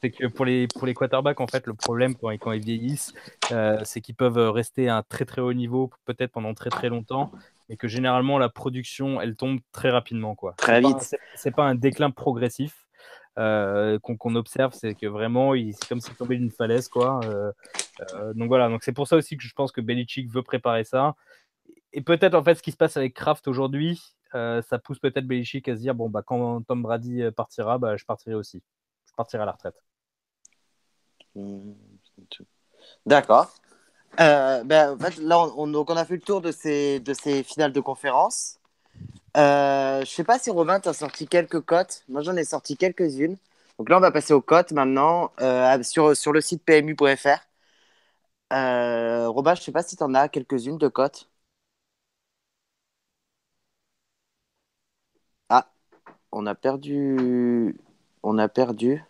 que 0.00 0.26
pour 0.26 0.44
les, 0.44 0.68
pour 0.68 0.86
les 0.86 0.94
quarterbacks, 0.94 1.40
en 1.40 1.46
fait, 1.46 1.66
le 1.66 1.74
problème 1.74 2.14
quand, 2.14 2.30
quand 2.38 2.52
ils 2.52 2.64
vieillissent, 2.64 3.12
euh, 3.52 3.78
c'est 3.84 4.00
qu'ils 4.00 4.14
peuvent 4.14 4.38
rester 4.50 4.88
à 4.88 4.96
un 4.96 5.02
très 5.02 5.24
très 5.24 5.40
haut 5.40 5.52
niveau, 5.52 5.90
peut-être 6.04 6.32
pendant 6.32 6.54
très 6.54 6.70
très 6.70 6.88
longtemps, 6.88 7.32
et 7.68 7.76
que 7.76 7.88
généralement 7.88 8.38
la 8.38 8.48
production, 8.48 9.20
elle 9.20 9.36
tombe 9.36 9.60
très 9.72 9.90
rapidement. 9.90 10.34
Quoi. 10.34 10.54
Très 10.56 10.80
vite. 10.80 11.16
C'est 11.34 11.54
pas 11.54 11.64
un 11.64 11.74
déclin 11.74 12.10
progressif. 12.10 12.84
Euh, 13.38 14.00
qu'on 14.00 14.34
observe, 14.34 14.74
c'est 14.74 14.96
que 14.96 15.06
vraiment, 15.06 15.52
c'est 15.54 15.88
comme 15.88 16.00
s'il 16.00 16.14
tombait 16.16 16.36
d'une 16.36 16.50
falaise, 16.50 16.88
quoi. 16.88 17.20
Euh, 17.24 17.52
donc 18.34 18.48
voilà, 18.48 18.68
donc 18.68 18.82
c'est 18.82 18.92
pour 18.92 19.06
ça 19.06 19.14
aussi 19.14 19.36
que 19.36 19.44
je 19.44 19.52
pense 19.54 19.70
que 19.70 19.80
Belichick 19.80 20.28
veut 20.28 20.42
préparer 20.42 20.82
ça. 20.82 21.14
Et 21.92 22.00
peut-être 22.00 22.34
en 22.34 22.42
fait, 22.42 22.56
ce 22.56 22.62
qui 22.62 22.72
se 22.72 22.76
passe 22.76 22.96
avec 22.96 23.14
Kraft 23.14 23.46
aujourd'hui, 23.46 24.02
ça 24.32 24.80
pousse 24.82 24.98
peut-être 24.98 25.26
Belichick 25.26 25.68
à 25.68 25.76
se 25.76 25.80
dire 25.80 25.94
bon 25.94 26.10
bah 26.10 26.22
quand 26.26 26.62
Tom 26.62 26.82
Brady 26.82 27.22
partira, 27.36 27.78
bah, 27.78 27.96
je 27.96 28.04
partirai 28.04 28.34
aussi, 28.34 28.60
je 29.06 29.12
partirai 29.16 29.44
à 29.44 29.46
la 29.46 29.52
retraite. 29.52 29.76
D'accord. 33.06 33.52
Euh, 34.20 34.64
ben, 34.64 34.94
en 34.94 34.98
fait, 34.98 35.16
là, 35.18 35.38
on, 35.56 35.66
donc 35.68 35.90
on 35.90 35.96
a 35.96 36.04
fait 36.04 36.14
le 36.16 36.20
tour 36.20 36.40
de 36.40 36.52
ces, 36.52 37.00
de 37.00 37.14
ces 37.14 37.42
finales 37.42 37.72
de 37.72 37.80
conférence. 37.80 38.58
Euh, 39.36 40.00
je 40.00 40.06
sais 40.10 40.24
pas 40.24 40.38
si 40.38 40.50
Robin, 40.50 40.80
tu 40.80 40.88
as 40.88 40.92
sorti 40.94 41.26
quelques 41.28 41.60
cotes. 41.60 42.04
Moi, 42.08 42.22
j'en 42.22 42.36
ai 42.36 42.44
sorti 42.44 42.76
quelques-unes. 42.76 43.36
Donc 43.78 43.88
là, 43.90 43.98
on 43.98 44.00
va 44.00 44.10
passer 44.10 44.34
aux 44.34 44.40
cotes 44.40 44.72
maintenant 44.72 45.30
euh, 45.40 45.82
sur, 45.82 46.16
sur 46.16 46.32
le 46.32 46.40
site 46.40 46.62
PMU.fr. 46.64 47.38
Euh, 48.52 49.28
Robin, 49.28 49.54
je 49.54 49.62
sais 49.62 49.72
pas 49.72 49.82
si 49.82 49.96
tu 49.96 50.02
en 50.02 50.14
as 50.14 50.28
quelques-unes 50.28 50.78
de 50.78 50.88
cotes. 50.88 51.28
Ah, 55.48 55.70
on 56.32 56.46
a 56.46 56.54
perdu. 56.54 57.78
On 58.22 58.38
a 58.38 58.48
perdu. 58.48 59.04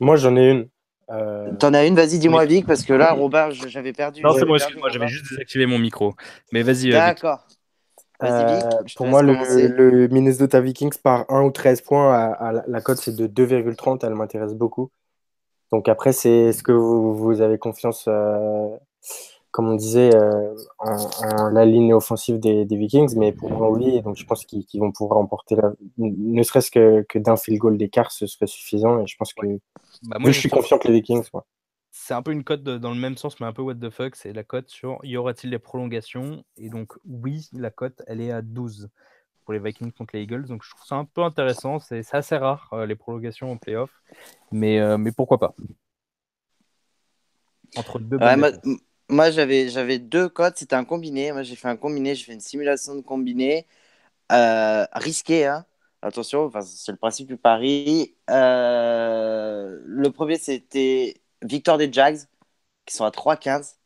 Moi, 0.00 0.16
j'en 0.16 0.36
ai 0.36 0.50
une. 0.50 0.68
Euh... 1.12 1.52
T'en 1.58 1.74
as 1.74 1.84
une, 1.86 1.94
vas-y, 1.94 2.18
dis-moi, 2.18 2.44
Vic, 2.46 2.66
parce 2.66 2.82
que 2.82 2.92
là, 2.92 3.12
Robert, 3.12 3.50
j'avais 3.50 3.92
perdu. 3.92 4.22
Non, 4.22 4.32
c'est 4.32 4.44
moi, 4.44 4.56
excuse-moi, 4.56 4.88
j'avais 4.90 5.08
juste 5.08 5.28
désactivé 5.30 5.66
mon 5.66 5.78
micro. 5.78 6.14
Mais 6.52 6.62
vas-y. 6.62 6.90
D'accord. 6.90 7.46
Euh, 8.22 8.60
pour 8.96 9.06
moi, 9.06 9.22
le, 9.22 9.34
le, 9.66 10.08
Minnesota 10.08 10.60
Vikings 10.60 10.96
par 11.02 11.24
1 11.28 11.42
ou 11.42 11.50
13 11.50 11.80
points, 11.80 12.14
à, 12.14 12.62
la 12.66 12.80
cote 12.80 12.98
c'est 12.98 13.16
de 13.16 13.26
2,30, 13.26 14.06
elle 14.06 14.14
m'intéresse 14.14 14.54
beaucoup. 14.54 14.90
Donc 15.72 15.88
après, 15.88 16.12
c'est 16.12 16.30
est-ce 16.30 16.62
que 16.62 16.72
vous, 16.72 17.16
vous, 17.16 17.40
avez 17.40 17.58
confiance 17.58 18.04
euh, 18.06 18.68
comme 19.52 19.68
on 19.68 19.76
disait, 19.76 20.14
euh, 20.14 20.54
en, 20.78 21.50
la 21.50 21.66
ligne 21.66 21.92
offensive 21.92 22.40
des, 22.40 22.64
Vikings, 22.64 23.14
mais 23.16 23.32
pour 23.32 23.50
moi, 23.50 23.70
oui. 23.70 24.00
Donc, 24.00 24.16
je 24.16 24.24
pense 24.24 24.46
qu'ils 24.46 24.80
vont 24.80 24.90
pouvoir 24.90 25.18
remporter, 25.18 25.56
ne 25.98 26.42
serait-ce 26.42 26.70
que, 26.70 27.04
que 27.06 27.18
d'un 27.18 27.36
field 27.36 27.60
goal 27.60 27.76
d'écart, 27.76 28.10
ce 28.10 28.26
serait 28.26 28.46
suffisant. 28.46 29.00
Et 29.02 29.06
je 29.06 29.14
pense 29.16 29.34
que 29.34 29.46
bah, 30.04 30.16
moi, 30.18 30.30
je 30.30 30.40
suis 30.40 30.48
confiant 30.48 30.78
que 30.78 30.88
les 30.88 30.94
Vikings. 30.94 31.28
C'est 31.90 32.14
un 32.14 32.22
peu 32.22 32.32
une 32.32 32.44
cote 32.44 32.62
dans 32.62 32.90
le 32.90 32.98
même 32.98 33.18
sens, 33.18 33.38
mais 33.38 33.46
un 33.46 33.52
peu 33.52 33.60
what 33.60 33.74
the 33.74 33.90
fuck. 33.90 34.16
C'est 34.16 34.32
la 34.32 34.42
cote 34.42 34.70
sur 34.70 34.98
y 35.02 35.18
aura-t-il 35.18 35.50
des 35.50 35.58
prolongations? 35.58 36.42
Et 36.56 36.70
donc, 36.70 36.94
oui, 37.04 37.50
la 37.52 37.70
cote, 37.70 38.02
elle 38.06 38.22
est 38.22 38.32
à 38.32 38.40
12 38.40 38.88
pour 39.44 39.52
les 39.52 39.58
Vikings 39.58 39.92
contre 39.92 40.16
les 40.16 40.22
Eagles. 40.22 40.46
Donc, 40.46 40.64
je 40.64 40.70
trouve 40.70 40.86
ça 40.86 40.94
un 40.94 41.04
peu 41.04 41.22
intéressant. 41.22 41.78
C'est 41.78 42.02
assez 42.14 42.36
rare, 42.38 42.70
euh, 42.72 42.86
les 42.86 42.96
prolongations 42.96 43.52
en 43.52 43.58
playoff. 43.58 43.90
Mais, 44.50 44.80
euh, 44.80 44.96
mais 44.96 45.12
pourquoi 45.12 45.38
pas 45.38 45.54
Entre 47.76 47.98
deux 47.98 48.16
moi, 49.12 49.30
j'avais, 49.30 49.68
j'avais 49.68 49.98
deux 49.98 50.28
codes, 50.28 50.54
c'était 50.56 50.74
un 50.76 50.84
combiné. 50.84 51.32
Moi, 51.32 51.42
j'ai 51.42 51.56
fait 51.56 51.68
un 51.68 51.76
combiné, 51.76 52.14
j'ai 52.14 52.24
fait 52.24 52.32
une 52.34 52.40
simulation 52.40 52.94
de 52.96 53.02
combiné. 53.02 53.66
Euh, 54.32 54.86
risqué, 54.94 55.46
hein. 55.46 55.66
Attention, 56.02 56.50
c'est 56.62 56.92
le 56.92 56.98
principe 56.98 57.28
du 57.28 57.36
pari. 57.36 58.16
Euh, 58.30 59.80
le 59.84 60.10
premier, 60.12 60.38
c'était 60.38 61.22
victoire 61.42 61.78
des 61.78 61.92
Jags, 61.92 62.20
qui 62.86 62.96
sont 62.96 63.04
à 63.04 63.10
3,15. 63.10 63.78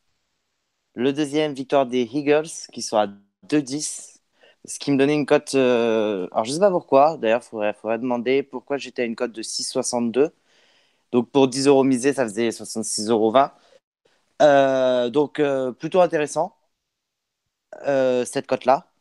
Le 0.95 1.13
deuxième, 1.13 1.53
victoire 1.53 1.85
des 1.85 2.03
Eagles, 2.03 2.47
qui 2.73 2.81
sont 2.81 2.97
à 2.97 3.07
2,10. 3.47 4.21
Ce 4.65 4.79
qui 4.79 4.91
me 4.91 4.97
donnait 4.97 5.15
une 5.15 5.25
cote. 5.25 5.55
Euh, 5.55 6.27
alors, 6.31 6.45
je 6.45 6.49
ne 6.51 6.55
sais 6.55 6.59
pas 6.59 6.71
pourquoi. 6.71 7.17
D'ailleurs, 7.17 7.41
il 7.43 7.49
faudrait, 7.49 7.73
faudrait, 7.73 7.99
demander 7.99 8.43
pourquoi 8.43 8.77
j'étais 8.77 9.03
à 9.03 9.05
une 9.05 9.15
cote 9.15 9.31
de 9.31 9.43
6,62. 9.43 10.31
Donc, 11.11 11.31
pour 11.31 11.47
10 11.47 11.67
euros 11.67 11.83
misés, 11.83 12.13
ça 12.13 12.23
faisait 12.25 12.49
66,20 12.51 13.09
euros. 13.11 13.33
Euh, 14.41 15.09
donc, 15.09 15.39
euh, 15.39 15.71
plutôt 15.71 16.01
intéressant, 16.01 16.55
euh, 17.87 18.25
cette 18.25 18.47
cote-là. 18.47 18.91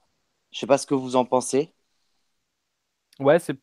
Je 0.50 0.60
sais 0.60 0.66
pas 0.66 0.78
ce 0.78 0.86
que 0.86 0.94
vous 0.94 1.16
en 1.16 1.24
pensez. 1.24 1.72
Ouais, 3.18 3.38
c'est. 3.38 3.56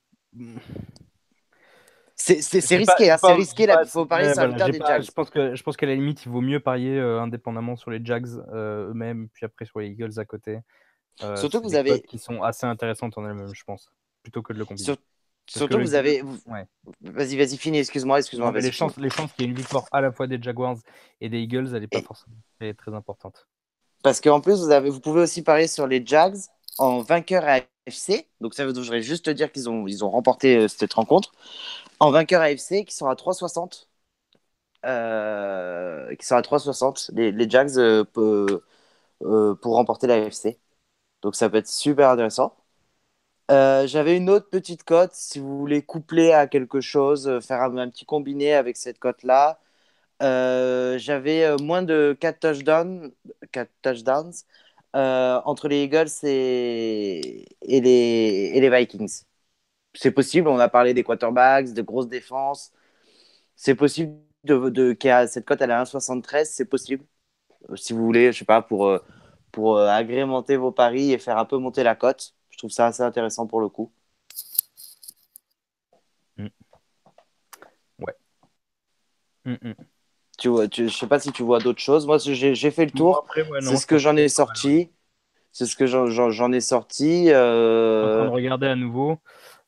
C'est 2.16 2.78
risqué, 2.78 3.12
hein, 3.12 3.18
c'est 3.18 3.34
risqué 3.34 3.66
là. 3.66 3.84
Faut 3.86 4.06
parier 4.06 4.34
sur 4.34 4.54
des 4.54 4.80
Jags. 4.80 5.04
Je 5.04 5.12
pense 5.12 5.30
que 5.30 5.56
je 5.56 5.64
pense 5.64 5.76
qu'à 5.76 5.88
la 5.88 5.96
limite, 5.96 6.26
il 6.26 6.32
vaut 6.32 6.42
mieux 6.42 6.60
parier 6.60 7.00
indépendamment 7.00 7.76
sur 7.76 7.92
les 7.92 8.04
Jags 8.04 8.28
eux-mêmes, 8.54 9.30
puis 9.34 9.46
après 9.46 9.66
sur 9.66 9.80
les 9.80 9.90
Eagles 9.90 10.20
à 10.20 10.26
côté. 10.26 10.60
Surtout 11.36 11.60
que 11.60 11.66
vous 11.66 11.76
avez 11.76 12.02
qui 12.02 12.20
sont 12.20 12.44
assez 12.44 12.66
intéressantes 12.66 13.18
en 13.18 13.28
elles-mêmes, 13.28 13.54
je 13.54 13.64
pense, 13.64 13.92
plutôt 14.22 14.42
que 14.42 14.54
de 14.54 14.60
le 14.60 14.66
combiner. 14.66 14.86
Surtout, 14.86 15.04
vous 15.56 15.94
avez. 15.94 16.24
Vas-y, 17.02 17.38
vas-y, 17.38 17.58
finis, 17.58 17.80
excuse-moi. 17.80 18.20
excuse-moi. 18.20 18.52
les, 18.54 18.72
chances, 18.72 18.98
les 18.98 19.10
chances 19.10 19.32
qu'il 19.34 19.46
y 19.46 19.48
ait 19.48 19.52
une 19.52 19.58
victoire 19.58 19.86
à 19.92 20.02
la 20.02 20.12
fois 20.12 20.28
des 20.28 20.42
Jaguars 20.42 20.78
et 21.22 21.30
des 21.30 21.40
Eagles, 21.40 21.70
elle 21.74 21.82
n'est 21.82 21.88
pas 21.88 22.02
forcément 22.02 22.36
très 22.60 22.94
importante. 22.94 23.48
Parce 24.04 24.20
qu'en 24.20 24.42
plus, 24.42 24.60
vous, 24.60 24.72
avez, 24.72 24.90
vous 24.90 25.00
pouvez 25.00 25.22
aussi 25.22 25.44
parier 25.44 25.68
sur 25.68 25.88
les 25.88 26.06
Jags 26.06 26.38
en 26.78 27.02
vainqueur 27.02 27.44
AFC. 27.46 28.28
Donc, 28.42 28.54
ça 28.54 28.66
voudrait 28.66 29.02
juste 29.02 29.30
dire 29.30 29.52
qu'ils 29.52 29.70
ont, 29.70 29.88
ils 29.88 30.04
ont 30.04 30.10
remporté 30.10 30.58
euh, 30.58 30.68
cette 30.68 30.94
rencontre. 30.94 31.32
En 32.00 32.12
vainqueur 32.12 32.42
AFC, 32.42 32.86
qui 32.86 32.96
sont 32.96 33.08
à 33.08 33.16
3,60. 33.16 33.88
Euh, 34.86 36.14
qui 36.16 36.26
sont 36.26 36.36
à 36.36 36.42
3,60. 36.42 37.12
Les, 37.14 37.32
les 37.32 37.50
Jags 37.50 37.78
euh, 37.78 38.04
pour 39.56 39.76
remporter 39.76 40.08
l'AFC. 40.08 40.60
Donc, 41.22 41.36
ça 41.36 41.50
peut 41.50 41.58
être 41.58 41.70
super 41.70 42.10
intéressant. 42.10 42.56
J'avais 43.50 44.18
une 44.18 44.30
autre 44.30 44.50
petite 44.50 44.84
cote, 44.84 45.14
si 45.14 45.40
vous 45.40 45.58
voulez 45.60 45.82
coupler 45.84 46.32
à 46.32 46.48
quelque 46.48 46.82
chose, 46.82 47.40
faire 47.46 47.62
un, 47.62 47.90
petit 47.90 48.06
combiné 48.06 48.54
avec 48.54 48.78
cette 48.78 49.00
cote-là. 49.00 49.60
J'avais 50.22 51.56
moins 51.58 51.84
de 51.84 52.18
4 52.20 52.40
touchdowns, 52.40 53.12
4 53.52 53.70
touchdowns 53.82 54.34
euh, 54.96 55.42
entre 55.46 55.68
les 55.68 55.84
Eagles 55.84 56.10
et, 56.24 57.46
les, 57.62 58.70
Vikings. 58.70 59.24
C'est 59.96 60.12
possible, 60.12 60.48
on 60.50 60.60
a 60.60 60.70
parlé 60.70 60.94
des 60.94 61.04
quarterbacks, 61.04 61.74
de 61.74 61.82
grosses 61.82 62.08
défenses. 62.10 62.72
C'est 63.56 63.76
possible 63.76 64.16
de, 64.46 64.98
cette 65.28 65.46
cote 65.46 65.62
elle 65.62 65.72
est 65.72 65.74
à 65.74 65.84
1,73, 65.84 66.46
c'est 66.46 66.66
possible. 66.66 67.06
Euh, 67.70 67.76
si 67.78 67.94
vous 67.94 68.06
voulez, 68.06 68.32
je 68.34 68.40
sais 68.40 68.46
pas, 68.46 68.68
euh, 68.72 69.00
pour 69.52 69.80
agrémenter 69.80 70.58
vos 70.58 70.72
paris 70.72 71.14
et 71.14 71.20
faire 71.20 71.38
un 71.38 71.46
peu 71.46 71.58
monter 71.58 71.84
la 71.84 71.96
cote. 71.96 72.36
Je 72.64 72.68
trouve 72.70 72.76
ça 72.76 72.86
assez 72.86 73.04
intéressant 73.04 73.46
pour 73.46 73.60
le 73.60 73.68
coup. 73.68 73.92
Mm. 76.38 76.48
Ouais. 78.00 78.16
Mm, 79.44 79.56
mm. 79.62 79.74
Tu 80.38 80.48
vois, 80.48 80.70
tu, 80.70 80.88
je 80.88 80.98
sais 80.98 81.08
pas 81.08 81.20
si 81.20 81.34
tu 81.34 81.44
vois 81.44 81.60
d'autres 81.60 81.82
choses. 81.82 82.08
Moi, 82.08 82.20
j'ai 82.20 82.72
fait 82.72 82.86
le 82.86 82.92
tour. 82.92 83.28
c'est 83.60 83.76
ce 83.76 83.86
que 83.86 83.98
j'en 83.98 84.16
ai 84.16 84.30
sorti. 84.30 84.90
C'est 85.52 85.66
ce 85.66 85.76
que 85.76 85.86
j'en 85.86 86.54
ai 86.54 86.62
sorti. 86.62 87.34
Euh... 87.34 88.06
En 88.06 88.16
train 88.16 88.26
de 88.28 88.30
regarder 88.30 88.68
à 88.68 88.78
nouveau. 88.78 89.20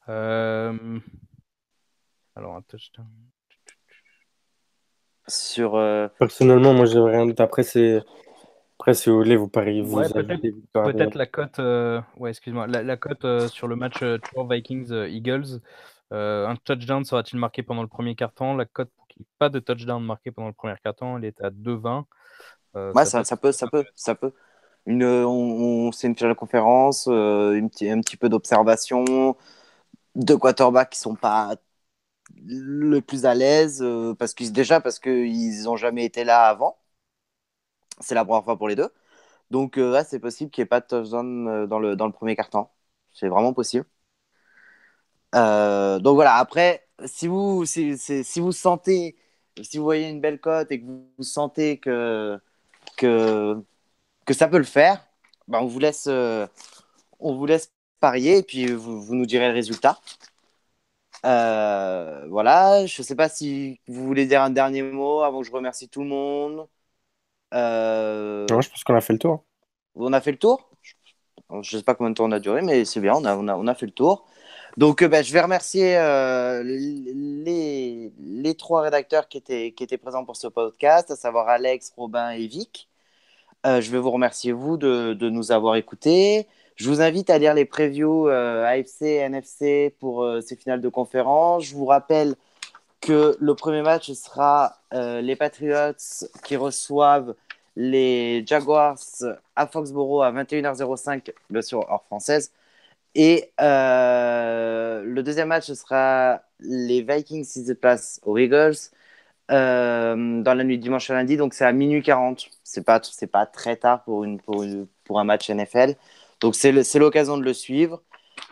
Euh... 0.08 0.98
Alors, 2.38 2.56
un 2.56 2.62
touchdown. 2.62 3.06
Sur. 5.28 5.76
Euh... 5.76 6.08
Personnellement, 6.18 6.74
moi, 6.74 6.86
j'ai 6.86 7.02
rien 7.02 7.26
d'autre. 7.26 7.44
Après, 7.44 7.64
c'est. 7.64 8.02
Après, 8.78 8.94
si 8.94 9.10
vous 9.10 9.16
voulez, 9.18 9.36
vous 9.36 9.48
pariez. 9.48 9.82
Vous 9.82 9.98
ouais, 9.98 10.10
peut-être 10.10 11.16
la 11.16 11.26
cote. 11.26 11.60
Euh... 11.60 12.02
Ouais, 12.18 12.30
excuse-moi. 12.30 12.68
La, 12.68 12.84
la 12.84 12.98
cote 12.98 13.26
euh, 13.26 13.48
sur 13.48 13.68
le 13.68 13.76
match 13.76 14.02
euh, 14.02 14.18
Vikings-Eagles. 14.38 15.62
Euh, 16.14 16.48
un 16.48 16.56
touchdown 16.56 17.04
sera-t-il 17.04 17.40
marqué 17.40 17.64
pendant 17.64 17.82
le 17.82 17.88
premier 17.88 18.16
quart-temps? 18.16 18.56
La 18.56 18.66
cote 18.66 18.92
pas 19.40 19.50
de 19.50 19.60
touchdown 19.60 20.04
marqué 20.04 20.32
pendant 20.32 20.50
le 20.50 20.54
premier 20.54 20.76
quart-temps. 20.84 21.18
Elle 21.18 21.26
est 21.26 21.42
à 21.42 21.50
2-20. 21.50 22.04
Euh, 22.76 22.94
ça, 23.06 23.38
peut, 23.38 23.52
ça 23.52 23.68
peut, 23.68 23.86
ça 23.96 24.16
peut. 24.16 24.34
Une, 24.86 25.04
on, 25.04 25.92
c'est 25.92 26.08
une 26.08 26.16
finale 26.16 26.34
de 26.34 26.38
conférence, 26.38 27.08
euh, 27.10 27.60
un 27.60 28.02
petit 28.02 28.18
peu 28.18 28.30
d'observation, 28.30 29.36
de 30.16 30.36
quarterbacks 30.36 30.92
qui 30.92 31.00
sont 31.00 31.16
pas 31.16 31.56
le 32.46 33.00
plus 33.02 33.26
à 33.26 33.34
l'aise, 33.36 33.82
euh, 33.82 34.14
parce 34.16 34.34
qu'ils 34.34 34.52
déjà 34.54 34.82
parce 34.82 35.00
qu'ils 35.00 35.64
n'ont 35.64 35.78
jamais 35.78 36.06
été 36.06 36.24
là 36.24 36.48
avant. 36.48 36.78
C'est 38.00 38.16
la 38.16 38.26
première 38.26 38.44
fois 38.44 38.58
pour 38.58 38.68
les 38.68 38.76
deux. 38.76 38.90
Donc 39.52 39.78
là, 39.78 40.04
c'est 40.04 40.20
possible 40.20 40.52
qu'il 40.52 40.62
n'y 40.64 40.66
ait 40.66 40.68
pas 40.68 40.82
de 40.82 40.88
touchdown 40.88 41.68
dans 41.68 41.80
le, 41.80 41.96
dans 41.96 42.08
le 42.08 42.14
premier 42.14 42.36
quart-temps. 42.36 42.72
C'est 43.14 43.30
vraiment 43.30 43.54
possible. 43.54 43.86
donc 45.34 46.16
voilà, 46.16 46.36
après, 46.36 46.86
si 47.06 47.28
vous, 47.28 47.66
si, 47.66 47.98
si, 47.98 48.40
vous 48.40 48.52
sentez, 48.52 49.16
si 49.62 49.78
vous 49.78 49.84
voyez 49.84 50.10
une 50.10 50.22
belle 50.22 50.40
cote 50.40 50.72
et 50.72 50.82
que 50.82 50.86
vous 50.86 51.24
sentez 51.24 51.78
que, 51.80 52.40
que, 52.98 53.62
que 54.26 54.34
ça 54.34 54.48
peut 54.48 54.58
le 54.58 54.64
faire, 54.66 55.06
ben 55.48 55.60
on, 55.62 55.68
vous 55.68 55.80
laisse, 55.80 56.08
euh, 56.08 56.48
on 57.20 57.36
vous 57.36 57.46
laisse 57.46 57.72
parier 58.00 58.40
et 58.40 58.44
puis 58.44 58.68
vous, 58.74 59.02
vous 59.02 59.16
nous 59.16 59.26
direz 59.26 59.48
le 59.50 59.54
résultat. 59.54 60.00
Euh, 61.26 62.28
voilà, 62.30 62.86
je 62.86 63.02
ne 63.02 63.06
sais 63.06 63.16
pas 63.16 63.30
si 63.30 63.80
vous 63.88 64.06
voulez 64.06 64.28
dire 64.28 64.42
un 64.42 64.50
dernier 64.52 64.84
mot 64.84 65.22
avant 65.22 65.42
que 65.42 65.48
je 65.48 65.52
remercie 65.52 65.90
tout 65.90 66.02
le 66.02 66.08
monde. 66.10 66.68
Euh... 67.54 68.46
Non, 68.50 68.62
je 68.62 68.70
pense 68.70 68.84
qu'on 68.84 68.96
a 68.96 69.02
fait 69.02 69.14
le 69.14 69.20
tour. 69.20 69.44
On 69.96 70.14
a 70.14 70.22
fait 70.22 70.32
le 70.32 70.38
tour 70.38 70.70
Je 71.50 71.76
ne 71.76 71.80
sais 71.80 71.84
pas 71.84 71.96
combien 71.96 72.10
de 72.12 72.16
temps 72.16 72.26
on 72.26 72.32
a 72.32 72.40
duré, 72.40 72.62
mais 72.62 72.86
c'est 72.86 73.00
bien, 73.00 73.14
on 73.16 73.26
a, 73.26 73.36
on, 73.36 73.48
a, 73.48 73.56
on 73.56 73.68
a 73.68 73.76
fait 73.76 73.86
le 73.86 73.92
tour. 73.92 74.26
Donc, 74.78 75.02
euh, 75.02 75.08
ben, 75.08 75.24
je 75.24 75.32
vais 75.32 75.42
remercier 75.42 75.98
euh, 75.98 76.64
les, 76.64 78.12
les, 78.20 78.56
trois 78.56 78.82
rédacteurs 78.82 79.30
qui 79.30 79.38
étaient, 79.38 79.72
qui 79.72 79.84
étaient 79.84 79.98
présents 79.98 80.26
pour 80.26 80.36
ce 80.36 80.48
podcast, 80.48 81.12
à 81.12 81.16
savoir 81.16 81.48
Alex, 81.48 81.94
Robin 81.96 82.32
et 82.32 82.48
Vic. 82.48 82.90
Je 83.66 83.90
vais 83.90 83.98
vous 83.98 84.12
remercier, 84.12 84.52
vous, 84.52 84.78
de, 84.78 85.14
de, 85.14 85.30
nous 85.30 85.52
avoir 85.52 85.76
écoutés. 85.76 86.48
Je 86.76 86.88
vous 86.88 87.02
invite 87.02 87.32
à 87.32 87.40
lire 87.40 87.56
les 87.56 87.66
previews 87.66 88.28
AFC 88.28 89.02
et 89.02 89.16
NFC 89.16 89.96
pour 90.00 90.24
ces 90.44 90.56
finales 90.56 90.82
de 90.82 90.90
conférence. 90.90 91.64
Je 91.64 91.74
vous 91.74 91.86
rappelle 91.86 92.36
que 93.02 93.38
le 93.40 93.56
premier 93.56 93.82
match 93.82 94.12
sera 94.14 94.82
les 94.92 95.36
Patriots 95.36 95.94
qui 96.44 96.56
reçoivent 96.56 97.36
les 97.76 98.46
Jaguars 98.48 98.98
à 99.56 99.68
Foxborough 99.68 100.24
à 100.24 100.32
21h05, 100.32 101.34
bien 101.50 101.62
sûr 101.62 101.86
hors 101.90 102.04
française. 102.06 102.52
Et 103.16 103.52
euh, 103.62 105.02
le 105.04 105.24
deuxième 105.24 105.48
match, 105.48 105.72
sera 105.72 106.42
les 106.60 107.02
Vikings 107.02 107.46
qui 107.46 107.66
se 107.66 107.72
placent 107.74 108.20
aux 108.24 108.38
Eagles 108.38 108.76
euh, 109.52 110.42
dans 110.42 110.54
la 110.54 110.64
nuit 110.64 110.78
dimanche 110.78 111.10
à 111.10 111.14
lundi. 111.14 111.38
Donc, 111.38 111.54
c'est 111.54 111.66
à 111.66 111.72
minuit 111.72 112.04
40. 112.04 112.50
C'est 112.64 112.84
pas, 112.84 113.02
pas 113.32 113.46
très 113.46 113.78
tard 113.78 114.04
pour, 114.04 114.26
une, 114.26 114.40
pour, 114.42 114.66
pour 115.06 115.20
un 115.20 115.24
match 115.24 115.50
NFL. 115.50 115.96
Donc, 116.42 116.56
c'est 116.56 116.72
l'occasion 117.00 117.38
de 117.38 117.44
le 117.44 117.54
suivre. 117.54 118.04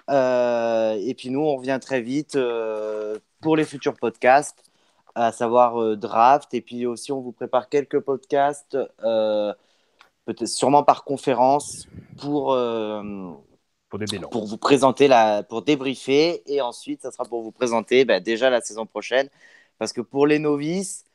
Euh, 0.10 0.98
et 1.00 1.14
puis, 1.14 1.30
nous, 1.30 1.42
on 1.42 1.58
revient 1.58 1.80
très 1.82 2.02
vite 2.02 2.38
pour 3.42 3.58
les 3.58 3.66
futurs 3.66 3.96
podcasts, 3.96 4.64
à 5.16 5.32
savoir 5.32 5.98
draft. 5.98 6.54
Et 6.54 6.62
puis 6.62 6.86
aussi, 6.86 7.12
on 7.12 7.22
vous 7.22 7.32
prépare 7.32 7.70
quelques 7.70 8.00
podcasts, 8.00 8.78
peut-être 10.26 10.48
sûrement 10.48 10.84
par 10.84 11.04
conférence, 11.04 11.88
pour 12.20 12.56
pour 14.32 14.46
vous 14.46 14.58
présenter, 14.58 15.08
la, 15.08 15.44
pour 15.44 15.62
débriefer. 15.62 16.44
Et 16.52 16.62
ensuite, 16.62 17.02
ça 17.02 17.12
sera 17.12 17.26
pour 17.26 17.42
vous 17.44 17.52
présenter 17.52 18.06
bah, 18.06 18.20
déjà 18.20 18.50
la 18.50 18.62
saison 18.62 18.86
prochaine. 18.86 19.30
Parce 19.78 19.94
que 19.94 20.02
pour 20.02 20.28
les 20.28 20.40
novices, 20.40 21.06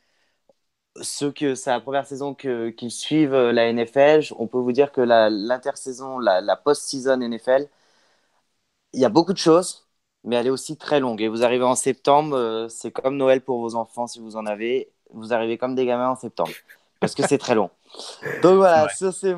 ceux 1.01 1.31
que 1.31 1.55
c'est 1.55 1.69
la 1.69 1.79
première 1.79 2.05
saison 2.05 2.33
que, 2.33 2.69
qui 2.69 2.91
suivent 2.91 3.33
euh, 3.33 3.51
la 3.51 3.71
NFL, 3.71 4.21
on 4.37 4.47
peut 4.47 4.57
vous 4.57 4.71
dire 4.71 4.91
que 4.91 5.01
l'intersaison, 5.01 6.19
la, 6.19 6.41
la, 6.41 6.55
post-season 6.55 7.19
NFL, 7.21 7.67
il 8.93 8.99
y 8.99 9.05
a 9.05 9.09
beaucoup 9.09 9.33
de 9.33 9.37
choses, 9.37 9.87
mais 10.23 10.35
elle 10.35 10.47
est 10.47 10.51
aussi 10.51 10.77
très 10.77 10.99
longue. 10.99 11.21
Et 11.21 11.27
vous 11.27 11.43
arrivez 11.43 11.63
en 11.63 11.75
septembre, 11.75 12.35
euh, 12.35 12.67
c'est 12.69 12.91
comme 12.91 13.17
Noël 13.17 13.41
pour 13.41 13.59
vos 13.59 13.75
enfants 13.75 14.07
si 14.07 14.19
vous 14.19 14.35
en 14.35 14.45
avez. 14.45 14.91
Vous 15.11 15.33
arrivez 15.33 15.57
comme 15.57 15.75
des 15.75 15.85
gamins 15.85 16.09
en 16.09 16.15
septembre 16.15 16.51
parce 16.99 17.15
que 17.15 17.27
c'est 17.27 17.37
très 17.37 17.55
long. 17.55 17.69
Donc 18.43 18.55
voilà, 18.55 18.87
ça 18.89 19.11
c'est 19.11 19.33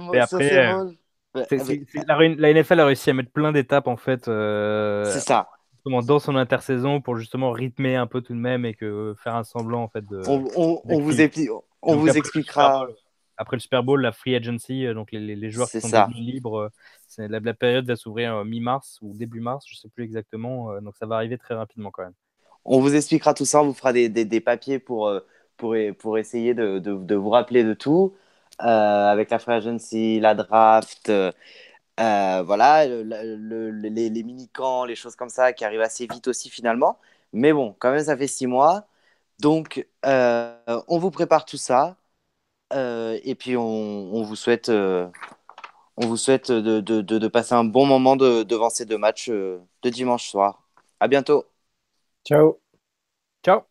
la, 1.33 2.53
NFL 2.53 2.79
a 2.79 2.85
réussi 2.85 3.09
à 3.09 3.13
mettre 3.13 3.31
plein 3.31 3.51
d'étapes 3.51 3.87
en 3.87 3.97
fait. 3.97 4.27
Euh, 4.27 5.05
c'est 5.05 5.21
ça. 5.21 5.49
Dans 5.85 6.19
son 6.19 6.35
intersaison 6.35 7.01
pour 7.01 7.17
justement 7.17 7.51
rythmer 7.51 7.95
un 7.95 8.05
peu 8.05 8.21
tout 8.21 8.33
de 8.33 8.39
même 8.39 8.65
et 8.65 8.73
que 8.75 9.15
faire 9.23 9.35
un 9.35 9.43
semblant 9.43 9.81
en 9.83 9.87
fait 9.87 10.05
de. 10.05 10.21
On, 10.27 10.39
vous, 10.39 10.81
on 10.85 11.95
vous 11.95 12.09
expliquera. 12.09 12.81
après 12.81 12.93
le 13.51 13.59
Super 13.59 13.83
Bowl, 13.83 14.01
la 14.01 14.11
free 14.11 14.35
agency, 14.35 14.85
euh, 14.85 14.93
donc 14.93 15.11
les, 15.11 15.35
les 15.35 15.51
joueurs 15.51 15.69
qui 15.69 15.81
sont 15.81 16.07
libres, 16.13 16.71
euh, 17.19 17.27
la, 17.27 17.39
la, 17.39 17.53
période 17.53 17.85
va 17.85 17.95
s'ouvrir 17.95 18.45
mi-mars 18.45 18.99
ou 19.01 19.13
début 19.13 19.39
mars, 19.39 19.65
je 19.67 19.75
sais 19.75 19.89
plus 19.89 20.03
exactement. 20.03 20.79
donc 20.81 20.95
ça 20.97 21.05
va 21.05 21.15
arriver 21.15 21.37
très 21.37 21.55
rapidement 21.55 21.91
quand 21.91 22.03
même. 22.03 22.13
On 22.65 22.79
vous 22.79 22.95
expliquera 22.95 23.33
tout 23.33 23.45
ça, 23.45 23.61
on 23.61 23.65
vous 23.65 23.73
fera 23.73 23.91
des, 23.93 24.07
des, 24.09 24.25
des 24.25 24.39
papiers 24.39 24.79
pour, 24.79 25.11
pour, 25.57 25.75
pour 25.99 26.17
essayer 26.17 26.53
de, 26.53 26.79
de, 26.79 26.93
de, 26.93 27.15
vous 27.15 27.29
rappeler 27.29 27.63
de 27.63 27.73
tout. 27.73 28.13
Euh, 28.63 29.11
avec 29.11 29.31
la 29.31 29.39
free 29.39 29.53
agency, 29.53 30.19
la 30.19 30.35
draft, 30.35 31.09
euh, 31.09 31.31
euh, 31.99 32.43
voilà, 32.43 32.85
les, 32.85 34.09
les 34.09 34.23
mini-camps, 34.23 34.85
les 34.85 34.95
choses 34.95 35.15
comme 35.15 35.29
ça 35.29 35.53
qui 35.53 35.65
arrivent 35.65 35.81
assez 35.81 36.07
vite 36.07 36.27
aussi 36.27 36.49
finalement. 36.49 36.99
Mais 37.33 37.53
bon, 37.53 37.75
quand 37.79 37.91
même, 37.91 38.03
ça 38.03 38.17
fait 38.17 38.27
six 38.27 38.47
mois. 38.47 38.85
Donc, 39.39 39.87
on 40.03 40.99
vous 40.99 41.11
prépare 41.11 41.45
tout 41.45 41.57
ça. 41.57 41.97
Et 42.71 43.35
puis, 43.35 43.57
on, 43.57 44.23
vous 44.23 44.35
souhaite, 44.35 44.69
on 44.69 45.11
vous 45.97 46.17
souhaite 46.17 46.51
de, 46.51 46.79
de, 46.79 47.01
de, 47.01 47.27
passer 47.27 47.53
un 47.53 47.63
bon 47.63 47.85
moment 47.85 48.15
devant 48.15 48.69
ces 48.69 48.85
deux 48.85 48.97
matchs 48.97 49.29
de 49.29 49.89
dimanche 49.89 50.29
soir. 50.29 50.63
À 50.99 51.07
bientôt. 51.07 51.45
Ciao. 52.23 52.59
Ciao. 53.43 53.70